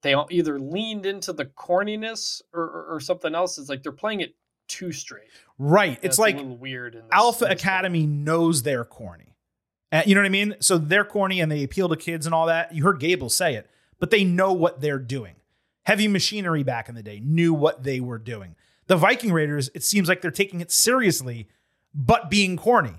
they 0.02 0.16
either 0.32 0.60
leaned 0.60 1.06
into 1.06 1.32
the 1.32 1.46
corniness 1.46 2.42
or, 2.54 2.64
or, 2.64 2.86
or 2.96 3.00
something 3.00 3.34
else. 3.34 3.58
It's 3.58 3.70
like 3.70 3.84
they're 3.84 3.92
playing 3.92 4.22
it 4.22 4.36
too 4.68 4.92
straight. 4.92 5.30
Right. 5.58 5.96
And 5.98 6.06
It's 6.06 6.20
like 6.20 6.38
weird. 6.42 7.02
Alpha 7.12 7.46
Academy 7.46 8.06
knows 8.06 8.64
they're 8.64 8.86
corny. 8.86 9.33
Uh, 9.94 10.02
you 10.08 10.16
know 10.16 10.22
what 10.22 10.26
I 10.26 10.30
mean? 10.30 10.56
So 10.60 10.80
they're 10.80 11.06
corny 11.06 11.40
and 11.40 11.52
they 11.52 11.64
appeal 11.64 11.88
to 11.88 11.96
kids 11.96 12.26
and 12.26 12.34
all 12.34 12.48
that. 12.48 12.74
You 12.74 12.84
heard 12.84 13.00
Gable 13.00 13.30
say 13.30 13.54
it, 13.54 13.70
but 14.00 14.10
they 14.10 14.24
know 14.24 14.52
what 14.52 14.82
they're 14.82 14.98
doing. 14.98 15.36
Heavy 15.84 16.08
Machinery 16.08 16.64
back 16.64 16.90
in 16.90 16.96
the 16.96 17.04
day 17.04 17.22
knew 17.24 17.54
what 17.54 17.84
they 17.84 18.00
were 18.00 18.18
doing. 18.18 18.56
The 18.88 18.98
Viking 18.98 19.32
Raiders, 19.32 19.70
it 19.76 19.84
seems 19.84 20.10
like 20.10 20.22
they're 20.22 20.32
taking 20.32 20.62
it 20.62 20.72
seriously, 20.72 21.48
but 21.94 22.32
being 22.32 22.58
corny. 22.58 22.96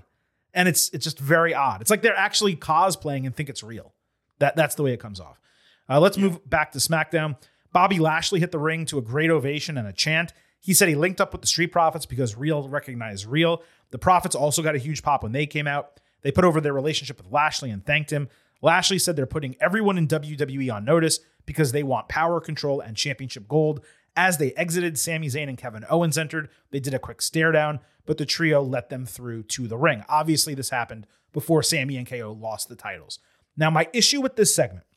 And 0.53 0.69
it's 0.69 0.89
it's 0.91 1.03
just 1.03 1.19
very 1.19 1.53
odd. 1.53 1.81
It's 1.81 1.91
like 1.91 2.01
they're 2.01 2.17
actually 2.17 2.55
cosplaying 2.55 3.25
and 3.25 3.35
think 3.35 3.49
it's 3.49 3.61
real. 3.61 3.93
That 4.39 4.55
that's 4.55 4.75
the 4.75 4.83
way 4.83 4.93
it 4.93 5.01
comes 5.01 5.19
off. 5.19 5.41
Uh, 5.89 5.99
let's 5.99 6.17
move 6.17 6.49
back 6.49 6.71
to 6.71 6.79
SmackDown. 6.79 7.35
Bobby 7.73 7.99
Lashley 7.99 8.39
hit 8.39 8.53
the 8.53 8.57
ring 8.57 8.85
to 8.85 8.97
a 8.97 9.01
great 9.01 9.29
ovation 9.29 9.77
and 9.77 9.85
a 9.85 9.91
chant. 9.91 10.31
He 10.61 10.73
said 10.73 10.87
he 10.87 10.95
linked 10.95 11.19
up 11.19 11.33
with 11.33 11.41
the 11.41 11.47
Street 11.47 11.73
Profits 11.73 12.05
because 12.05 12.37
real 12.37 12.69
recognized 12.69 13.25
real. 13.25 13.61
The 13.91 13.97
Profits 13.97 14.33
also 14.33 14.63
got 14.63 14.75
a 14.75 14.79
huge 14.79 15.03
pop 15.03 15.23
when 15.23 15.33
they 15.33 15.45
came 15.45 15.67
out. 15.67 15.99
They 16.25 16.31
put 16.31 16.43
over 16.43 16.59
their 16.59 16.73
relationship 16.73 17.19
with 17.19 17.31
Lashley 17.31 17.69
and 17.69 17.85
thanked 17.85 18.11
him. 18.11 18.29
Lashley 18.63 18.97
said 18.97 19.15
they're 19.15 19.27
putting 19.27 19.55
everyone 19.61 19.95
in 19.95 20.07
WWE 20.07 20.73
on 20.73 20.83
notice 20.83 21.19
because 21.45 21.71
they 21.71 21.83
want 21.83 22.09
power 22.09 22.41
control 22.41 22.81
and 22.81 22.97
championship 22.97 23.47
gold. 23.47 23.85
As 24.15 24.39
they 24.39 24.51
exited, 24.53 24.97
Sami 24.97 25.27
Zayn 25.27 25.49
and 25.49 25.57
Kevin 25.57 25.85
Owens 25.87 26.17
entered. 26.17 26.49
They 26.71 26.79
did 26.79 26.95
a 26.95 26.99
quick 26.99 27.21
stare 27.21 27.51
down, 27.51 27.79
but 28.07 28.17
the 28.17 28.25
trio 28.25 28.63
let 28.63 28.89
them 28.89 29.05
through 29.05 29.43
to 29.43 29.67
the 29.67 29.77
ring. 29.77 30.03
Obviously, 30.09 30.55
this 30.55 30.71
happened 30.71 31.05
before 31.31 31.61
Sami 31.61 31.95
and 31.95 32.07
KO 32.07 32.35
lost 32.35 32.69
the 32.69 32.75
titles. 32.75 33.19
Now, 33.55 33.69
my 33.69 33.87
issue 33.93 34.19
with 34.19 34.35
this 34.35 34.55
segment 34.55 34.87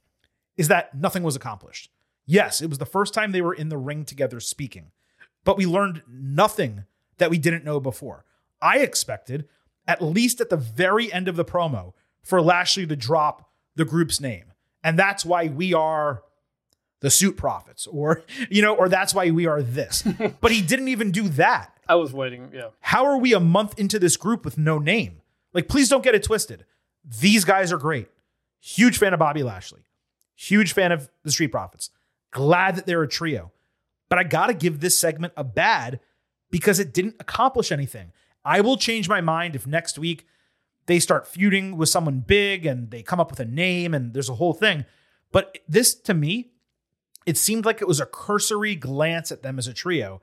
is 0.57 0.69
that 0.69 0.95
nothing 0.95 1.25
was 1.25 1.37
accomplished. 1.37 1.91
Yes, 2.25 2.63
it 2.63 2.71
was 2.71 2.79
the 2.79 2.87
first 2.87 3.13
time 3.13 3.33
they 3.33 3.43
were 3.43 3.53
in 3.53 3.69
the 3.69 3.77
ring 3.77 4.07
together 4.07 4.41
speaking, 4.41 4.93
but 5.45 5.59
we 5.59 5.67
learned 5.67 6.01
nothing 6.09 6.85
that 7.19 7.29
we 7.29 7.37
didn't 7.37 7.67
know 7.67 7.81
before. 7.81 8.25
I 8.63 8.79
expected, 8.79 9.47
at 9.89 10.03
least 10.03 10.41
at 10.41 10.51
the 10.51 10.57
very 10.57 11.13
end 11.13 11.27
of 11.27 11.35
the 11.35 11.45
promo, 11.45 11.95
for 12.23 12.41
Lashley 12.41 12.87
to 12.87 12.95
drop 12.95 13.51
the 13.75 13.85
group's 13.85 14.21
name. 14.21 14.53
And 14.85 14.99
that's 14.99 15.25
why 15.25 15.49
we 15.49 15.75
are 15.75 16.23
the 17.01 17.11
suit 17.11 17.37
profits, 17.37 17.87
or, 17.87 18.23
you 18.51 18.63
know, 18.63 18.75
or 18.75 18.89
that's 18.89 19.15
why 19.15 19.31
we 19.31 19.47
are 19.47 19.63
this. 19.63 20.05
but 20.41 20.53
he 20.53 20.63
didn't 20.63 20.89
even 20.89 21.11
do 21.11 21.29
that. 21.31 21.73
I 21.89 21.95
was 21.95 22.13
waiting. 22.13 22.51
Yeah. 22.53 22.69
How 22.81 23.07
are 23.07 23.17
we 23.17 23.33
a 23.33 23.41
month 23.41 23.79
into 23.79 23.99
this 23.99 24.17
group 24.17 24.45
with 24.45 24.59
no 24.59 24.79
name? 24.79 25.23
Like, 25.55 25.69
please 25.69 25.89
don't 25.89 26.05
get 26.05 26.15
it 26.15 26.23
twisted. 26.23 26.67
These 27.03 27.45
guys 27.45 27.73
are 27.73 27.79
great. 27.79 28.09
Huge 28.61 28.99
fan 28.99 29.15
of 29.15 29.19
Bobby 29.19 29.43
Lashley. 29.43 29.81
Huge 30.37 30.73
fan 30.73 30.93
of 30.93 31.09
the 31.25 31.31
Street 31.31 31.49
Profits. 31.49 31.91
Glad 32.31 32.77
that 32.77 32.87
they're 32.87 33.03
a 33.03 33.09
trio. 33.09 33.53
But 34.11 34.19
I 34.19 34.25
got 34.25 34.49
to 34.49 34.55
give 34.55 34.81
this 34.81 34.97
segment 34.99 35.33
a 35.37 35.45
bad 35.45 36.01
because 36.51 36.79
it 36.79 36.93
didn't 36.93 37.17
accomplish 37.21 37.73
anything. 37.73 38.13
I 38.49 38.63
will 38.63 38.79
change 38.79 39.11
my 39.11 39.21
mind 39.21 39.55
if 39.55 39.67
next 39.67 39.99
week 39.99 40.27
they 40.87 41.01
start 41.01 41.29
feuding 41.29 41.77
with 41.77 41.91
someone 41.91 42.21
big 42.21 42.65
and 42.65 42.91
they 42.91 43.03
come 43.03 43.21
up 43.21 43.31
with 43.31 43.41
a 43.41 43.45
name 43.45 43.93
and 43.93 44.15
there's 44.15 44.31
a 44.31 44.37
whole 44.37 44.55
thing. 44.55 44.87
But 45.31 45.59
this, 45.69 45.95
to 45.95 46.15
me, 46.15 46.53
it 47.27 47.37
seemed 47.37 47.67
like 47.67 47.83
it 47.83 47.87
was 47.87 48.01
a 48.01 48.07
cursory 48.07 48.75
glance 48.75 49.31
at 49.31 49.43
them 49.43 49.59
as 49.59 49.69
a 49.69 49.75
trio. 49.75 50.23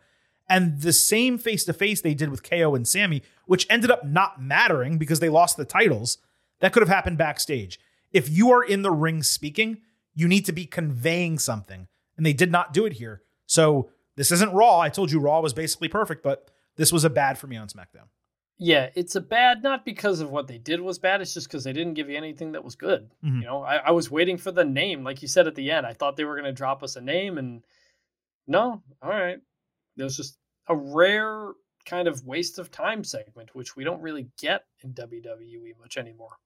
And 0.49 0.81
the 0.81 0.91
same 0.91 1.37
face 1.37 1.65
to 1.65 1.73
face 1.73 2.01
they 2.01 2.15
did 2.15 2.29
with 2.29 2.41
KO 2.41 2.73
and 2.73 2.87
Sami, 2.87 3.21
which 3.45 3.67
ended 3.69 3.91
up 3.91 4.03
not 4.03 4.41
mattering 4.41 4.97
because 4.97 5.19
they 5.19 5.29
lost 5.29 5.55
the 5.55 5.63
titles, 5.63 6.17
that 6.61 6.73
could 6.73 6.81
have 6.81 6.89
happened 6.89 7.19
backstage. 7.19 7.79
If 8.11 8.27
you 8.27 8.49
are 8.51 8.63
in 8.63 8.81
the 8.81 8.91
ring 8.91 9.21
speaking, 9.21 9.81
you 10.15 10.27
need 10.27 10.45
to 10.45 10.51
be 10.51 10.65
conveying 10.65 11.37
something. 11.37 11.87
And 12.17 12.25
they 12.25 12.33
did 12.33 12.51
not 12.51 12.73
do 12.73 12.87
it 12.87 12.93
here. 12.93 13.21
So 13.45 13.91
this 14.15 14.31
isn't 14.31 14.53
Raw. 14.53 14.79
I 14.79 14.89
told 14.89 15.11
you 15.11 15.19
Raw 15.19 15.41
was 15.41 15.53
basically 15.53 15.89
perfect, 15.89 16.23
but 16.23 16.49
this 16.75 16.91
was 16.91 17.03
a 17.03 17.09
bad 17.11 17.37
for 17.37 17.45
me 17.45 17.57
on 17.57 17.67
SmackDown. 17.67 18.07
Yeah, 18.57 18.89
it's 18.95 19.15
a 19.15 19.21
bad 19.21 19.63
not 19.63 19.83
because 19.83 20.21
of 20.21 20.31
what 20.31 20.47
they 20.47 20.57
did 20.57 20.79
was 20.79 20.97
bad. 20.97 21.19
It's 21.21 21.33
just 21.33 21.47
because 21.47 21.63
they 21.65 21.73
didn't 21.73 21.95
give 21.95 22.09
you 22.09 22.15
anything 22.15 22.53
that 22.53 22.63
was 22.63 22.75
good. 22.75 23.09
Mhm. 23.23 23.39
You 23.41 23.45
know, 23.45 23.63
I, 23.63 23.75
I 23.77 23.91
was 23.91 24.09
waiting 24.09 24.37
for 24.37 24.51
the 24.51 24.63
name, 24.63 25.03
like 25.03 25.21
you 25.21 25.27
said 25.27 25.47
at 25.47 25.55
the 25.55 25.71
end. 25.71 25.85
I 25.85 25.93
thought 25.93 26.15
they 26.15 26.23
were 26.23 26.35
going 26.35 26.45
to 26.45 26.53
drop 26.53 26.81
us 26.81 26.95
a 26.95 27.01
name, 27.01 27.37
and 27.37 27.65
no, 28.47 28.81
all 29.01 29.09
right. 29.09 29.39
It 29.97 30.03
was 30.03 30.15
just 30.15 30.37
a 30.67 30.75
rare 30.75 31.51
kind 31.85 32.07
of 32.07 32.25
waste 32.25 32.57
of 32.57 32.71
time 32.71 33.03
segment, 33.03 33.53
which 33.53 33.75
we 33.75 33.83
don't 33.83 34.01
really 34.01 34.27
get 34.39 34.65
in 34.83 34.93
WWE 34.93 35.73
much 35.79 35.97
anymore. 35.97 36.37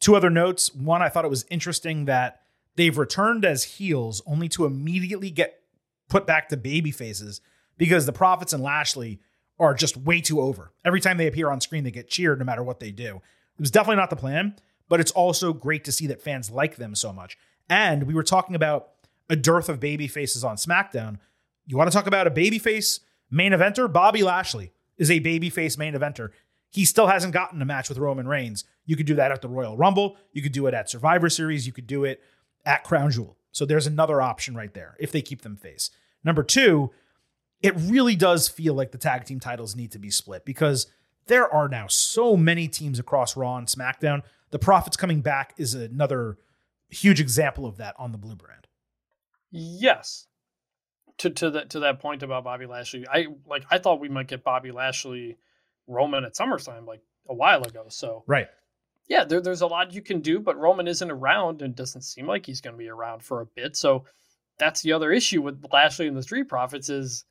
Two 0.00 0.16
other 0.16 0.30
notes. 0.30 0.74
One, 0.74 1.02
I 1.02 1.08
thought 1.08 1.24
it 1.24 1.30
was 1.30 1.44
interesting 1.50 2.06
that 2.06 2.40
they've 2.76 2.96
returned 2.96 3.44
as 3.44 3.64
heels 3.64 4.22
only 4.26 4.48
to 4.48 4.64
immediately 4.64 5.30
get 5.30 5.60
put 6.08 6.26
back 6.26 6.48
to 6.48 6.56
baby 6.56 6.90
faces 6.90 7.40
because 7.78 8.06
the 8.06 8.12
Profits 8.12 8.52
and 8.52 8.62
Lashley 8.62 9.20
are 9.62 9.74
just 9.74 9.96
way 9.96 10.20
too 10.20 10.40
over. 10.40 10.72
Every 10.84 11.00
time 11.00 11.16
they 11.16 11.28
appear 11.28 11.48
on 11.48 11.60
screen, 11.60 11.84
they 11.84 11.92
get 11.92 12.10
cheered 12.10 12.40
no 12.40 12.44
matter 12.44 12.64
what 12.64 12.80
they 12.80 12.90
do. 12.90 13.16
It 13.16 13.60
was 13.60 13.70
definitely 13.70 13.96
not 13.96 14.10
the 14.10 14.16
plan, 14.16 14.56
but 14.88 14.98
it's 14.98 15.12
also 15.12 15.52
great 15.52 15.84
to 15.84 15.92
see 15.92 16.08
that 16.08 16.20
fans 16.20 16.50
like 16.50 16.76
them 16.76 16.96
so 16.96 17.12
much. 17.12 17.38
And 17.70 18.02
we 18.02 18.14
were 18.14 18.24
talking 18.24 18.56
about 18.56 18.88
a 19.30 19.36
dearth 19.36 19.68
of 19.68 19.78
baby 19.78 20.08
faces 20.08 20.42
on 20.42 20.56
SmackDown. 20.56 21.18
You 21.64 21.76
want 21.76 21.90
to 21.90 21.96
talk 21.96 22.08
about 22.08 22.26
a 22.26 22.30
babyface 22.30 23.00
main 23.30 23.52
eventer? 23.52 23.90
Bobby 23.90 24.24
Lashley 24.24 24.72
is 24.98 25.10
a 25.12 25.20
babyface 25.20 25.78
main 25.78 25.94
eventer. 25.94 26.30
He 26.70 26.84
still 26.84 27.06
hasn't 27.06 27.32
gotten 27.32 27.62
a 27.62 27.64
match 27.64 27.88
with 27.88 27.98
Roman 27.98 28.26
Reigns. 28.26 28.64
You 28.84 28.96
could 28.96 29.06
do 29.06 29.14
that 29.14 29.30
at 29.30 29.42
the 29.42 29.48
Royal 29.48 29.76
Rumble. 29.76 30.16
You 30.32 30.42
could 30.42 30.52
do 30.52 30.66
it 30.66 30.74
at 30.74 30.90
Survivor 30.90 31.30
Series. 31.30 31.66
You 31.66 31.72
could 31.72 31.86
do 31.86 32.04
it 32.04 32.20
at 32.64 32.82
Crown 32.82 33.12
Jewel. 33.12 33.36
So 33.52 33.64
there's 33.64 33.86
another 33.86 34.20
option 34.20 34.56
right 34.56 34.74
there 34.74 34.96
if 34.98 35.12
they 35.12 35.22
keep 35.22 35.42
them 35.42 35.56
face. 35.56 35.90
Number 36.24 36.42
two, 36.42 36.90
it 37.62 37.74
really 37.76 38.16
does 38.16 38.48
feel 38.48 38.74
like 38.74 38.90
the 38.92 38.98
tag 38.98 39.24
team 39.24 39.40
titles 39.40 39.76
need 39.76 39.92
to 39.92 39.98
be 39.98 40.10
split 40.10 40.44
because 40.44 40.86
there 41.26 41.48
are 41.52 41.68
now 41.68 41.86
so 41.86 42.36
many 42.36 42.66
teams 42.68 42.98
across 42.98 43.36
Raw 43.36 43.56
and 43.56 43.66
SmackDown. 43.68 44.22
The 44.50 44.58
Profits 44.58 44.96
coming 44.96 45.20
back 45.20 45.54
is 45.56 45.74
another 45.74 46.38
huge 46.90 47.20
example 47.20 47.64
of 47.64 47.76
that 47.78 47.94
on 47.98 48.12
the 48.12 48.18
Blue 48.18 48.34
Brand. 48.36 48.66
Yes. 49.50 50.26
To 51.18 51.30
to 51.30 51.50
that 51.50 51.70
to 51.70 51.80
that 51.80 52.00
point 52.00 52.22
about 52.22 52.44
Bobby 52.44 52.66
Lashley, 52.66 53.06
I 53.08 53.26
like 53.46 53.64
I 53.70 53.78
thought 53.78 54.00
we 54.00 54.08
might 54.08 54.28
get 54.28 54.42
Bobby 54.42 54.72
Lashley 54.72 55.36
Roman 55.86 56.24
at 56.24 56.34
SummerSlam 56.34 56.86
like 56.86 57.02
a 57.28 57.34
while 57.34 57.62
ago. 57.62 57.84
So 57.88 58.24
Right. 58.26 58.48
yeah, 59.08 59.24
there, 59.24 59.40
there's 59.40 59.60
a 59.60 59.66
lot 59.66 59.92
you 59.92 60.02
can 60.02 60.20
do, 60.20 60.40
but 60.40 60.58
Roman 60.58 60.88
isn't 60.88 61.10
around 61.10 61.62
and 61.62 61.74
doesn't 61.76 62.02
seem 62.02 62.26
like 62.26 62.46
he's 62.46 62.60
going 62.60 62.74
to 62.74 62.78
be 62.78 62.88
around 62.88 63.22
for 63.22 63.42
a 63.42 63.46
bit. 63.46 63.76
So 63.76 64.04
that's 64.58 64.80
the 64.82 64.92
other 64.92 65.12
issue 65.12 65.42
with 65.42 65.64
Lashley 65.70 66.08
and 66.08 66.16
the 66.16 66.22
Street 66.22 66.48
Profits 66.48 66.88
is 66.88 67.24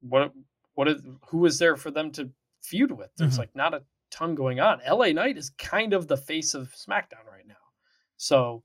what 0.00 0.32
what 0.74 0.88
is 0.88 1.02
who 1.28 1.44
is 1.46 1.58
there 1.58 1.76
for 1.76 1.90
them 1.90 2.10
to 2.12 2.30
feud 2.62 2.92
with? 2.92 3.10
There's 3.16 3.34
Mhm. 3.36 3.38
like 3.38 3.54
not 3.56 3.74
a 3.74 3.82
ton 4.10 4.34
going 4.34 4.60
on. 4.60 4.80
LA 4.86 5.12
Knight 5.12 5.36
is 5.36 5.50
kind 5.50 5.92
of 5.92 6.08
the 6.08 6.16
face 6.16 6.54
of 6.54 6.72
SmackDown 6.74 7.26
right 7.30 7.46
now. 7.46 7.54
So 8.16 8.62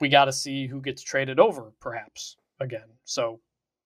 we 0.00 0.08
got 0.08 0.26
to 0.26 0.32
see 0.32 0.66
who 0.66 0.80
gets 0.80 1.02
traded 1.02 1.38
over 1.38 1.72
perhaps 1.80 2.36
again. 2.60 2.88
So 3.04 3.40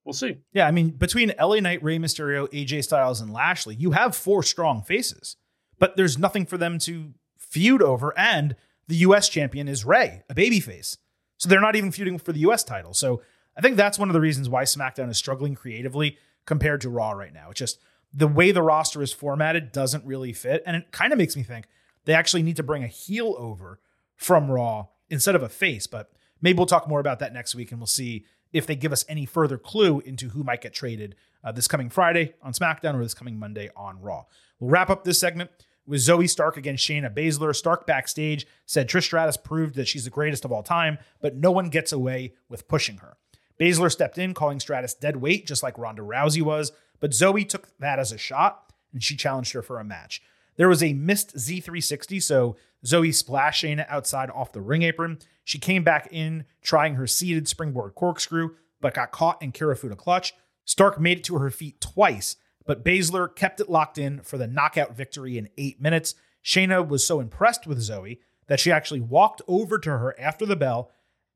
we'll 0.04 0.12
see. 0.12 0.38
Yeah, 0.52 0.66
I 0.66 0.70
mean, 0.70 0.90
between 0.90 1.32
LA 1.38 1.60
Knight, 1.60 1.82
Rey 1.82 1.98
Mysterio, 1.98 2.48
AJ 2.52 2.82
Styles, 2.84 3.20
and 3.20 3.32
Lashley, 3.32 3.74
you 3.74 3.90
have 3.92 4.16
four 4.16 4.42
strong 4.42 4.82
faces, 4.82 5.36
but 5.78 5.96
there's 5.96 6.18
nothing 6.18 6.46
for 6.46 6.56
them 6.58 6.78
to 6.80 7.14
feud 7.38 7.82
over. 7.82 8.16
And 8.18 8.56
the 8.86 8.96
US 8.96 9.28
champion 9.28 9.68
is 9.68 9.84
Ray, 9.84 10.22
a 10.30 10.34
babyface. 10.34 10.96
So 11.38 11.48
they're 11.48 11.60
not 11.60 11.76
even 11.76 11.92
feuding 11.92 12.18
for 12.18 12.32
the 12.32 12.40
US 12.40 12.64
title. 12.64 12.94
So 12.94 13.22
I 13.56 13.60
think 13.60 13.76
that's 13.76 13.98
one 13.98 14.08
of 14.08 14.12
the 14.14 14.20
reasons 14.20 14.48
why 14.48 14.62
SmackDown 14.64 15.10
is 15.10 15.18
struggling 15.18 15.54
creatively 15.54 16.16
compared 16.48 16.80
to 16.80 16.88
Raw 16.88 17.10
right 17.10 17.32
now. 17.32 17.50
It's 17.50 17.58
just 17.58 17.78
the 18.12 18.26
way 18.26 18.52
the 18.52 18.62
roster 18.62 19.02
is 19.02 19.12
formatted 19.12 19.70
doesn't 19.70 20.02
really 20.06 20.32
fit. 20.32 20.62
And 20.64 20.76
it 20.76 20.90
kind 20.92 21.12
of 21.12 21.18
makes 21.18 21.36
me 21.36 21.42
think 21.42 21.66
they 22.06 22.14
actually 22.14 22.42
need 22.42 22.56
to 22.56 22.62
bring 22.62 22.82
a 22.82 22.88
heel 22.88 23.36
over 23.38 23.80
from 24.16 24.50
Raw 24.50 24.86
instead 25.10 25.34
of 25.34 25.42
a 25.42 25.50
face. 25.50 25.86
But 25.86 26.10
maybe 26.40 26.56
we'll 26.56 26.64
talk 26.64 26.88
more 26.88 27.00
about 27.00 27.18
that 27.18 27.34
next 27.34 27.54
week 27.54 27.70
and 27.70 27.78
we'll 27.78 27.86
see 27.86 28.24
if 28.50 28.66
they 28.66 28.76
give 28.76 28.92
us 28.92 29.04
any 29.10 29.26
further 29.26 29.58
clue 29.58 30.00
into 30.00 30.30
who 30.30 30.42
might 30.42 30.62
get 30.62 30.72
traded 30.72 31.16
uh, 31.44 31.52
this 31.52 31.68
coming 31.68 31.90
Friday 31.90 32.32
on 32.42 32.54
SmackDown 32.54 32.94
or 32.94 33.02
this 33.02 33.12
coming 33.12 33.38
Monday 33.38 33.68
on 33.76 34.00
Raw. 34.00 34.24
We'll 34.58 34.70
wrap 34.70 34.88
up 34.88 35.04
this 35.04 35.18
segment 35.18 35.50
with 35.86 36.00
Zoey 36.00 36.30
Stark 36.30 36.56
against 36.56 36.88
Shayna 36.88 37.14
Baszler. 37.14 37.54
Stark 37.54 37.86
backstage 37.86 38.46
said 38.64 38.88
Trish 38.88 39.04
Stratus 39.04 39.36
proved 39.36 39.74
that 39.74 39.86
she's 39.86 40.04
the 40.04 40.10
greatest 40.10 40.46
of 40.46 40.52
all 40.52 40.62
time, 40.62 40.96
but 41.20 41.36
no 41.36 41.52
one 41.52 41.68
gets 41.68 41.92
away 41.92 42.32
with 42.48 42.68
pushing 42.68 42.96
her. 42.98 43.18
Baszler 43.58 43.90
stepped 43.90 44.18
in, 44.18 44.34
calling 44.34 44.60
Stratus 44.60 44.94
dead 44.94 45.16
weight, 45.16 45.46
just 45.46 45.62
like 45.62 45.78
Ronda 45.78 46.02
Rousey 46.02 46.42
was, 46.42 46.72
but 47.00 47.10
Zoey 47.10 47.48
took 47.48 47.76
that 47.78 47.98
as 47.98 48.12
a 48.12 48.18
shot 48.18 48.72
and 48.92 49.02
she 49.02 49.16
challenged 49.16 49.52
her 49.52 49.62
for 49.62 49.78
a 49.78 49.84
match. 49.84 50.22
There 50.56 50.68
was 50.68 50.82
a 50.82 50.92
missed 50.92 51.36
Z360, 51.36 52.22
so 52.22 52.56
Zoey 52.84 53.14
splashed 53.14 53.64
outside 53.64 54.30
off 54.30 54.52
the 54.52 54.60
ring 54.60 54.82
apron. 54.82 55.18
She 55.44 55.58
came 55.58 55.84
back 55.84 56.08
in 56.10 56.44
trying 56.62 56.94
her 56.94 57.06
seated 57.06 57.48
springboard 57.48 57.94
corkscrew, 57.94 58.50
but 58.80 58.94
got 58.94 59.12
caught 59.12 59.42
in 59.42 59.52
Kirifuda 59.52 59.96
clutch. 59.96 60.34
Stark 60.64 61.00
made 61.00 61.18
it 61.18 61.24
to 61.24 61.38
her 61.38 61.50
feet 61.50 61.80
twice, 61.80 62.36
but 62.66 62.84
Baszler 62.84 63.34
kept 63.34 63.60
it 63.60 63.70
locked 63.70 63.98
in 63.98 64.20
for 64.20 64.36
the 64.36 64.46
knockout 64.46 64.96
victory 64.96 65.38
in 65.38 65.48
eight 65.56 65.80
minutes. 65.80 66.14
Shayna 66.44 66.86
was 66.86 67.06
so 67.06 67.20
impressed 67.20 67.66
with 67.66 67.78
Zoey 67.78 68.18
that 68.48 68.60
she 68.60 68.72
actually 68.72 69.00
walked 69.00 69.42
over 69.46 69.78
to 69.78 69.90
her 69.90 70.18
after 70.18 70.44
the 70.44 70.56
bell, 70.56 70.90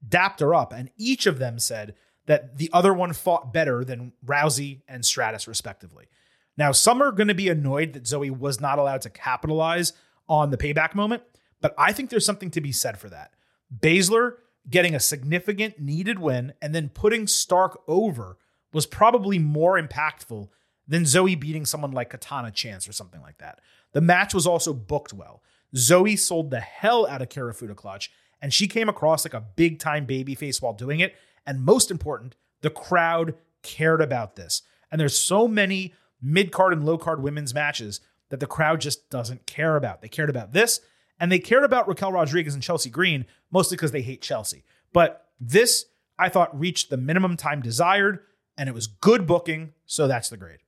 dapped 0.06 0.40
her 0.40 0.54
up, 0.54 0.72
and 0.72 0.90
each 0.96 1.26
of 1.26 1.38
them 1.38 1.58
said 1.58 1.94
that 2.26 2.56
the 2.56 2.70
other 2.72 2.94
one 2.94 3.12
fought 3.12 3.52
better 3.52 3.84
than 3.84 4.12
Rousey 4.24 4.82
and 4.88 5.04
Stratus, 5.04 5.48
respectively. 5.48 6.06
Now, 6.56 6.72
some 6.72 7.02
are 7.02 7.12
going 7.12 7.28
to 7.28 7.34
be 7.34 7.48
annoyed 7.48 7.94
that 7.94 8.04
Zoey 8.04 8.30
was 8.30 8.60
not 8.60 8.78
allowed 8.78 9.02
to 9.02 9.10
capitalize 9.10 9.92
on 10.28 10.50
the 10.50 10.56
payback 10.56 10.94
moment, 10.94 11.22
but 11.60 11.74
I 11.78 11.92
think 11.92 12.10
there's 12.10 12.26
something 12.26 12.50
to 12.52 12.60
be 12.60 12.72
said 12.72 12.98
for 12.98 13.08
that. 13.08 13.32
Baszler 13.76 14.34
getting 14.68 14.94
a 14.94 15.00
significant 15.00 15.80
needed 15.80 16.18
win 16.18 16.52
and 16.62 16.74
then 16.74 16.88
putting 16.88 17.26
Stark 17.26 17.80
over 17.88 18.36
was 18.72 18.86
probably 18.86 19.38
more 19.38 19.80
impactful 19.80 20.48
than 20.86 21.04
Zoey 21.04 21.38
beating 21.38 21.64
someone 21.64 21.92
like 21.92 22.10
Katana 22.10 22.50
Chance 22.50 22.88
or 22.88 22.92
something 22.92 23.20
like 23.20 23.38
that. 23.38 23.60
The 23.92 24.00
match 24.00 24.34
was 24.34 24.46
also 24.46 24.72
booked 24.72 25.12
well. 25.12 25.42
Zoey 25.74 26.18
sold 26.18 26.50
the 26.50 26.60
hell 26.60 27.06
out 27.06 27.22
of 27.22 27.28
Kirifuda 27.28 27.74
Clutch, 27.74 28.10
and 28.40 28.52
she 28.52 28.66
came 28.66 28.88
across 28.88 29.24
like 29.24 29.34
a 29.34 29.40
big 29.40 29.78
time 29.78 30.06
babyface 30.06 30.60
while 30.60 30.74
doing 30.74 31.00
it. 31.00 31.14
And 31.46 31.64
most 31.64 31.90
important, 31.90 32.36
the 32.60 32.70
crowd 32.70 33.34
cared 33.62 34.00
about 34.00 34.36
this. 34.36 34.62
And 34.90 35.00
there's 35.00 35.16
so 35.16 35.48
many 35.48 35.94
mid 36.20 36.52
card 36.52 36.72
and 36.72 36.84
low 36.84 36.98
card 36.98 37.22
women's 37.22 37.54
matches 37.54 38.00
that 38.30 38.40
the 38.40 38.46
crowd 38.46 38.80
just 38.80 39.10
doesn't 39.10 39.46
care 39.46 39.76
about. 39.76 40.00
They 40.00 40.08
cared 40.08 40.30
about 40.30 40.52
this, 40.52 40.80
and 41.20 41.30
they 41.30 41.38
cared 41.38 41.64
about 41.64 41.86
Raquel 41.88 42.12
Rodriguez 42.12 42.54
and 42.54 42.62
Chelsea 42.62 42.90
Green 42.90 43.26
mostly 43.50 43.76
because 43.76 43.92
they 43.92 44.02
hate 44.02 44.22
Chelsea. 44.22 44.64
But 44.92 45.26
this, 45.38 45.86
I 46.18 46.28
thought, 46.28 46.58
reached 46.58 46.90
the 46.90 46.96
minimum 46.96 47.36
time 47.36 47.60
desired, 47.60 48.20
and 48.56 48.68
it 48.68 48.74
was 48.74 48.86
good 48.86 49.26
booking. 49.26 49.72
So 49.86 50.06
that's 50.06 50.28
the 50.28 50.36
grade. 50.36 50.60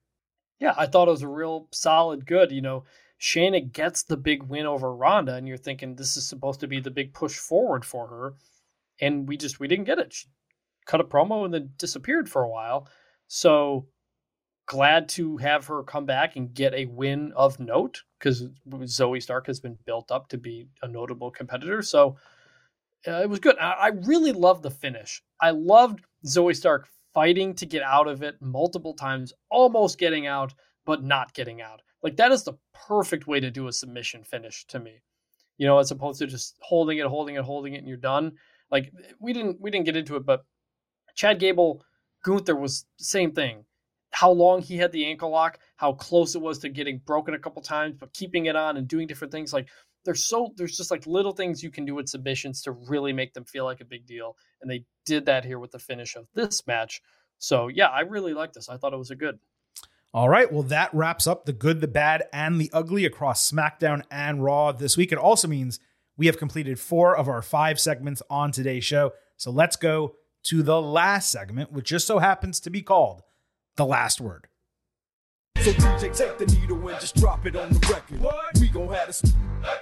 Yeah, 0.60 0.74
I 0.76 0.86
thought 0.86 1.08
it 1.08 1.12
was 1.12 1.22
a 1.22 1.28
real 1.28 1.68
solid 1.72 2.26
good. 2.26 2.52
You 2.52 2.60
know, 2.60 2.84
Shayna 3.20 3.72
gets 3.72 4.02
the 4.02 4.16
big 4.16 4.42
win 4.42 4.66
over 4.66 4.94
Ronda, 4.94 5.34
and 5.34 5.48
you're 5.48 5.56
thinking 5.56 5.94
this 5.94 6.16
is 6.16 6.26
supposed 6.26 6.60
to 6.60 6.68
be 6.68 6.80
the 6.80 6.90
big 6.90 7.12
push 7.12 7.36
forward 7.36 7.84
for 7.84 8.06
her, 8.08 8.34
and 9.00 9.26
we 9.28 9.36
just 9.36 9.60
we 9.60 9.68
didn't 9.68 9.84
get 9.84 9.98
it. 9.98 10.12
She 10.12 10.28
cut 10.86 11.00
a 11.00 11.04
promo 11.04 11.44
and 11.44 11.54
then 11.54 11.70
disappeared 11.76 12.28
for 12.28 12.42
a 12.42 12.48
while. 12.48 12.88
So 13.28 13.86
glad 14.66 15.08
to 15.10 15.36
have 15.38 15.66
her 15.66 15.82
come 15.82 16.06
back 16.06 16.36
and 16.36 16.54
get 16.54 16.74
a 16.74 16.86
win 16.86 17.32
of 17.36 17.60
note 17.60 18.02
because 18.18 18.46
Zoey 18.68 19.22
Stark 19.22 19.46
has 19.46 19.60
been 19.60 19.76
built 19.84 20.10
up 20.10 20.28
to 20.28 20.38
be 20.38 20.68
a 20.82 20.88
notable 20.88 21.30
competitor. 21.30 21.82
So 21.82 22.16
uh, 23.06 23.20
it 23.22 23.28
was 23.28 23.40
good. 23.40 23.58
I, 23.58 23.72
I 23.72 23.88
really 23.88 24.32
loved 24.32 24.62
the 24.62 24.70
finish. 24.70 25.22
I 25.40 25.50
loved 25.50 26.00
Zoey 26.26 26.56
Stark 26.56 26.88
fighting 27.12 27.54
to 27.54 27.66
get 27.66 27.82
out 27.82 28.08
of 28.08 28.22
it 28.22 28.40
multiple 28.40 28.94
times, 28.94 29.32
almost 29.50 29.98
getting 29.98 30.26
out, 30.26 30.54
but 30.86 31.02
not 31.02 31.34
getting 31.34 31.60
out. 31.60 31.82
Like 32.02 32.16
that 32.16 32.32
is 32.32 32.44
the 32.44 32.54
perfect 32.74 33.26
way 33.26 33.40
to 33.40 33.50
do 33.50 33.68
a 33.68 33.72
submission 33.72 34.24
finish 34.24 34.66
to 34.66 34.78
me. 34.78 35.00
You 35.58 35.66
know, 35.66 35.78
as 35.78 35.90
opposed 35.90 36.18
to 36.18 36.26
just 36.26 36.56
holding 36.60 36.98
it, 36.98 37.06
holding 37.06 37.36
it, 37.36 37.44
holding 37.44 37.74
it, 37.74 37.78
and 37.78 37.88
you're 37.88 37.96
done. 37.96 38.32
Like 38.70 38.92
we 39.20 39.32
didn't 39.32 39.60
we 39.60 39.70
didn't 39.70 39.86
get 39.86 39.96
into 39.96 40.16
it, 40.16 40.26
but 40.26 40.44
Chad 41.14 41.38
Gable, 41.38 41.84
Gunther 42.22 42.56
was 42.56 42.86
same 42.98 43.32
thing 43.32 43.64
how 44.14 44.30
long 44.30 44.62
he 44.62 44.76
had 44.76 44.92
the 44.92 45.04
ankle 45.04 45.30
lock, 45.30 45.58
how 45.74 45.92
close 45.92 46.36
it 46.36 46.40
was 46.40 46.60
to 46.60 46.68
getting 46.68 46.98
broken 46.98 47.34
a 47.34 47.38
couple 47.38 47.60
times, 47.60 47.96
but 47.98 48.12
keeping 48.12 48.46
it 48.46 48.54
on 48.54 48.76
and 48.76 48.86
doing 48.86 49.08
different 49.08 49.32
things. 49.32 49.52
Like 49.52 49.68
there's 50.04 50.24
so 50.24 50.52
there's 50.56 50.76
just 50.76 50.92
like 50.92 51.04
little 51.04 51.32
things 51.32 51.64
you 51.64 51.70
can 51.70 51.84
do 51.84 51.96
with 51.96 52.08
submissions 52.08 52.62
to 52.62 52.70
really 52.70 53.12
make 53.12 53.34
them 53.34 53.44
feel 53.44 53.64
like 53.64 53.80
a 53.80 53.84
big 53.84 54.06
deal. 54.06 54.36
And 54.62 54.70
they 54.70 54.84
did 55.04 55.26
that 55.26 55.44
here 55.44 55.58
with 55.58 55.72
the 55.72 55.80
finish 55.80 56.14
of 56.14 56.28
this 56.32 56.64
match. 56.64 57.02
So 57.38 57.66
yeah, 57.66 57.88
I 57.88 58.00
really 58.00 58.34
like 58.34 58.52
this. 58.52 58.68
I 58.68 58.76
thought 58.76 58.92
it 58.92 58.98
was 58.98 59.10
a 59.10 59.16
good. 59.16 59.40
All 60.12 60.28
right. 60.28 60.50
Well, 60.50 60.62
that 60.64 60.94
wraps 60.94 61.26
up 61.26 61.44
the 61.44 61.52
good, 61.52 61.80
the 61.80 61.88
bad, 61.88 62.22
and 62.32 62.60
the 62.60 62.70
ugly 62.72 63.04
across 63.04 63.50
SmackDown 63.50 64.02
and 64.12 64.44
Raw 64.44 64.70
this 64.70 64.96
week. 64.96 65.10
It 65.10 65.18
also 65.18 65.48
means 65.48 65.80
we 66.16 66.26
have 66.26 66.38
completed 66.38 66.78
four 66.78 67.16
of 67.16 67.28
our 67.28 67.42
five 67.42 67.80
segments 67.80 68.22
on 68.30 68.52
today's 68.52 68.84
show. 68.84 69.12
So 69.36 69.50
let's 69.50 69.74
go 69.74 70.14
to 70.44 70.62
the 70.62 70.80
last 70.80 71.30
segment, 71.30 71.72
which 71.72 71.88
just 71.88 72.06
so 72.06 72.18
happens 72.18 72.60
to 72.60 72.70
be 72.70 72.82
called 72.82 73.22
the 73.76 73.86
last 73.86 74.20
word. 74.20 74.48
So 75.64 75.72
DJ, 75.72 76.14
take 76.14 76.36
the 76.36 76.46
needle 76.46 76.88
and 76.88 77.00
just 77.00 77.16
drop 77.16 77.46
it 77.46 77.56
on 77.56 77.70
the 77.72 77.78
record. 77.90 78.20
What? 78.20 78.58
We 78.60 78.68
gon' 78.68 78.88
have 78.92 79.06
this 79.06 79.22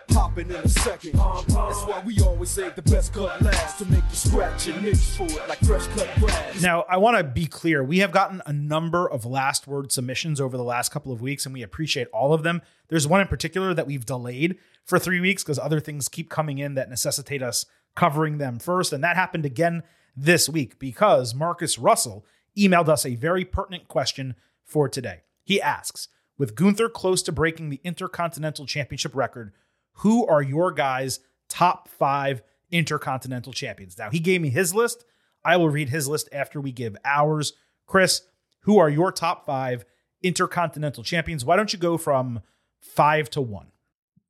popping 0.06 0.48
in 0.48 0.55
a 0.55 0.68
second. 0.68 1.18
Uh-huh. 1.18 1.43
That's 1.48 1.82
why 1.84 2.01
we 2.06 2.20
always 2.20 2.51
say 2.51 2.68
the 2.68 2.82
best 2.82 3.12
cut 3.12 3.43
last 3.43 3.78
to 3.78 3.86
make 3.86 4.05
you 4.09 4.14
scratch 4.14 4.68
and 4.68 4.86
itch 4.86 4.98
for 4.98 5.24
it 5.24 5.48
like 5.48 5.59
fresh 5.60 5.89
cut 5.89 6.09
grass. 6.20 6.62
Now, 6.62 6.84
I 6.89 6.98
want 6.98 7.16
to 7.16 7.24
be 7.24 7.47
clear. 7.47 7.82
We 7.82 7.98
have 7.98 8.12
gotten 8.12 8.40
a 8.47 8.52
number 8.52 9.10
of 9.10 9.26
last 9.26 9.66
word 9.66 9.90
submissions 9.90 10.40
over 10.40 10.56
the 10.56 10.62
last 10.62 10.90
couple 10.93 11.10
of 11.10 11.20
weeks, 11.20 11.47
and 11.47 11.52
we 11.52 11.62
appreciate 11.62 12.06
all 12.12 12.32
of 12.32 12.44
them. 12.44 12.62
There's 12.86 13.09
one 13.09 13.20
in 13.20 13.26
particular 13.26 13.74
that 13.74 13.89
we've 13.89 14.06
delayed 14.06 14.59
for 14.84 15.01
three 15.01 15.20
weeks 15.20 15.43
because 15.43 15.59
other 15.59 15.80
things 15.80 16.09
keep 16.09 16.30
coming 16.30 16.59
in 16.59 16.74
that 16.74 16.90
necessitate 16.90 17.43
us 17.43 17.66
covering 17.97 18.39
them 18.39 18.60
first. 18.60 18.93
And 18.93 19.02
that 19.02 19.16
happened 19.16 19.44
again 19.44 19.82
this 20.16 20.48
week 20.48 20.78
because 20.78 21.34
Marcus 21.34 21.78
Russell 21.78 22.24
emailed 22.56 22.89
us 22.89 23.06
a 23.06 23.14
very 23.14 23.44
pertinent 23.44 23.89
question 23.89 24.34
for 24.64 24.89
today. 24.89 25.22
He 25.43 25.60
asks 25.60 26.09
With 26.39 26.55
Gunther 26.55 26.89
close 26.89 27.22
to 27.22 27.32
breaking 27.32 27.70
the 27.70 27.80
Intercontinental 27.84 28.66
Championship 28.66 29.14
record, 29.14 29.52
who 29.97 30.26
are 30.26 30.43
your 30.43 30.72
guys' 30.72 31.20
top 31.48 31.89
five 31.89 32.43
Intercontinental 32.70 33.52
champions? 33.52 33.98
Now, 33.98 34.10
he 34.10 34.18
gave 34.18 34.40
me 34.40 34.48
his 34.48 34.74
list. 34.74 35.05
I 35.44 35.56
will 35.56 35.68
read 35.68 35.90
his 35.90 36.09
list 36.09 36.28
after 36.32 36.60
we 36.60 36.72
give 36.72 36.97
ours. 37.05 37.52
Chris, 37.86 38.22
who 38.60 38.78
are 38.78 38.89
your 38.89 39.12
top 39.12 39.44
five 39.44 39.84
Intercontinental 40.22 41.02
champions? 41.02 41.44
Why 41.44 41.56
don't 41.56 41.72
you 41.72 41.78
go 41.78 41.98
from 41.98 42.40
five 42.80 43.28
to 43.30 43.40
one? 43.40 43.68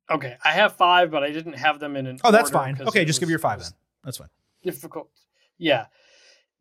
Okay, 0.09 0.35
I 0.43 0.51
have 0.51 0.75
five, 0.75 1.11
but 1.11 1.23
I 1.23 1.31
didn't 1.31 1.53
have 1.53 1.79
them 1.79 1.95
in 1.95 2.07
an. 2.07 2.19
Oh, 2.23 2.31
that's 2.31 2.49
fine. 2.49 2.77
Okay, 2.81 3.05
just 3.05 3.17
was, 3.17 3.19
give 3.19 3.29
your 3.29 3.39
five 3.39 3.61
then. 3.61 3.71
That's 4.03 4.17
fine. 4.17 4.29
Difficult. 4.63 5.09
Yeah 5.57 5.85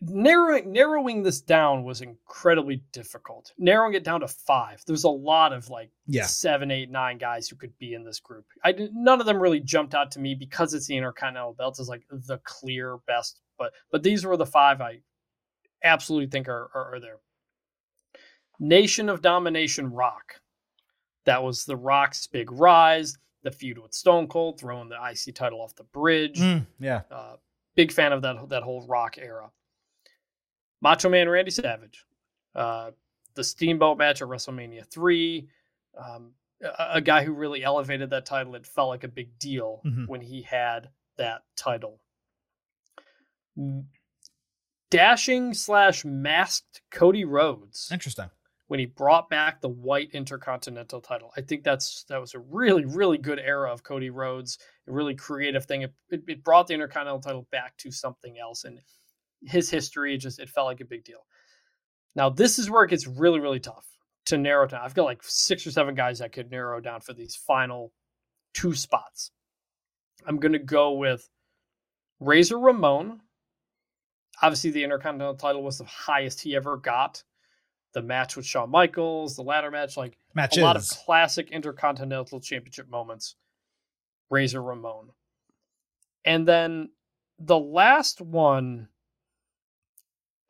narrowing 0.02 0.72
narrowing 0.72 1.22
this 1.22 1.40
down 1.40 1.84
was 1.84 2.00
incredibly 2.00 2.82
difficult. 2.92 3.52
Narrowing 3.58 3.94
it 3.94 4.04
down 4.04 4.20
to 4.20 4.28
five. 4.28 4.82
There's 4.86 5.04
a 5.04 5.10
lot 5.10 5.52
of 5.52 5.68
like 5.68 5.90
yeah. 6.06 6.26
seven, 6.26 6.70
eight, 6.70 6.90
nine 6.90 7.18
guys 7.18 7.48
who 7.48 7.56
could 7.56 7.76
be 7.78 7.94
in 7.94 8.04
this 8.04 8.20
group. 8.20 8.44
I 8.64 8.74
none 8.92 9.20
of 9.20 9.26
them 9.26 9.40
really 9.40 9.60
jumped 9.60 9.94
out 9.94 10.10
to 10.12 10.20
me 10.20 10.34
because 10.34 10.74
it's 10.74 10.86
the 10.86 10.96
Intercontinental 10.96 11.54
Belts 11.54 11.78
is 11.78 11.88
like 11.88 12.02
the 12.10 12.38
clear 12.44 12.98
best. 13.06 13.40
But 13.58 13.72
but 13.90 14.02
these 14.02 14.24
were 14.24 14.36
the 14.36 14.46
five 14.46 14.80
I 14.80 15.00
absolutely 15.84 16.28
think 16.28 16.48
are, 16.48 16.70
are, 16.74 16.94
are 16.94 17.00
there. 17.00 17.18
Nation 18.58 19.08
of 19.08 19.22
Domination 19.22 19.92
Rock. 19.92 20.40
That 21.24 21.42
was 21.42 21.64
the 21.64 21.76
Rock's 21.76 22.26
big 22.26 22.50
rise. 22.50 23.18
The 23.44 23.50
feud 23.50 23.78
with 23.78 23.92
Stone 23.92 24.28
Cold, 24.28 24.60
throwing 24.60 24.88
the 24.88 24.96
IC 24.96 25.34
title 25.34 25.60
off 25.60 25.74
the 25.74 25.82
bridge. 25.82 26.38
Mm, 26.38 26.64
yeah. 26.78 27.02
Uh, 27.10 27.36
big 27.74 27.92
fan 27.92 28.12
of 28.12 28.22
that 28.22 28.48
that 28.48 28.62
whole 28.62 28.86
Rock 28.86 29.18
era. 29.18 29.50
Macho 30.80 31.08
Man 31.08 31.28
Randy 31.28 31.50
Savage, 31.50 32.04
uh, 32.54 32.90
the 33.34 33.44
Steamboat 33.44 33.98
match 33.98 34.20
at 34.20 34.28
WrestleMania 34.28 34.84
3, 34.84 35.48
um, 35.96 36.32
a, 36.60 36.94
a, 36.94 37.00
guy 37.00 37.24
who 37.24 37.32
really 37.32 37.62
elevated 37.62 38.10
that 38.10 38.26
title. 38.26 38.56
It 38.56 38.66
felt 38.66 38.88
like 38.88 39.04
a 39.04 39.08
big 39.08 39.38
deal 39.38 39.80
mm-hmm. 39.86 40.06
when 40.06 40.20
he 40.20 40.42
had 40.42 40.88
that 41.16 41.42
title. 41.56 42.00
Dashing 44.90 45.54
slash 45.54 46.04
masked 46.04 46.82
Cody 46.90 47.24
Rhodes. 47.24 47.88
Interesting. 47.92 48.30
When 48.66 48.80
he 48.80 48.86
brought 48.86 49.28
back 49.28 49.60
the 49.60 49.68
white 49.68 50.10
intercontinental 50.12 51.00
title, 51.00 51.30
I 51.36 51.42
think 51.42 51.62
that's 51.62 52.04
that 52.08 52.20
was 52.20 52.34
a 52.34 52.38
really 52.38 52.86
really 52.86 53.18
good 53.18 53.38
era 53.38 53.70
of 53.70 53.82
Cody 53.82 54.08
Rhodes. 54.10 54.58
A 54.88 54.92
really 54.92 55.14
creative 55.14 55.64
thing. 55.66 55.82
It, 55.82 55.92
it, 56.10 56.22
it 56.26 56.44
brought 56.44 56.66
the 56.66 56.74
intercontinental 56.74 57.20
title 57.20 57.46
back 57.52 57.76
to 57.78 57.90
something 57.92 58.36
else, 58.38 58.64
and 58.64 58.80
his 59.42 59.70
history, 59.70 60.16
just 60.18 60.38
it 60.40 60.48
felt 60.48 60.66
like 60.66 60.80
a 60.80 60.84
big 60.84 61.04
deal. 61.04 61.26
Now 62.14 62.28
this 62.30 62.58
is 62.58 62.68
where 62.70 62.84
it 62.84 62.90
gets 62.90 63.06
really, 63.06 63.40
really 63.40 63.60
tough 63.60 63.86
to 64.26 64.38
narrow 64.38 64.66
down. 64.66 64.82
I've 64.82 64.94
got 64.94 65.04
like 65.04 65.22
six 65.22 65.66
or 65.66 65.70
seven 65.70 65.94
guys 65.94 66.20
I 66.20 66.28
could 66.28 66.50
narrow 66.50 66.80
down 66.80 67.00
for 67.00 67.12
these 67.12 67.34
final 67.34 67.92
two 68.54 68.74
spots. 68.74 69.30
I'm 70.26 70.38
gonna 70.38 70.58
go 70.58 70.92
with 70.92 71.28
Razor 72.20 72.58
Ramon. 72.58 73.20
obviously 74.40 74.70
the 74.70 74.84
Intercontinental 74.84 75.34
title 75.36 75.62
was 75.62 75.78
the 75.78 75.84
highest 75.84 76.40
he 76.40 76.54
ever 76.54 76.76
got. 76.76 77.22
The 77.94 78.02
match 78.02 78.36
with 78.36 78.46
Shawn 78.46 78.70
Michaels, 78.70 79.36
the 79.36 79.42
ladder 79.42 79.70
match, 79.70 79.96
like 79.96 80.16
Matches. 80.34 80.58
a 80.58 80.62
lot 80.62 80.76
of 80.76 80.88
classic 80.88 81.50
Intercontinental 81.50 82.40
Championship 82.40 82.88
moments. 82.88 83.36
Razor 84.32 84.62
Ramon. 84.62 85.10
And 86.24 86.48
then 86.48 86.88
the 87.38 87.58
last 87.58 88.20
one 88.20 88.88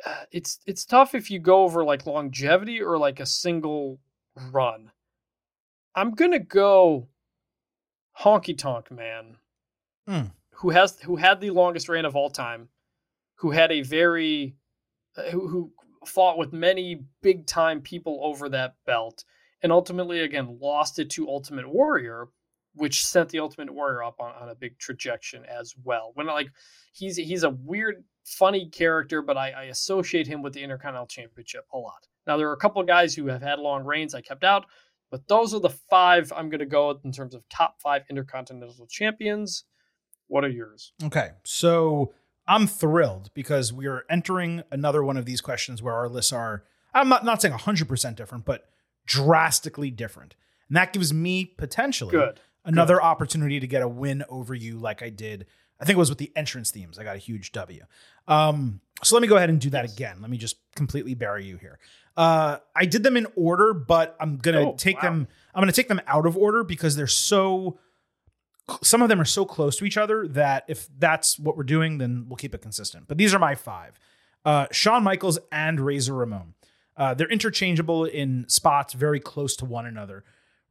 uh, 0.05 0.25
it's 0.33 0.59
it's 0.67 0.85
tough 0.85 1.15
if 1.15 1.31
you 1.31 1.39
go 1.39 1.63
over 1.63 1.85
like 1.85 2.07
longevity 2.07 2.83
or 2.83 2.99
like 2.99 3.21
a 3.21 3.27
single 3.27 4.01
run. 4.51 4.91
I'm 5.95 6.13
going 6.13 6.33
to 6.33 6.41
go 6.41 7.09
Honky 8.21 8.57
Tonk 8.57 8.91
Man. 8.91 9.37
Hmm. 10.09 10.23
Who 10.55 10.71
has 10.71 10.99
who 11.01 11.17
had 11.17 11.41
the 11.41 11.51
longest 11.51 11.89
reign 11.89 12.05
of 12.05 12.17
all 12.17 12.31
time, 12.31 12.69
who 13.37 13.51
had 13.51 13.71
a 13.71 13.83
very 13.83 14.57
uh, 15.17 15.31
who, 15.31 15.49
who 15.49 15.73
fought 16.05 16.39
with 16.39 16.53
many 16.53 17.05
big 17.21 17.47
time 17.47 17.81
people 17.81 18.21
over 18.23 18.49
that 18.49 18.75
belt 18.87 19.25
and 19.63 19.71
ultimately 19.71 20.21
again 20.21 20.59
lost 20.61 20.99
it 20.99 21.11
to 21.11 21.29
Ultimate 21.29 21.69
Warrior, 21.69 22.29
which 22.75 23.05
sent 23.05 23.29
the 23.29 23.39
Ultimate 23.39 23.73
Warrior 23.73 24.03
up 24.03 24.21
on, 24.21 24.33
on 24.41 24.49
a 24.49 24.55
big 24.55 24.79
trajectory 24.79 25.41
as 25.49 25.75
well. 25.85 26.13
When 26.15 26.27
like 26.27 26.49
he's 26.93 27.17
he's 27.17 27.43
a 27.43 27.51
weird, 27.51 28.05
funny 28.25 28.69
character, 28.69 29.23
but 29.23 29.37
I, 29.37 29.51
I 29.51 29.63
associate 29.65 30.27
him 30.27 30.43
with 30.43 30.55
the 30.55 30.63
Intercontinental 30.63 31.07
Championship 31.07 31.67
a 31.73 31.79
lot. 31.79 32.07
Now 32.27 32.37
there 32.37 32.49
are 32.49 32.55
a 32.55 32.59
couple 32.59 32.81
of 32.81 32.87
guys 32.87 33.15
who 33.15 33.27
have 33.27 33.43
had 33.43 33.59
long 33.59 33.85
reigns 33.85 34.15
I 34.15 34.21
kept 34.21 34.45
out, 34.45 34.67
but 35.11 35.27
those 35.29 35.53
are 35.55 35.61
the 35.61 35.71
five 35.91 36.33
I'm 36.35 36.49
going 36.49 36.61
to 36.61 36.67
go 36.67 36.89
with 36.89 37.05
in 37.05 37.13
terms 37.13 37.35
of 37.35 37.49
top 37.49 37.81
five 37.81 38.03
Intercontinental 38.09 38.87
Champions. 38.87 39.65
What 40.29 40.45
are 40.45 40.49
yours? 40.49 40.93
Okay. 41.05 41.33
So 41.45 42.15
I'm 42.47 42.67
thrilled 42.67 43.31
because 43.35 43.73
we 43.73 43.87
are 43.87 44.05
entering 44.09 44.63
another 44.71 45.05
one 45.05 45.17
of 45.17 45.27
these 45.27 45.41
questions 45.41 45.83
where 45.83 45.95
our 45.95 46.09
lists 46.09 46.33
are, 46.33 46.65
I'm 46.95 47.09
not, 47.09 47.25
not 47.25 47.43
saying 47.43 47.55
100% 47.55 48.17
different, 48.17 48.45
but 48.45 48.65
drastically 49.05 49.91
different. 49.91 50.35
And 50.69 50.77
that 50.77 50.93
gives 50.93 51.13
me 51.13 51.45
potentially 51.45 52.13
Good. 52.13 52.41
Another 52.65 53.03
opportunity 53.03 53.61
to 53.61 53.67
get 53.67 53.83
a 53.83 53.89
win 53.89 54.25
over 54.29 54.55
you 54.55 54.79
like 54.79 55.03
I 55.03 55.11
did. 55.11 55.47
I 55.81 55.85
think 55.85 55.97
it 55.97 55.99
was 55.99 56.09
with 56.11 56.19
the 56.19 56.31
entrance 56.37 56.71
themes. 56.71 56.99
I 56.99 57.05
got 57.05 57.17
a 57.17 57.19
huge 57.21 57.53
W. 57.53 57.83
Um, 58.29 58.81
so 59.03 59.17
let 59.17 59.23
me 59.23 59.27
go 59.29 59.37
ahead 59.37 59.51
and 59.51 59.61
do 59.61 59.71
that 59.71 59.85
again. 59.85 60.19
Let 60.21 60.31
me 60.31 60.37
just 60.39 60.57
completely 60.77 61.15
bury 61.15 61.45
you 61.45 61.57
here. 61.57 61.79
Uh, 62.17 62.59
I 62.77 62.85
did 62.85 63.03
them 63.03 63.17
in 63.17 63.27
order, 63.37 63.75
but 63.75 64.17
I'm 64.21 64.37
gonna 64.37 64.61
Oh, 64.71 64.75
take 64.77 64.97
wow. 65.03 65.09
them. 65.11 65.29
I'm 65.55 65.61
gonna 65.63 65.73
take 65.73 65.89
them 65.89 66.01
out 66.07 66.27
of 66.27 66.37
order 66.37 66.63
because 66.63 66.95
they're 66.95 67.07
so. 67.07 67.79
Some 68.83 69.03
of 69.03 69.09
them 69.09 69.21
are 69.21 69.25
so 69.25 69.45
close 69.45 69.77
to 69.79 69.85
each 69.85 69.97
other 69.97 70.29
that 70.29 70.65
if 70.69 70.89
that's 70.99 71.37
what 71.39 71.57
we're 71.57 71.65
doing, 71.65 71.99
then 71.99 72.27
we'll 72.29 72.37
keep 72.37 72.55
it 72.55 72.63
consistent. 72.63 73.09
But 73.09 73.19
these 73.19 73.35
are 73.35 73.39
my 73.41 73.55
five: 73.57 73.99
uh, 74.45 74.67
Shawn 74.71 75.03
Michaels 75.03 75.39
and 75.51 75.81
Razor 75.81 76.15
Ramon. 76.15 76.55
Uh, 76.97 77.15
they're 77.15 77.29
interchangeable 77.31 78.05
in 78.05 78.49
spots, 78.49 78.93
very 78.95 79.19
close 79.19 79.57
to 79.57 79.65
one 79.65 79.87
another. 79.87 80.23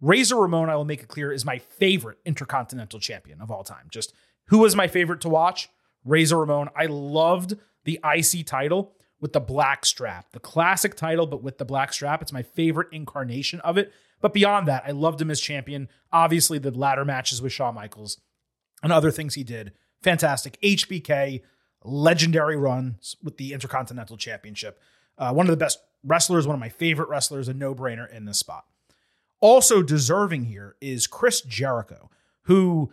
Razor 0.01 0.35
Ramon, 0.35 0.69
I 0.69 0.75
will 0.75 0.85
make 0.85 1.03
it 1.03 1.07
clear, 1.07 1.31
is 1.31 1.45
my 1.45 1.59
favorite 1.59 2.17
intercontinental 2.25 2.99
champion 2.99 3.39
of 3.39 3.51
all 3.51 3.63
time. 3.63 3.87
Just 3.89 4.13
who 4.47 4.57
was 4.57 4.75
my 4.75 4.87
favorite 4.87 5.21
to 5.21 5.29
watch? 5.29 5.69
Razor 6.03 6.39
Ramon. 6.39 6.69
I 6.75 6.87
loved 6.87 7.55
the 7.85 7.99
IC 8.03 8.45
title 8.47 8.93
with 9.19 9.33
the 9.33 9.39
black 9.39 9.85
strap, 9.85 10.31
the 10.31 10.39
classic 10.39 10.95
title, 10.95 11.27
but 11.27 11.43
with 11.43 11.59
the 11.59 11.65
black 11.65 11.93
strap. 11.93 12.21
It's 12.21 12.33
my 12.33 12.41
favorite 12.41 12.87
incarnation 12.91 13.59
of 13.61 13.77
it. 13.77 13.93
But 14.19 14.33
beyond 14.33 14.67
that, 14.67 14.83
I 14.85 14.91
loved 14.91 15.21
him 15.21 15.31
as 15.31 15.39
champion. 15.39 15.87
Obviously, 16.11 16.57
the 16.57 16.71
ladder 16.71 17.05
matches 17.05 17.41
with 17.41 17.53
Shawn 17.53 17.75
Michaels 17.75 18.19
and 18.83 18.91
other 18.91 19.11
things 19.11 19.35
he 19.35 19.43
did. 19.43 19.73
Fantastic. 20.01 20.59
HBK, 20.61 21.41
legendary 21.83 22.57
runs 22.57 23.15
with 23.23 23.37
the 23.37 23.53
Intercontinental 23.53 24.17
Championship. 24.17 24.79
Uh, 25.17 25.31
one 25.31 25.45
of 25.45 25.51
the 25.51 25.57
best 25.57 25.79
wrestlers, 26.03 26.47
one 26.47 26.55
of 26.55 26.59
my 26.59 26.69
favorite 26.69 27.09
wrestlers, 27.09 27.47
a 27.47 27.53
no 27.53 27.75
brainer 27.75 28.11
in 28.11 28.25
this 28.25 28.39
spot. 28.39 28.65
Also 29.41 29.81
deserving 29.83 30.45
here 30.45 30.75
is 30.79 31.07
Chris 31.07 31.41
Jericho, 31.41 32.09
who 32.43 32.91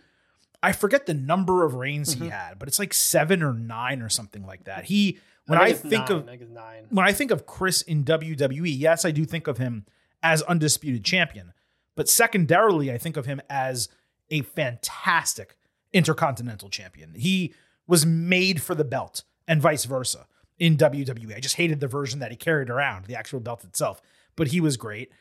I 0.61 0.71
forget 0.73 1.05
the 1.05 1.13
number 1.13 1.63
of 1.63 1.75
reigns 1.75 2.13
he 2.13 2.27
had, 2.27 2.59
but 2.59 2.67
it's 2.67 2.79
like 2.79 2.93
seven 2.93 3.41
or 3.41 3.53
nine 3.53 4.01
or 4.01 4.09
something 4.09 4.45
like 4.45 4.65
that. 4.65 4.85
He, 4.85 5.19
when 5.45 5.59
I, 5.59 5.73
think 5.73 6.09
nine, 6.09 6.17
of 6.17 6.27
I 6.27 6.37
think 6.37 6.87
when 6.89 7.05
I 7.05 7.13
think 7.13 7.31
of 7.31 7.45
Chris 7.45 7.81
in 7.81 8.03
WWE, 8.03 8.77
yes, 8.77 9.05
I 9.05 9.11
do 9.11 9.25
think 9.25 9.47
of 9.47 9.57
him 9.57 9.85
as 10.21 10.41
undisputed 10.43 11.05
champion, 11.05 11.53
but 11.95 12.09
secondarily, 12.09 12.91
I 12.91 12.97
think 12.97 13.15
of 13.15 13.25
him 13.25 13.41
as 13.49 13.87
a 14.29 14.41
fantastic 14.41 15.55
intercontinental 15.93 16.69
champion. 16.69 17.13
He 17.15 17.53
was 17.87 18.05
made 18.05 18.61
for 18.61 18.75
the 18.75 18.83
belt 18.83 19.23
and 19.47 19.61
vice 19.61 19.85
versa 19.85 20.27
in 20.59 20.77
WWE. 20.77 21.35
I 21.35 21.39
just 21.39 21.55
hated 21.55 21.79
the 21.79 21.87
version 21.87 22.19
that 22.19 22.31
he 22.31 22.37
carried 22.37 22.69
around, 22.69 23.05
the 23.05 23.15
actual 23.15 23.39
belt 23.39 23.63
itself, 23.63 24.01
but 24.35 24.49
he 24.49 24.61
was 24.61 24.77
great. 24.77 25.11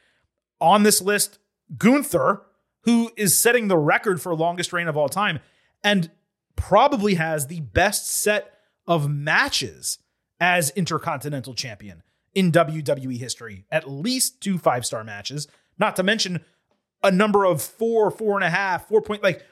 On 0.60 0.82
this 0.82 1.00
list, 1.00 1.38
Gunther, 1.76 2.42
who 2.82 3.10
is 3.16 3.38
setting 3.38 3.68
the 3.68 3.78
record 3.78 4.20
for 4.20 4.34
longest 4.34 4.72
reign 4.72 4.88
of 4.88 4.96
all 4.96 5.08
time 5.08 5.40
and 5.84 6.10
probably 6.56 7.14
has 7.14 7.46
the 7.46 7.60
best 7.60 8.08
set 8.08 8.54
of 8.86 9.08
matches 9.08 9.98
as 10.40 10.70
intercontinental 10.70 11.54
champion 11.54 12.02
in 12.34 12.52
WWE 12.52 13.18
history. 13.18 13.64
At 13.70 13.88
least 13.88 14.40
two 14.40 14.58
five 14.58 14.86
star 14.86 15.04
matches, 15.04 15.48
not 15.78 15.96
to 15.96 16.02
mention 16.02 16.44
a 17.02 17.10
number 17.10 17.44
of 17.44 17.62
four, 17.62 18.10
four 18.10 18.36
and 18.36 18.44
a 18.44 18.50
half, 18.50 18.88
four 18.88 19.02
point. 19.02 19.22
Like 19.22 19.44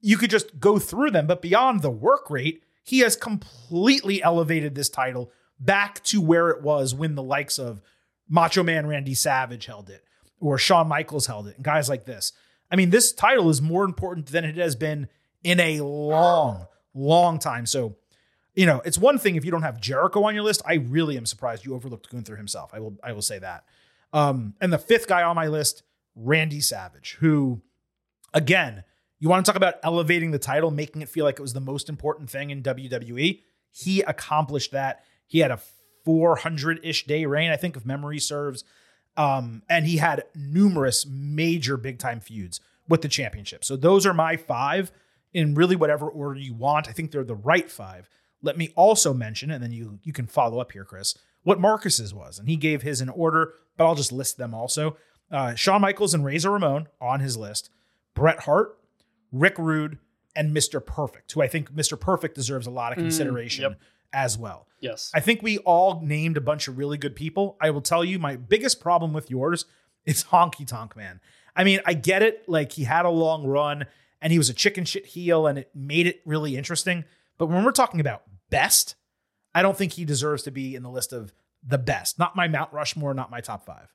you 0.00 0.16
could 0.16 0.30
just 0.30 0.60
go 0.60 0.78
through 0.78 1.10
them, 1.10 1.26
but 1.26 1.42
beyond 1.42 1.82
the 1.82 1.90
work 1.90 2.30
rate, 2.30 2.62
he 2.82 3.00
has 3.00 3.16
completely 3.16 4.22
elevated 4.22 4.74
this 4.74 4.88
title 4.88 5.32
back 5.58 6.02
to 6.04 6.20
where 6.20 6.50
it 6.50 6.62
was 6.62 6.94
when 6.94 7.14
the 7.14 7.22
likes 7.22 7.58
of 7.58 7.80
Macho 8.28 8.62
Man 8.62 8.86
Randy 8.86 9.14
Savage 9.14 9.66
held 9.66 9.90
it 9.90 10.03
or 10.40 10.58
Shawn 10.58 10.88
Michaels 10.88 11.26
held 11.26 11.48
it 11.48 11.56
and 11.56 11.64
guys 11.64 11.88
like 11.88 12.04
this. 12.04 12.32
I 12.70 12.76
mean, 12.76 12.90
this 12.90 13.12
title 13.12 13.50
is 13.50 13.62
more 13.62 13.84
important 13.84 14.26
than 14.26 14.44
it 14.44 14.56
has 14.56 14.74
been 14.76 15.08
in 15.42 15.60
a 15.60 15.80
long, 15.80 16.66
long 16.94 17.38
time. 17.38 17.66
So, 17.66 17.96
you 18.54 18.66
know, 18.66 18.80
it's 18.84 18.98
one 18.98 19.18
thing 19.18 19.36
if 19.36 19.44
you 19.44 19.50
don't 19.50 19.62
have 19.62 19.80
Jericho 19.80 20.24
on 20.24 20.34
your 20.34 20.44
list. 20.44 20.62
I 20.66 20.74
really 20.74 21.16
am 21.16 21.26
surprised 21.26 21.64
you 21.64 21.74
overlooked 21.74 22.10
Gunther 22.10 22.36
himself. 22.36 22.70
I 22.72 22.80
will, 22.80 22.96
I 23.02 23.12
will 23.12 23.22
say 23.22 23.38
that. 23.38 23.64
Um, 24.12 24.54
and 24.60 24.72
the 24.72 24.78
fifth 24.78 25.06
guy 25.06 25.22
on 25.22 25.36
my 25.36 25.48
list, 25.48 25.82
Randy 26.14 26.60
Savage, 26.60 27.16
who, 27.20 27.62
again, 28.32 28.84
you 29.18 29.28
want 29.28 29.44
to 29.44 29.48
talk 29.48 29.56
about 29.56 29.76
elevating 29.82 30.30
the 30.30 30.38
title, 30.38 30.70
making 30.70 31.02
it 31.02 31.08
feel 31.08 31.24
like 31.24 31.38
it 31.38 31.42
was 31.42 31.52
the 31.52 31.60
most 31.60 31.88
important 31.88 32.30
thing 32.30 32.50
in 32.50 32.62
WWE. 32.62 33.40
He 33.70 34.02
accomplished 34.02 34.72
that. 34.72 35.04
He 35.26 35.40
had 35.40 35.50
a 35.50 35.60
400 36.04 36.80
ish 36.82 37.06
day 37.06 37.24
reign, 37.24 37.50
I 37.50 37.56
think, 37.56 37.76
if 37.76 37.84
memory 37.84 38.18
serves. 38.18 38.64
Um, 39.16 39.62
and 39.68 39.86
he 39.86 39.98
had 39.98 40.24
numerous 40.34 41.06
major 41.06 41.76
big 41.76 41.98
time 41.98 42.20
feuds 42.20 42.60
with 42.88 43.02
the 43.02 43.08
championship. 43.08 43.64
So 43.64 43.76
those 43.76 44.06
are 44.06 44.14
my 44.14 44.36
five 44.36 44.90
in 45.32 45.54
really 45.54 45.76
whatever 45.76 46.08
order 46.08 46.38
you 46.38 46.54
want. 46.54 46.88
I 46.88 46.92
think 46.92 47.10
they're 47.10 47.24
the 47.24 47.34
right 47.34 47.70
five. 47.70 48.08
Let 48.42 48.58
me 48.58 48.72
also 48.76 49.14
mention, 49.14 49.50
and 49.50 49.62
then 49.62 49.72
you 49.72 49.98
you 50.02 50.12
can 50.12 50.26
follow 50.26 50.58
up 50.60 50.72
here, 50.72 50.84
Chris, 50.84 51.16
what 51.44 51.60
Marcus's 51.60 52.12
was, 52.12 52.38
and 52.38 52.48
he 52.48 52.56
gave 52.56 52.82
his 52.82 53.00
in 53.00 53.08
order, 53.08 53.54
but 53.76 53.86
I'll 53.86 53.94
just 53.94 54.12
list 54.12 54.36
them 54.36 54.52
also. 54.54 54.96
Uh, 55.30 55.54
Shawn 55.54 55.80
Michaels 55.80 56.12
and 56.14 56.24
Razor 56.24 56.50
Ramon 56.50 56.88
on 57.00 57.20
his 57.20 57.36
list, 57.36 57.70
Bret 58.14 58.40
Hart, 58.40 58.78
Rick 59.32 59.54
Rude, 59.58 59.98
and 60.36 60.54
Mr. 60.54 60.84
Perfect, 60.84 61.32
who 61.32 61.40
I 61.42 61.48
think 61.48 61.72
Mr. 61.72 61.98
Perfect 61.98 62.34
deserves 62.34 62.66
a 62.66 62.70
lot 62.70 62.92
of 62.92 62.98
Mm, 62.98 63.02
consideration 63.02 63.62
yep. 63.62 63.80
as 64.12 64.36
well. 64.36 64.66
Yes. 64.84 65.10
I 65.14 65.20
think 65.20 65.42
we 65.42 65.58
all 65.58 66.00
named 66.02 66.36
a 66.36 66.40
bunch 66.42 66.68
of 66.68 66.76
really 66.76 66.98
good 66.98 67.16
people. 67.16 67.56
I 67.60 67.70
will 67.70 67.80
tell 67.80 68.04
you, 68.04 68.18
my 68.18 68.36
biggest 68.36 68.80
problem 68.80 69.12
with 69.14 69.30
yours 69.30 69.64
is 70.04 70.24
Honky 70.24 70.66
Tonk 70.66 70.94
Man. 70.94 71.20
I 71.56 71.64
mean, 71.64 71.80
I 71.86 71.94
get 71.94 72.22
it. 72.22 72.48
Like 72.48 72.72
he 72.72 72.84
had 72.84 73.06
a 73.06 73.10
long 73.10 73.46
run 73.46 73.86
and 74.20 74.30
he 74.32 74.38
was 74.38 74.50
a 74.50 74.54
chicken 74.54 74.84
shit 74.84 75.06
heel 75.06 75.46
and 75.46 75.58
it 75.58 75.70
made 75.74 76.06
it 76.06 76.20
really 76.26 76.56
interesting. 76.56 77.04
But 77.38 77.46
when 77.46 77.64
we're 77.64 77.70
talking 77.72 78.00
about 78.00 78.22
best, 78.50 78.94
I 79.54 79.62
don't 79.62 79.76
think 79.76 79.92
he 79.92 80.04
deserves 80.04 80.42
to 80.42 80.50
be 80.50 80.74
in 80.74 80.82
the 80.82 80.90
list 80.90 81.12
of 81.12 81.32
the 81.66 81.78
best. 81.78 82.18
Not 82.18 82.36
my 82.36 82.46
Mount 82.48 82.72
Rushmore, 82.72 83.14
not 83.14 83.30
my 83.30 83.40
top 83.40 83.64
five. 83.64 83.88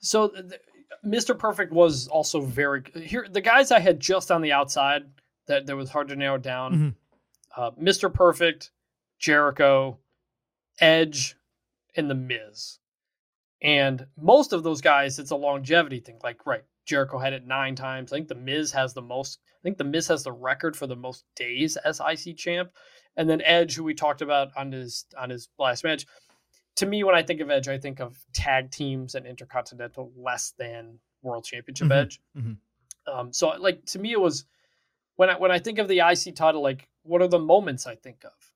So 0.00 0.28
th- 0.28 0.60
Mr. 1.06 1.38
Perfect 1.38 1.72
was 1.72 2.08
also 2.08 2.40
very 2.40 2.82
here. 2.96 3.26
The 3.30 3.40
guys 3.40 3.70
I 3.70 3.78
had 3.80 4.00
just 4.00 4.30
on 4.30 4.42
the 4.42 4.52
outside 4.52 5.02
that 5.46 5.66
that 5.66 5.76
was 5.76 5.90
hard 5.90 6.08
to 6.08 6.16
narrow 6.16 6.38
down. 6.38 6.74
Mhm. 6.74 6.94
Uh, 7.56 7.70
Mr. 7.72 8.12
Perfect, 8.12 8.70
Jericho, 9.22 9.98
Edge, 10.80 11.36
and 11.96 12.10
The 12.10 12.14
Miz. 12.14 12.80
And 13.62 14.06
most 14.20 14.52
of 14.52 14.64
those 14.64 14.80
guys, 14.80 15.18
it's 15.20 15.30
a 15.30 15.36
longevity 15.36 16.00
thing. 16.00 16.18
Like, 16.22 16.44
right, 16.44 16.64
Jericho 16.84 17.18
had 17.18 17.32
it 17.32 17.46
nine 17.46 17.76
times. 17.76 18.12
I 18.12 18.16
think 18.16 18.28
The 18.28 18.34
Miz 18.34 18.72
has 18.72 18.92
the 18.92 19.00
most. 19.00 19.38
I 19.54 19.62
think 19.62 19.78
The 19.78 19.84
Miz 19.84 20.08
has 20.08 20.24
the 20.24 20.32
record 20.32 20.76
for 20.76 20.88
the 20.88 20.96
most 20.96 21.24
days 21.36 21.76
as 21.78 22.00
IC 22.00 22.36
champ. 22.36 22.72
And 23.16 23.30
then 23.30 23.40
Edge, 23.42 23.76
who 23.76 23.84
we 23.84 23.94
talked 23.94 24.22
about 24.22 24.50
on 24.56 24.72
his 24.72 25.04
on 25.16 25.30
his 25.30 25.48
last 25.58 25.84
match. 25.84 26.04
To 26.76 26.86
me, 26.86 27.04
when 27.04 27.14
I 27.14 27.22
think 27.22 27.40
of 27.40 27.50
Edge, 27.50 27.68
I 27.68 27.78
think 27.78 28.00
of 28.00 28.18
tag 28.32 28.70
teams 28.70 29.14
and 29.14 29.26
intercontinental 29.26 30.10
less 30.16 30.52
than 30.58 30.98
World 31.22 31.44
Championship 31.44 31.88
Mhm. 31.88 31.92
Edge. 32.02 32.20
Mhm. 32.36 32.56
Um, 33.06 33.32
so, 33.32 33.50
like 33.50 33.84
to 33.86 33.98
me, 33.98 34.12
it 34.12 34.20
was 34.20 34.46
when 35.16 35.30
I 35.30 35.36
when 35.36 35.52
I 35.52 35.58
think 35.60 35.78
of 35.78 35.86
the 35.86 36.00
IC 36.00 36.32
title, 36.34 36.62
like 36.62 36.88
what 37.02 37.20
are 37.22 37.28
the 37.28 37.38
moments 37.38 37.86
I 37.86 37.94
think 37.94 38.24
of? 38.24 38.51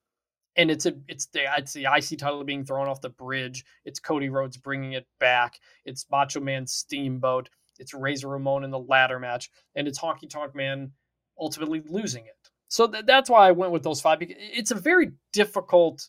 And 0.57 0.71
it's 0.71 0.87
a 0.87 0.95
it's 1.09 1.27
the 1.27 1.45
it's 1.57 1.73
the 1.73 1.85
IC 1.85 2.19
title 2.19 2.43
being 2.45 2.65
thrown 2.65 2.89
off 2.89 3.01
the 3.01 3.11
bridge. 3.11 3.65
It's 3.85 4.01
Cody 4.01 4.29
Rhodes 4.29 4.57
bringing 4.57 4.93
it 4.93 5.07
back. 5.21 5.59
It's 5.85 6.07
Macho 6.11 6.41
Man 6.41 6.67
Steamboat. 6.67 7.49
It's 7.79 7.93
Razor 7.93 8.29
Ramon 8.29 8.65
in 8.65 8.71
the 8.71 8.79
ladder 8.79 9.19
match, 9.19 9.51
and 9.75 9.87
it's 9.87 9.99
Honky 10.01 10.29
Tonk 10.29 10.55
Man 10.55 10.93
ultimately 11.39 11.83
losing 11.87 12.25
it. 12.27 12.51
So 12.69 12.87
th- 12.87 13.05
that's 13.07 13.29
why 13.31 13.47
I 13.49 13.53
went 13.53 13.73
with 13.73 13.83
those 13.83 14.01
five. 14.01 14.19
Because 14.19 14.37
It's 14.39 14.71
a 14.71 14.75
very 14.77 15.13
difficult 15.33 16.09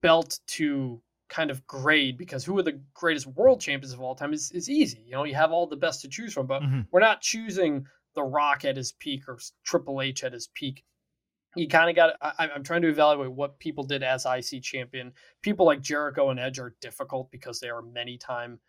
belt 0.00 0.38
to 0.46 1.02
kind 1.28 1.50
of 1.50 1.66
grade 1.66 2.16
because 2.18 2.44
who 2.44 2.58
are 2.58 2.62
the 2.62 2.80
greatest 2.94 3.26
world 3.26 3.60
champions 3.60 3.92
of 3.92 4.00
all 4.00 4.14
time 4.14 4.32
is, 4.32 4.50
is 4.52 4.68
easy. 4.68 5.02
You 5.06 5.12
know, 5.12 5.24
you 5.24 5.34
have 5.34 5.52
all 5.52 5.66
the 5.66 5.76
best 5.76 6.00
to 6.02 6.08
choose 6.08 6.32
from, 6.32 6.46
but 6.46 6.62
Mhm. 6.62 6.86
we're 6.90 7.00
not 7.00 7.20
choosing 7.20 7.86
The 8.14 8.22
Rock 8.24 8.64
at 8.64 8.76
his 8.76 8.92
peak 8.92 9.28
or 9.28 9.38
Triple 9.62 10.00
H 10.00 10.24
at 10.24 10.32
his 10.32 10.48
peak. 10.48 10.84
You 11.56 11.66
kind 11.68 11.90
of 11.90 11.96
got. 11.96 12.14
I, 12.22 12.48
I'm 12.54 12.62
trying 12.62 12.82
to 12.82 12.88
evaluate 12.88 13.32
what 13.32 13.58
people 13.58 13.84
did 13.84 14.02
as 14.02 14.24
IC 14.26 14.62
champion. 14.62 15.12
People 15.42 15.66
like 15.66 15.80
Jericho 15.80 16.30
and 16.30 16.38
Edge 16.38 16.58
are 16.58 16.74
difficult 16.80 17.30
because 17.30 17.58
they 17.60 17.68
are 17.68 17.82
many 17.82 18.16
time 18.18 18.60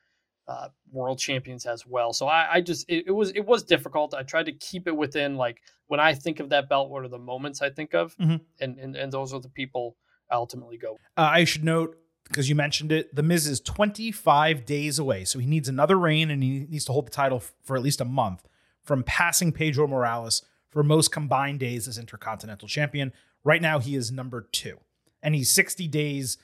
uh, 0.47 0.69
world 0.91 1.19
champions 1.19 1.65
as 1.67 1.85
well. 1.85 2.11
So 2.11 2.27
I, 2.27 2.53
I 2.55 2.61
just 2.61 2.89
it, 2.89 3.05
it 3.07 3.11
was 3.11 3.29
it 3.31 3.45
was 3.45 3.63
difficult. 3.63 4.13
I 4.15 4.23
tried 4.23 4.47
to 4.47 4.53
keep 4.53 4.87
it 4.87 4.95
within 4.97 5.35
like 5.35 5.61
when 5.87 5.99
I 5.99 6.13
think 6.15 6.39
of 6.39 6.49
that 6.49 6.69
belt, 6.69 6.89
what 6.89 7.03
are 7.03 7.07
the 7.07 7.19
moments 7.19 7.61
I 7.61 7.69
think 7.69 7.93
of, 7.93 8.15
Mhm. 8.17 8.41
and, 8.59 8.79
and 8.79 8.95
and 8.95 9.11
those 9.13 9.31
are 9.33 9.39
the 9.39 9.49
people 9.49 9.95
I 10.31 10.35
ultimately 10.35 10.77
go. 10.77 10.93
Uh, 11.17 11.29
I 11.33 11.43
should 11.43 11.63
note 11.63 11.97
because 12.23 12.49
you 12.49 12.55
mentioned 12.55 12.91
it, 12.91 13.13
the 13.13 13.21
Miz 13.23 13.45
is 13.45 13.59
25 13.59 14.65
days 14.65 14.97
away, 14.97 15.25
so 15.25 15.37
he 15.37 15.45
needs 15.45 15.67
another 15.69 15.99
reign 15.99 16.31
and 16.31 16.41
he 16.41 16.65
needs 16.69 16.85
to 16.85 16.93
hold 16.93 17.05
the 17.07 17.11
title 17.11 17.43
for 17.63 17.75
at 17.75 17.83
least 17.83 17.99
a 18.01 18.05
month 18.05 18.47
from 18.83 19.03
passing 19.03 19.51
Pedro 19.51 19.85
Morales 19.85 20.41
for 20.71 20.83
most 20.83 21.11
combined 21.11 21.59
days 21.59 21.87
as 21.87 21.97
Intercontinental 21.97 22.67
Champion. 22.67 23.13
Right 23.43 23.61
now, 23.61 23.79
he 23.79 23.95
is 23.95 24.11
number 24.11 24.47
two, 24.51 24.79
and 25.21 25.35
he's 25.35 25.51
60 25.51 25.87
days 25.87 26.37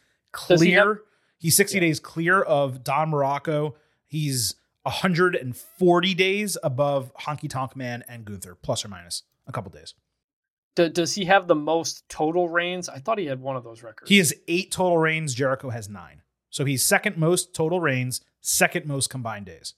Does 0.48 0.62
he 0.62 0.68
clear. 0.70 0.88
have- 0.88 0.98
he's 1.40 1.56
60 1.58 1.80
days 1.80 2.00
clear 2.00 2.42
of 2.42 2.84
Don 2.84 3.10
Muraco. 3.12 3.74
He's 4.06 4.56
140 4.84 6.14
days 6.14 6.58
above 6.64 7.12
Honky 7.22 7.50
Tonk 7.50 7.76
Man 7.76 8.04
and 8.08 8.26
Gunther, 8.26 8.56
plus 8.56 8.84
or 8.86 8.88
minus 8.90 9.24
a 9.48 9.52
couple 9.52 9.72
days. 9.72 9.94
Does 10.76 11.16
he 11.16 11.26
have 11.26 11.48
the 11.48 11.56
most 11.56 12.08
total 12.08 12.50
reigns? 12.50 12.88
I 12.88 13.00
thought 13.00 13.18
he 13.18 13.26
had 13.26 13.42
one 13.42 13.56
of 13.56 13.64
those 13.64 13.82
records. 13.82 14.10
He 14.10 14.20
has 14.20 14.32
eight 14.48 14.72
total 14.72 15.00
reigns. 15.00 15.34
Jericho 15.34 15.72
has 15.72 15.90
nine. 15.90 16.22
So 16.52 16.66
he's 16.66 16.86
second 16.86 17.18
most 17.18 17.54
total 17.56 17.80
reigns, 17.80 18.22
second 18.42 18.86
most 18.86 19.10
combined 19.10 19.48
days. 19.48 19.74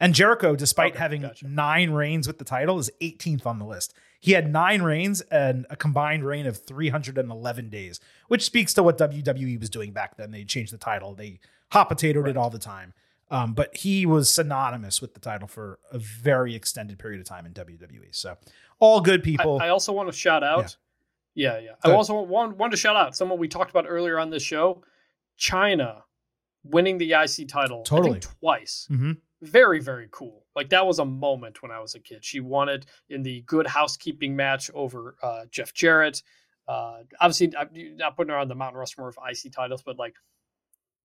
And 0.00 0.14
Jericho, 0.14 0.56
despite 0.56 0.96
having 0.96 1.30
nine 1.42 1.90
reigns 1.90 2.26
with 2.26 2.38
the 2.38 2.44
title, 2.44 2.78
is 2.78 2.90
18th 3.02 3.44
on 3.44 3.58
the 3.58 3.66
list. 3.66 3.92
He 4.18 4.32
had 4.32 4.50
nine 4.50 4.82
reigns 4.82 5.20
and 5.22 5.66
a 5.68 5.76
combined 5.76 6.24
reign 6.24 6.46
of 6.46 6.56
311 6.56 7.68
days, 7.68 8.00
which 8.28 8.42
speaks 8.42 8.72
to 8.74 8.82
what 8.82 8.96
WWE 8.98 9.60
was 9.60 9.70
doing 9.70 9.92
back 9.92 10.16
then. 10.16 10.30
They 10.30 10.44
changed 10.44 10.72
the 10.72 10.78
title, 10.78 11.14
they 11.14 11.38
hot 11.70 11.90
potatoed 11.90 12.28
it 12.28 12.36
all 12.36 12.50
the 12.50 12.58
time. 12.58 12.94
Um, 13.30 13.54
but 13.54 13.76
he 13.76 14.06
was 14.06 14.32
synonymous 14.32 15.00
with 15.00 15.14
the 15.14 15.20
title 15.20 15.46
for 15.46 15.78
a 15.92 15.98
very 15.98 16.54
extended 16.54 16.98
period 16.98 17.20
of 17.20 17.26
time 17.26 17.46
in 17.46 17.52
WWE. 17.52 18.12
So 18.12 18.36
all 18.80 19.00
good 19.00 19.22
people. 19.22 19.60
I, 19.60 19.66
I 19.66 19.68
also 19.68 19.92
want 19.92 20.10
to 20.10 20.16
shout 20.16 20.42
out. 20.42 20.76
Yeah, 21.34 21.58
yeah. 21.58 21.70
Go 21.84 21.92
I 21.92 21.94
also 21.94 22.20
want 22.22 22.56
wanted 22.56 22.72
to 22.72 22.76
shout 22.76 22.96
out 22.96 23.14
someone 23.14 23.38
we 23.38 23.46
talked 23.46 23.70
about 23.70 23.84
earlier 23.88 24.18
on 24.18 24.30
this 24.30 24.42
show, 24.42 24.82
Chyna, 25.38 26.02
winning 26.64 26.98
the 26.98 27.12
IC 27.12 27.48
title 27.48 27.82
Totally. 27.84 28.18
twice. 28.18 28.88
Mhm. 28.90 29.18
Very, 29.42 29.80
very 29.80 30.08
cool. 30.10 30.44
Like 30.54 30.68
that 30.70 30.86
was 30.86 30.98
a 30.98 31.04
moment 31.04 31.62
when 31.62 31.70
I 31.70 31.80
was 31.80 31.94
a 31.94 32.00
kid. 32.00 32.24
She 32.24 32.40
won 32.40 32.68
it 32.68 32.86
in 33.08 33.22
the 33.22 33.42
Good 33.42 33.66
Housekeeping 33.66 34.36
match 34.36 34.70
over 34.74 35.16
uh, 35.22 35.44
Jeff 35.50 35.72
Jarrett. 35.72 36.22
Uh, 36.68 36.98
obviously, 37.20 37.52
I'm 37.56 37.96
not 37.96 38.16
putting 38.16 38.30
her 38.30 38.38
on 38.38 38.48
the 38.48 38.54
Mount 38.54 38.76
Rushmore 38.76 39.08
of 39.08 39.18
IC 39.28 39.52
titles, 39.52 39.82
but 39.82 39.98
like 39.98 40.14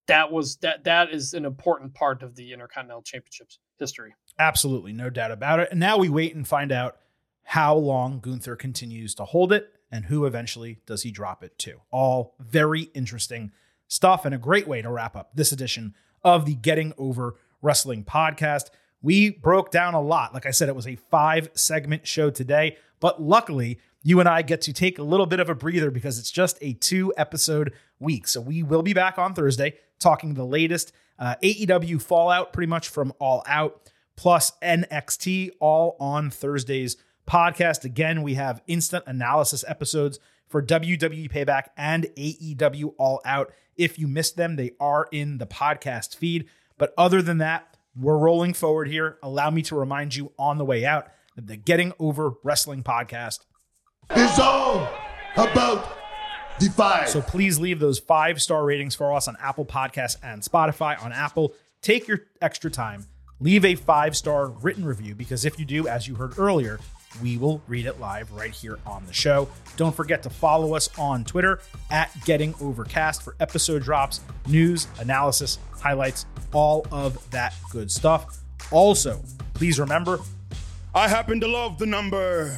that 0.07 0.31
was 0.31 0.57
that 0.57 0.83
that 0.83 1.11
is 1.11 1.33
an 1.33 1.45
important 1.45 1.93
part 1.93 2.23
of 2.23 2.35
the 2.35 2.53
Intercontinental 2.53 3.01
Championships 3.01 3.59
history. 3.79 4.13
Absolutely, 4.37 4.93
no 4.93 5.09
doubt 5.09 5.31
about 5.31 5.59
it. 5.59 5.69
And 5.71 5.79
now 5.79 5.97
we 5.97 6.09
wait 6.09 6.35
and 6.35 6.47
find 6.47 6.71
out 6.71 6.97
how 7.43 7.75
long 7.75 8.19
Gunther 8.19 8.55
continues 8.55 9.15
to 9.15 9.25
hold 9.25 9.53
it 9.53 9.71
and 9.91 10.05
who 10.05 10.25
eventually 10.25 10.79
does 10.85 11.03
he 11.03 11.11
drop 11.11 11.43
it 11.43 11.57
to. 11.59 11.81
All 11.91 12.35
very 12.39 12.83
interesting 12.93 13.51
stuff 13.87 14.25
and 14.25 14.35
a 14.35 14.39
great 14.39 14.67
way 14.67 14.81
to 14.81 14.89
wrap 14.89 15.15
up 15.15 15.31
this 15.35 15.51
edition 15.51 15.95
of 16.23 16.45
the 16.45 16.55
Getting 16.55 16.93
Over 16.97 17.35
Wrestling 17.65 18.03
podcast. 18.05 18.69
We 19.01 19.31
broke 19.31 19.71
down 19.71 19.93
a 19.93 20.01
lot. 20.01 20.33
Like 20.33 20.45
I 20.45 20.51
said, 20.51 20.69
it 20.69 20.75
was 20.75 20.87
a 20.87 20.95
five 20.95 21.49
segment 21.53 22.07
show 22.07 22.29
today, 22.29 22.77
but 22.99 23.21
luckily, 23.21 23.79
you 24.03 24.19
and 24.19 24.29
I 24.29 24.43
get 24.43 24.61
to 24.61 24.73
take 24.73 24.99
a 24.99 25.03
little 25.03 25.25
bit 25.25 25.39
of 25.39 25.49
a 25.49 25.55
breather 25.55 25.89
because 25.89 26.19
it's 26.19 26.31
just 26.31 26.59
a 26.61 26.73
two 26.73 27.11
episode 27.17 27.73
week. 27.99 28.27
So 28.27 28.39
we 28.39 28.61
will 28.61 28.83
be 28.83 28.93
back 28.93 29.17
on 29.17 29.33
Thursday 29.33 29.73
talking 29.99 30.35
the 30.35 30.45
latest 30.45 30.93
uh, 31.17 31.35
AEW 31.41 32.01
Fallout, 32.01 32.53
pretty 32.53 32.69
much 32.69 32.87
from 32.89 33.13
All 33.19 33.43
Out, 33.47 33.89
plus 34.15 34.51
NXT, 34.61 35.51
all 35.59 35.97
on 35.99 36.29
Thursday's 36.29 36.97
podcast. 37.27 37.83
Again, 37.83 38.21
we 38.21 38.35
have 38.35 38.61
instant 38.67 39.03
analysis 39.07 39.63
episodes 39.67 40.19
for 40.47 40.61
WWE 40.61 41.31
Payback 41.31 41.69
and 41.75 42.05
AEW 42.17 42.93
All 42.97 43.21
Out. 43.25 43.51
If 43.75 43.97
you 43.99 44.07
missed 44.07 44.37
them, 44.37 44.55
they 44.55 44.71
are 44.79 45.07
in 45.11 45.37
the 45.37 45.47
podcast 45.47 46.15
feed. 46.15 46.47
But 46.77 46.93
other 46.97 47.21
than 47.21 47.37
that, 47.39 47.77
we're 47.95 48.17
rolling 48.17 48.53
forward 48.53 48.89
here. 48.89 49.17
Allow 49.23 49.49
me 49.51 49.61
to 49.63 49.75
remind 49.75 50.15
you 50.15 50.31
on 50.37 50.57
the 50.57 50.65
way 50.65 50.85
out 50.85 51.07
that 51.35 51.47
the 51.47 51.55
Getting 51.55 51.93
Over 51.99 52.33
Wrestling 52.43 52.83
podcast 52.83 53.39
It's 54.09 54.39
all 54.39 54.87
about 55.35 55.97
the 56.59 56.69
five. 56.69 57.09
So 57.09 57.21
please 57.21 57.59
leave 57.59 57.79
those 57.79 57.99
five 57.99 58.41
star 58.41 58.65
ratings 58.65 58.95
for 58.95 59.13
us 59.13 59.27
on 59.27 59.35
Apple 59.41 59.65
Podcasts 59.65 60.17
and 60.23 60.41
Spotify. 60.41 61.01
On 61.03 61.11
Apple, 61.11 61.53
take 61.81 62.07
your 62.07 62.21
extra 62.41 62.69
time, 62.69 63.05
leave 63.39 63.65
a 63.65 63.75
five 63.75 64.15
star 64.15 64.49
written 64.49 64.85
review 64.85 65.15
because 65.15 65.45
if 65.45 65.59
you 65.59 65.65
do, 65.65 65.87
as 65.87 66.07
you 66.07 66.15
heard 66.15 66.37
earlier, 66.37 66.79
we 67.21 67.37
will 67.37 67.61
read 67.67 67.85
it 67.85 67.99
live 67.99 68.31
right 68.31 68.51
here 68.51 68.79
on 68.85 69.05
the 69.05 69.13
show. 69.13 69.47
Don't 69.77 69.95
forget 69.95 70.23
to 70.23 70.29
follow 70.29 70.75
us 70.75 70.89
on 70.97 71.23
Twitter 71.23 71.59
at 71.91 72.11
Getting 72.25 72.53
Overcast 72.61 73.21
for 73.23 73.35
episode 73.39 73.83
drops, 73.83 74.21
news, 74.47 74.87
analysis, 74.99 75.59
highlights, 75.79 76.25
all 76.53 76.85
of 76.91 77.29
that 77.31 77.53
good 77.71 77.91
stuff. 77.91 78.39
Also, 78.71 79.21
please 79.53 79.79
remember 79.79 80.19
I 80.93 81.09
happen 81.09 81.41
to 81.41 81.47
love 81.47 81.77
the 81.77 81.85
number 81.85 82.57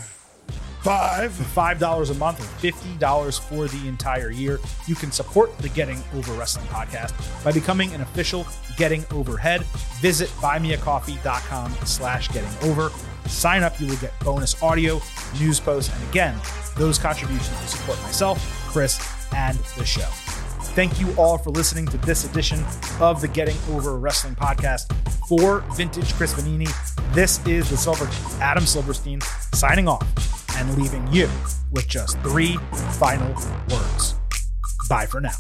five. 0.82 1.34
Five 1.34 1.80
dollars 1.80 2.12
a 2.12 2.14
month 2.14 2.40
or 2.40 2.44
fifty 2.44 2.94
dollars 2.98 3.38
for 3.38 3.68
the 3.68 3.88
entire 3.88 4.30
year. 4.30 4.60
You 4.86 4.96
can 4.96 5.12
support 5.12 5.58
the 5.58 5.70
Getting 5.70 6.02
Over 6.14 6.34
Wrestling 6.34 6.68
podcast 6.68 7.14
by 7.44 7.52
becoming 7.52 7.92
an 7.94 8.02
official 8.02 8.46
Getting 8.78 9.04
Overhead. 9.12 9.64
Visit 10.02 10.30
buymeacoffee.com 10.40 11.74
slash 11.84 12.30
getting 12.30 12.70
over. 12.70 12.92
Sign 13.28 13.64
up, 13.64 13.80
you 13.80 13.88
will 13.88 13.98
get 13.98 14.18
bonus 14.22 14.62
audio, 14.64 15.02
news 15.40 15.60
posts, 15.60 15.94
and 15.94 16.10
again, 16.10 16.36
those 16.78 16.98
contributions 16.98 17.50
to 17.62 17.68
support 17.68 18.02
myself, 18.04 18.40
Chris, 18.72 19.00
and 19.36 19.58
the 19.78 19.86
show. 19.86 20.08
Thank 20.74 21.00
you 21.00 21.14
all 21.18 21.38
for 21.38 21.50
listening 21.50 21.88
to 21.88 21.98
this 22.00 22.24
edition 22.24 22.64
of 23.00 23.20
the 23.22 23.28
Getting 23.28 23.58
Over 23.72 23.98
Wrestling 23.98 24.36
podcast. 24.36 24.94
For 25.28 25.60
Vintage 25.74 26.14
Chris 26.14 26.34
Vannini, 26.34 26.70
this 27.14 27.46
is 27.46 27.70
the 27.70 27.76
Silver 27.78 28.08
Adam 28.42 28.66
Silverstein 28.66 29.20
signing 29.54 29.88
off 29.88 30.06
and 30.58 30.78
leaving 30.78 31.06
you 31.12 31.30
with 31.72 31.88
just 31.88 32.18
three 32.20 32.58
final 33.00 33.34
words. 33.70 34.16
Bye 34.88 35.06
for 35.06 35.20
now. 35.20 35.36